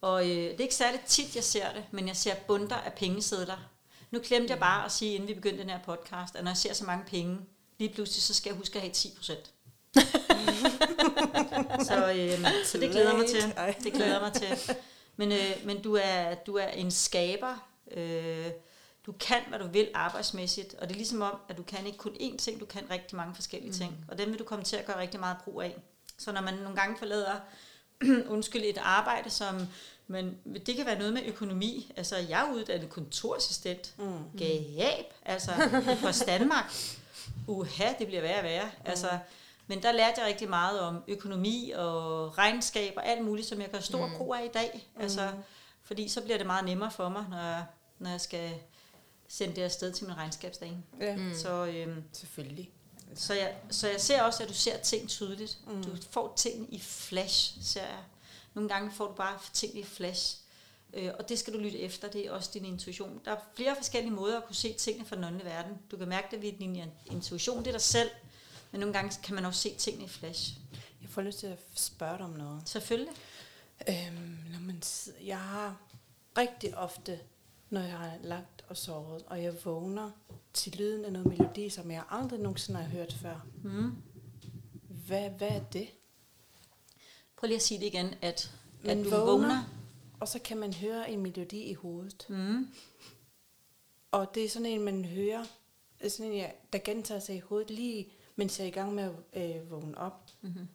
og 0.00 0.24
øh, 0.24 0.36
det 0.36 0.54
er 0.54 0.60
ikke 0.60 0.74
særlig 0.74 1.00
tit, 1.06 1.36
jeg 1.36 1.44
ser 1.44 1.72
det, 1.72 1.84
men 1.90 2.08
jeg 2.08 2.16
ser 2.16 2.34
bunder 2.46 2.76
af 2.76 2.92
pengesedler. 2.92 3.70
Nu 4.10 4.20
glemte 4.24 4.50
jeg 4.50 4.58
bare 4.60 4.84
at 4.84 4.92
sige, 4.92 5.14
inden 5.14 5.28
vi 5.28 5.34
begyndte 5.34 5.62
den 5.62 5.70
her 5.70 5.78
podcast, 5.84 6.36
at 6.36 6.44
når 6.44 6.50
jeg 6.50 6.56
ser 6.56 6.72
så 6.72 6.84
mange 6.84 7.04
penge, 7.04 7.38
lige 7.78 7.94
pludselig, 7.94 8.22
så 8.22 8.34
skal 8.34 8.50
jeg 8.50 8.56
huske 8.58 8.76
at 8.76 8.82
have 8.82 8.92
10 8.92 9.12
procent. 9.16 9.50
så, 11.88 12.12
øh, 12.16 12.46
så 12.64 12.78
det 12.78 12.90
glæder 12.90 13.16
mig 13.16 13.26
til. 13.26 13.54
Det 13.84 13.92
glæder 13.92 14.20
mig 14.20 14.32
til. 14.32 14.76
Men, 15.16 15.32
øh, 15.32 15.56
men 15.64 15.82
du, 15.82 15.96
er, 16.02 16.34
du 16.34 16.54
er 16.56 16.66
en 16.66 16.90
skaber. 16.90 17.68
Øh, 17.90 18.46
du 19.06 19.12
kan, 19.12 19.40
hvad 19.48 19.58
du 19.58 19.66
vil 19.66 19.88
arbejdsmæssigt. 19.94 20.74
Og 20.74 20.88
det 20.88 20.94
er 20.94 20.98
ligesom 20.98 21.22
om, 21.22 21.36
at 21.48 21.56
du 21.56 21.62
kan 21.62 21.86
ikke 21.86 21.98
kun 21.98 22.12
én 22.12 22.36
ting, 22.36 22.60
du 22.60 22.66
kan 22.66 22.82
rigtig 22.90 23.16
mange 23.16 23.34
forskellige 23.34 23.72
ting. 23.72 24.04
Og 24.08 24.18
dem 24.18 24.30
vil 24.30 24.38
du 24.38 24.44
komme 24.44 24.64
til 24.64 24.76
at 24.76 24.86
gøre 24.86 24.98
rigtig 24.98 25.20
meget 25.20 25.36
brug 25.44 25.62
af. 25.62 25.76
Så 26.18 26.32
når 26.32 26.40
man 26.40 26.54
nogle 26.54 26.76
gange 26.76 26.96
forlader, 26.98 27.34
undskyld, 28.34 28.62
et 28.64 28.78
arbejde, 28.78 29.30
som 29.30 29.68
men 30.10 30.38
det 30.66 30.76
kan 30.76 30.86
være 30.86 30.98
noget 30.98 31.12
med 31.12 31.22
økonomi. 31.26 31.92
Altså, 31.96 32.16
jeg 32.16 32.40
er 32.40 32.52
uddannet 32.54 32.90
kontorassistent. 32.90 33.94
Mm. 33.98 34.38
Gab, 34.38 35.04
altså 35.24 35.50
fra 36.00 36.24
Danmark. 36.26 36.72
Uha, 37.46 37.92
det 37.98 38.06
bliver 38.06 38.22
værre 38.22 38.38
og 38.38 38.44
værre. 38.44 38.64
Mm. 38.64 38.84
Altså, 38.84 39.08
men 39.70 39.82
der 39.82 39.92
lærte 39.92 40.20
jeg 40.20 40.28
rigtig 40.28 40.48
meget 40.48 40.80
om 40.80 41.02
økonomi 41.08 41.72
og 41.76 42.38
regnskab 42.38 42.92
og 42.96 43.06
alt 43.06 43.24
muligt, 43.24 43.46
som 43.46 43.60
jeg 43.60 43.70
gør 43.70 43.80
stor 43.80 44.06
mm. 44.06 44.16
brug 44.16 44.34
af 44.34 44.44
i 44.44 44.48
dag. 44.54 44.88
Altså, 45.00 45.30
mm. 45.34 45.42
Fordi 45.82 46.08
så 46.08 46.20
bliver 46.20 46.36
det 46.38 46.46
meget 46.46 46.64
nemmere 46.64 46.90
for 46.90 47.08
mig, 47.08 47.26
når 47.30 47.36
jeg, 47.36 47.64
når 47.98 48.10
jeg 48.10 48.20
skal 48.20 48.50
sende 49.28 49.56
det 49.56 49.62
afsted 49.62 49.92
til 49.92 50.06
min 50.06 50.16
regnskabsdag. 50.16 50.76
Ja. 51.00 51.16
Mm. 51.16 51.34
Så, 51.34 51.66
øhm, 51.66 52.04
Selvfølgelig. 52.12 52.70
Så 53.14 53.34
jeg, 53.34 53.54
så 53.70 53.88
jeg 53.88 54.00
ser 54.00 54.22
også, 54.22 54.42
at 54.42 54.48
du 54.48 54.54
ser 54.54 54.78
ting 54.78 55.08
tydeligt. 55.08 55.58
Mm. 55.66 55.84
Du 55.84 55.90
får 56.10 56.32
ting 56.36 56.74
i 56.74 56.80
flash, 56.80 57.62
ser 57.62 57.82
jeg. 57.82 58.04
Nogle 58.54 58.68
gange 58.68 58.92
får 58.92 59.06
du 59.06 59.14
bare 59.14 59.38
ting 59.52 59.78
i 59.78 59.84
flash. 59.84 60.36
Øh, 60.94 61.10
og 61.18 61.28
det 61.28 61.38
skal 61.38 61.52
du 61.52 61.58
lytte 61.58 61.78
efter, 61.78 62.08
det 62.08 62.26
er 62.26 62.32
også 62.32 62.50
din 62.54 62.64
intuition. 62.64 63.20
Der 63.24 63.32
er 63.32 63.36
flere 63.54 63.76
forskellige 63.76 64.12
måder 64.12 64.36
at 64.36 64.46
kunne 64.46 64.56
se 64.56 64.72
tingene 64.72 65.06
fra 65.06 65.16
den 65.16 65.24
åndelige 65.24 65.46
verden. 65.46 65.78
Du 65.90 65.96
kan 65.96 66.08
mærke 66.08 66.26
det 66.30 66.42
ved 66.42 66.52
din 66.52 66.82
intuition, 67.06 67.58
det 67.58 67.66
er 67.66 67.72
dig 67.72 67.80
selv. 67.80 68.10
Men 68.70 68.80
nogle 68.80 68.92
gange 68.92 69.16
kan 69.22 69.34
man 69.34 69.44
også 69.44 69.60
se 69.60 69.74
tingene 69.74 70.04
i 70.04 70.08
flash. 70.08 70.54
Jeg 71.02 71.10
får 71.10 71.22
lyst 71.22 71.38
til 71.38 71.46
at 71.46 71.58
spørge 71.74 72.18
dig 72.18 72.24
om 72.24 72.30
noget. 72.30 72.62
Selvfølgelig. 72.68 73.14
Øhm, 73.88 74.38
når 74.52 74.60
man, 74.60 74.82
jeg 75.26 75.40
har 75.40 75.76
rigtig 76.38 76.76
ofte, 76.78 77.20
når 77.70 77.80
jeg 77.80 77.98
har 77.98 78.12
lagt 78.22 78.64
og 78.68 78.76
sovet, 78.76 79.22
og 79.26 79.42
jeg 79.42 79.64
vågner 79.64 80.10
til 80.52 80.76
lyden 80.76 81.04
af 81.04 81.12
noget 81.12 81.28
melodi, 81.28 81.68
som 81.68 81.90
jeg 81.90 82.02
aldrig 82.10 82.40
nogensinde 82.40 82.80
har 82.80 82.88
hørt 82.88 83.12
før. 83.12 83.46
Mm. 83.62 83.92
Hvad, 85.06 85.30
hvad 85.30 85.48
er 85.48 85.64
det? 85.64 85.88
Prøv 87.36 87.46
lige 87.46 87.56
at 87.56 87.62
sige 87.62 87.80
det 87.80 87.86
igen, 87.86 88.14
at, 88.22 88.52
man 88.82 88.98
at 88.98 89.04
du 89.04 89.10
vågner, 89.10 89.26
vågner, 89.26 89.64
og 90.20 90.28
så 90.28 90.38
kan 90.38 90.56
man 90.56 90.74
høre 90.74 91.10
en 91.10 91.20
melodi 91.20 91.62
i 91.62 91.74
hovedet. 91.74 92.26
Mm. 92.28 92.68
Og 94.10 94.34
det 94.34 94.44
er 94.44 94.48
sådan 94.48 94.66
en, 94.66 94.80
man 94.80 95.04
hører, 95.04 95.44
er 96.00 96.08
sådan 96.08 96.32
en, 96.32 96.46
der 96.72 96.78
gentager 96.78 97.20
sig 97.20 97.36
i 97.36 97.40
hovedet 97.40 97.70
lige, 97.70 98.12
mens 98.40 98.58
jeg 98.58 98.64
er 98.64 98.68
i 98.68 98.70
gang 98.72 98.94
med 98.94 99.14
at 99.32 99.56
øh, 99.56 99.70
vågne 99.70 99.98
op. 99.98 100.30
Mm-hmm. 100.40 100.68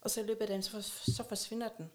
Og 0.00 0.10
så 0.10 0.20
i 0.20 0.24
løbet 0.24 0.40
af 0.40 0.46
den, 0.46 0.62
så, 0.62 0.82
så 0.82 1.24
forsvinder 1.28 1.68
den. 1.68 1.90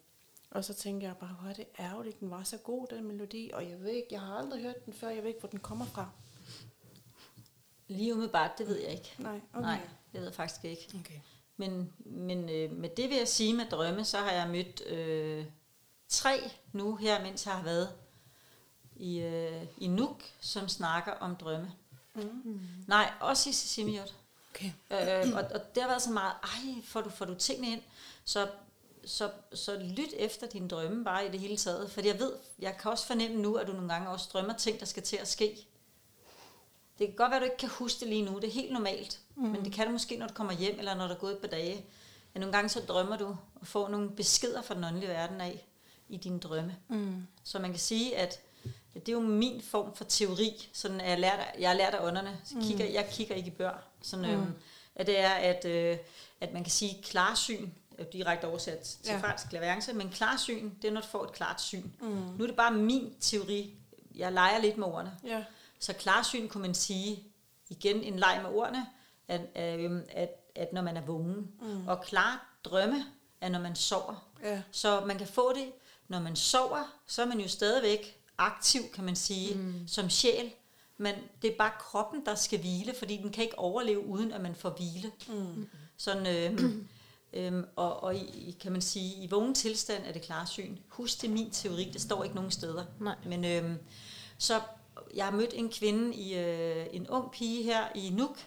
Og 0.51 0.65
så 0.65 0.73
tænker 0.73 1.07
jeg 1.07 1.17
bare, 1.17 1.37
hvor 1.41 1.49
er 1.49 1.53
det 1.53 1.65
ærgerligt, 1.79 2.19
den 2.19 2.31
var 2.31 2.43
så 2.43 2.57
god, 2.57 2.87
den 2.87 3.03
melodi, 3.03 3.51
og 3.53 3.69
jeg 3.69 3.79
ved 3.79 3.89
ikke, 3.89 4.07
jeg 4.11 4.21
har 4.21 4.37
aldrig 4.37 4.61
hørt 4.61 4.85
den 4.85 4.93
før, 4.93 5.09
jeg 5.09 5.23
ved 5.23 5.27
ikke, 5.27 5.39
hvor 5.39 5.49
den 5.49 5.59
kommer 5.59 5.85
fra. 5.85 6.09
Lige 7.87 8.13
umiddelbart, 8.13 8.51
det 8.57 8.67
ved 8.67 8.81
jeg 8.81 8.91
ikke. 8.91 9.15
Nej, 9.19 9.41
okay. 9.53 9.61
Nej, 9.61 9.79
det 10.11 10.19
ved 10.19 10.27
jeg 10.27 10.33
faktisk 10.35 10.65
ikke. 10.65 10.89
Okay. 10.99 11.19
Men, 11.57 11.93
men 11.97 12.49
øh, 12.49 12.71
med 12.71 12.89
det 12.89 13.09
vil 13.09 13.17
jeg 13.17 13.27
sige 13.27 13.53
med 13.53 13.65
drømme, 13.65 14.05
så 14.05 14.17
har 14.17 14.31
jeg 14.31 14.49
mødt 14.49 14.87
øh, 14.87 15.45
tre 16.07 16.51
nu 16.73 16.95
her, 16.95 17.21
mens 17.21 17.45
jeg 17.45 17.55
har 17.55 17.63
været 17.63 17.89
i, 18.95 19.19
øh, 19.19 19.67
i 19.77 19.87
Nuuk, 19.87 20.23
som 20.39 20.67
snakker 20.67 21.11
om 21.11 21.35
drømme. 21.35 21.71
Mm. 22.15 22.61
Nej, 22.87 23.11
også 23.19 23.49
i 23.49 23.53
Sisimiot. 23.53 24.15
Okay. 24.55 24.71
Øh, 24.91 25.35
og, 25.35 25.43
og 25.53 25.75
det 25.75 25.83
har 25.83 25.89
været 25.89 26.01
så 26.01 26.11
meget, 26.11 26.33
ej, 26.43 26.81
får 26.83 27.01
du, 27.01 27.09
får 27.09 27.25
du 27.25 27.35
tingene 27.35 27.71
ind? 27.71 27.81
Så, 28.25 28.47
så, 29.05 29.29
så 29.53 29.75
lyt 29.77 30.13
efter 30.17 30.47
dine 30.47 30.67
drømme 30.67 31.03
bare 31.03 31.27
i 31.27 31.31
det 31.31 31.39
hele 31.39 31.57
taget. 31.57 31.91
For 31.91 32.01
jeg 32.05 32.19
ved, 32.19 32.33
jeg 32.59 32.77
kan 32.77 32.91
også 32.91 33.05
fornemme 33.07 33.41
nu, 33.41 33.55
at 33.55 33.67
du 33.67 33.73
nogle 33.73 33.93
gange 33.93 34.09
også 34.09 34.29
drømmer 34.33 34.53
ting, 34.53 34.79
der 34.79 34.85
skal 34.85 35.03
til 35.03 35.17
at 35.17 35.27
ske. 35.27 35.67
Det 36.99 37.07
kan 37.07 37.15
godt 37.15 37.31
være, 37.31 37.37
at 37.37 37.41
du 37.41 37.45
ikke 37.45 37.57
kan 37.57 37.69
huske 37.69 37.99
det 37.99 38.07
lige 38.07 38.21
nu. 38.21 38.35
Det 38.35 38.47
er 38.47 38.51
helt 38.51 38.73
normalt. 38.73 39.19
Mm. 39.35 39.43
Men 39.43 39.65
det 39.65 39.73
kan 39.73 39.85
du 39.85 39.91
måske, 39.91 40.17
når 40.17 40.27
du 40.27 40.33
kommer 40.33 40.53
hjem, 40.53 40.79
eller 40.79 40.95
når 40.95 41.07
der 41.07 41.15
er 41.15 41.19
gået 41.19 41.33
et 41.33 41.39
par 41.39 41.47
dage. 41.47 41.85
Ja, 42.35 42.39
nogle 42.39 42.53
gange 42.53 42.69
så 42.69 42.79
drømmer 42.79 43.17
du 43.17 43.37
og 43.55 43.67
får 43.67 43.87
nogle 43.89 44.09
beskeder 44.09 44.61
fra 44.61 44.75
den 44.75 44.83
åndelige 44.83 45.09
verden 45.09 45.41
af 45.41 45.67
i 46.09 46.17
dine 46.17 46.39
drømme. 46.39 46.75
Mm. 46.87 47.27
Så 47.43 47.59
man 47.59 47.69
kan 47.69 47.79
sige, 47.79 48.17
at 48.17 48.39
det 48.93 49.09
er 49.09 49.13
jo 49.13 49.19
min 49.19 49.61
form 49.61 49.95
for 49.95 50.03
teori. 50.03 50.69
Sådan, 50.73 51.01
at 51.01 51.09
jeg, 51.09 51.19
lært, 51.19 51.39
jeg 51.59 51.69
har 51.69 51.77
lært 51.77 51.93
af 51.93 52.07
ånderne. 52.07 52.39
Så 52.43 52.55
kigger, 52.61 52.87
mm. 52.87 52.93
Jeg 52.93 53.09
kigger 53.11 53.35
ikke 53.35 53.47
i 53.47 53.51
bør. 53.51 53.83
Sådan, 54.03 54.25
mm. 54.25 54.31
øhm, 54.31 54.53
at 54.95 55.07
det 55.07 55.19
er, 55.19 55.29
at, 55.29 55.65
øh, 55.65 55.97
at 56.41 56.53
man 56.53 56.63
kan 56.63 56.71
sige 56.71 57.03
klarsyn, 57.03 57.69
direkte 58.13 58.45
oversat 58.45 58.79
til 58.79 59.13
ja. 59.13 59.19
fransk 59.19 59.49
klaverance, 59.49 59.93
men 59.93 60.09
klarsyn, 60.09 60.71
det 60.81 60.87
er, 60.87 60.91
når 60.91 61.01
du 61.01 61.07
får 61.07 61.23
et 61.23 61.31
klart 61.31 61.61
syn. 61.61 61.89
Mm. 62.01 62.07
Nu 62.07 62.43
er 62.43 62.47
det 62.47 62.55
bare 62.55 62.73
min 62.73 63.15
teori. 63.19 63.73
Jeg 64.15 64.31
leger 64.31 64.61
lidt 64.61 64.77
med 64.77 64.87
ordene. 64.87 65.17
Ja. 65.23 65.43
Så 65.79 65.93
klarsyn 65.93 66.47
kunne 66.47 66.61
man 66.61 66.73
sige, 66.73 67.23
igen 67.69 68.03
en 68.03 68.19
leg 68.19 68.39
med 68.43 68.51
ordene, 68.51 68.85
at, 69.27 69.41
øh, 69.55 70.01
at, 70.09 70.29
at 70.55 70.73
når 70.73 70.81
man 70.81 70.97
er 70.97 71.01
vågen. 71.01 71.51
Mm. 71.61 71.87
Og 71.87 72.01
klar 72.01 72.57
drømme 72.63 73.05
er, 73.41 73.49
når 73.49 73.59
man 73.59 73.75
sover. 73.75 74.27
Ja. 74.43 74.61
Så 74.71 75.05
man 75.05 75.17
kan 75.17 75.27
få 75.27 75.53
det, 75.53 75.71
når 76.07 76.19
man 76.19 76.35
sover, 76.35 76.93
så 77.07 77.21
er 77.21 77.25
man 77.25 77.39
jo 77.39 77.47
stadigvæk 77.47 78.19
aktiv, 78.37 78.81
kan 78.93 79.03
man 79.03 79.15
sige, 79.15 79.55
mm. 79.55 79.87
som 79.87 80.09
sjæl. 80.09 80.51
Men 80.97 81.15
det 81.41 81.51
er 81.51 81.57
bare 81.57 81.71
kroppen, 81.79 82.25
der 82.25 82.35
skal 82.35 82.59
hvile, 82.59 82.93
fordi 82.99 83.17
den 83.17 83.31
kan 83.31 83.43
ikke 83.43 83.59
overleve, 83.59 84.05
uden 84.05 84.31
at 84.31 84.41
man 84.41 84.55
får 84.55 84.69
hvile. 84.69 85.11
Mm. 85.27 85.69
Sådan, 85.97 86.27
øh, 86.27 86.73
øh, 87.33 87.63
og, 87.75 88.03
og 88.03 88.15
i, 88.15 88.57
kan 88.61 88.71
man 88.71 88.81
sige, 88.81 89.23
i 89.23 89.27
vågen 89.29 89.53
tilstand 89.53 90.05
er 90.05 90.11
det 90.11 90.21
klarsyn. 90.21 90.77
Husk, 90.87 91.21
det 91.21 91.29
min 91.29 91.51
teori, 91.51 91.89
det 91.93 92.01
står 92.01 92.23
ikke 92.23 92.35
nogen 92.35 92.51
steder. 92.51 92.85
Nej. 92.99 93.15
Men 93.25 93.45
øh, 93.45 93.75
så 94.37 94.61
jeg 95.15 95.25
har 95.25 95.31
mødt 95.31 95.53
en 95.53 95.69
kvinde, 95.69 96.15
i 96.15 96.37
øh, 96.37 96.85
en 96.91 97.07
ung 97.07 97.31
pige 97.31 97.63
her 97.63 97.87
i 97.95 98.09
Nuuk. 98.09 98.37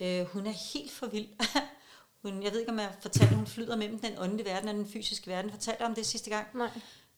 Øh, 0.00 0.26
hun 0.26 0.46
er 0.46 0.74
helt 0.74 0.90
for 0.90 1.06
vild. 1.06 1.28
hun, 2.22 2.42
jeg 2.42 2.52
ved 2.52 2.60
ikke, 2.60 2.72
om 2.72 2.78
jeg 2.78 2.94
fortalte, 3.00 3.34
hun 3.34 3.46
flyder 3.46 3.76
mellem 3.76 3.98
den 3.98 4.18
åndelige 4.18 4.46
verden 4.46 4.68
og 4.68 4.74
den 4.74 4.88
fysiske 4.88 5.26
verden. 5.26 5.50
Fortalte 5.50 5.82
om 5.82 5.94
det 5.94 6.06
sidste 6.06 6.30
gang? 6.30 6.46
Nej. 6.54 6.70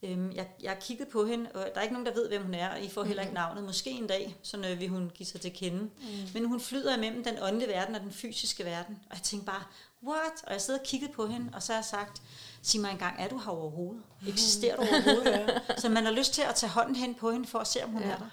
Øhm, 0.02 0.32
jeg, 0.32 0.48
jeg 0.62 0.70
har 0.70 0.80
kigget 0.80 1.08
på 1.08 1.24
hende, 1.24 1.50
og 1.54 1.60
der 1.74 1.78
er 1.78 1.82
ikke 1.82 1.92
nogen, 1.92 2.06
der 2.06 2.14
ved, 2.14 2.28
hvem 2.28 2.42
hun 2.42 2.54
er, 2.54 2.68
og 2.68 2.80
I 2.80 2.88
får 2.88 3.04
heller 3.04 3.22
ikke 3.22 3.30
mhm. 3.30 3.40
navnet. 3.40 3.64
Måske 3.64 3.90
en 3.90 4.06
dag, 4.06 4.36
så 4.42 4.56
øh, 4.56 4.80
vil 4.80 4.88
hun 4.88 5.10
give 5.14 5.26
sig 5.26 5.40
til 5.40 5.52
kende. 5.52 5.78
Mm. 5.78 5.90
Men 6.34 6.44
hun 6.44 6.60
flyder 6.60 6.96
imellem 6.96 7.24
den 7.24 7.34
åndelige 7.42 7.68
verden 7.68 7.94
og 7.94 8.00
den 8.00 8.12
fysiske 8.12 8.64
verden. 8.64 8.98
Og 9.10 9.16
jeg 9.16 9.22
tænkte 9.22 9.46
bare, 9.46 9.62
what? 10.06 10.44
Og 10.46 10.52
jeg 10.52 10.60
sidder 10.60 10.80
og 10.80 10.86
kigget 10.86 11.10
på 11.10 11.26
hende, 11.26 11.50
og 11.54 11.62
så 11.62 11.72
har 11.72 11.78
jeg 11.78 11.84
sagt, 11.84 12.22
sig 12.62 12.80
mig 12.80 12.90
engang, 12.90 13.22
er 13.22 13.28
du 13.28 13.38
her 13.38 13.50
overhovedet? 13.50 14.02
Eksisterer 14.28 14.76
du 14.76 14.82
overhovedet? 14.92 15.62
så 15.78 15.88
man 15.88 16.04
har 16.04 16.12
lyst 16.12 16.34
til 16.34 16.42
at 16.42 16.54
tage 16.54 16.70
hånden 16.70 16.96
hen 16.96 17.14
på 17.14 17.30
hende, 17.30 17.48
for 17.48 17.58
at 17.58 17.66
se, 17.66 17.84
om 17.84 17.90
hun 17.90 18.02
ja. 18.02 18.08
er 18.08 18.16
der. 18.16 18.30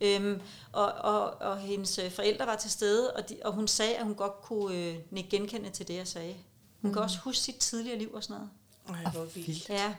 Øhm, 0.00 0.40
og, 0.72 0.92
og, 0.92 1.30
og 1.40 1.58
hendes 1.58 1.98
øh, 1.98 2.10
forældre 2.10 2.46
var 2.46 2.56
til 2.56 2.70
stede, 2.70 3.12
og, 3.12 3.28
de, 3.28 3.36
og 3.44 3.52
hun 3.52 3.68
sagde, 3.68 3.96
at 3.96 4.04
hun 4.04 4.14
godt 4.14 4.42
kunne 4.42 4.76
øh, 4.76 5.24
genkende 5.30 5.70
til 5.70 5.88
det, 5.88 5.94
jeg 5.94 6.08
sagde. 6.08 6.34
Hun 6.82 6.88
mm. 6.88 6.94
kan 6.94 7.02
også 7.02 7.18
huske 7.18 7.42
sit 7.42 7.56
tidligere 7.56 7.98
liv 7.98 8.14
og 8.14 8.22
sådan 8.22 8.36
noget. 8.86 9.04
Ej, 9.04 9.12
hvor 9.12 9.24
vildt. 9.24 9.68
Ja, 9.68 9.94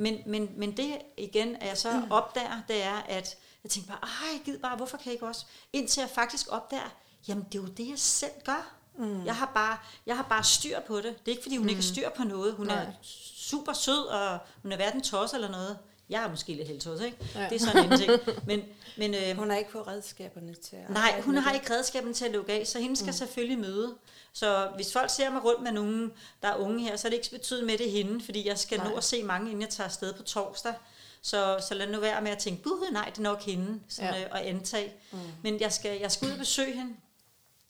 men, 0.00 0.18
men, 0.26 0.50
men 0.56 0.76
det 0.76 0.98
igen, 1.16 1.56
at 1.56 1.68
jeg 1.68 1.78
så 1.78 1.92
mm. 1.92 2.10
opdager, 2.10 2.62
det 2.68 2.82
er, 2.82 2.96
at 2.96 3.36
jeg 3.64 3.70
tænker 3.70 3.90
bare, 3.90 4.00
ej, 4.02 4.40
gid 4.44 4.58
bare, 4.58 4.76
hvorfor 4.76 4.96
kan 4.96 5.06
jeg 5.06 5.12
ikke 5.12 5.26
også? 5.26 5.46
Indtil 5.72 6.00
jeg 6.00 6.10
faktisk 6.10 6.46
opdager, 6.50 6.90
jamen 7.28 7.44
det 7.44 7.58
er 7.58 7.62
jo 7.62 7.68
det, 7.68 7.88
jeg 7.88 7.98
selv 7.98 8.32
gør. 8.44 8.74
Mm. 8.98 9.24
Jeg, 9.24 9.36
har 9.36 9.50
bare, 9.54 9.78
jeg 10.06 10.16
har 10.16 10.22
bare 10.22 10.44
styr 10.44 10.80
på 10.80 10.96
det. 10.96 11.04
Det 11.04 11.26
er 11.26 11.30
ikke, 11.30 11.42
fordi 11.42 11.56
hun 11.56 11.64
mm. 11.64 11.68
ikke 11.68 11.80
har 11.80 11.88
styr 11.88 12.08
på 12.10 12.24
noget. 12.24 12.54
Hun 12.54 12.66
Nej. 12.66 12.76
er 12.76 12.92
super 13.36 13.72
sød, 13.72 14.06
og 14.06 14.38
hun 14.62 14.72
er 14.72 14.76
hverken 14.76 15.02
tosset 15.02 15.36
eller 15.36 15.50
noget. 15.50 15.78
Jeg 16.10 16.24
er 16.24 16.28
måske 16.30 16.54
lidt 16.54 16.68
helt 16.68 16.82
tosset, 16.82 17.06
ikke? 17.06 17.16
Ja. 17.34 17.48
Det 17.48 17.54
er 17.54 17.58
sådan 17.58 17.92
en 17.92 17.98
ting. 17.98 18.12
Men, 18.46 18.62
men, 18.96 19.14
øh, 19.14 19.36
hun 19.36 19.50
har 19.50 19.56
ikke 19.56 19.70
fået 19.70 19.86
redskaberne 19.86 20.54
til 20.54 20.76
at 20.76 20.90
Nej, 20.90 21.20
hun 21.20 21.36
har 21.36 21.52
ikke 21.52 21.74
redskaberne 21.74 22.14
til 22.14 22.24
at 22.24 22.30
lukke 22.30 22.52
af, 22.52 22.66
så 22.66 22.80
hende 22.80 22.96
skal 22.96 23.06
mm. 23.06 23.12
selvfølgelig 23.12 23.58
møde. 23.58 23.94
Så 24.32 24.70
hvis 24.74 24.92
folk 24.92 25.10
ser 25.10 25.30
mig 25.30 25.44
rundt 25.44 25.62
med 25.62 25.72
nogen, 25.72 26.12
der 26.42 26.48
er 26.48 26.56
unge 26.56 26.82
her, 26.82 26.96
så 26.96 27.08
er 27.08 27.10
det 27.10 27.16
ikke 27.16 27.30
betydet 27.30 27.64
med 27.64 27.78
det 27.78 27.90
hende, 27.90 28.24
fordi 28.24 28.48
jeg 28.48 28.58
skal 28.58 28.78
nej. 28.78 28.88
nå 28.88 28.96
at 28.96 29.04
se 29.04 29.22
mange, 29.22 29.50
inden 29.50 29.62
jeg 29.62 29.68
tager 29.70 29.88
afsted 29.88 30.14
på 30.14 30.22
torsdag. 30.22 30.74
Så, 31.22 31.64
så 31.68 31.74
lad 31.74 31.86
nu 31.86 32.00
være 32.00 32.22
med 32.22 32.30
at 32.30 32.38
tænke, 32.38 32.62
buh, 32.62 32.92
nej, 32.92 33.04
det 33.04 33.18
er 33.18 33.22
nok 33.22 33.42
hende, 33.42 33.80
sådan, 33.88 34.14
ja. 34.14 34.24
øh, 34.24 34.28
og 34.30 34.46
antage. 34.46 34.92
Mm. 35.12 35.18
Men 35.42 35.60
jeg 35.60 35.72
skal, 35.72 36.00
jeg 36.00 36.12
skal 36.12 36.26
ud 36.26 36.32
og 36.32 36.38
besøge 36.38 36.72
hende, 36.72 36.94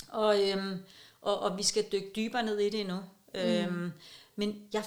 og, 0.09 0.49
øhm, 0.49 0.83
og, 1.23 1.41
og 1.41 1.59
vi 1.59 1.63
skal 1.63 1.85
dykke 1.93 2.11
dybere 2.17 2.43
ned 2.43 2.59
i 2.59 2.71
det 2.71 2.81
endnu. 2.81 2.97
Mm. 3.35 3.41
Øhm, 3.41 3.93
men 4.37 4.63
jeg, 4.73 4.85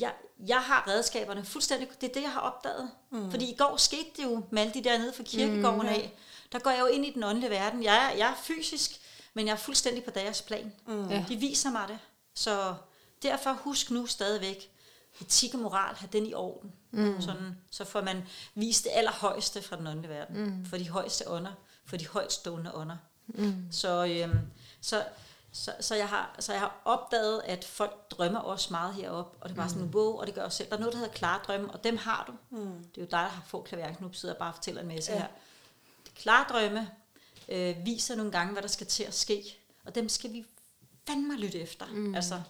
jeg, 0.00 0.12
jeg 0.38 0.60
har 0.60 0.88
redskaberne 0.88 1.44
fuldstændig, 1.44 1.88
det 2.00 2.08
er 2.08 2.14
det, 2.14 2.22
jeg 2.22 2.32
har 2.32 2.40
opdaget. 2.40 2.90
Mm. 3.10 3.30
Fordi 3.30 3.50
i 3.50 3.56
går 3.56 3.76
skete 3.76 4.10
det 4.16 4.24
jo 4.24 4.44
med 4.50 4.62
alle 4.62 4.74
de 4.74 4.84
der 4.84 4.98
nede 4.98 5.12
fra 5.12 5.22
kirkegården 5.22 5.80
mm, 5.80 5.88
af. 5.88 6.12
Der 6.52 6.58
går 6.58 6.70
jeg 6.70 6.80
jo 6.80 6.86
ind 6.86 7.06
i 7.06 7.12
den 7.12 7.24
åndelige 7.24 7.50
verden. 7.50 7.82
Jeg 7.82 7.96
er, 7.96 8.16
jeg 8.16 8.30
er 8.30 8.34
fysisk, 8.42 8.90
men 9.34 9.46
jeg 9.46 9.52
er 9.52 9.56
fuldstændig 9.56 10.04
på 10.04 10.10
deres 10.10 10.42
plan. 10.42 10.72
Mm. 10.86 11.08
Ja. 11.10 11.24
De 11.28 11.36
viser 11.36 11.70
mig 11.70 11.88
det. 11.88 11.98
Så 12.34 12.74
derfor 13.22 13.52
husk 13.52 13.90
nu 13.90 14.06
stadigvæk, 14.06 14.70
etik 15.20 15.54
og 15.54 15.60
moral, 15.60 15.94
have 15.94 16.08
den 16.12 16.26
i 16.26 16.34
orden. 16.34 16.72
Mm. 16.90 17.20
Sådan, 17.20 17.58
så 17.70 17.84
får 17.84 18.00
man 18.00 18.22
vist 18.54 18.84
det 18.84 18.90
allerhøjeste 18.94 19.62
fra 19.62 19.76
den 19.76 19.86
åndelige 19.86 20.10
verden. 20.10 20.44
Mm. 20.44 20.66
For 20.66 20.76
de 20.76 20.88
højeste 20.88 21.30
ånder, 21.30 21.52
for 21.86 21.96
de 21.96 22.06
højtstående 22.06 22.74
ånder. 22.74 22.96
Mm. 23.26 23.66
Så, 23.70 24.06
øhm, 24.06 24.38
så 24.80 25.04
så, 25.54 25.72
så, 25.80 25.94
jeg 25.94 26.08
har, 26.08 26.36
så 26.38 26.52
jeg 26.52 26.60
har 26.60 26.80
opdaget, 26.84 27.42
at 27.44 27.64
folk 27.64 28.10
drømmer 28.10 28.38
også 28.38 28.68
meget 28.70 28.94
herop 28.94 29.36
og 29.40 29.48
det 29.48 29.54
er 29.54 29.56
bare 29.56 29.66
mm. 29.66 29.74
sådan, 29.74 29.94
wow, 29.94 30.12
og 30.12 30.26
det 30.26 30.34
gør 30.34 30.42
også 30.42 30.56
selv. 30.56 30.68
Der 30.68 30.76
er 30.76 30.80
noget, 30.80 30.92
der 30.92 30.98
hedder 30.98 31.12
klare 31.12 31.40
drømme, 31.46 31.70
og 31.70 31.84
dem 31.84 31.96
har 31.96 32.24
du. 32.26 32.56
Mm. 32.56 32.84
Det 32.84 32.96
er 32.96 33.02
jo 33.02 33.04
dig, 33.04 33.10
der 33.10 33.16
har 33.16 33.42
fået 33.46 33.64
klaverknub, 33.64 34.14
sidder 34.14 34.34
bare 34.34 34.50
og 34.50 34.54
fortæller 34.54 34.82
en 34.82 34.88
masse 34.88 35.12
ja. 35.12 35.18
her. 35.18 35.26
Klare 36.14 36.46
drømme 36.48 36.90
øh, 37.48 37.86
viser 37.86 38.14
nogle 38.14 38.32
gange, 38.32 38.52
hvad 38.52 38.62
der 38.62 38.68
skal 38.68 38.86
til 38.86 39.04
at 39.04 39.14
ske, 39.14 39.42
og 39.84 39.94
dem 39.94 40.08
skal 40.08 40.32
vi 40.32 40.46
fandme 41.06 41.36
lytte 41.36 41.60
efter. 41.60 41.86
Mm. 41.86 42.14
Altså, 42.14 42.42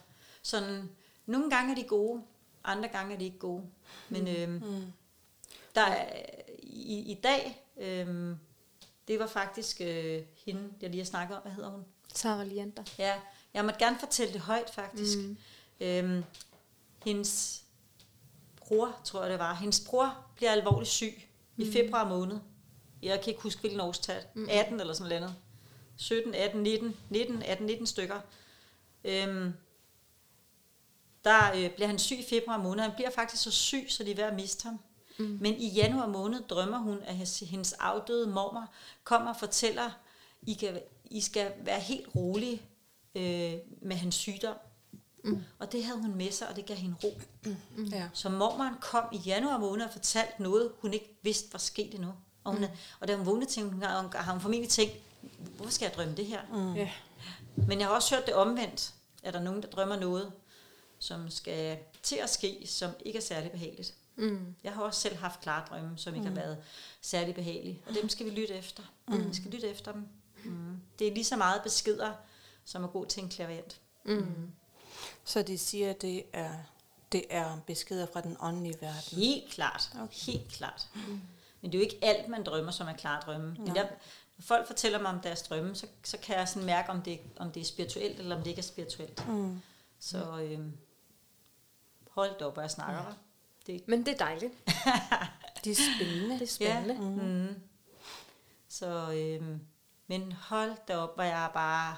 sådan, 0.43 0.91
nogle 1.27 1.51
gange 1.51 1.71
er 1.71 1.75
de 1.77 1.89
gode, 1.89 2.23
andre 2.65 2.89
gange 2.89 3.15
er 3.15 3.19
de 3.19 3.25
ikke 3.25 3.39
gode. 3.39 3.63
Men 4.09 4.29
øh, 4.29 4.49
mm. 4.49 4.93
der 5.75 5.83
er, 5.83 6.23
i, 6.63 6.99
i 6.99 7.21
dag, 7.23 7.65
øh, 7.77 8.37
det 9.09 9.19
var 9.19 9.27
faktisk 9.27 9.81
øh, 9.81 10.23
hende, 10.47 10.71
jeg 10.81 10.91
lige 10.91 11.01
har 11.01 11.07
snakket 11.07 11.37
om, 11.37 11.43
hvad 11.43 11.53
hedder 11.53 11.71
hun? 11.71 11.85
Sarah 12.15 12.47
Liander. 12.47 12.83
Ja, 12.99 13.15
jeg 13.55 13.65
måtte 13.65 13.79
gerne 13.79 13.99
fortælle 13.99 14.33
det 14.33 14.41
højt 14.41 14.71
faktisk. 14.71 15.19
Mm. 15.19 15.37
Øhm, 15.81 16.25
hendes 17.05 17.63
bror, 18.57 19.01
tror 19.05 19.23
jeg 19.23 19.31
det 19.31 19.39
var, 19.39 19.55
hendes 19.55 19.81
bror 19.87 20.27
bliver 20.37 20.53
alvorligt 20.53 20.91
syg 20.91 21.23
mm. 21.57 21.65
i 21.65 21.73
februar 21.73 22.09
måned. 22.09 22.39
Jeg 23.03 23.21
kan 23.21 23.31
ikke 23.31 23.43
huske, 23.43 23.61
hvilken 23.61 23.81
årstal. 23.81 24.25
Mm. 24.35 24.49
18 24.51 24.81
eller 24.81 24.95
sådan 24.95 25.21
noget. 25.21 25.37
17, 25.97 26.35
18, 26.35 26.63
19, 26.63 26.97
19, 27.11 27.43
18, 27.43 27.67
19 27.67 27.87
stykker. 27.87 28.21
Øhm, 29.05 29.53
der 31.25 31.53
øh, 31.55 31.71
bliver 31.71 31.87
han 31.87 31.99
syg 31.99 32.19
i 32.19 32.25
februar 32.29 32.57
måned. 32.57 32.83
Han 32.83 32.93
bliver 32.97 33.11
faktisk 33.11 33.43
så 33.43 33.51
syg, 33.51 33.87
så 33.89 34.05
de 34.05 34.11
er 34.11 34.15
ved 34.15 34.25
at 34.25 34.35
miste 34.35 34.65
ham. 34.65 34.81
Mm. 35.19 35.39
Men 35.41 35.55
i 35.55 35.69
januar 35.69 36.07
måned 36.07 36.43
drømmer 36.49 36.79
hun, 36.79 36.99
at 37.03 37.43
hendes 37.43 37.73
afdøde 37.73 38.27
mormor 38.27 38.69
kommer 39.05 39.31
og 39.31 39.37
fortæller, 39.37 39.91
I, 40.43 40.55
kan, 40.55 40.81
I 41.05 41.21
skal 41.21 41.53
være 41.61 41.81
helt 41.81 42.09
rolige 42.17 42.63
øh, 43.15 43.55
med 43.83 43.97
hans 43.97 44.15
sygdom. 44.15 44.57
Mm. 45.25 45.43
Og 45.59 45.73
det 45.73 45.85
havde 45.85 46.01
hun 46.01 46.15
med 46.15 46.33
sig, 46.33 46.49
og 46.49 46.57
det 46.57 46.67
gav 46.67 46.77
hende 46.77 46.97
ro. 47.05 47.21
Mm. 47.45 47.85
Ja. 47.85 48.09
Så 48.13 48.29
mormoren 48.29 48.75
kom 48.81 49.05
i 49.13 49.17
januar 49.17 49.59
måned 49.59 49.85
og 49.87 49.93
fortalte 49.93 50.43
noget, 50.43 50.73
hun 50.79 50.95
ikke 50.95 51.19
vidste 51.23 51.53
var 51.53 51.59
sket 51.59 51.95
endnu. 51.95 52.13
Og, 52.45 52.53
hun, 52.53 52.61
mm. 52.61 52.69
og 53.01 53.09
da 53.09 53.17
hun 53.17 53.27
vågnede, 53.27 53.51
tænkte 53.51 53.73
hun, 53.73 53.83
har 53.83 54.33
hun 54.33 54.41
formentlig 54.41 54.71
tænkt, 54.71 54.95
hvorfor 55.57 55.73
skal 55.73 55.87
jeg 55.87 55.95
drømme 55.95 56.15
det 56.15 56.27
her? 56.27 56.41
Mm. 56.53 56.75
Ja. 56.75 56.91
Men 57.57 57.81
jeg 57.81 57.89
har 57.89 57.95
også 57.95 58.15
hørt 58.15 58.27
det 58.27 58.35
omvendt. 58.35 58.95
Er 59.23 59.31
der 59.31 59.41
nogen, 59.41 59.63
der 59.63 59.69
drømmer 59.69 59.97
noget, 59.97 60.33
som 60.99 61.31
skal 61.31 61.79
til 62.03 62.17
at 62.17 62.31
ske, 62.31 62.63
som 62.67 62.91
ikke 63.05 63.17
er 63.17 63.23
særlig 63.23 63.51
behageligt? 63.51 63.95
Mm. 64.17 64.55
Jeg 64.65 64.73
har 64.73 64.83
også 64.83 65.01
selv 65.01 65.17
haft 65.17 65.41
klare 65.41 65.65
drømme, 65.69 65.99
som 65.99 66.15
ikke 66.15 66.29
mm. 66.29 66.37
har 66.37 66.43
været 66.43 66.59
særlig 67.01 67.35
behagelige. 67.35 67.83
Og 67.87 67.95
dem 67.95 68.09
skal 68.09 68.27
vi 68.27 68.31
lytte 68.31 68.55
efter. 68.55 68.83
Mm. 69.09 69.29
Vi 69.29 69.35
skal 69.35 69.51
lytte 69.51 69.69
efter 69.69 69.93
dem. 69.93 70.07
Mm. 70.45 70.81
Det 70.99 71.09
er 71.09 71.13
lige 71.13 71.25
så 71.25 71.37
meget 71.37 71.63
beskeder, 71.63 72.13
som 72.65 72.85
at 72.85 72.91
gå 72.91 73.05
til 73.05 73.23
en 73.23 73.29
klaverant. 73.29 73.81
Mm. 74.05 74.53
Så 75.25 75.43
de 75.43 75.59
siger, 75.59 75.91
at 75.91 76.03
det 76.03 76.23
er, 76.33 76.55
det 77.13 77.25
er 77.31 77.59
beskeder 77.67 78.07
fra 78.13 78.21
den 78.21 78.37
åndelige 78.41 78.77
verden? 78.81 79.19
Helt 79.19 79.53
klart. 79.53 79.91
Okay. 79.95 80.33
Helt 80.33 80.53
klart. 80.53 80.89
Mm. 80.95 81.21
Men 81.61 81.73
det 81.73 81.79
er 81.79 81.79
jo 81.79 81.85
ikke 81.85 81.99
alt, 82.03 82.29
man 82.29 82.45
drømmer, 82.45 82.73
som 82.73 82.89
er 82.89 82.93
klare 82.93 83.21
drømme. 83.21 83.57
Men 83.59 83.77
jeg, 83.77 83.91
når 84.37 84.43
folk 84.43 84.67
fortæller 84.67 85.03
mig 85.03 85.11
om 85.11 85.21
deres 85.21 85.43
drømme, 85.43 85.75
så, 85.75 85.87
så 86.05 86.19
kan 86.19 86.37
jeg 86.37 86.49
sådan 86.49 86.67
mærke, 86.67 86.91
om 86.91 87.03
det, 87.03 87.21
om 87.37 87.53
det 87.53 87.61
er 87.61 87.65
spirituelt, 87.65 88.19
eller 88.19 88.37
om 88.37 88.43
det 88.43 88.51
ikke 88.51 88.61
er 88.61 88.63
spirituelt. 88.63 89.29
Mm. 89.29 89.61
Så 89.99 90.41
øhm, 90.41 90.73
hold 92.11 92.39
da 92.39 92.45
op, 92.45 92.59
jeg 92.59 92.71
snakker. 92.71 93.03
Ja. 93.03 93.15
Det. 93.67 93.89
Men 93.89 94.07
det 94.07 94.15
er 94.15 94.19
dejligt. 94.19 94.53
det 95.65 95.71
er 95.71 95.83
spændende. 95.97 96.35
Det 96.35 96.43
er 96.43 96.47
spændende. 96.47 96.95
Ja. 96.95 97.01
Mm. 97.01 97.49
Mm. 97.49 97.55
Så, 98.69 99.13
øhm, 99.13 99.61
men 100.07 100.33
hold 100.33 100.73
da 100.89 100.97
op, 100.97 101.15
hvor 101.15 101.25
jeg 101.25 101.51
bare 101.55 101.97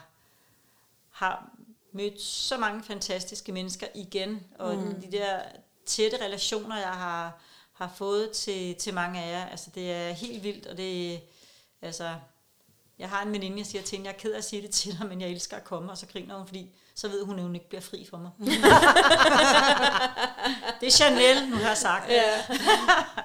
har 1.10 1.50
mødt 1.92 2.20
så 2.20 2.56
mange 2.56 2.82
fantastiske 2.82 3.52
mennesker 3.52 3.86
igen, 3.94 4.46
og 4.58 4.76
mm. 4.76 5.00
de 5.00 5.12
der 5.12 5.40
tætte 5.86 6.24
relationer, 6.24 6.78
jeg 6.78 6.92
har, 6.92 7.38
har 7.72 7.92
fået 7.96 8.30
til, 8.30 8.74
til 8.74 8.94
mange 8.94 9.22
af 9.22 9.32
jer, 9.32 9.46
altså 9.46 9.70
det 9.74 9.92
er 9.92 10.12
helt 10.12 10.42
vildt, 10.42 10.66
og 10.66 10.76
det 10.76 11.20
altså, 11.82 12.14
jeg 12.98 13.08
har 13.08 13.22
en 13.22 13.32
veninde, 13.32 13.58
jeg 13.58 13.66
siger 13.66 13.82
til 13.82 13.96
hende, 13.96 14.08
jeg 14.08 14.14
er 14.14 14.18
ked 14.18 14.32
af 14.32 14.38
at 14.38 14.44
sige 14.44 14.62
det 14.62 14.70
til 14.70 14.98
dig, 14.98 15.06
men 15.08 15.20
jeg 15.20 15.28
elsker 15.28 15.56
at 15.56 15.64
komme, 15.64 15.90
og 15.90 15.98
så 15.98 16.06
griner 16.06 16.36
hun, 16.36 16.46
fordi 16.46 16.70
så 16.94 17.08
ved 17.08 17.24
hun, 17.24 17.36
at 17.38 17.42
hun 17.42 17.54
ikke 17.54 17.68
bliver 17.68 17.82
fri 17.82 18.06
for 18.10 18.16
mig. 18.16 18.30
det 20.80 20.86
er 20.86 20.90
Chanel, 20.90 21.48
nu 21.48 21.56
har 21.56 21.74
sagt. 21.74 22.08
Ja. 22.08 22.44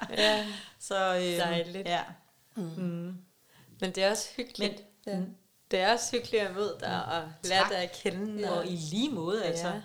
ja. 0.24 0.48
Så, 0.80 1.16
øhm, 1.16 1.38
Dejligt. 1.38 1.88
Ja. 1.88 2.02
Mm. 2.56 2.72
Mm. 2.78 3.16
Men 3.82 3.92
det 3.92 4.04
er 4.04 4.12
også 4.12 4.30
hyggeligt. 4.38 4.84
Men, 5.06 5.14
ja. 5.14 5.20
Mm. 5.20 5.36
Det 5.72 5.80
er 5.80 5.94
også 5.94 6.12
hyggeligt 6.12 6.44
at 6.44 6.56
møde 6.56 6.78
dig 6.80 7.06
og 7.06 7.24
lære 7.44 7.70
dig 7.70 7.78
at 7.78 7.92
kende. 8.04 8.52
Og, 8.52 8.58
og 8.58 8.68
i 8.68 8.76
lige 8.76 9.10
måde, 9.10 9.44
altså. 9.44 9.68
Ja. 9.68 9.82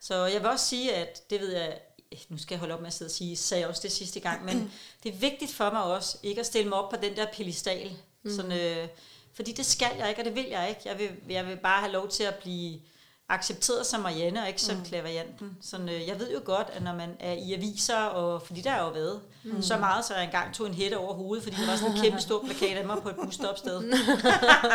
Så 0.00 0.26
jeg 0.26 0.40
vil 0.40 0.50
også 0.50 0.66
sige, 0.66 0.94
at 0.94 1.30
det 1.30 1.40
ved 1.40 1.56
jeg, 1.56 1.80
nu 2.28 2.38
skal 2.38 2.54
jeg 2.54 2.58
holde 2.58 2.74
op 2.74 2.80
med 2.80 2.86
at 2.86 2.92
sidde 2.92 3.08
og 3.08 3.12
sige, 3.12 3.36
sagde 3.36 3.60
jeg 3.60 3.68
også 3.68 3.82
det 3.82 3.92
sidste 3.92 4.20
gang, 4.20 4.44
men 4.44 4.72
det 5.02 5.14
er 5.14 5.18
vigtigt 5.18 5.52
for 5.52 5.70
mig 5.70 5.82
også, 5.82 6.18
ikke 6.22 6.40
at 6.40 6.46
stille 6.46 6.68
mig 6.68 6.78
op 6.78 6.90
på 6.90 6.96
den 7.02 7.16
der 7.16 7.26
pedestal. 7.32 7.96
Mm. 8.22 8.30
Sådan, 8.30 8.52
øh, 8.52 8.88
fordi 9.32 9.52
det 9.52 9.66
skal 9.66 9.96
jeg 9.98 10.08
ikke, 10.08 10.20
og 10.20 10.24
det 10.24 10.34
vil 10.34 10.46
jeg 10.46 10.68
ikke. 10.68 10.80
Jeg 10.84 10.98
vil, 10.98 11.10
jeg 11.28 11.46
vil 11.46 11.56
bare 11.56 11.80
have 11.80 11.92
lov 11.92 12.08
til 12.08 12.24
at 12.24 12.34
blive 12.34 12.80
accepteret 13.28 13.86
som 13.86 14.00
Marianne, 14.00 14.42
og 14.42 14.48
ikke 14.48 14.62
som 14.62 14.76
mm. 14.76 14.84
klaverjanten. 14.84 15.56
Sådan, 15.60 15.88
øh, 15.88 16.08
jeg 16.08 16.18
ved 16.18 16.32
jo 16.32 16.40
godt, 16.44 16.70
at 16.72 16.82
når 16.82 16.94
man 16.94 17.16
er 17.20 17.32
i 17.32 17.52
aviser, 17.52 17.96
og 17.96 18.42
fordi 18.42 18.60
der 18.60 18.70
er 18.70 18.84
jo 18.84 18.90
været 18.90 19.20
mm. 19.44 19.62
så 19.62 19.76
meget, 19.76 20.04
så 20.04 20.14
jeg 20.14 20.24
engang 20.24 20.54
tog 20.54 20.66
en 20.66 20.74
hætte 20.74 20.98
over 20.98 21.14
hovedet, 21.14 21.44
fordi 21.44 21.56
der 21.56 21.66
var 21.66 21.76
sådan 21.76 21.96
en 21.96 22.02
kæmpe 22.02 22.20
stor 22.20 22.44
plakat 22.44 22.76
af 22.76 22.86
mig 22.86 23.02
på 23.02 23.08
et 23.08 23.16
busstopsted. 23.16 23.92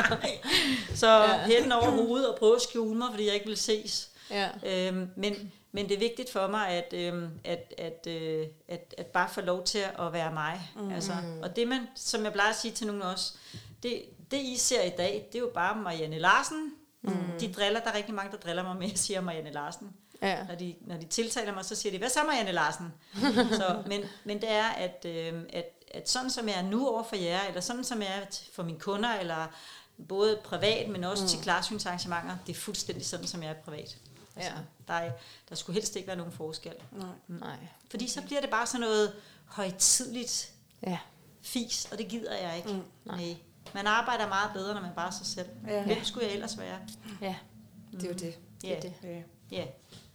så 1.01 1.07
ja. 1.07 1.45
hætten 1.45 1.71
over 1.71 1.91
hovedet 1.91 2.29
og 2.29 2.39
prøve 2.39 2.55
at 2.55 2.61
skjule 2.61 2.97
mig, 2.97 3.07
fordi 3.11 3.25
jeg 3.25 3.33
ikke 3.33 3.45
ville 3.45 3.59
ses. 3.59 4.09
Ja. 4.29 4.49
Øhm, 4.65 5.09
men, 5.15 5.51
men 5.71 5.89
det 5.89 5.95
er 5.95 5.99
vigtigt 5.99 6.31
for 6.31 6.47
mig, 6.47 6.67
at, 6.67 6.93
øhm, 6.93 7.29
at, 7.43 7.73
at, 7.77 8.07
øh, 8.07 8.47
at, 8.67 8.95
at 8.97 9.05
bare 9.05 9.29
få 9.29 9.41
lov 9.41 9.63
til 9.63 9.83
at 9.99 10.13
være 10.13 10.33
mig. 10.33 10.71
Mm. 10.75 10.93
Altså, 10.93 11.13
og 11.43 11.55
det 11.55 11.67
man, 11.67 11.87
som 11.95 12.23
jeg 12.23 12.33
plejer 12.33 12.49
at 12.49 12.55
sige 12.55 12.71
til 12.71 12.87
nogen 12.87 13.01
også, 13.01 13.33
det, 13.83 14.01
det 14.31 14.39
I 14.39 14.57
ser 14.57 14.81
i 14.81 14.91
dag, 14.97 15.27
det 15.31 15.37
er 15.37 15.41
jo 15.41 15.51
bare 15.53 15.81
Marianne 15.81 16.19
Larsen, 16.19 16.71
Mm. 17.03 17.39
De 17.39 17.53
driller, 17.53 17.79
der 17.79 17.89
er 17.89 17.95
rigtig 17.95 18.13
mange, 18.13 18.31
der 18.31 18.37
driller 18.37 18.63
mig 18.63 18.75
med 18.75 18.91
at 18.93 18.99
sige 18.99 19.21
Marianne 19.21 19.51
Larsen. 19.51 19.93
Ja. 20.21 20.45
Når, 20.47 20.55
de, 20.55 20.75
når 20.81 20.97
de 20.97 21.05
tiltaler 21.05 21.53
mig, 21.53 21.65
så 21.65 21.75
siger 21.75 21.91
de, 21.91 21.97
hvad 21.97 22.09
så 22.09 22.19
Marianne 22.23 22.51
Larsen? 22.51 22.93
så, 23.59 23.83
men, 23.87 24.01
men 24.23 24.41
det 24.41 24.51
er, 24.51 24.67
at, 24.67 25.05
øh, 25.05 25.33
at, 25.49 25.65
at 25.91 26.09
sådan 26.09 26.29
som 26.29 26.47
jeg 26.47 26.57
er 26.57 26.61
nu 26.61 26.87
over 26.87 27.03
for 27.03 27.15
jer, 27.15 27.41
eller 27.47 27.61
sådan 27.61 27.83
som 27.83 28.01
jeg 28.01 28.19
er 28.21 28.25
for 28.53 28.63
mine 28.63 28.79
kunder, 28.79 29.13
eller 29.13 29.47
både 30.07 30.39
privat, 30.43 30.89
men 30.89 31.03
også 31.03 31.23
mm. 31.23 31.29
til 31.29 31.39
klarsynsarrangementer, 31.39 32.37
det 32.47 32.55
er 32.55 32.59
fuldstændig 32.59 33.05
sådan, 33.05 33.27
som 33.27 33.43
jeg 33.43 33.49
er 33.49 33.53
privat. 33.53 33.97
Altså, 34.35 34.51
ja. 34.51 34.57
der, 34.87 34.93
er, 34.93 35.11
der 35.49 35.55
skulle 35.55 35.73
helst 35.73 35.95
ikke 35.95 36.07
være 36.07 36.17
nogen 36.17 36.31
forskel. 36.31 36.73
Nej. 36.91 37.07
Mm. 37.27 37.35
Nej. 37.35 37.57
Fordi 37.89 38.07
så 38.07 38.21
bliver 38.21 38.41
det 38.41 38.49
bare 38.49 38.67
sådan 38.67 38.81
noget 38.81 39.13
højtidligt 39.45 40.51
ja. 40.87 40.99
fis, 41.41 41.87
og 41.91 41.97
det 41.97 42.07
gider 42.07 42.37
jeg 42.37 42.57
ikke. 42.57 42.73
Mm. 42.73 42.83
Nej. 43.05 43.35
Man 43.73 43.87
arbejder 43.87 44.27
meget 44.27 44.51
bedre, 44.53 44.73
når 44.73 44.81
man 44.81 44.91
bare 44.95 45.07
er 45.07 45.11
sig 45.11 45.25
selv. 45.25 45.47
Ja. 45.67 45.85
Hvem 45.85 46.03
skulle 46.03 46.25
jeg 46.25 46.33
ellers 46.33 46.57
være? 46.57 46.79
Ja, 47.21 47.35
det 47.91 48.03
er 48.03 48.07
jo 48.07 48.13
det. 48.13 48.37
det, 48.61 48.77
er 48.77 48.79
det. 48.79 48.93
Ja. 49.03 49.21
ja. 49.51 49.65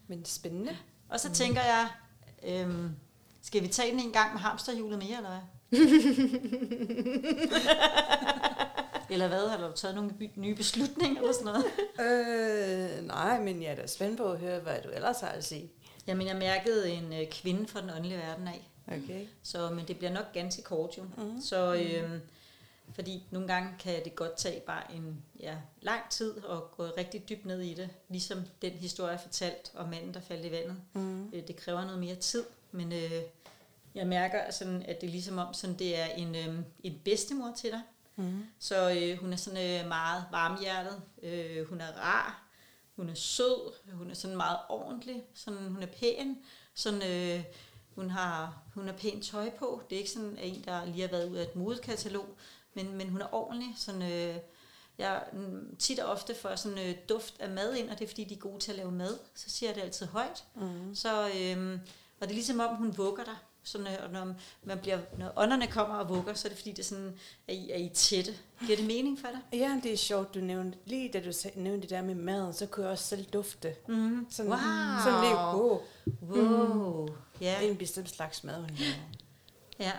Men 0.07 0.25
spændende. 0.25 0.77
Og 1.09 1.21
så 1.21 1.29
mm. 1.29 1.35
tænker 1.35 1.61
jeg, 1.61 1.89
øhm, 2.45 2.91
skal 3.43 3.63
vi 3.63 3.69
tage 3.69 3.93
den 3.93 4.01
en 4.01 4.13
gang 4.13 4.33
med 4.33 4.41
hamsterhjulet 4.41 4.99
mere, 4.99 5.17
eller 5.17 5.31
hvad? 5.31 5.41
eller 9.11 9.29
hvad? 9.29 9.49
Har 9.49 9.69
du 9.69 9.73
taget 9.77 9.95
nogle 9.95 10.13
nye 10.37 10.55
beslutninger 10.55 11.21
eller 11.21 11.33
sådan 11.33 11.47
noget? 11.47 11.65
øh, 12.01 13.07
nej, 13.07 13.41
men 13.41 13.63
jeg 13.63 13.71
er 13.71 13.77
da 13.77 13.87
spændt 13.87 14.17
på 14.17 14.33
at 14.33 14.39
høre, 14.39 14.61
hvad 14.61 14.77
du 14.85 14.89
ellers 14.89 15.21
har 15.21 15.29
at 15.29 15.45
sige. 15.45 15.71
Jamen, 16.07 16.27
jeg 16.27 16.37
mærkede 16.37 16.91
en 16.91 17.13
øh, 17.13 17.31
kvinde 17.31 17.69
fra 17.69 17.81
den 17.81 17.91
åndelige 17.91 18.19
verden 18.19 18.49
af. 18.49 18.69
Okay. 18.87 19.27
Så, 19.43 19.71
men 19.71 19.89
det 19.89 19.99
bliver 19.99 20.13
nok 20.13 20.33
ganske 20.33 20.63
kort 20.63 20.99
jo. 20.99 21.03
Mm. 21.03 21.41
Så 21.41 21.75
øh, 21.75 22.11
fordi 22.95 23.27
nogle 23.31 23.49
gange 23.49 23.75
kan 23.79 24.05
det 24.05 24.17
godt 24.17 24.37
tage 24.37 24.61
bare 24.61 24.93
en 24.95 25.25
ja, 25.41 25.57
lang 25.83 26.11
tid 26.11 26.37
at 26.51 26.71
gå 26.77 26.85
rigtig 26.99 27.29
dybt 27.29 27.47
ned 27.47 27.61
i 27.61 27.75
det. 27.75 27.91
Ligesom 28.09 28.43
den 28.63 28.73
historie, 28.73 29.11
jeg 29.11 29.21
fortalt 29.21 29.73
om 29.75 29.89
manden, 29.89 30.15
der 30.15 30.21
faldt 30.21 30.47
i 30.47 30.51
vandet. 30.51 30.77
Mm. 30.93 31.31
Det 31.31 31.57
kræver 31.57 31.85
noget 31.85 32.01
mere 32.01 32.15
tid, 32.15 32.45
men 32.73 32.93
øh, 32.93 33.23
jeg 33.95 34.07
mærker, 34.07 34.51
sådan, 34.51 34.83
at 34.83 35.01
det 35.01 35.07
er 35.07 35.11
ligesom 35.11 35.39
om, 35.39 35.55
sådan, 35.55 35.79
det 35.79 35.99
er 35.99 36.07
en, 36.07 36.35
øh, 36.35 36.59
en 36.83 37.01
bedstemor 37.05 37.53
til 37.57 37.71
dig. 37.71 37.83
Mm. 38.17 38.47
Så 38.59 38.91
øh, 38.91 39.19
hun 39.19 39.33
er 39.33 39.37
sådan 39.37 39.81
øh, 39.83 39.89
meget 39.89 40.25
varmhjertet. 40.31 41.03
Øh, 41.23 41.69
hun 41.69 41.81
er 41.81 41.93
rar. 41.93 42.45
Hun 42.97 43.09
er 43.09 43.15
sød. 43.15 43.93
Hun 43.93 44.11
er 44.11 44.15
sådan 44.15 44.37
meget 44.37 44.59
ordentlig. 44.69 45.23
Sådan, 45.35 45.59
hun 45.59 45.83
er 45.83 45.87
pæn. 45.87 46.39
Sådan, 46.75 47.03
øh, 47.03 47.45
hun 47.95 48.11
har 48.11 48.63
hun 48.75 48.87
har 48.87 48.95
pænt 48.95 49.25
tøj 49.25 49.51
på. 49.51 49.83
Det 49.91 49.97
er 49.97 50.01
ikke 50.01 50.11
sådan 50.11 50.39
en, 50.39 50.65
der 50.65 50.85
lige 50.85 51.01
har 51.01 51.09
været 51.09 51.31
ud 51.31 51.37
af 51.37 51.43
et 51.43 51.57
modekatalog 51.57 52.27
men, 52.85 52.97
men 52.97 53.09
hun 53.09 53.21
er 53.21 53.35
ordentlig. 53.35 53.75
Sådan, 53.77 54.03
øh, 54.03 54.37
jeg 54.99 55.23
tit 55.79 55.99
og 55.99 56.11
ofte 56.13 56.35
får 56.35 56.57
sådan 56.57 56.79
øh, 56.79 56.95
duft 57.09 57.35
af 57.41 57.51
mad 57.51 57.75
ind, 57.75 57.91
og 57.91 57.99
det 57.99 58.05
er 58.05 58.09
fordi, 58.09 58.25
de 58.25 58.35
er 58.35 58.39
gode 58.39 58.61
til 58.61 58.73
at 58.73 58.77
lave 58.77 58.93
mad. 58.93 59.19
Så 59.35 59.51
siger 59.51 59.71
jeg 59.71 59.77
det 59.77 59.83
altid 59.83 60.07
højt. 60.07 60.45
Mm. 60.55 60.95
Så, 60.95 61.29
øh, 61.29 61.81
og 62.21 62.27
det 62.27 62.31
er 62.31 62.35
ligesom 62.35 62.61
om, 62.61 62.77
hun 62.77 62.97
vugger 62.99 63.25
dig. 63.25 63.37
Sådan, 63.63 63.87
øh, 63.87 64.05
og 64.05 64.11
når, 64.11 64.35
man 64.63 64.79
bliver, 64.79 64.99
når 65.19 65.33
ånderne 65.37 65.67
kommer 65.67 65.95
og 65.95 66.09
vugger, 66.09 66.35
så 66.35 66.49
er 66.49 66.51
det 66.51 66.59
fordi, 66.59 66.71
det 66.71 66.79
er 66.79 66.85
sådan, 66.85 67.19
at 67.49 67.55
I, 67.55 67.71
er 67.71 67.77
I 67.77 67.89
tætte. 67.89 68.35
Giver 68.67 68.77
det 68.77 68.87
mening 68.87 69.19
for 69.19 69.29
dig? 69.29 69.61
Ja, 69.61 69.81
det 69.83 69.93
er 69.93 69.97
sjovt, 69.97 70.35
du 70.35 70.41
nævnte. 70.41 70.79
Lige 70.85 71.13
da 71.13 71.21
du 71.21 71.33
nævnte 71.55 71.83
det 71.83 71.91
der 71.91 72.03
med 72.03 72.15
maden, 72.15 72.53
så 72.53 72.67
kunne 72.67 72.85
jeg 72.85 72.93
også 72.93 73.05
selv 73.05 73.25
dufte. 73.25 73.75
Mm. 73.89 74.27
Sådan, 74.31 74.51
wow. 74.51 74.59
Sådan 75.05 75.21
lige, 75.21 75.35
wow. 75.35 75.81
wow. 76.23 77.07
Mm. 77.07 77.13
Ja. 77.41 77.57
Det 77.61 77.67
er 77.67 77.71
en 77.71 77.77
bestemt 77.77 78.11
slags 78.11 78.45
mad, 78.45 78.61
hun 78.61 78.71
laver. 78.79 78.93
Ja. 79.79 79.93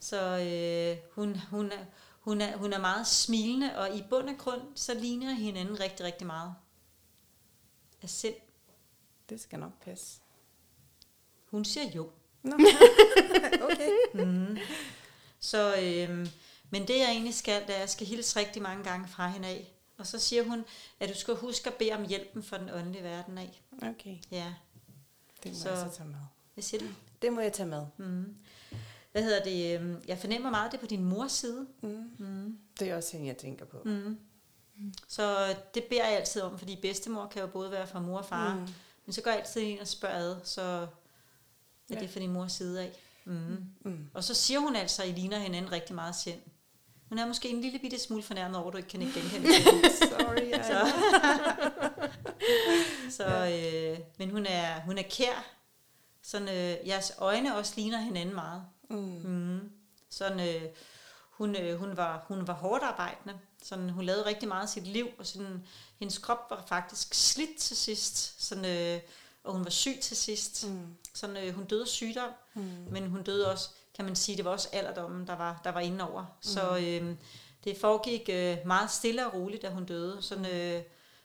Så 0.00 0.38
øh, 0.38 0.96
hun, 1.14 1.40
hun, 1.50 1.66
er, 1.66 1.84
hun, 2.28 2.40
er, 2.40 2.56
hun 2.56 2.72
er 2.72 2.78
meget 2.78 3.06
smilende, 3.06 3.78
og 3.78 3.96
i 3.96 4.02
bund 4.10 4.28
og 4.28 4.38
grund, 4.38 4.60
så 4.74 4.94
ligner 4.94 5.32
hinanden 5.32 5.80
rigtig, 5.80 6.06
rigtig 6.06 6.26
meget. 6.26 6.54
Af 8.02 8.10
sind. 8.10 8.34
Det 9.28 9.40
skal 9.40 9.58
nok 9.58 9.82
passe. 9.84 10.20
Hun 11.50 11.64
siger 11.64 11.90
jo. 11.90 12.10
Nå. 12.42 12.56
okay. 13.70 13.90
Mm. 14.14 14.58
Så, 15.40 15.76
øhm, 15.82 16.28
men 16.70 16.88
det 16.88 16.98
jeg 16.98 17.08
egentlig 17.10 17.34
skal, 17.34 17.62
det 17.62 17.70
er, 17.70 17.74
at 17.74 17.80
jeg 17.80 17.88
skal 17.90 18.06
hilse 18.06 18.38
rigtig 18.40 18.62
mange 18.62 18.84
gange 18.84 19.08
fra 19.08 19.28
hende 19.28 19.48
af. 19.48 19.72
Og 19.98 20.06
så 20.06 20.18
siger 20.18 20.42
hun, 20.44 20.64
at 21.00 21.08
du 21.08 21.14
skal 21.14 21.34
huske 21.34 21.68
at 21.70 21.74
bede 21.74 21.92
om 21.92 22.06
hjælpen 22.08 22.42
for 22.42 22.56
den 22.56 22.70
åndelige 22.70 23.02
verden 23.04 23.38
af. 23.38 23.62
Okay, 23.82 24.16
Ja, 24.30 24.54
det 25.42 25.52
må 25.52 25.56
Så- 25.58 25.62
så... 25.62 25.68
jeg 25.70 25.90
så 25.90 25.96
tage 25.96 26.08
med. 26.08 26.16
hvad 26.54 26.62
siger 26.64 26.80
du? 26.80 26.86
Det 27.22 27.32
må 27.32 27.40
jeg 27.40 27.52
tage 27.52 27.68
med. 27.68 27.86
Mm. 27.96 28.36
Hvad 29.12 29.22
hedder 29.22 29.42
det? 29.44 29.74
øhm, 29.80 30.02
Jeg 30.08 30.18
fornemmer 30.18 30.50
meget, 30.50 30.72
det 30.72 30.80
på 30.80 30.86
din 30.86 31.04
mors 31.04 31.32
side. 31.32 31.66
Mm. 31.82 32.10
Mm. 32.18 32.58
Det 32.80 32.90
er 32.90 32.96
også 32.96 33.12
hende, 33.12 33.26
jeg 33.26 33.36
tænker 33.36 33.64
på. 33.64 33.76
Mm. 33.84 34.18
Så 35.08 35.56
det 35.74 35.84
beder 35.84 36.06
jeg 36.08 36.16
altid 36.16 36.42
om, 36.42 36.58
fordi 36.58 36.76
bedstemor 36.82 37.26
kan 37.26 37.42
jo 37.42 37.46
både 37.48 37.70
være 37.70 37.86
fra 37.86 38.00
mor 38.00 38.18
og 38.18 38.24
far. 38.26 38.54
Mm. 38.54 38.60
Men 39.06 39.12
så 39.12 39.22
går 39.22 39.30
jeg 39.30 39.40
altid 39.40 39.60
ind 39.60 39.80
og 39.80 39.88
spørger 39.88 40.16
ad, 40.16 40.36
så 40.44 40.62
er 40.62 40.86
Ja. 41.90 42.00
det 42.00 42.10
fra 42.10 42.20
din 42.20 42.32
mors 42.32 42.52
side 42.52 42.80
af. 42.82 42.92
Mm. 43.24 43.64
Mm. 43.84 44.10
Og 44.14 44.24
så 44.24 44.34
siger 44.34 44.60
hun 44.60 44.76
altså, 44.76 45.02
at 45.02 45.08
I 45.08 45.12
ligner 45.12 45.38
hinanden 45.38 45.72
rigtig 45.72 45.94
meget 45.94 46.14
sind. 46.16 46.40
Hun 47.08 47.18
er 47.18 47.26
måske 47.26 47.48
en 47.48 47.60
lille 47.60 47.78
bitte 47.78 47.98
smule 47.98 48.22
fornærmet 48.22 48.56
over, 48.58 48.66
at 48.66 48.72
du 48.72 48.76
ikke 48.76 48.88
kan 48.88 49.02
ikke 49.02 49.12
genkende 49.20 49.54
hende. 49.54 49.90
Sorry, 50.10 50.52
Så, 50.62 50.92
så 53.16 53.26
øh, 53.26 53.98
men 54.18 54.30
hun 54.30 54.46
er, 54.46 54.80
hun 54.80 54.98
er 54.98 55.02
kær. 55.02 55.46
Sådan, 56.22 56.48
øh, 56.48 56.88
jeres 56.88 57.12
øjne 57.18 57.56
også 57.56 57.72
ligner 57.76 57.98
hinanden 57.98 58.34
meget. 58.34 58.62
Mm. 58.88 59.20
Mm. 59.24 59.70
Sådan, 60.10 60.40
øh, 60.48 60.70
hun, 61.30 61.56
øh, 61.56 61.78
hun, 61.78 61.96
var, 61.96 62.24
hun 62.28 62.46
var 62.46 62.54
hårdt 62.54 62.82
arbejdende. 62.84 63.38
Sådan, 63.62 63.90
hun 63.90 64.04
lavede 64.04 64.24
rigtig 64.26 64.48
meget 64.48 64.62
af 64.62 64.68
sit 64.68 64.86
liv, 64.86 65.08
og 65.18 65.26
sådan, 65.26 65.66
hendes 65.98 66.18
krop 66.18 66.46
var 66.50 66.64
faktisk 66.68 67.14
slidt 67.14 67.58
til 67.58 67.76
sidst. 67.76 68.42
Sådan, 68.44 68.64
øh, 68.64 69.00
og 69.44 69.52
hun 69.52 69.64
var 69.64 69.70
syg 69.70 69.98
til 70.02 70.16
sidst. 70.16 70.68
Mm. 70.68 70.86
Sådan, 71.14 71.36
øh, 71.36 71.54
hun 71.54 71.64
døde 71.64 71.82
af 71.82 71.88
sygdom, 71.88 72.30
Mm. 72.54 72.62
men 72.90 73.06
hun 73.10 73.22
døde 73.22 73.50
også, 73.52 73.68
kan 73.94 74.04
man 74.04 74.16
sige, 74.16 74.36
det 74.36 74.44
var 74.44 74.50
også 74.50 74.68
alderdommen, 74.72 75.26
der 75.26 75.36
var, 75.36 75.60
der 75.64 75.70
var 75.70 75.80
inde 75.80 76.10
over. 76.10 76.22
Mm. 76.22 76.28
Så 76.40 76.76
øh, 76.78 77.16
det 77.64 77.78
foregik 77.80 78.28
øh, 78.28 78.56
meget 78.66 78.90
stille 78.90 79.26
og 79.26 79.34
roligt, 79.34 79.62
da 79.62 79.70
hun 79.70 79.84
døde. 79.84 80.22
Sådan, 80.22 80.46
øh, 80.46 80.82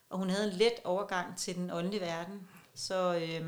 og 0.09 0.18
hun 0.18 0.30
havde 0.30 0.51
en 0.51 0.57
let 0.57 0.74
overgang 0.84 1.38
til 1.38 1.55
den 1.55 1.72
åndelige 1.72 2.01
verden. 2.01 2.47
Så 2.76 3.16
øh, 3.16 3.47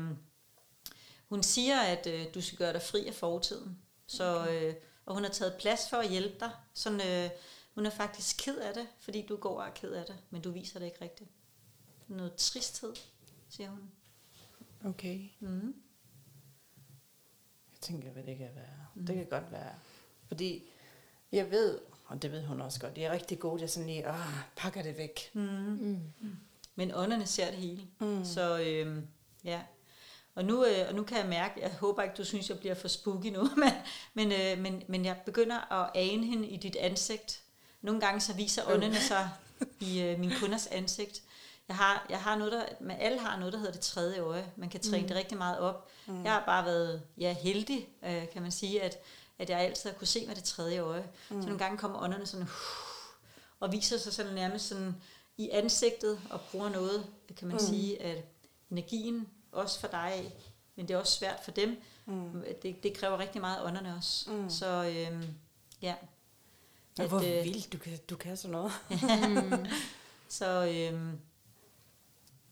hun 1.28 1.42
siger, 1.42 1.80
at 1.80 2.06
øh, 2.06 2.26
du 2.34 2.40
skal 2.42 2.58
gøre 2.58 2.72
dig 2.72 2.82
fri 2.82 3.06
af 3.06 3.14
fortiden. 3.14 3.78
Så, 4.06 4.48
øh, 4.50 4.74
og 5.06 5.14
hun 5.14 5.22
har 5.22 5.30
taget 5.30 5.56
plads 5.58 5.88
for 5.90 5.96
at 5.96 6.08
hjælpe 6.08 6.40
dig. 6.40 6.50
Sådan, 6.74 7.00
øh, 7.00 7.30
hun 7.74 7.86
er 7.86 7.90
faktisk 7.90 8.36
ked 8.44 8.58
af 8.58 8.74
det, 8.74 8.86
fordi 8.98 9.26
du 9.26 9.36
går 9.36 9.60
og 9.60 9.66
er 9.66 9.72
ked 9.72 9.92
af 9.92 10.04
det, 10.06 10.16
men 10.30 10.42
du 10.42 10.50
viser 10.50 10.78
det 10.78 10.86
ikke 10.86 11.02
rigtigt. 11.02 11.30
Noget 12.08 12.34
tristhed, 12.34 12.94
siger 13.48 13.70
hun. 13.70 13.90
Okay. 14.84 15.28
Mm. 15.40 15.74
Jeg 17.72 17.80
tænker, 17.80 18.10
hvad 18.10 18.22
det 18.22 18.38
kan 18.38 18.50
være. 18.54 18.86
Mm. 18.94 19.06
Det 19.06 19.14
kan 19.16 19.26
godt 19.26 19.52
være. 19.52 19.74
Fordi 20.28 20.64
jeg 21.32 21.50
ved, 21.50 21.80
og 22.06 22.22
det 22.22 22.32
ved 22.32 22.44
hun 22.44 22.60
også 22.60 22.80
godt, 22.80 22.98
jeg 22.98 23.04
er 23.04 23.12
rigtig 23.12 23.38
god 23.38 23.58
til 23.58 23.68
sådan 23.68 23.86
lige, 23.86 24.06
ah, 24.06 24.34
pakker 24.56 24.82
det 24.82 24.96
væk. 24.96 25.30
Mm. 25.34 25.42
Mm. 26.20 26.36
Men 26.74 26.94
ånderne 26.94 27.26
ser 27.26 27.50
det 27.50 27.58
hele. 27.58 27.88
Mm. 28.00 28.24
Så 28.24 28.58
øh, 28.58 29.02
ja. 29.44 29.62
Og 30.36 30.44
nu, 30.44 30.64
øh, 30.64 30.88
og 30.88 30.94
nu 30.94 31.02
kan 31.02 31.18
jeg 31.18 31.26
mærke, 31.26 31.60
jeg 31.60 31.70
håber 31.80 32.02
ikke, 32.02 32.14
du 32.18 32.24
synes, 32.24 32.48
jeg 32.48 32.58
bliver 32.58 32.74
for 32.74 32.88
spooky 32.88 33.26
nu, 33.26 33.42
men, 33.62 33.72
men, 34.14 34.32
øh, 34.32 34.58
men, 34.58 34.82
men 34.88 35.04
jeg 35.04 35.16
begynder 35.26 35.72
at 35.72 35.90
ane 35.94 36.26
hende 36.26 36.48
i 36.48 36.56
dit 36.56 36.76
ansigt. 36.76 37.40
Nogle 37.82 38.00
gange 38.00 38.20
så 38.20 38.32
viser 38.32 38.62
åndene 38.66 39.00
sig 39.00 39.30
i 39.80 40.00
øh, 40.02 40.18
min 40.18 40.32
kunders 40.40 40.66
ansigt. 40.66 41.22
Jeg 41.68 41.76
har, 41.76 42.06
jeg 42.10 42.20
har 42.20 42.36
noget, 42.36 42.52
der, 42.52 42.64
men 42.80 42.96
alle 43.00 43.18
har 43.18 43.38
noget, 43.38 43.52
der 43.52 43.58
hedder 43.58 43.72
det 43.72 43.80
tredje 43.80 44.20
øje. 44.20 44.52
Man 44.56 44.68
kan 44.68 44.80
træne 44.80 45.02
mm. 45.02 45.08
det 45.08 45.16
rigtig 45.16 45.38
meget 45.38 45.58
op. 45.58 45.88
Mm. 46.06 46.24
Jeg 46.24 46.32
har 46.32 46.42
bare 46.46 46.64
været 46.64 47.02
ja, 47.18 47.32
heldig, 47.32 47.88
øh, 48.04 48.28
kan 48.32 48.42
man 48.42 48.50
sige, 48.50 48.82
at, 48.82 48.98
at 49.38 49.50
jeg 49.50 49.60
altid 49.60 49.90
har 49.90 49.98
kunne 49.98 50.06
se 50.06 50.26
med 50.26 50.34
det 50.34 50.44
tredje 50.44 50.80
øje. 50.80 51.04
Mm. 51.30 51.42
Så 51.42 51.46
nogle 51.46 51.58
gange 51.58 51.78
kommer 51.78 52.02
ånderne 52.02 52.26
sådan, 52.26 52.42
uh, 52.42 52.50
og 53.60 53.72
viser 53.72 53.98
sig 53.98 54.12
sådan 54.12 54.34
nærmest 54.34 54.68
sådan 54.68 54.96
i 55.36 55.50
ansigtet 55.50 56.20
og 56.30 56.40
bruger 56.40 56.68
noget, 56.68 57.06
kan 57.36 57.48
man 57.48 57.56
mm. 57.56 57.66
sige, 57.66 58.02
at 58.02 58.24
energien 58.70 59.28
også 59.56 59.80
for 59.80 59.88
dig 59.88 60.12
af, 60.12 60.32
men 60.76 60.88
det 60.88 60.94
er 60.94 60.98
også 60.98 61.18
svært 61.18 61.40
for 61.44 61.50
dem. 61.50 61.82
Mm. 62.06 62.44
Det, 62.62 62.82
det 62.82 62.94
kræver 62.94 63.18
rigtig 63.18 63.40
meget 63.40 63.64
ånderne 63.64 63.94
også. 63.96 64.30
Mm. 64.30 64.50
Så 64.50 64.66
øhm, 64.66 65.24
ja. 65.82 65.94
At, 66.98 67.08
hvor 67.08 67.18
øh, 67.18 67.44
vildt 67.44 67.72
du 67.72 67.78
kan, 67.78 67.98
du 68.10 68.16
kan 68.16 68.36
sådan 68.36 68.52
noget. 68.52 68.72
Så 70.28 70.66
øhm, 70.66 71.18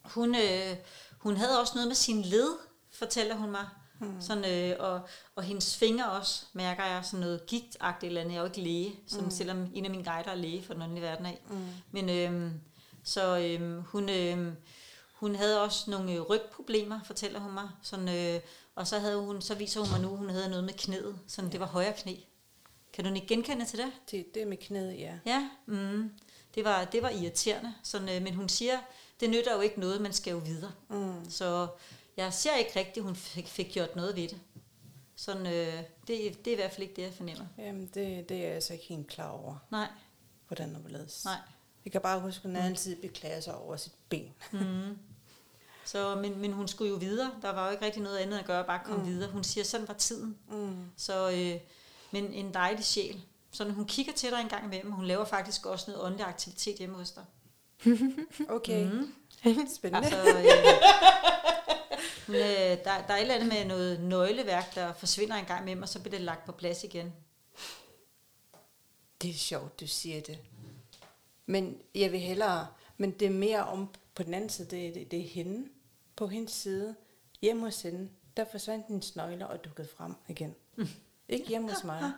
hun, 0.03 0.35
øh, 0.35 0.75
hun 1.17 1.37
havde 1.37 1.59
også 1.59 1.73
noget 1.75 1.87
med 1.87 1.95
sin 1.95 2.21
led, 2.21 2.57
fortæller 2.91 3.35
hun 3.35 3.51
mig. 3.51 3.67
Mm. 3.99 4.21
Sådan, 4.21 4.45
øh, 4.45 4.75
og, 4.79 5.01
og 5.35 5.43
hendes 5.43 5.77
fingre 5.77 6.11
også, 6.11 6.45
mærker 6.53 6.85
jeg, 6.85 7.05
sådan 7.05 7.19
noget 7.19 7.45
gigtagtigt 7.45 8.07
eller 8.07 8.21
andet. 8.21 8.33
Jeg 8.33 8.37
er 8.37 8.41
jo 8.41 8.47
ikke 8.47 8.61
læge, 8.61 8.99
sådan, 9.07 9.25
mm. 9.25 9.31
selvom 9.31 9.71
en 9.73 9.85
af 9.85 9.91
mine 9.91 10.03
guider 10.03 10.31
er 10.31 10.35
læge 10.35 10.63
for 10.63 10.73
den 10.73 10.81
åndelige 10.81 11.03
verden 11.03 11.25
af. 11.25 11.41
Mm. 11.49 11.67
Men 11.91 12.09
øhm, 12.09 12.61
så 13.03 13.37
øhm, 13.37 13.81
hun, 13.81 14.09
øhm, 14.09 14.55
hun 15.15 15.35
havde 15.35 15.61
også 15.63 15.91
nogle 15.91 16.13
øh, 16.13 16.21
rygproblemer, 16.21 16.99
fortæller 17.03 17.39
hun 17.39 17.53
mig. 17.53 17.69
Sådan, 17.81 18.09
øh, 18.35 18.41
og 18.75 18.87
så, 18.87 18.99
havde 18.99 19.19
hun, 19.19 19.41
så 19.41 19.55
viser 19.55 19.79
hun 19.79 19.89
mig 19.89 20.01
nu, 20.01 20.15
hun 20.15 20.29
havde 20.29 20.49
noget 20.49 20.63
med 20.63 20.73
knæet. 20.73 21.19
Sådan, 21.27 21.51
det 21.51 21.59
var 21.59 21.65
højre 21.65 21.93
knæ. 21.93 22.15
Kan 22.93 23.05
du 23.05 23.13
ikke 23.13 23.27
genkende 23.27 23.65
til 23.65 23.79
det? 23.79 23.91
Det, 24.11 24.35
det 24.35 24.47
med 24.47 24.57
knæet, 24.57 24.99
ja. 24.99 25.13
Ja, 25.25 25.49
mm, 25.65 26.11
det, 26.55 26.63
var, 26.63 26.85
det 26.85 27.01
var 27.01 27.09
irriterende. 27.09 27.73
Sådan, 27.83 28.09
øh, 28.09 28.21
men 28.23 28.33
hun 28.33 28.49
siger, 28.49 28.79
det 29.19 29.29
nytter 29.29 29.55
jo 29.55 29.61
ikke 29.61 29.79
noget, 29.79 30.01
man 30.01 30.13
skal 30.13 30.31
jo 30.31 30.37
videre. 30.37 30.71
Mm. 30.89 31.29
Så 31.29 31.67
jeg 32.17 32.33
ser 32.33 32.55
ikke 32.55 32.79
rigtigt, 32.79 33.05
hun 33.05 33.15
fik, 33.15 33.47
fik 33.47 33.71
gjort 33.73 33.95
noget 33.95 34.15
ved 34.15 34.27
det. 34.27 34.39
Sådan, 35.15 35.45
øh, 35.45 35.83
det, 36.07 36.45
det 36.45 36.47
er 36.47 36.51
i 36.51 36.55
hvert 36.55 36.71
fald 36.71 36.81
ikke 36.83 36.95
det, 36.95 37.01
jeg 37.01 37.13
fornemmer. 37.13 37.45
Jamen, 37.57 37.87
det, 37.93 38.29
det 38.29 38.37
er 38.37 38.43
jeg 38.45 38.53
altså 38.55 38.73
ikke 38.73 38.85
helt 38.85 39.07
klar 39.07 39.29
over, 39.29 39.55
Nej, 39.71 39.87
hvordan 40.47 40.69
det 40.69 40.77
hvorledes. 40.77 41.25
nej. 41.25 41.37
Jeg 41.85 41.91
kan 41.91 42.01
bare 42.01 42.19
huske, 42.19 42.37
at 42.37 42.49
hun 42.49 42.55
altid 42.55 42.95
beklager 42.95 43.39
sig 43.39 43.55
over 43.55 43.75
sit 43.77 43.93
ben. 44.09 44.33
Mm. 44.51 44.97
Så, 45.85 46.15
men, 46.15 46.39
men 46.39 46.53
hun 46.53 46.67
skulle 46.67 46.89
jo 46.91 46.95
videre. 46.97 47.31
Der 47.41 47.49
var 47.51 47.65
jo 47.65 47.71
ikke 47.71 47.85
rigtig 47.85 48.01
noget 48.01 48.17
andet 48.17 48.39
at 48.39 48.45
gøre, 48.45 48.63
bare 48.63 48.81
komme 48.85 49.03
mm. 49.03 49.09
videre. 49.09 49.31
Hun 49.31 49.43
siger, 49.43 49.63
sådan 49.63 49.87
var 49.87 49.93
tiden. 49.93 50.37
Mm. 50.49 50.85
Så, 50.97 51.29
øh, 51.31 51.59
men 52.11 52.33
en 52.33 52.53
dejlig 52.53 52.85
sjæl. 52.85 53.21
Så 53.51 53.69
hun 53.69 53.85
kigger 53.85 54.13
til 54.13 54.31
dig 54.31 54.41
en 54.41 54.49
gang 54.49 54.65
imellem, 54.65 54.91
hun 54.91 55.05
laver 55.05 55.25
faktisk 55.25 55.65
også 55.65 55.91
noget 55.91 56.05
åndelig 56.05 56.25
aktivitet 56.27 56.77
hjemme 56.77 56.95
hos 56.95 57.11
dig. 57.11 57.23
Okay, 58.49 58.85
Mm. 58.85 59.13
spændende. 59.75 60.09
Så, 60.09 60.17
øh, 60.17 60.45
hun, 62.27 62.35
øh, 62.35 62.41
der, 62.41 62.77
der 62.83 62.91
er 62.91 63.15
et 63.15 63.21
eller 63.21 63.35
andet 63.35 63.47
med 63.49 63.65
noget 63.65 63.99
nøgleværk, 63.99 64.75
der 64.75 64.93
forsvinder 64.93 65.35
en 65.35 65.45
gang 65.45 65.61
imellem, 65.61 65.83
og 65.83 65.89
så 65.89 65.99
bliver 65.99 66.11
det 66.17 66.21
lagt 66.21 66.45
på 66.45 66.51
plads 66.51 66.83
igen. 66.83 67.13
Det 69.21 69.29
er 69.29 69.33
sjovt, 69.33 69.79
du 69.79 69.87
siger 69.87 70.21
det. 70.21 70.37
Men 71.45 71.77
jeg 71.95 72.11
vil 72.11 72.19
hellere, 72.19 72.67
men 72.97 73.11
det 73.11 73.25
er 73.25 73.31
mere 73.31 73.63
om 73.65 73.89
på 74.15 74.23
den 74.23 74.33
anden 74.33 74.49
side, 74.49 74.67
det, 74.69 74.95
det, 74.95 75.11
det 75.11 75.19
er 75.19 75.27
hende. 75.27 75.69
På 76.15 76.27
hendes 76.27 76.51
side, 76.51 76.95
hjemme 77.41 77.63
hos 77.63 77.81
hende, 77.81 78.09
der 78.37 78.45
forsvandt 78.51 78.85
hendes 78.87 79.15
nøgler 79.15 79.45
og 79.45 79.63
dukkede 79.65 79.87
frem 79.87 80.13
igen. 80.27 80.55
Mm. 80.75 80.87
Ikke 81.29 81.47
hjemme 81.47 81.69
hos 81.73 81.83
mig. 81.83 82.11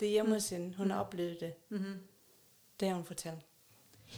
Det 0.00 0.08
er 0.08 0.12
hjemme 0.12 0.32
hos 0.34 0.48
hende. 0.48 0.76
Hun 0.76 0.90
har 0.90 1.00
oplevet 1.00 1.40
det. 1.40 1.54
Mm-hmm. 1.68 1.98
Det 2.80 2.88
har 2.88 2.94
hun 2.94 3.04
fortalt. 3.04 3.40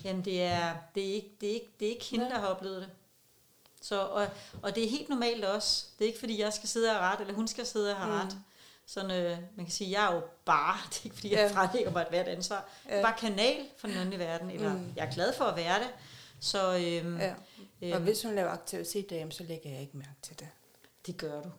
Jamen, 0.05 0.25
det 0.25 0.43
er, 0.43 0.77
det, 0.95 1.11
er 1.11 1.15
ikke, 1.15 1.31
det, 1.41 1.51
er 1.51 1.55
ikke, 1.55 1.71
det 1.81 1.87
er 1.89 1.93
ikke 1.93 2.05
hende, 2.05 2.25
Nej. 2.25 2.35
der 2.35 2.41
har 2.41 2.49
oplevet 2.49 2.83
det. 2.83 2.91
Så, 3.81 4.01
og, 4.07 4.27
og 4.63 4.75
det 4.75 4.85
er 4.85 4.89
helt 4.89 5.09
normalt 5.09 5.45
også. 5.45 5.87
Det 5.99 6.05
er 6.05 6.09
ikke, 6.09 6.19
fordi 6.19 6.41
jeg 6.41 6.53
skal 6.53 6.69
sidde 6.69 6.91
og 6.91 7.01
ret, 7.01 7.21
eller 7.21 7.35
hun 7.35 7.49
skal 7.49 7.67
sidde 7.67 7.91
og 7.91 7.97
have 7.97 8.25
Mm. 8.25 8.31
Sådan, 8.87 9.11
øh, 9.11 9.39
man 9.57 9.67
kan 9.67 9.73
sige, 9.73 9.91
jeg 10.01 10.11
er 10.11 10.15
jo 10.15 10.23
bare, 10.45 10.77
det 10.91 10.99
er 11.01 11.05
ikke 11.05 11.15
fordi, 11.17 11.33
jeg 11.35 11.51
Ja. 11.55 11.57
fralægger 11.63 11.91
mig 11.91 12.03
et 12.03 12.09
hvert 12.09 12.29
ansvar. 12.29 12.69
Jeg 12.85 12.93
er 12.93 12.97
Ja. 12.97 13.03
bare 13.03 13.15
kanal 13.19 13.57
for 13.77 13.87
den 13.89 13.97
åndelige 13.99 14.19
verden, 14.21 14.51
eller 14.51 14.73
Mm. 14.75 14.93
jeg 14.97 15.07
er 15.07 15.11
glad 15.13 15.33
for 15.35 15.45
at 15.45 15.57
være 15.57 15.79
det. 15.79 15.89
Så 16.41 16.73
øhm, 16.77 17.17
Ja. 17.19 17.35
øhm, 17.83 17.93
Og 17.93 18.01
hvis 18.01 18.23
hun 18.23 18.35
laver 18.35 18.51
aktivitet 18.51 19.11
derhjemme, 19.11 19.33
så 19.33 19.43
lægger 19.45 19.71
jeg 19.71 19.81
ikke 19.81 19.97
mærke 19.97 20.17
til 20.23 20.39
det. 20.39 20.49
det 21.07 21.17
gør 21.17 21.43
du. 21.43 21.51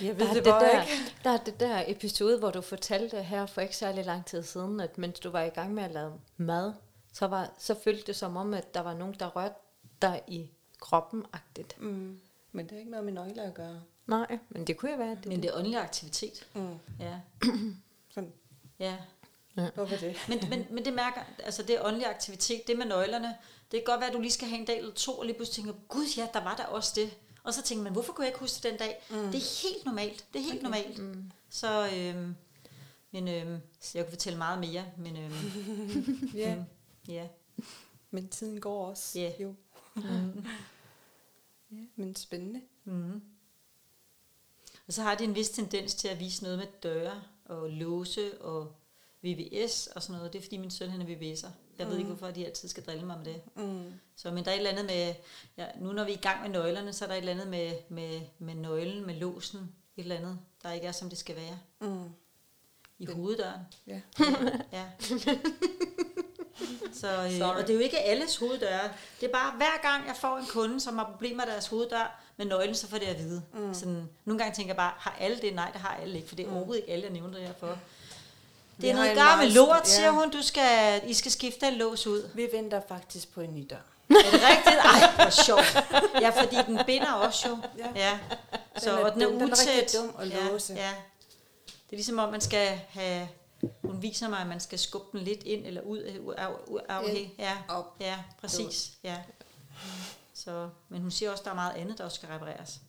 Jeg 0.00 0.08
Der 0.08 0.24
ved 0.24 0.26
er, 0.28 0.34
det 0.34 0.44
bare 0.44 0.64
der, 0.64 0.82
ikke. 0.82 0.92
der 1.24 1.30
er 1.30 1.36
det 1.36 1.60
der 1.60 1.84
episode, 1.86 2.38
hvor 2.38 2.50
du 2.50 2.60
fortalte 2.60 3.22
her 3.22 3.46
for 3.46 3.60
ikke 3.60 3.76
særlig 3.76 4.04
lang 4.04 4.26
tid 4.26 4.42
siden, 4.42 4.80
at 4.80 4.98
mens 4.98 5.20
du 5.20 5.30
var 5.30 5.42
i 5.42 5.48
gang 5.48 5.74
med 5.74 5.82
at 5.82 5.90
lave 5.90 6.12
mad, 6.36 6.72
så, 7.12 7.26
var, 7.26 7.50
så 7.58 7.74
føltes 7.84 8.04
det 8.04 8.16
som 8.16 8.36
om, 8.36 8.54
at 8.54 8.74
der 8.74 8.80
var 8.80 8.94
nogen, 8.94 9.14
der 9.20 9.26
rørte 9.28 9.54
dig 10.02 10.22
i 10.28 10.50
kroppen-agtigt. 10.80 11.80
Mm. 11.80 12.20
Men 12.52 12.64
det 12.64 12.70
har 12.72 12.78
ikke 12.78 12.90
noget 12.90 13.04
med 13.04 13.12
nøgler 13.12 13.42
at 13.42 13.54
gøre. 13.54 13.82
Nej, 14.06 14.38
men 14.48 14.66
det 14.66 14.76
kunne 14.76 14.90
jo 14.90 14.96
være, 14.96 15.10
det, 15.10 15.26
Men 15.26 15.42
det 15.42 15.50
er 15.50 15.56
åndelig 15.58 15.78
aktivitet. 15.80 16.46
Mm. 16.54 16.74
Ja. 17.00 17.20
Sådan, 18.14 18.32
ja. 18.78 18.96
hvorfor 19.74 19.96
det? 19.96 20.16
Men, 20.28 20.38
men, 20.50 20.66
men 20.70 20.84
det 20.84 20.94
mærker, 20.94 21.20
altså 21.38 21.62
det 21.62 21.76
er 21.76 21.84
åndelig 21.84 22.06
aktivitet, 22.06 22.66
det 22.66 22.78
med 22.78 22.86
nøglerne, 22.86 23.34
det 23.70 23.80
kan 23.80 23.84
godt 23.84 24.00
være, 24.00 24.08
at 24.08 24.14
du 24.14 24.20
lige 24.20 24.32
skal 24.32 24.48
have 24.48 24.60
en 24.60 24.66
dag 24.66 24.78
eller 24.78 24.94
to, 24.94 25.12
og 25.12 25.26
lige 25.26 25.36
pludselig 25.36 25.64
tænker, 25.64 25.80
gud 25.88 26.06
ja, 26.16 26.28
der 26.34 26.44
var 26.44 26.56
der 26.56 26.64
også 26.64 26.92
det. 26.94 27.10
Og 27.42 27.54
så 27.54 27.62
tænker 27.62 27.84
man, 27.84 27.92
hvorfor 27.92 28.12
kunne 28.12 28.24
jeg 28.24 28.28
ikke 28.28 28.40
huske 28.40 28.62
det 28.62 28.70
den 28.70 28.78
dag? 28.78 29.02
Mm. 29.10 29.16
Det 29.16 29.34
er 29.34 29.68
helt 29.68 29.84
normalt, 29.84 30.26
det 30.32 30.38
er 30.38 30.42
helt 30.42 30.54
okay. 30.54 30.62
normalt. 30.62 30.98
Mm. 30.98 31.30
Så, 31.50 31.90
øhm, 31.96 32.34
men 33.10 33.28
øhm, 33.28 33.60
så 33.80 33.98
jeg 33.98 34.04
kunne 34.04 34.12
fortælle 34.12 34.38
meget 34.38 34.58
mere, 34.58 34.84
men 34.96 35.16
øhm, 35.16 36.30
Ja, 36.34 36.56
ja. 37.08 37.28
men 38.10 38.28
tiden 38.28 38.60
går 38.60 38.86
også. 38.86 39.18
Ja. 39.18 39.32
Jo. 39.40 39.54
Mm. 39.94 40.02
Ja, 41.70 41.76
men 41.96 42.16
spændende. 42.16 42.60
Mm. 42.84 43.22
Og 44.86 44.92
så 44.92 45.02
har 45.02 45.14
de 45.14 45.24
en 45.24 45.34
vis 45.34 45.50
tendens 45.50 45.94
til 45.94 46.08
at 46.08 46.20
vise 46.20 46.42
noget 46.42 46.58
med 46.58 46.66
døre 46.82 47.22
og 47.44 47.70
låse 47.70 48.40
og 48.40 48.72
VVS 49.22 49.86
og 49.86 50.02
sådan 50.02 50.16
noget. 50.16 50.32
Det 50.32 50.38
er 50.38 50.42
fordi 50.42 50.56
min 50.56 50.70
søn 50.70 50.90
han 50.90 51.00
er 51.00 51.04
VVS'er. 51.04 51.48
Jeg 51.78 51.86
mm. 51.86 51.90
ved 51.90 51.98
ikke, 51.98 52.08
hvorfor 52.08 52.30
de 52.30 52.46
altid 52.46 52.68
skal 52.68 52.84
drille 52.84 53.06
mig 53.06 53.18
med 53.18 53.24
det. 53.24 53.42
Mm. 53.56 53.92
Så, 54.16 54.30
men 54.30 54.44
der 54.44 54.50
er 54.50 54.54
et 54.54 54.58
eller 54.58 54.70
andet 54.70 54.86
med, 54.86 55.14
ja, 55.56 55.66
nu 55.80 55.92
når 55.92 56.04
vi 56.04 56.12
er 56.12 56.16
i 56.16 56.20
gang 56.20 56.42
med 56.42 56.50
nøglerne, 56.50 56.92
så 56.92 57.04
er 57.04 57.08
der 57.08 57.14
et 57.14 57.18
eller 57.18 57.32
andet 57.32 57.48
med, 57.48 57.72
med, 57.88 58.20
med 58.38 58.54
nøglen, 58.54 59.06
med 59.06 59.14
låsen, 59.14 59.60
et 59.96 60.02
eller 60.02 60.16
andet, 60.16 60.38
der 60.62 60.72
ikke 60.72 60.86
er, 60.86 60.92
som 60.92 61.08
det 61.08 61.18
skal 61.18 61.36
være. 61.36 61.58
Mm. 61.80 62.10
I 62.98 63.06
hoveddøren. 63.06 63.60
Ja. 63.86 64.00
Ja. 64.72 64.90
Så, 67.00 67.06
øh, 67.24 67.38
Sorry. 67.38 67.56
og 67.56 67.62
det 67.62 67.70
er 67.70 67.74
jo 67.74 67.80
ikke 67.80 67.98
alles 67.98 68.36
hoveddøre. 68.36 68.80
Det 69.20 69.26
er 69.26 69.32
bare, 69.32 69.52
hver 69.56 69.82
gang 69.82 70.06
jeg 70.06 70.16
får 70.16 70.36
en 70.36 70.46
kunde, 70.46 70.80
som 70.80 70.98
har 70.98 71.04
problemer 71.04 71.44
med 71.44 71.52
deres 71.52 71.66
hoveddør 71.66 72.20
med 72.36 72.46
nøglen, 72.46 72.74
så 72.74 72.88
får 72.88 72.98
det 72.98 73.06
at 73.06 73.18
vide. 73.18 73.42
Mm. 73.54 73.74
Sådan, 73.74 74.08
nogle 74.24 74.38
gange 74.38 74.54
tænker 74.54 74.68
jeg 74.68 74.76
bare, 74.76 74.92
har 74.98 75.16
alle 75.20 75.38
det? 75.42 75.54
Nej, 75.54 75.70
det 75.72 75.80
har 75.80 75.98
alle 76.02 76.16
ikke, 76.16 76.28
for 76.28 76.36
det 76.36 76.46
er 76.46 76.50
overhovedet 76.50 76.82
ikke 76.82 76.92
alle, 76.92 77.04
jeg 77.04 77.12
nævner 77.12 77.38
det 77.38 77.46
her 77.46 77.54
for. 77.60 77.66
Det 77.66 77.76
Vi 78.76 78.88
er 78.88 78.94
noget 78.94 79.16
gør 79.16 79.36
med 79.36 79.50
lort, 79.50 79.76
ja. 79.78 79.84
siger 79.84 80.10
hun. 80.10 80.30
Du 80.30 80.42
skal, 80.42 81.00
I 81.06 81.14
skal 81.14 81.32
skifte 81.32 81.68
en 81.68 81.74
lås 81.74 82.06
ud. 82.06 82.28
Vi 82.34 82.48
venter 82.52 82.80
faktisk 82.88 83.34
på 83.34 83.40
en 83.40 83.54
ny 83.54 83.66
dør. 83.70 83.76
Er 84.10 84.30
det 84.30 84.40
rigtigt? 84.50 84.76
Ej, 84.84 85.14
hvor 85.14 85.30
sjovt. 85.30 85.76
Ja, 86.20 86.42
fordi 86.42 86.56
den 86.66 86.78
binder 86.86 87.12
også 87.12 87.48
jo. 87.48 87.58
Ja. 87.78 87.86
ja. 87.94 88.18
Så, 88.78 88.90
Den 88.90 88.98
er 88.98 89.04
og 89.04 89.14
den 89.14 89.22
er 89.22 89.26
dum. 89.26 89.38
Den 89.38 89.50
er 89.50 89.52
rigtig 89.52 89.76
utæt. 89.76 89.94
dum 90.00 90.14
at 90.18 90.30
ja, 90.30 90.48
låse. 90.48 90.74
Ja. 90.74 90.90
Det 91.66 91.92
er 91.92 91.96
ligesom 91.96 92.18
om, 92.18 92.30
man 92.30 92.40
skal 92.40 92.80
have... 92.88 93.28
Hun 93.82 94.02
viser 94.02 94.28
mig, 94.28 94.38
at 94.38 94.46
man 94.46 94.60
skal 94.60 94.78
skubbe 94.78 95.18
den 95.18 95.24
lidt 95.24 95.42
ind 95.42 95.66
eller 95.66 95.80
ud. 95.80 95.98
af-. 95.98 97.30
Ja, 97.38 97.58
op. 97.68 97.96
ja, 98.00 98.24
præcis. 98.40 98.98
Ja. 99.02 99.22
Så, 100.34 100.70
men 100.88 101.02
hun 101.02 101.10
siger 101.10 101.30
også, 101.30 101.40
at 101.40 101.44
der 101.44 101.50
er 101.50 101.54
meget 101.54 101.74
andet, 101.74 101.98
der 101.98 102.04
også 102.04 102.14
skal 102.14 102.28
repareres. 102.28 102.80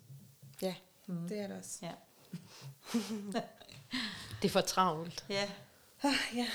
Ja, 0.61 0.75
mm. 1.07 1.27
det 1.29 1.39
er 1.39 1.47
det 1.47 1.57
også. 1.57 1.79
Ja. 1.81 1.91
Det 4.41 4.47
er 4.47 4.49
for 4.49 4.61
travlt. 4.61 5.25
ja. 5.29 5.49
Ah, 6.03 6.13
ja, 6.35 6.47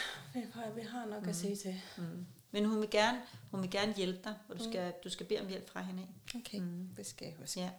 vi 0.74 0.80
har, 0.80 1.06
nok 1.06 1.22
mm. 1.22 1.28
at 1.28 1.36
se 1.36 1.56
til. 1.56 1.80
Mm. 1.96 2.26
Men 2.50 2.64
hun 2.64 2.80
vil 2.80 2.90
gerne, 2.90 3.18
hun 3.50 3.62
vil 3.62 3.70
gerne 3.70 3.94
hjælpe 3.94 4.20
dig, 4.24 4.34
og 4.48 4.58
du 4.58 4.64
skal, 4.64 4.92
du 5.04 5.08
skal 5.08 5.26
bede 5.26 5.40
om 5.40 5.48
hjælp 5.48 5.70
fra 5.70 5.80
hende 5.82 6.02
af. 6.02 6.36
Okay, 6.38 6.58
mm. 6.58 6.88
det 6.96 7.06
skal 7.06 7.26
jeg 7.26 7.34
huske. 7.40 7.60
Ja. 7.60 7.70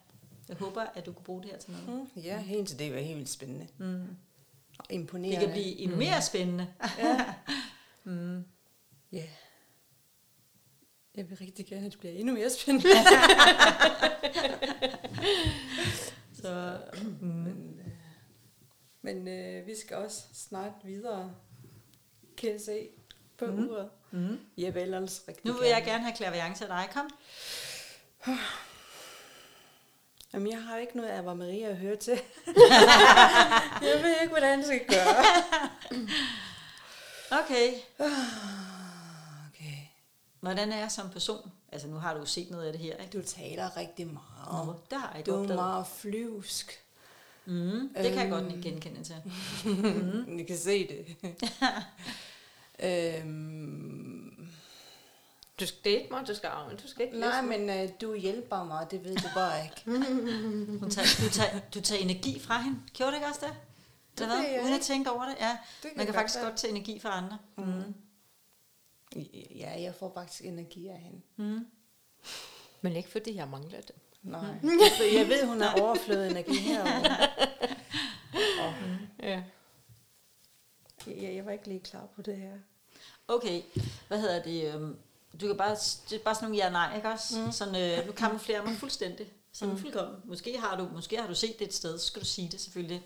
Jeg 0.49 0.57
håber, 0.57 0.81
at 0.81 1.05
du 1.05 1.11
kan 1.11 1.23
bruge 1.23 1.41
det 1.41 1.51
her 1.51 1.57
til 1.57 1.71
noget. 1.71 2.07
Mm. 2.15 2.21
Ja, 2.21 2.39
helt 2.39 2.67
til 2.67 2.79
det 2.79 2.93
var 2.93 2.99
helt 2.99 3.17
vildt 3.17 3.29
spændende. 3.29 3.67
Mm. 3.77 4.07
Og 4.79 4.85
Det 4.89 4.95
imponerende. 4.95 5.39
kan 5.45 5.51
blive 5.51 5.75
endnu 5.77 5.97
mere 5.97 6.21
spændende. 6.21 6.67
Ja. 6.99 7.33
Ja. 9.11 9.23
Jeg 11.15 11.29
vil 11.29 11.37
rigtig 11.37 11.65
gerne, 11.65 11.85
at 11.85 11.91
det 11.91 11.99
bliver 11.99 12.13
endnu 12.13 12.33
mere 12.33 12.49
spændende. 12.49 12.89
Så, 16.41 16.77
Men, 17.21 17.79
øh, 17.79 17.85
men 19.01 19.27
øh, 19.27 19.67
vi 19.67 19.75
skal 19.85 19.97
også 19.97 20.21
snart 20.33 20.71
videre, 20.83 21.35
kan 22.37 22.51
jeg 22.51 22.61
se, 22.61 22.87
på 23.37 23.45
mm. 23.45 23.67
uret. 23.69 23.89
mm. 24.11 24.39
Jeg 24.57 24.73
vil 24.75 24.81
ellers 24.81 25.21
rigtig 25.27 25.45
Nu 25.45 25.53
vil 25.53 25.67
jeg 25.67 25.83
gerne 25.85 26.03
have 26.03 26.15
klaviance 26.15 26.67
af 26.67 26.69
dig. 26.69 26.89
Kom. 26.93 27.09
Jamen, 30.33 30.51
jeg 30.51 30.63
har 30.63 30.77
ikke 30.77 30.97
noget 30.97 31.09
af 31.09 31.25
var 31.25 31.33
Maria 31.33 31.67
at 31.69 31.77
høre 31.77 31.95
til. 31.95 32.13
jeg 33.87 33.99
ved 34.03 34.15
ikke, 34.21 34.29
hvordan 34.31 34.59
jeg 34.59 34.65
skal 34.65 34.81
gøre. 34.87 35.23
Okay. 37.45 37.73
Okay. 39.49 39.77
Hvordan 40.39 40.71
er 40.71 40.77
jeg 40.77 40.91
som 40.91 41.09
person? 41.09 41.51
Altså, 41.71 41.87
nu 41.87 41.95
har 41.95 42.13
du 42.13 42.19
jo 42.19 42.25
set 42.25 42.51
noget 42.51 42.65
af 42.65 42.73
det 42.73 42.81
her, 42.81 42.97
ikke? 42.97 43.17
Du 43.17 43.23
taler 43.25 43.77
rigtig 43.77 44.07
meget. 44.07 44.65
Nå, 44.67 44.73
det 44.91 44.99
har 44.99 45.09
jeg 45.09 45.17
ikke 45.19 45.31
du 45.31 45.35
er 45.35 45.39
opdaget. 45.41 45.55
meget 45.59 45.87
flyvsk. 45.87 46.79
Mm, 47.45 47.89
det 47.97 48.13
kan 48.13 48.21
jeg 48.21 48.29
godt 48.29 48.43
Øhm. 48.45 48.61
genkende 48.61 49.03
til. 49.03 49.15
Mm. 50.27 50.37
Jeg 50.37 50.47
kan 50.47 50.57
se 50.57 50.87
det. 50.87 51.15
øhm, 53.19 54.22
Du 55.59 55.65
skal, 55.67 55.79
det 55.83 55.93
er 55.93 55.97
ikke 55.97 56.13
mig, 56.13 56.27
du 56.27 56.35
skal 56.35 56.47
arve, 56.47 56.75
du 56.75 56.87
skal 56.87 57.05
ikke 57.05 57.19
nej, 57.19 57.41
men 57.41 57.69
øh, 57.69 57.89
du 58.01 58.15
hjælper 58.15 58.63
mig, 58.63 58.87
det 58.91 59.03
ved 59.03 59.15
du 59.15 59.27
bare 59.35 59.63
ikke. 59.63 59.81
Hun 60.79 60.89
tager, 60.89 61.07
du, 61.27 61.29
tager, 61.33 61.59
du 61.73 61.81
tager 61.81 62.01
energi 62.01 62.39
fra 62.39 62.61
hende. 62.61 62.79
Gjorde 62.93 63.11
du 63.11 63.15
ikke 63.15 63.27
også 63.27 63.39
det? 63.45 63.53
Det 64.17 64.27
ved 64.27 64.37
jeg 64.47 64.61
Uden 64.63 64.73
at 64.73 64.81
tænke 64.81 65.11
over 65.11 65.25
det? 65.25 65.35
Ja. 65.39 65.57
kan 65.81 65.91
Man 65.95 66.05
kan 66.05 66.15
faktisk 66.15 66.39
være. 66.39 66.45
godt 66.45 66.57
tage 66.59 66.71
energi 66.71 66.99
fra 66.99 67.17
andre. 67.17 67.37
Mm. 67.57 67.93
Ja, 69.55 69.81
jeg 69.81 69.95
får 69.95 70.11
faktisk 70.13 70.45
energi 70.45 70.87
af 70.87 70.97
hende. 70.97 71.21
Mm. 71.35 71.67
Men 72.81 72.95
ikke 72.95 73.09
fordi 73.09 73.35
jeg 73.35 73.47
mangler 73.47 73.81
det. 73.81 73.95
Nej. 74.23 74.59
For 74.97 75.17
jeg 75.17 75.27
ved, 75.29 75.45
hun 75.45 75.61
har 75.61 75.81
overflødet 75.81 76.31
energi 76.31 76.57
herovre. 76.57 77.27
Og 78.67 78.73
Ja. 79.29 79.43
jeg, 81.07 81.35
jeg 81.35 81.45
var 81.45 81.51
ikke 81.51 81.67
lige 81.67 81.79
klar 81.79 82.05
på 82.15 82.21
det 82.21 82.37
her. 82.37 82.53
Okay, 83.27 83.61
hvad 84.07 84.21
hedder 84.21 84.43
det? 84.43 84.73
øhm, 84.75 84.97
Du 85.41 85.47
kan 85.47 85.57
bare, 85.57 85.75
det 86.09 86.15
er 86.19 86.23
bare 86.23 86.35
sådan 86.35 86.49
nogle 86.49 86.63
ja 86.63 86.69
nej, 86.69 86.95
ikke 86.95 87.09
også? 87.09 87.39
Mm. 87.39 87.51
Sådan, 87.51 87.99
øh, 87.99 88.07
du 88.07 88.11
kamuflerer 88.11 88.63
mig 88.63 88.75
fuldstændig. 88.77 89.27
Sådan 89.53 89.73
mm. 89.73 89.79
fuldkommen. 89.79 90.21
Måske 90.25 90.59
har, 90.59 90.77
du, 90.77 90.87
måske 90.93 91.17
har 91.17 91.27
du 91.27 91.35
set 91.35 91.59
det 91.59 91.67
et 91.67 91.73
sted, 91.73 91.99
så 91.99 92.07
skal 92.07 92.21
du 92.21 92.25
sige 92.25 92.49
det 92.51 92.61
selvfølgelig. 92.61 93.03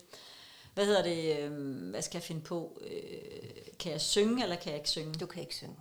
Hvad 0.73 0.85
hedder 0.85 1.03
det? 1.03 1.39
Øh, 1.39 1.89
hvad 1.89 2.01
skal 2.01 2.17
jeg 2.17 2.23
finde 2.23 2.41
på? 2.41 2.81
Øh, 2.81 2.91
kan 3.79 3.91
jeg 3.91 4.01
synge, 4.01 4.43
eller 4.43 4.55
kan 4.55 4.71
jeg 4.71 4.79
ikke 4.79 4.89
synge? 4.89 5.13
Du 5.13 5.25
kan 5.25 5.41
ikke 5.41 5.55
synge. 5.55 5.75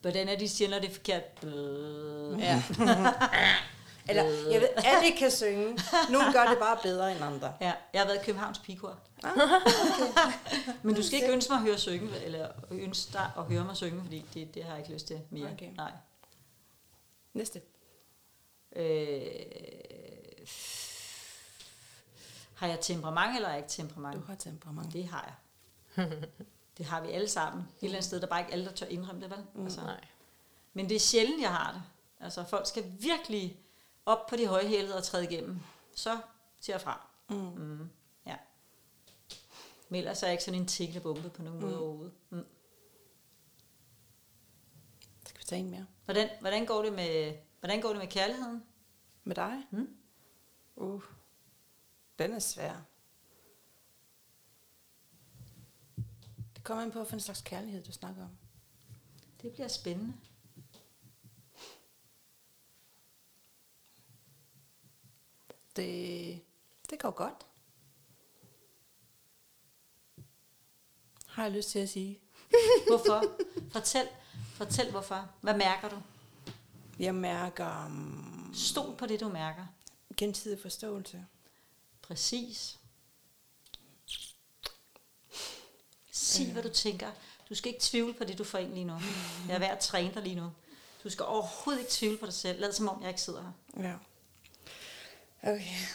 Hvordan 0.00 0.28
er 0.28 0.38
de 0.38 0.48
siger, 0.48 0.70
når 0.70 0.78
det 0.78 0.90
er 0.90 0.94
forkert? 0.94 1.44
Øh. 1.44 2.38
Ja. 2.38 2.62
Eller, 4.08 4.22
jeg 4.24 4.60
ved, 4.60 4.68
alle 4.76 5.16
kan 5.18 5.30
synge. 5.30 5.78
Nogle 6.10 6.32
gør 6.32 6.44
det 6.44 6.58
bare 6.58 6.78
bedre 6.82 7.12
end 7.12 7.24
andre. 7.24 7.54
Ja, 7.60 7.72
jeg 7.92 8.00
har 8.00 8.06
været 8.06 8.22
i 8.22 8.24
Københavns 8.24 8.58
Pigekor. 8.58 8.98
Men 10.82 10.94
du 10.94 11.02
skal 11.02 11.18
ikke 11.18 11.32
ønske 11.32 11.52
mig 11.52 11.56
at 11.58 11.62
høre 11.62 11.78
synge, 11.78 12.24
eller 12.24 12.48
ønske 12.70 13.12
dig 13.12 13.30
at 13.36 13.44
høre 13.44 13.64
mig 13.64 13.76
synge, 13.76 14.02
fordi 14.02 14.24
det, 14.34 14.54
det 14.54 14.64
har 14.64 14.70
jeg 14.70 14.78
ikke 14.78 14.92
lyst 14.92 15.06
til 15.06 15.20
mere. 15.30 15.52
Okay. 15.52 15.70
Nej. 15.76 15.92
Næste. 17.34 17.60
Øh, 18.76 19.22
har 22.54 22.66
jeg 22.66 22.80
temperament, 22.80 23.36
eller 23.36 23.48
har 23.48 23.54
jeg 23.54 23.64
ikke 23.64 23.72
temperament? 23.72 24.22
Du 24.22 24.26
har 24.26 24.34
temperament. 24.34 24.92
Det 24.92 25.08
har 25.08 25.34
jeg. 25.96 26.10
det 26.78 26.86
har 26.86 27.00
vi 27.00 27.10
alle 27.10 27.28
sammen. 27.28 27.62
Et 27.62 27.84
eller 27.84 27.96
andet 27.96 28.04
sted, 28.04 28.20
der 28.20 28.26
er 28.26 28.30
bare 28.30 28.40
ikke 28.40 28.52
alle, 28.52 28.64
der 28.64 28.72
tør 28.72 28.86
indrømme 28.86 29.22
det, 29.22 29.30
vel? 29.30 29.44
Mm. 29.54 29.64
Altså. 29.64 29.80
Nej. 29.80 30.00
Men 30.72 30.88
det 30.88 30.94
er 30.94 31.00
sjældent, 31.00 31.42
jeg 31.42 31.50
har 31.50 31.72
det. 31.72 31.82
Altså, 32.20 32.44
folk 32.44 32.66
skal 32.66 32.84
virkelig 32.98 33.61
op 34.06 34.26
på 34.26 34.36
de 34.36 34.46
høje 34.46 34.68
hælede 34.68 34.96
og 34.96 35.04
træde 35.04 35.24
igennem. 35.24 35.60
Så 35.94 36.20
siger 36.60 36.74
jeg 36.74 36.80
fra. 36.80 37.06
Mm. 37.28 37.36
Mm. 37.36 37.88
Ja. 38.26 38.36
Men 39.88 39.98
ellers 39.98 40.22
er 40.22 40.26
jeg 40.26 40.32
ikke 40.32 40.44
sådan 40.44 40.60
en 40.60 40.66
tikkende 40.66 41.00
bombe 41.00 41.30
på 41.30 41.42
nogen 41.42 41.60
mm. 41.60 41.66
måde 41.66 41.78
overhovedet. 41.78 42.14
Mm. 42.30 42.46
Skal 45.26 45.38
vi 45.40 45.44
tage 45.44 45.60
en 45.60 45.70
mere? 45.70 45.86
Hvordan, 46.04 46.28
hvordan, 46.40 46.66
går 46.66 46.82
det 46.82 46.92
med, 46.92 47.36
hvordan 47.60 47.80
går 47.80 47.88
det 47.88 47.98
med 47.98 48.08
kærligheden? 48.08 48.62
Med 49.24 49.36
dig? 49.36 49.62
Mm. 49.70 49.96
Uh, 50.76 51.02
den 52.18 52.32
er 52.32 52.38
svær. 52.38 52.82
Det 56.54 56.64
kommer 56.64 56.84
ind 56.84 56.92
på, 56.92 56.98
hvilken 56.98 57.20
slags 57.20 57.40
kærlighed 57.40 57.84
du 57.84 57.92
snakker 57.92 58.22
om. 58.22 58.30
Det 59.42 59.52
bliver 59.52 59.68
spændende. 59.68 60.14
Det, 65.76 66.40
det 66.90 66.98
går 66.98 67.10
godt. 67.10 67.46
Har 71.26 71.42
jeg 71.42 71.52
lyst 71.52 71.70
til 71.70 71.78
at 71.78 71.88
sige. 71.88 72.20
Hvorfor? 72.88 73.24
Fortæl, 73.72 74.08
fortæl 74.54 74.90
hvorfor. 74.90 75.30
Hvad 75.40 75.56
mærker 75.56 75.88
du? 75.88 76.02
Jeg 76.98 77.14
mærker 77.14 77.86
um, 77.86 78.50
Stol 78.54 78.96
på 78.96 79.06
det, 79.06 79.20
du 79.20 79.28
mærker. 79.28 79.66
gensidig 80.16 80.58
forståelse. 80.62 81.26
Præcis. 82.02 82.78
Sig, 86.12 86.52
hvad 86.52 86.62
du 86.62 86.68
tænker. 86.68 87.10
Du 87.48 87.54
skal 87.54 87.68
ikke 87.68 87.82
tvivle 87.84 88.14
på 88.14 88.24
det, 88.24 88.38
du 88.38 88.44
får 88.44 88.58
ind 88.58 88.72
lige 88.74 88.84
nu. 88.84 88.92
Jeg 89.48 89.54
er 89.54 89.58
ved 89.58 89.66
at 89.66 89.78
træne 89.78 90.14
dig 90.14 90.22
lige 90.22 90.34
nu. 90.36 90.50
Du 91.04 91.10
skal 91.10 91.24
overhovedet 91.24 91.80
ikke 91.80 91.92
tvivle 91.92 92.18
på 92.18 92.26
dig 92.26 92.34
selv. 92.34 92.60
Lad 92.60 92.72
som 92.72 92.88
om, 92.88 93.00
jeg 93.00 93.08
ikke 93.08 93.20
sidder 93.20 93.42
her. 93.42 93.82
Ja. 93.88 93.96
Okay. 95.42 95.86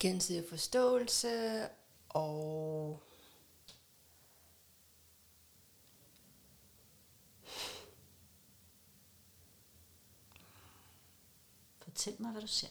Gensidig 0.00 0.44
forståelse 0.48 1.68
og 2.08 3.02
Fortæl 11.82 12.14
mig, 12.18 12.30
hvad 12.32 12.40
du 12.42 12.46
ser. 12.46 12.68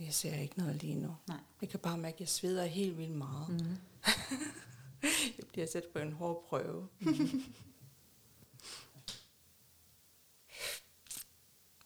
jeg 0.00 0.14
ser 0.14 0.34
ikke 0.34 0.58
noget 0.58 0.76
lige 0.82 0.94
nu. 0.94 1.16
Nej. 1.28 1.38
Jeg 1.60 1.68
kan 1.68 1.80
bare 1.80 1.98
mærke, 1.98 2.14
at 2.14 2.20
jeg 2.20 2.28
sveder 2.28 2.64
helt 2.64 2.98
vildt 2.98 3.16
meget. 3.16 3.48
Mm. 3.48 3.76
jeg 5.38 5.46
bliver 5.52 5.66
sat 5.66 5.84
på 5.92 5.98
en 5.98 6.12
hård 6.12 6.44
prøve. 6.48 6.88
Mm. 7.00 7.54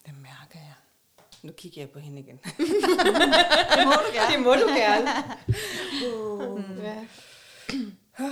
Hvad 0.05 0.15
mærker 0.15 0.59
jeg? 0.61 0.76
Nu 1.47 1.53
kigger 1.53 1.83
jeg 1.83 1.91
på 1.91 1.99
hende 1.99 2.21
igen. 2.21 2.37
Det 3.77 3.87
må 3.87 3.93
du 3.93 4.13
gerne. 4.13 4.33
Det 4.33 4.43
må 4.43 4.55
du 4.55 4.69
gerne. 4.69 5.11
Uh. 6.07 6.63
Ja. 6.85 7.07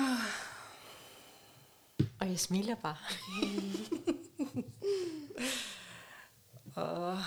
Og 2.21 2.29
jeg 2.29 2.41
smiler 2.41 2.75
bare. 2.75 2.97
Og... 6.85 7.19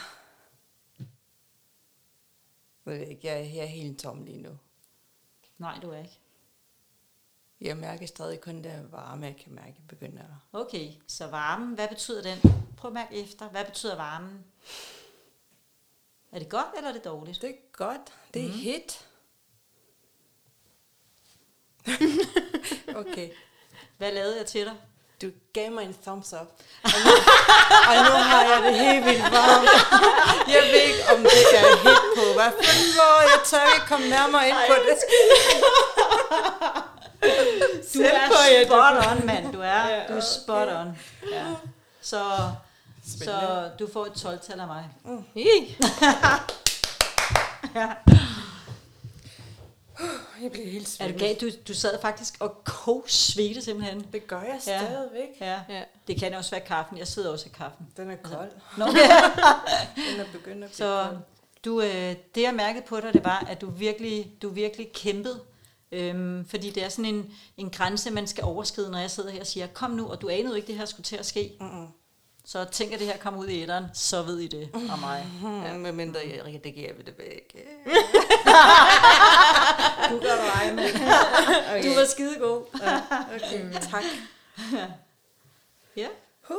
Jeg 2.85 2.99
ved 2.99 3.07
ikke, 3.07 3.27
jeg 3.27 3.33
er, 3.33 3.39
jeg 3.39 3.63
er 3.63 3.65
helt 3.65 3.99
tom 3.99 4.23
lige 4.23 4.41
nu. 4.41 4.57
Nej, 5.57 5.79
du 5.81 5.89
er 5.89 5.97
ikke. 5.97 6.19
Jeg 7.61 7.77
mærker 7.77 8.05
stadig 8.05 8.41
kun 8.41 8.63
der 8.63 8.83
varme, 8.91 9.25
jeg 9.25 9.35
kan 9.35 9.53
mærke, 9.53 9.75
begynder. 9.87 10.23
Okay, 10.53 10.91
så 11.07 11.27
varmen, 11.27 11.75
hvad 11.75 11.87
betyder 11.87 12.21
den? 12.21 12.37
Prøv 12.77 12.89
at 12.89 12.93
mærke 12.93 13.23
efter. 13.23 13.49
Hvad 13.49 13.65
betyder 13.65 13.95
varmen? 13.95 14.45
Er 16.37 16.39
det 16.39 16.49
godt, 16.49 16.65
eller 16.77 16.89
er 16.89 16.93
det 16.93 17.05
dårligt? 17.05 17.41
Det 17.41 17.49
er 17.49 17.53
godt. 17.73 18.01
Det 18.33 18.41
er 18.41 18.47
mm. 18.47 18.53
hit. 18.53 18.99
okay. 23.01 23.29
Hvad 23.97 24.11
lavede 24.11 24.37
jeg 24.37 24.45
til 24.45 24.65
dig? 24.65 24.75
Du 25.21 25.31
gav 25.53 25.71
mig 25.71 25.85
en 25.85 25.97
thumbs 26.03 26.33
up. 26.33 26.47
Og 26.83 26.89
nu, 27.05 27.11
og 27.89 27.95
nu 27.95 28.11
har 28.29 28.43
jeg 28.43 28.63
det 28.63 28.79
helt 28.79 29.05
vildt 29.05 29.31
varmt. 29.31 29.69
Jeg 30.47 30.63
ved 30.63 30.81
ikke, 30.81 31.03
om 31.13 31.19
det 31.23 31.43
er 31.55 31.77
hit 31.77 32.01
på. 32.17 32.23
Hvad 32.33 32.51
fanden 32.63 32.93
hvor? 32.97 33.21
Jeg 33.21 33.39
tør 33.45 33.73
ikke 33.75 33.87
komme 33.87 34.09
nærmere 34.09 34.47
ind 34.49 34.57
på 34.67 34.75
det. 34.87 34.97
Du 37.93 38.01
er 38.01 38.65
spot 38.65 39.11
on, 39.11 39.25
mand. 39.25 39.53
Du 39.53 39.61
er, 39.61 40.07
du 40.07 40.13
er 40.13 40.21
spot 40.21 40.67
on. 40.67 40.99
Ja. 41.31 41.45
Så, 42.01 42.23
så 43.07 43.69
du 43.79 43.87
får 43.93 44.05
et 44.05 44.11
12-tal 44.11 44.59
af 44.59 44.67
mig. 44.67 44.89
ja. 47.75 47.93
Jeg 50.43 50.51
bliver 50.51 50.67
helt 50.67 50.85
Er 50.87 50.89
svimmel. 50.89 51.13
du 51.19 51.19
gal? 51.25 51.35
Du, 51.41 51.49
du 51.67 51.73
sad 51.73 52.01
faktisk 52.01 52.35
og 52.39 52.63
kog-svedte 52.63 53.61
simpelthen. 53.61 54.05
Det 54.13 54.27
gør 54.27 54.41
jeg 54.41 54.59
Ja. 54.67 54.79
stadigvæk. 54.87 55.27
Ja. 55.41 55.59
Ja. 55.69 55.83
Det 56.07 56.19
kan 56.19 56.33
også 56.33 56.51
være 56.51 56.61
kaffen. 56.65 56.97
Jeg 56.97 57.07
sidder 57.07 57.31
også 57.31 57.45
i 57.45 57.51
kaffen. 57.57 57.87
Den 57.97 58.11
er 58.11 58.15
kold. 58.15 58.51
Nå, 58.77 58.85
Den 60.11 60.19
er 60.19 60.25
begyndt 60.31 60.63
at 60.63 60.69
blive 60.69 60.73
så 60.73 61.03
kold. 61.09 61.17
du, 61.65 61.81
øh, 61.81 62.15
det 62.35 62.41
jeg 62.41 62.53
mærkede 62.53 62.85
på 62.85 62.99
dig, 62.99 63.13
det 63.13 63.23
var, 63.25 63.45
at 63.49 63.61
du 63.61 63.69
virkelig, 63.69 64.31
du 64.41 64.49
virkelig 64.49 64.91
kæmpede. 64.93 65.39
Øhm, 65.91 66.45
fordi 66.49 66.69
det 66.69 66.83
er 66.83 66.89
sådan 66.89 67.05
en, 67.15 67.31
en 67.57 67.69
grænse, 67.69 68.11
man 68.11 68.27
skal 68.27 68.43
overskride, 68.43 68.91
når 68.91 68.99
jeg 68.99 69.11
sidder 69.11 69.29
her 69.31 69.39
og 69.39 69.47
siger, 69.47 69.67
kom 69.67 69.91
nu, 69.91 70.07
og 70.11 70.21
du 70.21 70.29
anede 70.29 70.47
jo 70.49 70.53
ikke, 70.53 70.67
det 70.67 70.75
her 70.77 70.85
skulle 70.85 71.03
til 71.03 71.15
at 71.17 71.25
ske. 71.25 71.53
Mm-mm. 71.59 71.87
Så 72.49 72.65
tænk, 72.65 72.93
at 72.93 72.99
det 72.99 73.07
her 73.07 73.17
kommer 73.17 73.39
ud 73.39 73.47
i 73.47 73.61
æderen, 73.63 73.85
så 73.93 74.21
ved 74.23 74.39
I 74.39 74.47
det 74.47 74.69
om 74.73 74.99
mig. 74.99 75.27
Ja. 75.65 75.73
Med 75.77 75.91
mindre 75.91 76.19
jeg 76.19 76.45
redigerer 76.45 76.93
vi 76.93 77.01
det 77.03 77.17
væk. 77.17 77.55
Du 80.09 80.19
gør 80.19 80.35
dig, 80.35 80.75
mand. 80.75 80.95
Okay. 81.69 81.89
Du 81.89 81.95
var 81.99 82.05
skide 82.05 82.39
god. 82.39 82.65
Ja, 82.81 83.01
okay. 83.35 83.73
Tak. 83.91 84.03
Ja, 85.95 86.07
Huh. 86.41 86.57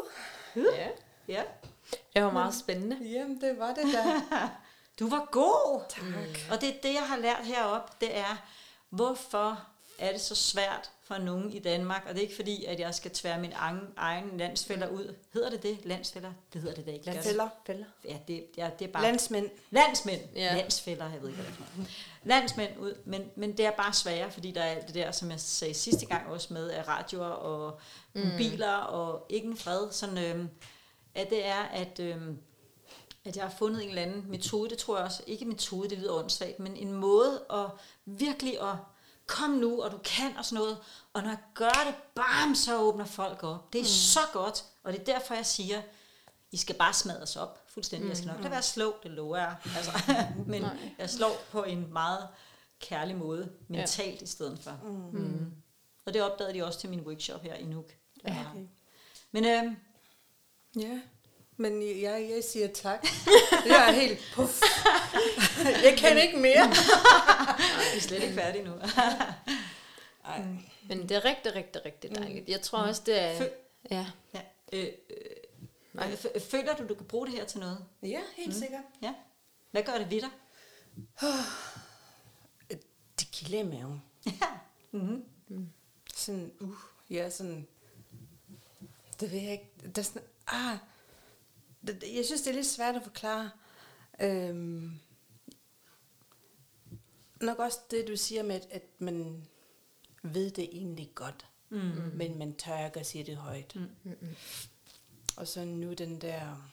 ja. 0.57 0.89
ja. 1.29 1.43
Det 2.15 2.25
var 2.25 2.31
meget 2.33 2.55
spændende. 2.55 2.99
Jamen, 3.13 3.41
det 3.41 3.59
var 3.59 3.75
det 3.75 3.85
der. 3.95 4.21
Du 5.01 5.09
var 5.09 5.29
god. 5.31 5.81
Tak. 5.89 6.05
Og 6.51 6.61
det 6.61 6.69
er 6.69 6.81
det, 6.83 6.95
jeg 6.95 7.03
har 7.03 7.17
lært 7.17 7.41
heroppe, 7.45 7.93
det 8.01 8.17
er, 8.19 8.37
hvorfor 8.91 9.61
er 9.99 10.13
det 10.13 10.21
så 10.21 10.35
svært 10.35 10.91
for 11.09 11.19
nogen 11.19 11.53
i 11.53 11.59
Danmark, 11.59 12.03
og 12.09 12.15
det 12.15 12.19
er 12.19 12.23
ikke 12.23 12.37
fordi, 12.37 12.65
at 12.65 12.81
jeg 12.81 12.95
skal 12.95 13.11
tvære 13.11 13.41
min 13.41 13.53
egen, 13.55 13.81
egen 13.97 14.39
landsfælder 14.39 14.89
ud. 14.89 15.15
Hedder 15.35 15.51
det 15.51 15.63
det? 15.63 15.79
Landsfælder? 15.85 16.33
Det 16.53 16.61
hedder 16.61 16.77
det 16.77 16.87
da 16.87 16.91
ikke. 16.91 17.13
det? 17.13 17.25
Fælder. 17.25 17.49
Ja, 18.05 18.17
det, 18.29 18.47
ja, 18.57 18.71
det 18.79 18.89
er 18.89 18.93
bare... 18.93 19.03
Landsmænd. 19.03 19.51
Landsmænd. 19.71 20.21
Ja. 20.35 20.55
Landsfælder, 20.55 21.11
jeg 21.11 21.23
ved 21.23 21.29
ikke, 21.29 21.43
hvad 21.43 21.53
det 21.53 21.59
er. 21.61 21.91
Landsmænd 22.25 22.79
ud, 22.79 22.95
men, 23.05 23.31
men 23.37 23.57
det 23.57 23.67
er 23.67 23.71
bare 23.71 23.93
sværere, 23.93 24.31
fordi 24.31 24.51
der 24.51 24.63
er 24.63 24.71
alt 24.75 24.87
det 24.87 24.95
der, 24.95 25.11
som 25.11 25.31
jeg 25.31 25.41
sagde 25.41 25.75
sidste 25.75 26.07
gang 26.07 26.29
også 26.29 26.55
med, 26.55 26.71
af 26.71 26.89
radioer 26.89 27.27
og 27.27 27.81
mobiler 28.15 28.75
og 28.75 29.27
ikke 29.29 29.47
en 29.47 29.57
fred. 29.57 29.93
Sådan, 29.93 30.19
øhm, 30.19 30.49
at 31.15 31.31
det 31.31 31.47
er, 31.47 31.63
at, 31.63 32.01
øhm, 32.01 32.39
at 33.25 33.37
jeg 33.37 33.45
har 33.45 33.55
fundet 33.59 33.83
en 33.83 33.89
eller 33.89 34.03
anden 34.03 34.25
metode, 34.31 34.71
det 34.71 34.79
tror 34.79 34.97
jeg 34.97 35.05
også, 35.05 35.23
ikke 35.27 35.45
metode, 35.45 35.91
det 35.91 35.99
lyder 35.99 36.13
åndssvagt, 36.13 36.61
men 36.61 36.77
en 36.77 36.93
måde 36.93 37.43
at 37.53 37.67
virkelig 38.07 38.61
at 38.61 38.77
kom 39.29 39.51
nu, 39.51 39.83
og 39.83 39.91
du 39.91 39.99
kan 40.05 40.37
og 40.37 40.45
sådan 40.45 40.63
noget. 40.65 40.79
Og 41.13 41.23
når 41.23 41.29
jeg 41.29 41.39
gør 41.55 41.85
det, 41.87 41.95
bam, 42.15 42.55
så 42.55 42.81
åbner 42.81 43.05
folk 43.05 43.45
op. 43.45 43.73
Det 43.73 43.79
er 43.79 43.83
mm. 43.83 43.89
så 43.89 44.21
godt, 44.33 44.65
og 44.83 44.93
det 44.93 45.01
er 45.01 45.05
derfor, 45.05 45.35
jeg 45.35 45.47
siger, 45.47 45.83
I 46.51 46.57
skal 46.57 46.75
bare 46.75 46.93
smadres 46.93 47.37
op 47.37 47.65
fuldstændig. 47.69 48.09
Jeg 48.09 48.17
skal 48.17 48.27
nok 48.27 48.39
lade 48.39 48.51
være 48.51 48.63
slå, 48.63 48.95
det 49.03 49.11
lover 49.11 49.37
jeg. 49.37 49.57
Altså, 49.77 49.93
men 50.47 50.63
Nej. 50.63 50.77
jeg 50.99 51.11
slår 51.11 51.37
på 51.51 51.63
en 51.63 51.93
meget 51.93 52.29
kærlig 52.81 53.17
måde, 53.17 53.53
mentalt 53.69 54.21
ja. 54.21 54.25
i 54.25 54.27
stedet 54.27 54.59
for. 54.63 54.81
Mm. 54.83 55.21
Mm. 55.21 55.53
Og 56.07 56.15
det 56.15 56.23
opdagede 56.23 56.55
de 56.55 56.65
også 56.65 56.81
til 56.81 56.91
min 56.91 57.01
workshop 57.01 57.43
her 57.43 57.55
i 57.55 57.65
Nuuk. 57.65 57.93
Ja. 58.25 58.45
Okay. 58.51 58.67
Men 59.33 59.45
øh, 59.45 59.73
Ja. 60.77 61.01
Men 61.61 61.83
jeg, 61.83 62.31
jeg 62.35 62.45
siger 62.45 62.69
tak. 62.69 63.07
Jeg 63.67 63.89
er 63.89 63.93
helt 63.93 64.19
puff. 64.35 64.63
Jeg 65.85 65.95
kan 65.99 66.19
ikke 66.23 66.37
mere. 66.39 66.69
vi 67.93 67.97
er 67.97 68.01
slet 68.01 68.23
ikke 68.23 68.35
færdige 68.35 68.65
nu. 68.65 68.73
Ej. 70.25 70.43
Men 70.89 71.09
det 71.09 71.11
er 71.11 71.25
rigtig, 71.25 71.55
rigtig, 71.55 71.85
rigtig 71.85 72.15
dejligt. 72.15 72.49
Jeg 72.49 72.61
tror 72.61 72.79
også, 72.79 73.03
det 73.07 73.21
er... 73.23 73.39
Fø- 73.39 73.65
Ja. 73.91 74.07
ja. 74.35 74.41
øh, 74.73 74.85
øh, 74.85 74.91
øh, 75.95 76.13
f- 76.13 76.39
føler 76.51 76.77
du, 76.77 76.89
du 76.89 76.95
kan 76.95 77.07
bruge 77.07 77.27
det 77.27 77.35
her 77.35 77.45
til 77.45 77.61
noget? 77.61 77.85
Ja, 78.03 78.21
helt 78.37 78.49
mm. 78.55 78.61
sikkert. 78.61 78.81
Ja. 79.03 79.15
Hvad 79.71 79.83
gør 79.83 79.99
det 79.99 80.11
ved 80.11 80.21
dig? 80.21 80.31
Det 83.21 83.31
kilder 83.33 83.59
i 83.59 83.63
maven. 83.63 84.03
Ja. 84.27 84.33
Mm-hmm. 84.93 85.69
Sådan, 86.17 86.53
uh, 86.61 86.75
ja, 87.11 87.31
sådan... 87.31 87.67
Det 89.21 89.33
ved 89.33 89.39
jeg 89.41 89.53
ikke. 89.53 89.71
Der 89.95 90.01
er 90.03 90.05
sådan, 90.05 90.23
ah, 90.47 90.77
jeg 92.15 92.25
synes, 92.25 92.43
det 92.43 92.51
er 92.51 92.55
lidt 92.55 92.67
svært 92.67 92.97
at 92.97 93.03
forklare. 93.03 93.51
Øhm, 94.21 94.99
nok 97.41 97.59
også 97.59 97.79
det, 97.91 98.09
du 98.09 98.17
siger 98.17 98.43
med, 98.43 98.61
at, 98.71 98.83
man 98.99 99.47
ved 100.23 100.51
det 100.51 100.65
egentlig 100.65 101.11
godt, 101.15 101.47
mm. 101.69 102.11
men 102.15 102.39
man 102.39 102.57
tør 102.57 102.87
ikke 102.87 103.01
at 103.01 103.07
sige 103.07 103.25
det 103.25 103.37
højt. 103.37 103.77
Mm. 104.05 104.35
Og 105.37 105.49
så 105.49 105.65
nu 105.65 105.93
den 105.93 106.21
der 106.21 106.71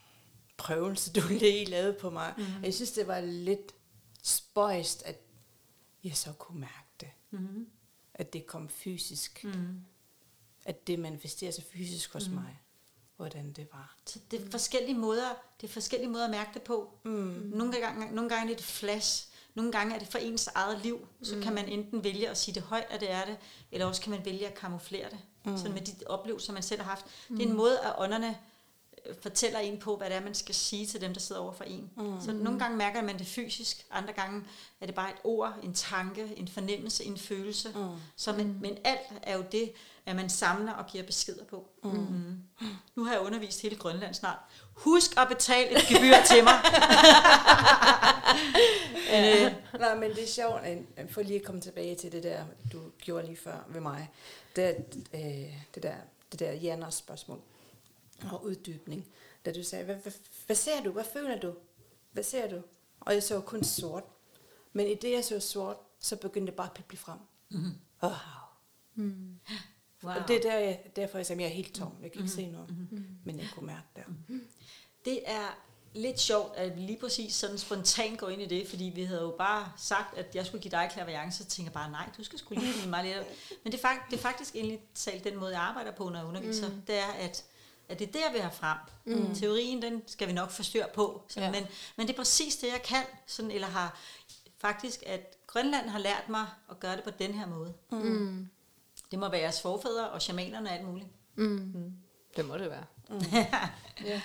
prøvelse, 0.57 1.13
du 1.13 1.22
lige 1.39 1.66
lavede 1.66 1.93
på 1.93 2.09
mig. 2.09 2.34
Mm. 2.38 2.63
Jeg 2.63 2.74
synes, 2.74 2.91
det 2.91 3.07
var 3.07 3.22
lidt 3.22 3.76
spøjst, 4.24 5.03
at 5.03 5.22
jeg 6.03 6.18
så 6.18 6.34
kunne 6.34 6.59
mærke 6.59 6.89
det. 6.99 7.09
Mm-hmm. 7.32 7.70
At 8.13 8.34
det 8.34 8.45
kom 8.45 8.70
fysisk. 8.70 9.43
Mm. 9.43 9.82
At 10.66 10.88
det 10.88 10.99
manifesterer 10.99 11.51
sig 11.51 11.63
fysisk 11.63 12.13
hos 12.13 12.30
mm. 12.30 12.36
mig. 12.36 12.59
Hvordan 13.18 13.51
det 13.51 13.68
var. 13.74 13.95
Så 14.05 14.20
det 14.32 14.41
er 14.41 14.51
forskellige 14.51 14.97
måder, 14.97 15.30
det 15.61 15.68
er 15.68 15.74
forskellige 15.74 16.09
måder 16.09 16.26
at 16.26 16.32
mærke 16.32 16.49
det 16.53 16.61
på. 16.61 16.89
Mm. 17.03 17.51
Nogle, 17.55 17.74
gange, 17.74 18.16
nogle 18.16 18.30
gange 18.30 18.43
er 18.43 18.47
det 18.47 18.63
et 18.63 18.66
flash, 18.66 19.28
nogle 19.55 19.72
gange 19.72 19.95
er 19.95 19.99
det 19.99 20.07
for 20.07 20.18
ens 20.18 20.47
eget 20.47 20.80
liv. 20.84 21.07
Så 21.22 21.36
mm. 21.36 21.41
kan 21.41 21.53
man 21.53 21.68
enten 21.68 22.03
vælge 22.03 22.30
at 22.30 22.38
sige 22.38 22.55
det 22.55 22.63
højt, 22.63 22.88
at 22.89 22.99
det 22.99 23.11
er 23.11 23.26
det, 23.26 23.38
eller 23.72 23.86
også 23.86 24.01
kan 24.01 24.11
man 24.11 24.26
vælge 24.26 24.47
at 24.47 24.55
kamuflere 24.55 25.09
det. 25.09 25.20
Mm. 25.45 25.57
Sådan 25.57 25.74
med 25.74 25.82
de 25.82 25.93
oplevelser, 26.05 26.53
man 26.53 26.63
selv 26.63 26.82
har 26.82 26.89
haft. 26.89 27.05
Mm. 27.30 27.38
Det 27.38 27.45
er 27.45 27.49
en 27.49 27.57
måde, 27.57 27.80
at 27.80 27.93
ånderne 27.97 28.38
fortæller 29.22 29.60
en 29.60 29.80
på, 29.80 29.97
hvad 29.97 30.10
det 30.10 30.16
er, 30.18 30.22
man 30.22 30.36
skal 30.36 30.56
sige 30.56 30.86
til 30.86 31.01
dem, 31.01 31.14
der 31.14 31.20
sidder 31.20 31.41
over 31.41 31.53
for 31.53 31.64
en. 31.64 31.89
Mm. 31.97 32.22
Så 32.22 32.32
nogle 32.34 32.60
gange 32.60 32.78
mærker 32.78 33.01
man 33.01 33.20
det 33.20 33.28
fysisk, 33.28 33.86
andre 33.91 34.14
gange 34.14 34.43
er 34.82 34.86
det 34.86 34.95
bare 34.95 35.10
et 35.10 35.16
ord, 35.24 35.53
en 35.64 35.74
tanke, 35.74 36.34
en 36.38 36.47
fornemmelse, 36.47 37.03
en 37.06 37.18
følelse. 37.18 37.70
Mm. 37.76 37.82
Så 38.16 38.34
men, 38.34 38.58
men 38.62 38.78
alt 38.84 38.99
er 39.24 39.36
jo 39.38 39.43
det, 39.51 39.72
at 40.06 40.16
man 40.16 40.30
samler 40.30 40.74
og 40.74 40.86
giver 40.88 41.03
beskeder 41.03 41.43
på. 41.45 41.68
Mm. 41.84 41.89
Mm. 41.89 42.68
Nu 42.95 43.03
har 43.03 43.12
jeg 43.14 43.22
undervist 43.22 43.62
hele 43.62 43.76
Grønland 43.76 44.14
snart. 44.14 44.38
Husk 44.74 45.18
at 45.18 45.28
betale 45.28 45.78
et 45.78 45.88
gebyr 45.88 46.16
til 46.28 46.43
mig. 46.43 46.53
men, 49.12 49.45
øh, 49.45 49.51
Nej, 49.80 49.95
men 49.95 50.10
det 50.12 50.24
er 50.24 50.28
sjovt, 50.28 50.62
at- 50.64 51.10
for 51.10 51.22
lige 51.22 51.39
at 51.39 51.45
komme 51.45 51.62
tilbage 51.62 51.95
til 51.95 52.12
det 52.12 52.24
der, 52.24 52.43
du 52.74 52.80
gjorde 53.01 53.26
lige 53.26 53.38
før 53.38 53.58
ved 53.68 53.82
mig. 53.82 54.10
Det, 54.56 54.76
øh, 55.14 55.22
det 55.76 55.84
der, 55.84 55.93
det 56.32 56.39
der 56.39 56.51
Janners 56.51 56.95
spørgsmål 56.95 57.39
og 58.32 58.45
uddybning. 58.45 59.07
Da 59.45 59.53
du 59.53 59.63
sagde, 59.63 59.86
hvad, 59.86 59.95
hvad, 59.95 60.11
hvad 60.45 60.55
ser 60.55 60.84
du? 60.84 60.91
Hvad 60.91 61.03
føler 61.13 61.39
du? 61.39 61.53
Hvad 62.11 62.24
ser 62.24 62.49
du? 62.49 62.61
Og 62.99 63.13
jeg 63.13 63.24
så 63.24 63.41
kun 63.41 63.63
sort. 63.63 64.03
Men 64.74 64.88
i 64.88 64.95
det, 64.95 65.11
jeg 65.11 65.26
så 65.26 65.39
sort, 65.39 65.78
så 65.99 66.16
begyndte 66.16 66.51
det 66.51 66.57
bare 66.57 66.68
at 66.68 66.74
pible 66.74 66.97
frem. 66.97 67.20
Mm-hmm. 67.49 67.72
Wow. 68.03 68.11
wow. 70.03 70.13
Og 70.13 70.28
det 70.28 70.36
er 70.36 70.41
der, 70.41 70.57
jeg, 70.57 70.84
derfor, 70.95 71.18
jeg 71.18 71.26
sagde, 71.26 71.41
jeg 71.41 71.49
er 71.49 71.53
helt 71.53 71.76
tom. 71.76 71.91
Jeg 72.01 72.11
kan 72.11 72.22
ikke 72.22 72.34
se 72.34 72.45
noget. 72.45 72.70
Mm-hmm. 72.70 73.07
Men 73.24 73.39
jeg 73.39 73.47
kunne 73.53 73.66
mærke 73.66 73.88
det. 73.95 74.03
Det 75.05 75.22
er 75.26 75.57
lidt 75.95 76.20
sjovt, 76.20 76.55
at 76.55 76.76
vi 76.76 76.82
lige 76.82 76.99
præcis 76.99 77.36
sådan 77.36 77.57
spontant 77.57 78.20
går 78.20 78.30
ind 78.30 78.41
i 78.41 78.45
det, 78.45 78.68
fordi 78.68 78.84
vi 78.95 79.03
havde 79.03 79.22
jo 79.22 79.36
bare 79.38 79.72
sagt, 79.78 80.18
at 80.18 80.36
jeg 80.36 80.45
skulle 80.45 80.61
give 80.61 80.72
dig 80.72 80.89
klaverjance, 80.93 81.43
så 81.43 81.49
tænker 81.49 81.72
bare, 81.72 81.91
nej, 81.91 82.09
du 82.18 82.24
skal 82.24 82.39
sgu 82.39 82.55
lige 82.55 82.88
mig 82.89 83.03
lidt. 83.03 83.18
Men 83.63 83.72
det 83.72 83.78
er, 83.78 83.82
fakt, 83.82 84.11
det 84.11 84.18
er 84.18 84.22
faktisk 84.22 84.55
egentlig 84.55 84.82
talt 84.95 85.24
den 85.24 85.38
måde, 85.38 85.51
jeg 85.51 85.61
arbejder 85.61 85.91
på, 85.91 86.09
når 86.09 86.20
jeg 86.20 86.28
underviser. 86.28 86.70
Mm. 86.70 86.82
Det 86.82 86.95
er, 86.95 87.11
at 87.11 87.43
at 87.90 88.00
det 88.00 88.08
er 88.08 88.12
der, 88.12 88.34
vi 88.34 88.40
har 88.40 88.50
frem. 88.50 88.78
Mm. 89.06 89.36
Teorien, 89.36 89.82
den 89.82 90.02
skal 90.08 90.28
vi 90.28 90.34
nok 90.34 90.52
få 90.52 90.64
styr 90.64 90.86
på. 90.94 91.24
Så, 91.28 91.40
Ja. 91.40 91.46
ja. 91.46 91.52
men, 91.52 91.66
men 91.96 92.08
det 92.08 92.14
er 92.14 92.18
præcis 92.18 92.56
det, 92.56 92.68
jeg 92.68 92.82
kan, 92.84 93.04
sådan, 93.28 93.52
eller 93.52 93.68
har 93.68 93.98
faktisk, 94.58 95.04
at 95.06 95.38
Grønland 95.48 95.90
har 95.90 96.00
lært 96.00 96.24
mig 96.30 96.46
at 96.70 96.80
gøre 96.80 96.96
det 96.96 97.04
på 97.04 97.10
den 97.20 97.34
her 97.34 97.46
måde. 97.48 97.74
Mm. 97.92 98.48
Det 99.12 99.20
må 99.20 99.30
være 99.30 99.42
jeres 99.42 99.62
forfædre 99.62 100.10
og 100.10 100.22
shamanerne 100.22 100.70
og 100.70 100.76
alt 100.76 100.86
muligt. 100.88 101.08
Mm. 101.36 101.94
Det 102.38 102.46
må 102.46 102.58
det 102.58 102.70
være. 102.70 102.86
Ja. 104.06 104.22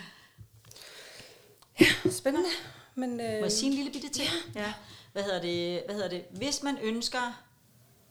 ja, 1.81 1.87
spændende. 2.11 2.49
Men, 2.95 3.11
øh, 3.21 3.27
Må 3.39 3.45
jeg 3.45 3.53
sige 3.53 3.71
en 3.71 3.77
lille 3.77 3.93
bitte 3.93 4.09
ting? 4.09 4.29
Ja. 4.55 4.73
Hvad 5.13 5.23
hedder 5.23 5.41
det? 5.41 5.83
Hvad 5.87 5.95
hedder 5.95 6.09
det? 6.09 6.25
Hvis 6.31 6.63
man 6.63 6.79
ønsker 6.79 7.43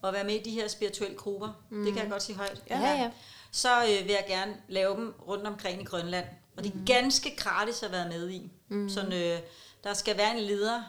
at 0.04 0.14
være 0.14 0.24
med 0.24 0.36
i 0.36 0.44
de 0.44 0.52
her 0.52 0.68
spirituelle 0.68 1.18
grupper, 1.18 1.64
mm. 1.70 1.84
det 1.86 1.94
kan 1.94 2.02
jeg 2.04 2.12
godt 2.12 2.24
sige 2.24 2.36
højt, 2.36 2.64
Ja, 2.70 2.80
ja. 2.80 3.12
Så 3.52 3.82
øh, 3.84 4.06
vil 4.06 4.12
jeg 4.12 4.26
gerne 4.28 4.56
lave 4.68 4.96
dem 4.96 5.14
rundt 5.28 5.48
omkring 5.48 5.82
i 5.82 5.86
Grønland. 5.86 6.26
Og 6.58 6.64
det 6.64 6.74
er 6.74 6.86
ganske 6.86 7.36
gratis 7.36 7.84
at 7.84 7.92
være 7.92 8.10
med 8.10 8.30
i. 8.30 8.52
Mm. 8.70 8.90
Sådan, 8.90 9.14
øh, 9.14 9.40
der 9.84 9.94
skal 9.94 10.18
være 10.18 10.38
en 10.38 10.44
leder, 10.44 10.84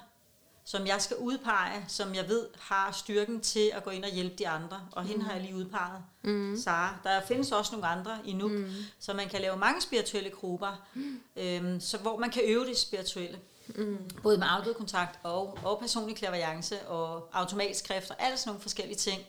som 0.64 0.86
jeg 0.86 1.02
skal 1.02 1.16
udpege, 1.16 1.84
som 1.88 2.14
jeg 2.14 2.28
ved 2.28 2.46
har 2.58 2.92
styrken 2.92 3.40
til 3.40 3.70
at 3.74 3.84
gå 3.84 3.90
ind 3.90 4.04
og 4.04 4.10
hjælpe 4.10 4.36
de 4.36 4.48
andre. 4.48 4.80
Og 4.92 5.04
hende 5.04 5.24
har 5.24 5.32
jeg 5.32 5.42
lige 5.42 5.56
udpeget. 5.56 6.02
Mm. 6.22 6.56
Sara. 6.56 6.96
Der 7.04 7.20
findes 7.28 7.52
også 7.52 7.72
nogle 7.72 7.86
andre 7.86 8.18
i 8.24 8.32
Nuuk, 8.32 8.50
mm. 8.50 8.72
så 8.98 9.12
man 9.12 9.28
kan 9.28 9.40
lave 9.40 9.56
mange 9.56 9.80
spirituelle 9.80 10.30
grupper, 10.30 10.86
mm. 10.94 11.20
øhm, 11.36 11.80
så 11.80 11.98
hvor 11.98 12.18
man 12.18 12.30
kan 12.30 12.42
øve 12.46 12.66
det 12.66 12.78
spirituelle. 12.78 13.38
Mm. 13.74 14.10
Både 14.22 14.38
med 14.38 14.46
afdød 14.50 14.74
kontakt 14.74 15.18
og, 15.22 15.58
og 15.64 15.78
personlig 15.80 16.16
klaverjance 16.16 16.88
og 16.88 17.28
automatskrift 17.32 18.10
og 18.10 18.16
alle 18.18 18.38
sådan 18.38 18.48
nogle 18.48 18.62
forskellige 18.62 18.96
ting, 18.96 19.22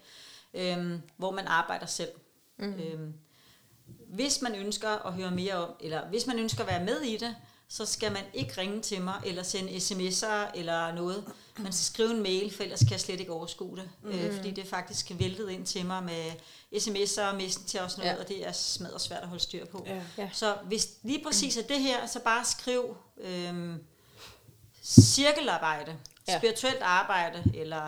øhm, 0.53 1.01
hvor 1.17 1.31
man 1.31 1.47
arbejder 1.47 1.85
selv. 1.85 2.09
Mm. 2.61 2.73
Øhm, 2.79 3.13
hvis 4.07 4.41
man 4.41 4.55
ønsker 4.55 4.89
at 5.07 5.13
høre 5.13 5.31
mere 5.31 5.53
om, 5.53 5.69
eller 5.79 6.07
hvis 6.09 6.27
man 6.27 6.39
ønsker 6.39 6.61
at 6.61 6.67
være 6.69 6.83
med 6.85 7.01
i 7.01 7.17
det, 7.17 7.35
så 7.67 7.85
skal 7.85 8.11
man 8.11 8.23
ikke 8.33 8.53
ringe 8.61 8.81
til 8.81 9.01
mig, 9.01 9.21
eller 9.25 9.43
sende 9.43 9.71
sms'er, 9.71 10.57
eller 10.57 10.93
noget. 10.95 11.23
Man 11.57 11.71
skal 11.73 11.85
skrive 11.85 12.11
en 12.11 12.23
mail, 12.23 12.53
for 12.53 12.63
ellers 12.63 12.79
kan 12.79 12.91
jeg 12.91 12.99
slet 12.99 13.19
ikke 13.19 13.31
overskue 13.31 13.77
det. 13.77 13.89
Mm. 14.03 14.09
Øh, 14.09 14.35
fordi 14.35 14.51
det 14.51 14.63
er 14.63 14.67
faktisk 14.69 15.11
væltet 15.19 15.49
ind 15.49 15.65
til 15.65 15.85
mig 15.85 16.03
med 16.03 16.31
sms'er 16.75 17.21
og 17.21 17.35
messenger 17.35 17.83
og 17.83 17.91
sådan 17.91 18.05
noget, 18.05 18.15
Ja. 18.17 18.21
og 18.23 18.27
det 18.27 18.47
er 18.47 18.51
smadret 18.51 19.01
svært 19.01 19.21
at 19.21 19.27
holde 19.27 19.43
styr 19.43 19.65
på. 19.65 19.83
Ja. 19.87 20.01
Ja. 20.17 20.29
Så 20.33 20.55
hvis 20.65 20.87
lige 21.03 21.23
præcis 21.23 21.57
er 21.57 21.63
det 21.63 21.79
her, 21.79 22.05
så 22.07 22.19
bare 22.19 22.45
skriv 22.45 22.97
øhm, 23.21 23.83
cirkelarbejde, 24.83 25.91
Ja. 26.27 26.33
ja. 26.33 26.37
spirituelt 26.39 26.81
arbejde, 26.81 27.43
eller, 27.53 27.85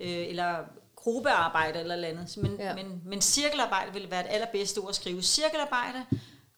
øh, 0.00 0.08
eller 0.28 0.56
gruppearbejde 1.02 1.80
eller 1.80 2.08
andet. 2.08 2.36
Men, 2.36 2.56
Ja. 2.58 2.74
men, 2.74 3.02
men 3.04 3.20
cirkelarbejde 3.22 3.92
vil 3.92 4.10
være 4.10 4.22
det 4.22 4.28
allerbedste 4.28 4.78
ord 4.78 4.88
at 4.88 4.94
skrive. 4.94 5.22
Cirkelarbejde, 5.22 6.06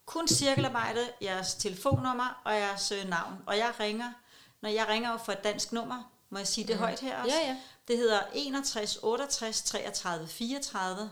kun 0.07 0.29
cirkelarbejde, 0.29 1.01
jeres 1.23 1.55
telefonnummer 1.55 2.41
og 2.45 2.55
jeres 2.55 2.93
øh, 2.93 3.09
navn. 3.09 3.35
Og 3.47 3.59
jeg 3.59 3.73
ringer, 3.81 4.13
når 4.61 4.71
jeg 4.71 4.89
ringer 4.89 5.19
for 5.19 5.33
et 5.33 5.45
dansk 5.45 5.73
nummer, 5.73 6.11
må 6.31 6.39
jeg 6.39 6.47
sige 6.47 6.67
det 6.67 6.77
højt 6.77 7.01
her 7.01 7.23
også? 7.23 7.37
Ja, 7.43 7.49
ja. 7.49 7.57
Det 7.89 7.97
hedder 7.99 8.21
61 8.35 8.99
68 9.03 9.63
33 9.63 10.29
34. 10.29 11.11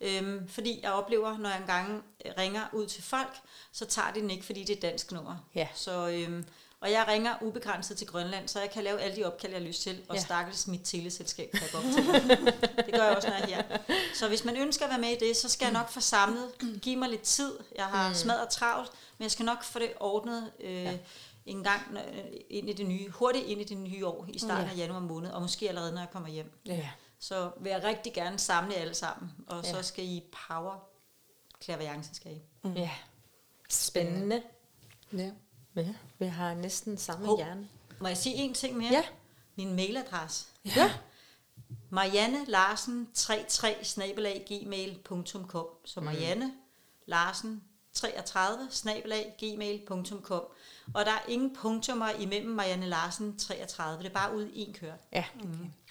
Øhm, 0.00 0.48
fordi 0.48 0.80
jeg 0.82 0.92
oplever, 0.92 1.38
når 1.38 1.48
jeg 1.48 1.58
engang 1.60 2.04
ringer 2.38 2.62
ud 2.72 2.86
til 2.86 3.02
folk, 3.02 3.40
så 3.72 3.84
tager 3.86 4.10
de 4.12 4.20
den 4.20 4.30
ikke, 4.30 4.46
fordi 4.46 4.64
det 4.64 4.76
er 4.76 4.80
dansk 4.80 5.12
nummer. 5.12 5.36
Ja. 5.54 5.68
Så, 5.74 6.08
øhm, 6.08 6.44
og 6.80 6.90
jeg 6.90 7.04
ringer 7.08 7.34
ubegrænset 7.42 7.96
til 7.98 8.06
Grønland, 8.06 8.48
så 8.48 8.60
jeg 8.60 8.70
kan 8.70 8.84
lave 8.84 9.00
alle 9.00 9.16
de 9.16 9.24
opkald, 9.24 9.52
jeg 9.52 9.60
har 9.60 9.66
lyst 9.66 9.82
til, 9.82 10.04
og 10.08 10.14
Ja. 10.16 10.20
stakkels 10.20 10.66
mit 10.66 10.80
teleselskab 10.84 11.50
kan 11.50 11.60
jeg 11.62 11.70
godt 11.72 11.84
til. 11.94 12.06
det 12.86 12.94
gør 12.94 13.04
jeg 13.04 13.16
også, 13.16 13.28
når 13.28 13.34
jeg 13.36 13.42
er 13.42 13.78
her. 13.86 13.94
Så 14.14 14.28
hvis 14.28 14.44
man 14.44 14.56
ønsker 14.56 14.84
at 14.84 14.90
være 14.90 14.98
med 15.00 15.08
i 15.08 15.18
det, 15.28 15.36
så 15.36 15.48
skal 15.48 15.64
jeg 15.66 15.72
nok 15.72 15.88
få 15.88 16.00
samlet, 16.00 16.52
give 16.82 16.96
mig 16.96 17.08
lidt 17.08 17.22
tid. 17.22 17.52
Jeg 17.76 17.84
har 17.84 18.08
mm. 18.08 18.14
smadret 18.14 18.48
travlt, 18.48 18.90
men 19.18 19.22
jeg 19.22 19.30
skal 19.30 19.44
nok 19.44 19.62
få 19.64 19.78
det 19.78 19.92
ordnet 20.00 20.52
øh, 20.60 20.72
ja. 20.84 20.98
en 21.46 21.64
gang 21.64 21.82
øh, 21.96 22.24
ind 22.50 22.70
i 22.70 22.72
det 22.72 22.86
nye, 22.86 23.08
hurtigt 23.08 23.46
ind 23.46 23.60
i 23.60 23.64
det 23.64 23.76
nye 23.76 24.06
år, 24.06 24.26
i 24.28 24.38
starten 24.38 24.64
Ja. 24.64 24.70
af 24.72 24.76
januar 24.76 25.00
måned, 25.00 25.30
og 25.30 25.42
måske 25.42 25.68
allerede, 25.68 25.92
når 25.92 26.00
jeg 26.00 26.10
kommer 26.10 26.28
hjem. 26.28 26.52
Ja. 26.66 26.88
Så 27.20 27.50
vil 27.60 27.70
jeg 27.70 27.84
rigtig 27.84 28.12
gerne 28.12 28.38
samle 28.38 28.74
jer 28.74 28.80
alle 28.80 28.94
sammen, 28.94 29.30
og 29.46 29.64
Ja. 29.64 29.70
så 29.72 29.82
skal 29.82 30.04
I 30.04 30.24
power 30.48 30.88
klaverjance 31.60 32.14
skal 32.14 32.32
I. 32.32 32.40
ja. 32.76 32.90
Spændende. 33.68 34.42
Ja. 35.12 35.30
Ja, 35.76 35.84
vi 36.18 36.26
har 36.26 36.54
næsten 36.54 36.98
samme 36.98 37.26
Hov. 37.26 37.36
hjerne. 37.36 37.68
Må 38.00 38.08
jeg 38.08 38.16
sige 38.16 38.34
en 38.34 38.54
ting 38.54 38.76
mere? 38.76 38.92
Ja. 38.92 39.02
Min 39.56 39.76
mailadresse. 39.76 40.46
Ja. 40.76 40.92
Marianne 41.90 42.44
Larsen 42.46 43.08
33 43.14 44.32
gmail.com 44.46 45.68
Så 45.84 46.00
Marianne 46.00 46.52
Larsen 47.06 47.62
33 47.92 48.68
gmail.com 49.38 50.42
Og 50.94 51.04
der 51.04 51.10
er 51.12 51.20
ingen 51.28 51.56
punktummer 51.56 52.10
imellem 52.10 52.50
Marianne 52.50 52.86
Larsen 52.88 53.38
33. 53.38 53.98
Det 54.02 54.10
er 54.10 54.14
bare 54.14 54.36
ud 54.36 54.46
i 54.52 54.68
en 54.68 54.74
kør. 54.74 54.92
Ja, 55.12 55.24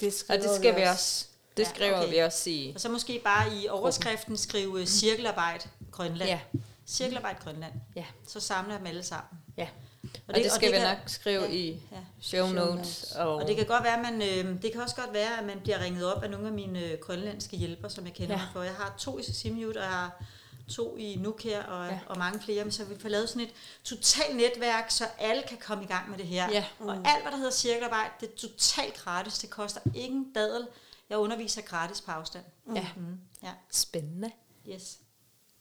Det 0.01 0.25
og 0.29 0.35
det 0.37 0.55
skal 0.55 0.75
vi 0.75 0.81
også. 0.81 1.27
Det 1.57 1.63
Ja, 1.63 1.69
skriver 1.69 1.99
okay. 2.01 2.09
vi 2.09 2.17
også 2.17 2.49
i. 2.49 2.71
Og 2.75 2.81
så 2.81 2.89
måske 2.89 3.21
bare 3.23 3.55
i 3.55 3.67
overskriften 3.67 4.37
skrive 4.37 4.85
cirkelarbejde 4.85 5.69
Grønland. 5.91 6.29
Ja. 6.29 6.39
Cirkelarbejde 6.87 7.39
Grønland. 7.43 7.73
Ja. 7.95 8.05
Så 8.27 8.39
samler 8.39 8.71
jeg 8.71 8.79
dem 8.79 8.87
alle 8.87 9.03
sammen. 9.03 9.39
Ja. 9.57 9.67
Og 10.03 10.09
Og 10.27 10.35
det, 10.35 10.35
det- 10.35 10.43
det 10.43 10.51
og 10.51 10.55
skal 10.55 10.71
det 10.71 10.75
vi 10.75 10.85
kan- 10.85 10.97
nok 10.97 11.09
skrive 11.09 11.41
Ja, 11.41 11.49
i 11.51 11.81
ja. 11.91 11.97
show 12.21 12.47
notes. 12.47 13.11
Og, 13.11 13.35
Og 13.35 13.47
det 13.47 13.55
kan 13.55 13.65
godt 13.65 13.83
være, 13.83 13.93
at 14.07 14.13
man, 14.13 14.21
øh, 14.21 14.61
det 14.61 14.71
kan 14.71 14.81
også 14.81 14.95
godt 14.95 15.13
være, 15.13 15.39
at 15.39 15.45
man 15.45 15.59
bliver 15.59 15.79
ringet 15.79 16.05
op 16.15 16.23
af 16.23 16.29
nogle 16.29 16.47
af 16.47 16.53
mine 16.53 16.83
øh, 16.85 16.99
grønlandske 16.99 17.57
hjælpere, 17.57 17.89
som 17.89 18.05
jeg 18.05 18.13
kender 18.13 18.35
Ja. 18.35 18.41
ja. 18.41 18.47
for. 18.53 18.63
Jeg 18.63 18.73
har 18.73 18.95
to 18.99 19.19
i 19.19 19.23
Sisimiut, 19.23 19.77
og 19.77 19.83
jeg 19.83 19.91
har 19.91 20.23
to 20.69 20.97
i 20.97 21.15
Nuuk 21.15 21.43
her, 21.43 21.63
og, 21.63 21.87
Ja. 21.89 21.99
og 22.07 22.17
mange 22.17 22.39
flere. 22.39 22.63
Men 22.63 22.71
så 22.71 22.85
vi 22.85 22.95
får 22.99 23.09
lavet 23.09 23.29
sådan 23.29 23.41
et 23.41 23.53
totalt 23.83 24.35
netværk, 24.35 24.91
så 24.91 25.05
alle 25.19 25.43
kan 25.47 25.57
komme 25.57 25.83
i 25.83 25.87
gang 25.87 26.09
med 26.09 26.17
det 26.17 26.27
her. 26.27 26.51
Ja. 26.51 26.65
Og 26.79 26.93
alt, 26.93 27.21
hvad 27.21 27.31
der 27.31 27.37
hedder 27.37 27.51
cirkelarbejde, 27.51 28.09
det 28.19 28.29
er 28.33 28.35
totalt 28.37 28.93
gratis. 28.93 29.37
Det 29.39 29.49
koster 29.49 29.81
ingen 29.95 30.33
dadel. 30.35 30.67
Jeg 31.09 31.17
underviser 31.17 31.61
gratis 31.61 32.01
på 32.01 32.11
afstand. 32.11 32.43
Ja. 32.75 32.87
Mm. 32.95 33.17
Ja, 33.43 33.51
Spændende. 33.71 34.31
yes. 34.69 34.97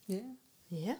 Ja. 0.08 0.18
Ja. 0.70 0.94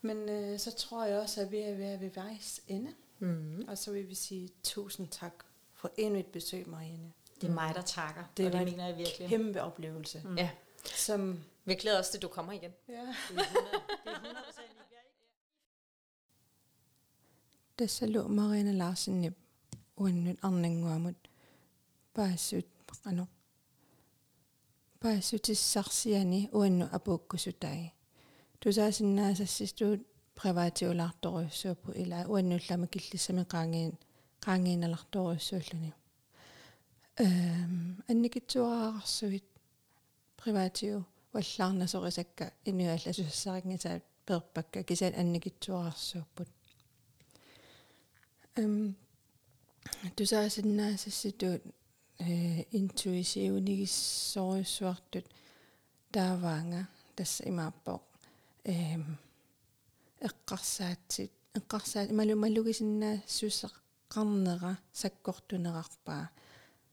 Men 0.00 0.28
øh, 0.28 0.58
så 0.58 0.70
tror 0.76 1.04
jeg 1.04 1.18
også, 1.20 1.40
at 1.40 1.50
vi 1.50 1.58
er 1.58 1.74
ved 1.74 1.84
at 1.84 2.00
ved 2.00 2.10
vejs 2.10 2.60
ende. 2.68 2.94
Mm. 3.18 3.64
Og 3.68 3.78
så 3.78 3.92
vil 3.92 4.08
vi 4.08 4.14
sige 4.14 4.48
tusind 4.62 5.08
tak 5.08 5.34
for 5.74 5.90
endnu 5.96 6.20
et 6.20 6.26
besøg, 6.26 6.68
Marianne. 6.68 7.12
Det 7.40 7.48
er 7.48 7.52
mig, 7.54 7.74
der 7.74 7.82
takker. 7.82 8.22
Det 8.22 8.36
Det 8.36 8.46
og 8.46 8.52
det 8.52 8.60
en 8.60 8.64
mener 8.64 8.86
jeg 8.86 8.96
virkelig. 8.96 9.28
Kæmpe 9.28 9.62
oplevelse. 9.62 10.22
Mm. 10.24 10.36
Ja. 10.38 10.50
Som, 10.84 11.44
Vi 11.64 11.74
glæder 11.74 11.98
os 11.98 12.08
til, 12.08 12.18
at 12.18 12.22
du 12.22 12.28
kommer 12.28 12.52
igen. 12.52 12.70
ja. 12.88 12.94
Det 12.94 13.38
er 13.38 13.42
100, 13.42 13.70
det 14.04 14.12
er 14.12 14.16
100% 14.16 14.20
I 14.20 14.74
bliver 14.88 15.00
ikke 15.00 15.12
Tässä 17.78 18.06
luo 18.06 18.28
Marianne 18.28 18.72
Larsen 18.72 19.20
nip 19.20 19.34
uannut 19.96 20.38
arnanguamut 20.42 21.14
paassut 22.14 22.64
ano 23.04 23.24
paassutissarsiani 25.00 26.48
uannu 26.52 26.86
apuukkusutai 26.92 27.92
tusaasinnaasassis 28.59 29.75
privaatiulartoruissuupu 30.41 31.91
ila 32.03 32.17
uannullama 32.27 32.87
killissami 32.87 33.45
qaangiin 33.53 33.99
qaangiinalartoruissuulluni 34.45 35.93
эм 37.25 37.73
анникитсуаарсуит 38.11 39.47
приватиу 40.43 40.97
валлаарнасорисакка 41.33 42.45
инуалласуссаригнисаат 42.69 44.03
перпакка 44.25 44.79
кисаат 44.83 45.13
анникитсуаарсууппут 45.21 46.49
эм 48.61 48.75
тусаасиннаасасситут 50.15 51.61
э 52.19 52.21
интуисиунигиссоруйссуартут 52.79 55.25
тааваанга 56.11 56.81
тасса 57.15 57.41
имааппоо 57.51 57.99
эм 58.68 59.04
эққарсаатсит 60.28 61.32
эққарсаат 61.58 62.10
малу 62.18 62.34
малугисиннаассуусеқ 62.44 63.74
қарнера 64.12 64.72
саккортунеқарпаа 65.00 66.24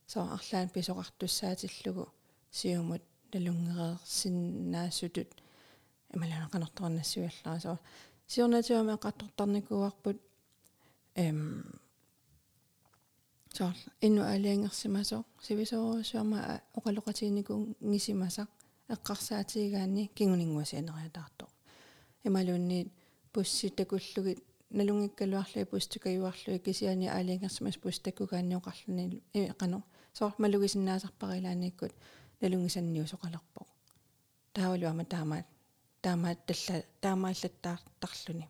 со 0.07 0.19
арлаан 0.35 0.69
писоқартуссаатиллугу 0.75 2.05
сиумут 2.51 3.03
налунгереерсиннаассутут 3.33 5.29
эмалана 6.13 6.47
канарторнассуаллаа 6.53 7.59
со 7.59 7.79
сиорнатиуама 8.27 8.95
қартортарникууарпут 9.05 10.17
эм 11.15 11.65
со 13.53 13.73
инну 14.01 14.23
алиангерсимасо 14.23 15.25
сивисоруссуама 15.41 16.37
э, 16.39 16.59
оқалоқатиникунгисимасақ 16.77 18.49
эққарсаатигаани 18.95 20.03
кингунингуасианериатаартоқ 20.17 21.54
ималуунниит 22.27 22.89
пусситакуллугит 23.33 24.39
налунгиккалуарлуи 24.77 25.65
пустукаюарлуи 25.71 26.59
кисиани 26.65 27.07
аалиангерсимас 27.07 27.77
пустаккугаанниоқарлуни 27.83 29.21
эқано 29.33 29.77
соор 30.17 30.33
малугисиннаасарпарилааниккут 30.43 31.93
налунгисанниусоқалерпо 32.41 33.61
таавалуама 34.53 35.05
таамаат 35.13 35.47
таама 36.01 36.35
талла 36.47 36.83
таамааллаттаартарлуни 37.03 38.47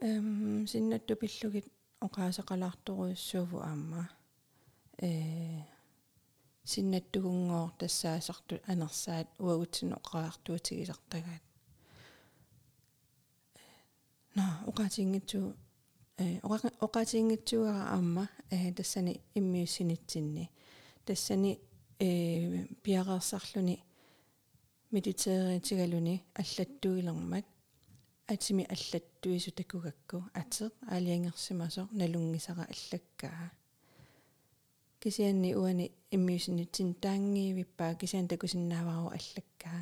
эм 0.00 0.66
синнатту 0.66 1.16
пиллугит 1.16 1.66
оқаасақалаарторуйуссууву 2.06 3.58
аама 3.70 4.02
э 5.02 5.62
синнаттугунгоор 6.64 7.70
тассаасарту 7.80 8.54
анерсаат 8.72 9.28
уагутсину 9.38 9.96
оқаартуутигисартагаат 10.00 11.44
на 14.34 14.62
оқаатингитсу 14.66 15.56
э 16.18 16.40
оқаатингитсуара 16.86 17.82
аама 17.94 18.28
э 18.50 18.72
тассани 18.72 19.20
иммиуссинитсинни 19.34 20.50
тассани 21.04 21.58
э 21.98 22.66
пиареерсарлуни 22.82 23.82
медитериитигалуни 24.90 26.22
аллаттуилермат 26.34 27.46
атими 28.26 28.64
аллаттуису 28.74 29.50
такугакку 29.50 30.24
атеқ 30.34 30.72
аалиангерсимасо 30.88 31.88
налунгисара 31.92 32.64
аллаккаа 32.72 33.50
кисианни 35.00 35.54
уани 35.54 35.92
иммиусинитсин 36.10 36.94
таангиивиппаа 36.94 37.94
кисиан 37.94 38.28
такусиннаавару 38.28 39.08
аллаккаа 39.18 39.80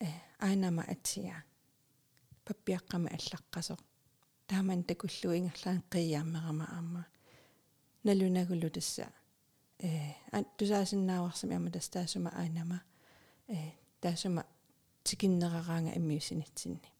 э 0.00 0.08
айнама 0.38 0.82
атсиа 0.82 1.44
паппиаққама 2.44 3.08
аллаққасо 3.16 3.76
тааман 4.48 4.82
такуллу 4.84 5.32
ингерлаан 5.38 5.82
қияммерама 5.90 6.66
аама. 6.76 7.06
Налунагулу 8.04 8.70
тасса 8.70 9.06
э 9.78 9.88
ан 10.32 10.44
тусаасиннааварсами 10.58 11.56
ама 11.56 11.70
тастаасума 11.70 12.30
айнама. 12.30 12.82
Э 13.48 13.56
таасума 14.00 14.44
тикиннерараанга 15.04 15.96
иммиусинитсинни 15.98 16.90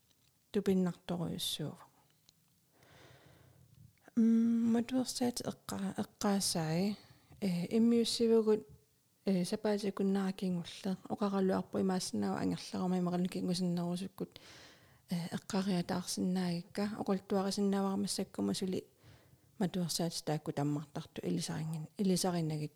тупиннарторуйуссуува 0.53 1.79
м 4.17 4.73
матуерсаат 4.73 5.41
эққа 5.51 5.79
эққаасаи. 6.03 6.97
Э 7.41 7.67
иммиуссивгут 7.77 8.63
э 9.25 9.45
сапаатикуннаракингулле 9.45 10.97
оқаралуарпу 11.13 11.81
имаассинаа 11.81 12.39
ангерларама 12.43 12.99
имералукингусиннерусуккут 12.99 14.39
э 14.39 14.41
эққариатаарсинаагикка 15.12 16.84
оқултуарисиннаавармассаккума 17.00 18.54
сули 18.54 18.84
матуерсаат 19.60 20.14
таакку 20.26 20.52
таммартарту 20.52 21.22
илисарингин 21.24 21.88
илисаринагит 21.98 22.74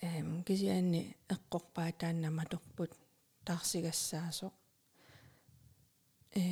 эм 0.00 0.42
кисианни 0.44 1.16
эққорпаа 1.28 1.92
тааннама 2.00 2.44
торпут 2.50 2.92
таарсигассаасоқ 3.44 4.52
э 6.40 6.42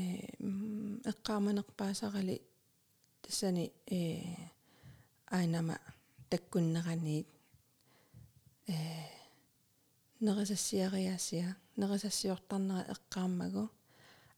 эққааманерпаасарали 1.11 2.37
тассани 3.23 3.73
э 3.87 4.01
айнама 5.27 5.79
таккуннераниит 6.31 7.29
э 8.69 8.77
нерисассиариасиа 10.21 11.57
нерисассиортарнера 11.77 12.83
эққааммагу 12.95 13.71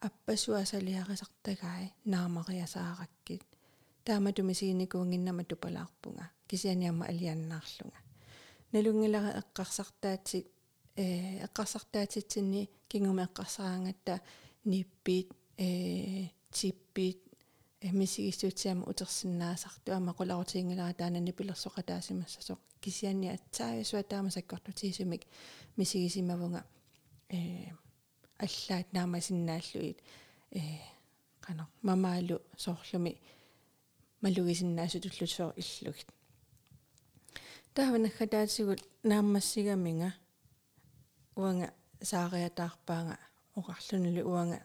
аппасуасалиарисартагаи 0.08 1.94
наамариасаараккит. 2.06 3.44
Таама 4.06 4.32
тумисигиникуунгиннама 4.34 5.44
тупалаарпунга 5.44 6.26
кисианиама 6.48 7.06
алианнаарлунга 7.06 8.00
налунгилара 8.72 9.32
эққарсартаатсит 9.42 10.48
э 10.96 11.46
эққарсартаатитсинни 11.46 12.70
кингума 12.88 13.24
эққарсараангатта 13.24 14.22
ниппит 14.66 15.32
э 15.58 16.28
типпит 16.52 17.20
эмисигиссуутсиама 17.82 18.84
утерсиннаасарту 18.86 19.94
ама 19.94 20.14
qulaarutiingilaa 20.20 20.94
таанани 20.94 21.32
пилерсоқатаасимассасоқ 21.32 22.60
кисианни 22.82 23.28
атсаависуа 23.36 24.04
таама 24.04 24.30
саккортутиисумик 24.32 25.24
мисигисимавунга 25.78 26.64
э 27.30 27.38
аллаат 28.40 28.88
наамасиннааллуит 28.94 30.00
э 30.52 30.62
қана 31.42 31.68
мамаалу 31.82 32.42
соорлуми 32.58 33.20
малугисиннаасутуллусоо 34.22 35.54
иллугит. 35.62 36.08
Тааванаггатаатигут 37.74 38.82
нааммассигаминга 39.04 40.14
уанга 41.36 41.74
саариатаарпаанга 42.02 43.18
оқарлунили 43.56 44.22
уанга 44.22 44.60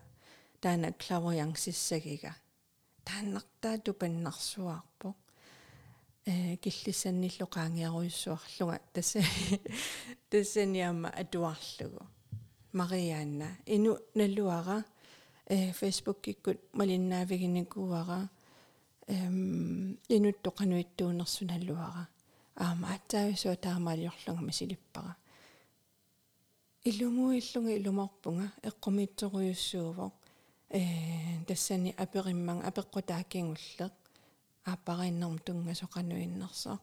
таана 0.61 0.93
клавоянгсиссагига 0.93 2.33
тааннартаа 3.05 3.79
тупаннарсуаарпо 3.79 5.14
э 6.27 6.57
киллиссаннилло 6.62 7.47
qaangiaruissuarlunga 7.55 8.81
тасса 8.93 9.20
тассаниама 10.31 11.09
атуарлугу 11.22 12.07
Marianna 12.75 13.49
inu 13.75 13.93
nalluara 14.18 14.79
э 15.47 15.72
фейсбуккиккут 15.79 16.59
малиннаавигинникууара 16.79 18.20
эм 19.07 19.99
инутто 20.09 20.51
кануиттуунерсуналлуара 20.59 22.05
аама 22.57 22.87
атсаависуа 22.95 23.57
таамаалиорлунгма 23.64 24.53
силиппара 24.59 25.12
иллумуиллунги 26.89 27.72
илумарпунга 27.79 28.47
эққумиитсоруйуссуувоқ 28.68 30.12
э 30.79 30.81
тассани 31.47 31.91
аперимманга 32.05 32.66
апеққутаакингуллеқ 32.70 33.95
ааппариннэрм 34.72 35.37
тунгасоқануиннэрсоқ 35.47 36.81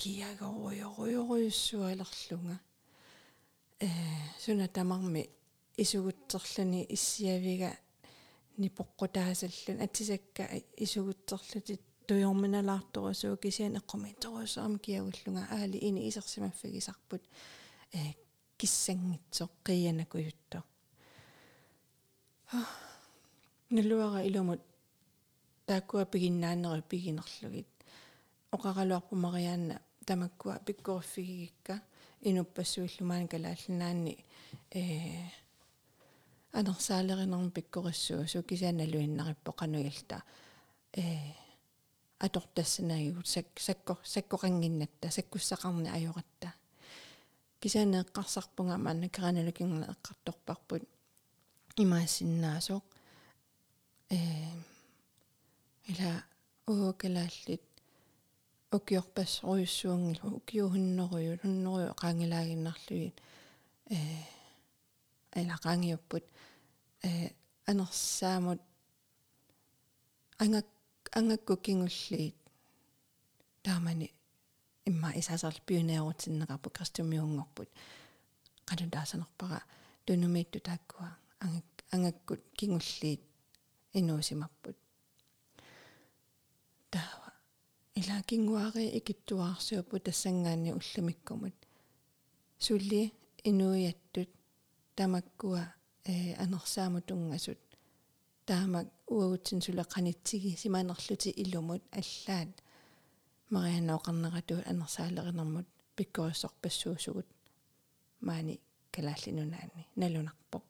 киагоруйоруйоруйуссуалерлунга 0.00 2.56
суна 4.39 4.67
тамарми 4.67 5.23
исугутсерлүни 5.77 6.85
иссиавига 6.95 7.71
нипоққутаасаллун 8.61 9.81
атисакка 9.85 10.43
исугутсерлути 10.77 11.79
туйорминалаарторусуу 12.07 13.37
кисиан 13.37 13.77
эққумиторусаам 13.79 14.79
киагуллунга 14.79 15.47
аали 15.55 15.77
ини 15.77 16.07
исерсимаффигисарпут 16.09 17.23
э 17.93 18.13
киссангитсоқ 18.59 19.51
қиянакуютто 19.65 20.63
налуара 23.69 24.19
илумут 24.27 24.61
тааккуа 25.65 26.05
пигиннааннери 26.05 26.83
пигинерлугит 26.91 27.71
оқаралуарпу 28.51 29.15
мариаанна 29.15 29.81
тамаккуа 30.05 30.59
пиккорфигигикка 30.65 31.81
инуппассуиллумаан 32.25 33.27
калааллинаанни 33.27 34.17
э 34.71 34.81
анерсаалеринерм 36.53 37.51
пиккориссуу 37.51 38.27
сукисааналуиннариппо 38.27 39.51
кануилта 39.51 40.23
э 40.93 41.03
атортассанаагигут 42.19 43.27
сак 43.27 43.47
сакко 43.57 43.97
саккоқангиннатта 44.03 45.09
саккуссақарни 45.09 45.89
ajоратта 45.89 46.53
кисаанеэққарсарпунга 47.61 48.77
маанна 48.77 49.09
кераналукингла 49.09 49.85
эққарторпарпут 49.93 50.83
имаассиннаасоқ 51.77 52.83
э 54.09 54.17
ила 55.91 56.23
уукалааллит 56.67 57.65
укиорпас 58.72 59.42
руйуссуунгил 59.42 60.34
укиухуннеруйу 60.38 61.38
хуннеруйу 61.42 61.94
qaangilaagиннарлугит 62.00 63.16
э 63.90 63.98
ила 65.40 65.56
qaangiupput 65.64 66.24
э 67.02 67.30
анерсаамут 67.66 68.60
ангак 70.38 70.66
ангакку 71.18 71.56
кингуллиит 71.56 72.36
таамани 73.62 74.12
имма 74.84 75.12
исасарл 75.20 75.60
пионеерутиннеқарпу 75.66 76.70
кристумиунгорпут 76.76 77.68
qanutaasанерпара 78.68 79.60
тунумиитту 80.04 80.58
тааккуа 80.60 81.10
ангак 81.44 81.68
ангаккут 81.94 82.42
кингуллиит 82.58 83.22
инуусимаппут 83.92 84.76
таава 86.90 87.25
ила 88.00 88.16
кингуари 88.28 88.84
икиттуаарсууппу 88.98 89.96
тассангаани 90.06 90.70
уллумиккумут. 90.78 91.56
Сулли 92.64 93.02
инуиаттут 93.48 94.30
тамаккуа 94.96 95.62
э 96.04 96.34
анерсаамутунгасут 96.44 97.60
таамак 98.48 98.88
уагутсин 99.14 99.60
сулеқанитсиги 99.66 100.56
симаанерлути 100.62 101.30
илумут 101.42 101.82
аллаат. 102.00 102.50
Марианаоқарнерату 103.54 104.56
анерсаалеринэрмут 104.70 105.68
пиккориссорпассуусугут 105.96 107.28
маани 108.26 108.54
калааллинунаани 108.94 109.82
налунарпоқ 110.00 110.64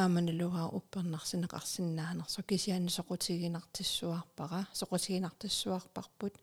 ааманалугаа 0.00 0.68
уппернарсинеқарсиннаанерсо 0.78 2.42
кисиани 2.48 2.90
соқутигинартиссуарпара 2.98 4.60
соқутигинартиссуарпарпут 4.80 6.34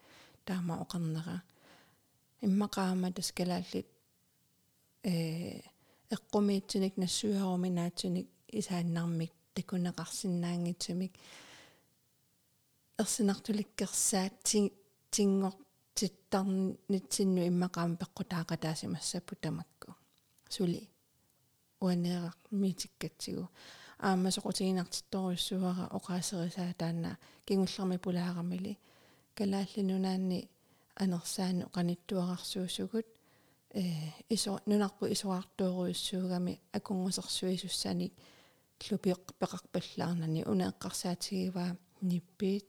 таама 0.45 0.73
оқарнера 0.83 1.43
иммақаама 2.41 3.11
таскалааллит 3.17 3.87
э 5.03 5.61
эққумиитсуник 6.15 6.93
нассуаруминаатсуник 6.97 8.27
исааннармик 8.59 9.31
такунеқарсинаангитсумик 9.55 11.13
ерсинартуликкерсаат 13.01 14.33
тингор 15.13 15.53
титтарнитсинну 15.97 17.41
иммақаама 17.51 17.95
пеққутаақатаасимассаппу 18.01 19.35
тамакку 19.35 19.95
сули. 20.49 20.89
Уанеэра 21.79 22.33
митиккатсигу 22.51 23.49
аама 23.99 24.29
соқутигинартитторуссуара 24.35 25.85
оқаасерисаа 25.97 26.73
таанна 26.81 27.17
кингуллерми 27.45 27.97
пулаарамили 27.97 28.79
калааллинунаанни 29.37 30.39
анерсаану 31.03 31.65
қаниттуарарсуусугут 31.75 33.07
э 33.73 33.83
исо 34.29 34.59
нунарпу 34.65 35.05
исоартууруйуссуугами 35.15 36.59
акунгусерсуисуссаник 36.77 38.13
лупиоқ 38.89 39.23
пеқарпаллаарнани 39.39 40.41
унеэққарсаатигиваа 40.51 41.71
ниппиит 42.01 42.65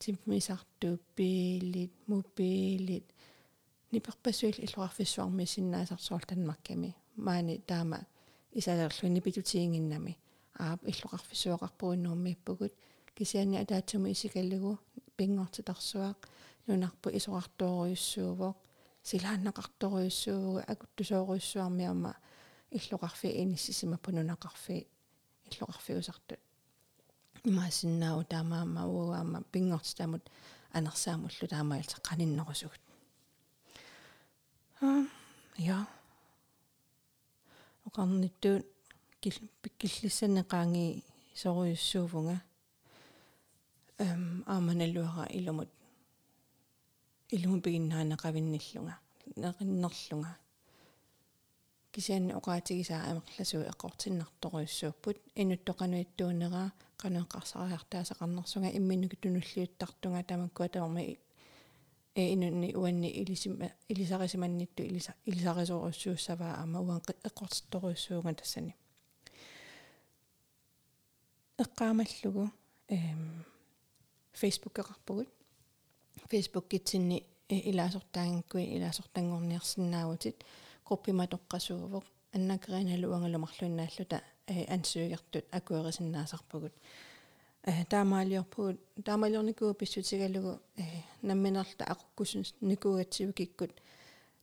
тиммисартууппиилит 0.00 1.92
мупиилит 2.06 3.06
ниперпасуил 3.92 4.56
иллуарфиссуарми 4.58 5.44
синнаасарсуар 5.44 6.24
танмакками 6.26 6.94
маани 7.16 7.58
таама 7.68 8.00
исалерлуни 8.52 9.20
питутиингиннами 9.20 10.18
аап 10.58 10.80
иллуқарфиссуақарпуиннууммиппугут 10.84 12.72
кисиани 13.14 13.56
атаатсуми 13.56 14.12
исикаллигу 14.12 14.78
пингортитарсуaq 15.16 16.18
нунарпу 16.66 17.08
исоқартуориуссуувоқ 17.18 18.56
силааннақарториуссууга 19.08 20.62
акуттусоорюссуарми 20.72 21.84
ама 21.84 22.16
иллоқарфи 22.70 23.28
иниссисимаппу 23.42 24.10
нунақарфи 24.10 24.86
иллоқарфиусартут 25.50 26.40
имаасиннаау 27.44 28.24
таамаама 28.24 28.82
уугаама 28.86 29.42
пингортитамут 29.52 30.24
анерсаамуллу 30.72 31.46
таамаалта 31.48 31.96
қаниннерусугут 32.08 32.82
аа 34.80 35.06
я. 35.58 35.86
Оқарниттуут 37.86 38.66
пиккиллиссанеқаанги 39.62 41.04
соруйуссуувнга 41.34 42.42
ааманалуара 43.98 45.24
илумут 45.38 45.70
илуму 47.30 47.60
пигиннаанеқавинниллунга 47.60 48.94
неқиннерлунга 49.36 50.32
кисианни 51.92 52.32
оқаатигисаа 52.40 53.00
амерласуу 53.10 53.62
эққортиннарторуйуссууппут 53.72 55.16
инуттоқануиттуунераа 55.42 56.68
канеққарсариартаасақарнерсунга 57.02 58.68
имминуки 58.78 59.16
тунуллиуттартунга 59.16 60.22
тамаккуа 60.22 60.68
тамарми 60.68 61.18
э 62.14 62.32
инунни 62.34 62.74
уанни 62.74 63.08
илисима 63.22 63.72
илисарисиманнитту 63.88 64.82
илиса 64.82 65.14
илисарисоруссууссаваа 65.24 66.60
аама 66.60 66.80
уан 66.80 67.00
эққортитторуйуссуунга 67.28 68.34
тассани. 68.34 68.74
Эққаамаллугу 71.58 72.50
эм 72.88 73.44
Facebook-эqarpugut 74.40 75.28
Facebook-kitsinni 76.30 77.18
э, 77.48 77.56
илаасортаангаккуи 77.70 78.64
илаасортангорниарсинаавутит 78.76 80.44
группима 80.86 81.24
тоққасуувоқ 81.26 82.04
аннакерингалуангалумарлуннааллута 82.34 84.22
э, 84.46 84.64
ансуигертут 84.74 85.44
акуэрисиннаасарпугут 85.52 86.74
таамаалиорпугут 87.90 88.78
э, 88.96 89.02
таамаалиорникуу 89.02 89.74
писсутигалугу 89.74 90.60
намминерта 91.22 91.84
ақуккусун 91.84 92.44
никуугатсивикиккут 92.60 93.72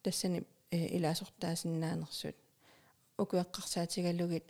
тассани 0.03 0.43
илаасортаасиннаанерсут 0.71 2.35
укуэққарсаатигалугит 3.17 4.45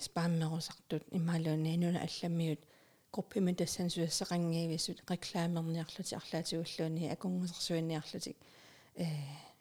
спаммерусартут 0.00 1.02
имаалуунниануна 1.10 2.00
алламмиут 2.06 2.60
группима 3.12 3.54
тассан 3.54 3.90
суассақангиивисут 3.90 5.02
рекламерниарлути 5.10 6.14
арлаатигуллууни 6.14 7.08
акунгусерсуинниарлутик 7.08 8.36
э 8.96 9.04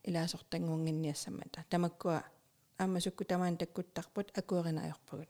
илаасортангунгинниассамата 0.03 1.65
тамаккуа 1.69 2.23
аамасукку 2.77 3.25
тамаан 3.25 3.57
таккуттарпут 3.57 4.31
акуеринааёрпагут 4.37 5.29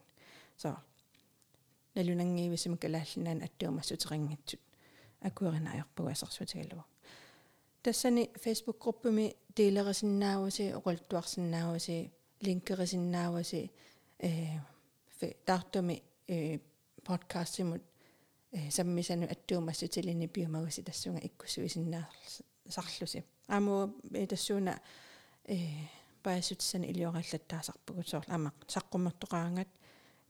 со 0.58 0.78
налунангиивисима 1.96 2.78
калааллинаан 2.78 3.42
аттуумассутерингатсут 3.44 4.62
акуеринааёрпагу 5.22 6.10
асерсутигалугу 6.10 6.86
тассани 7.84 8.32
фейсбук 8.44 8.78
группами 8.84 9.36
дейлерисиннааваси 9.56 10.74
оқалтуарсиннааваси 10.78 12.12
линкерисиннааваси 12.42 13.72
э 14.20 14.60
таартуми 15.46 16.04
э 16.28 16.60
подкастимут 17.04 17.82
э 17.82 17.91
саммисану 18.52 19.28
аттуумассутилини 19.32 20.28
пиумагуси 20.28 20.84
тассунга 20.84 21.20
иккусуисиннаа 21.24 22.10
сарлуси 22.70 23.24
аму 23.48 23.94
тассууна 24.30 24.80
э 25.46 25.58
паасутсан 26.24 26.84
илиораллаттаасарпугут 26.84 28.08
соор 28.10 28.26
амақ 28.28 28.56
саққуммертоқаангат 28.68 29.70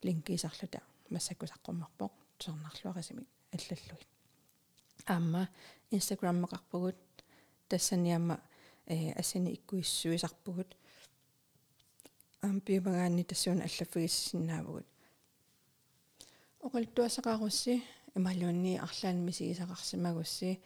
линкисарлута 0.04 0.80
массакку 1.10 1.46
саққуммерпоқ 1.46 2.12
сорнарлуарисимик 2.40 3.28
аллаллугит 3.52 4.08
аама 5.06 5.50
инстаграммеқарпугут 5.92 6.96
тассаниама 7.70 8.40
э 8.86 9.12
ассани 9.14 9.54
иккуиссуисарпугут 9.56 10.78
аам 12.42 12.62
пиумагаанни 12.62 13.24
тассууна 13.24 13.64
аллаффигиссиннаавгут 13.64 14.86
оқалтуасақарусси 16.62 17.84
ималуунни 18.16 18.78
арлаанми 18.78 19.32
сигисақарсимагусси 19.32 20.60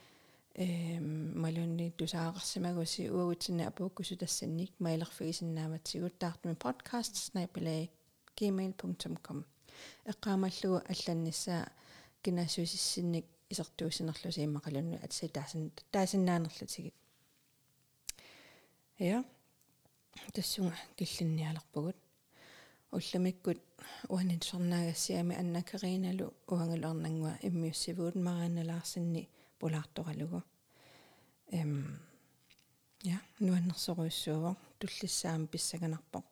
малунни 0.56 1.92
тусаагаарсимагуси 1.98 3.10
уагутсинна 3.10 3.66
апууккусу 3.66 4.16
тассанник 4.16 4.72
маилерфигисиннааматсигут 4.78 6.18
таартми 6.18 6.54
podcast@gmail.com 6.64 9.44
эққаамаллугу 10.12 10.78
алланниссаа 10.92 11.62
кинаасуисиссинник 12.22 13.26
исертуусинерлуси 13.50 14.40
иммақалунну 14.46 14.96
атси 15.04 15.28
таасан 15.28 15.72
таасиннаанерлутигит 15.92 16.94
я 18.98 19.24
тассунга 20.32 20.74
киллинниалерпугут 20.96 21.96
улламиккут 22.92 23.60
уанин 24.08 24.40
сорнаагассиами 24.42 25.34
аннакериналу 25.36 26.34
уангалуарнангуа 26.48 27.38
иммиуссивуут 27.42 28.14
марианалаарсинни 28.14 29.28
пулаарторалугу 29.58 30.42
эм 31.50 32.00
я 33.02 33.20
нуаннерсоруйссуувор 33.40 34.56
туллиссаам 34.78 35.46
писсаганарпоқ 35.52 36.26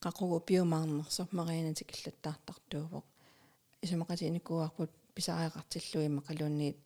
қақугу 0.00 0.40
пиумаарнерсо 0.48 1.28
марианатик 1.32 1.90
иллаттаартартуувоқ 1.96 3.04
исумақатиникуарпут 3.84 4.90
писариақартиллуи 5.14 6.08
мақалуунниит 6.18 6.78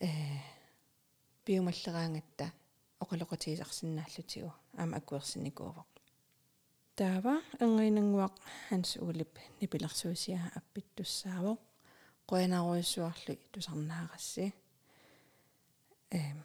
э 0.00 0.08
пиумаллераангатта 1.44 2.52
оқалоқатигисарсинааллутигу 3.02 4.52
аама 4.76 4.96
акуерсиникуувоқ 4.98 5.97
таава 6.98 7.34
энгинангуақ 7.62 8.34
ханс 8.68 8.96
улип 9.08 9.38
нипилерсуусиа 9.60 10.40
аппиттуссаавоқ 10.58 11.60
қоянаруйссуарлу 12.30 13.34
тусарнааrassi 13.52 14.52
эм 16.10 16.38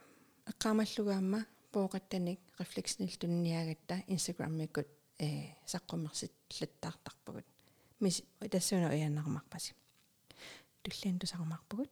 аққамаллугаама 0.52 1.40
пооқаттаник 1.74 2.40
рефлекснил 2.60 3.10
тунниагатта 3.22 4.04
инстаграммиккут 4.08 4.88
э 5.18 5.28
саққуммерсит 5.66 6.34
латтаартарпагут 6.60 7.46
мис 8.00 8.22
тассуна 8.52 8.90
уяннармарпаси 8.94 9.74
туллаан 10.84 11.18
тусармарпагут 11.20 11.90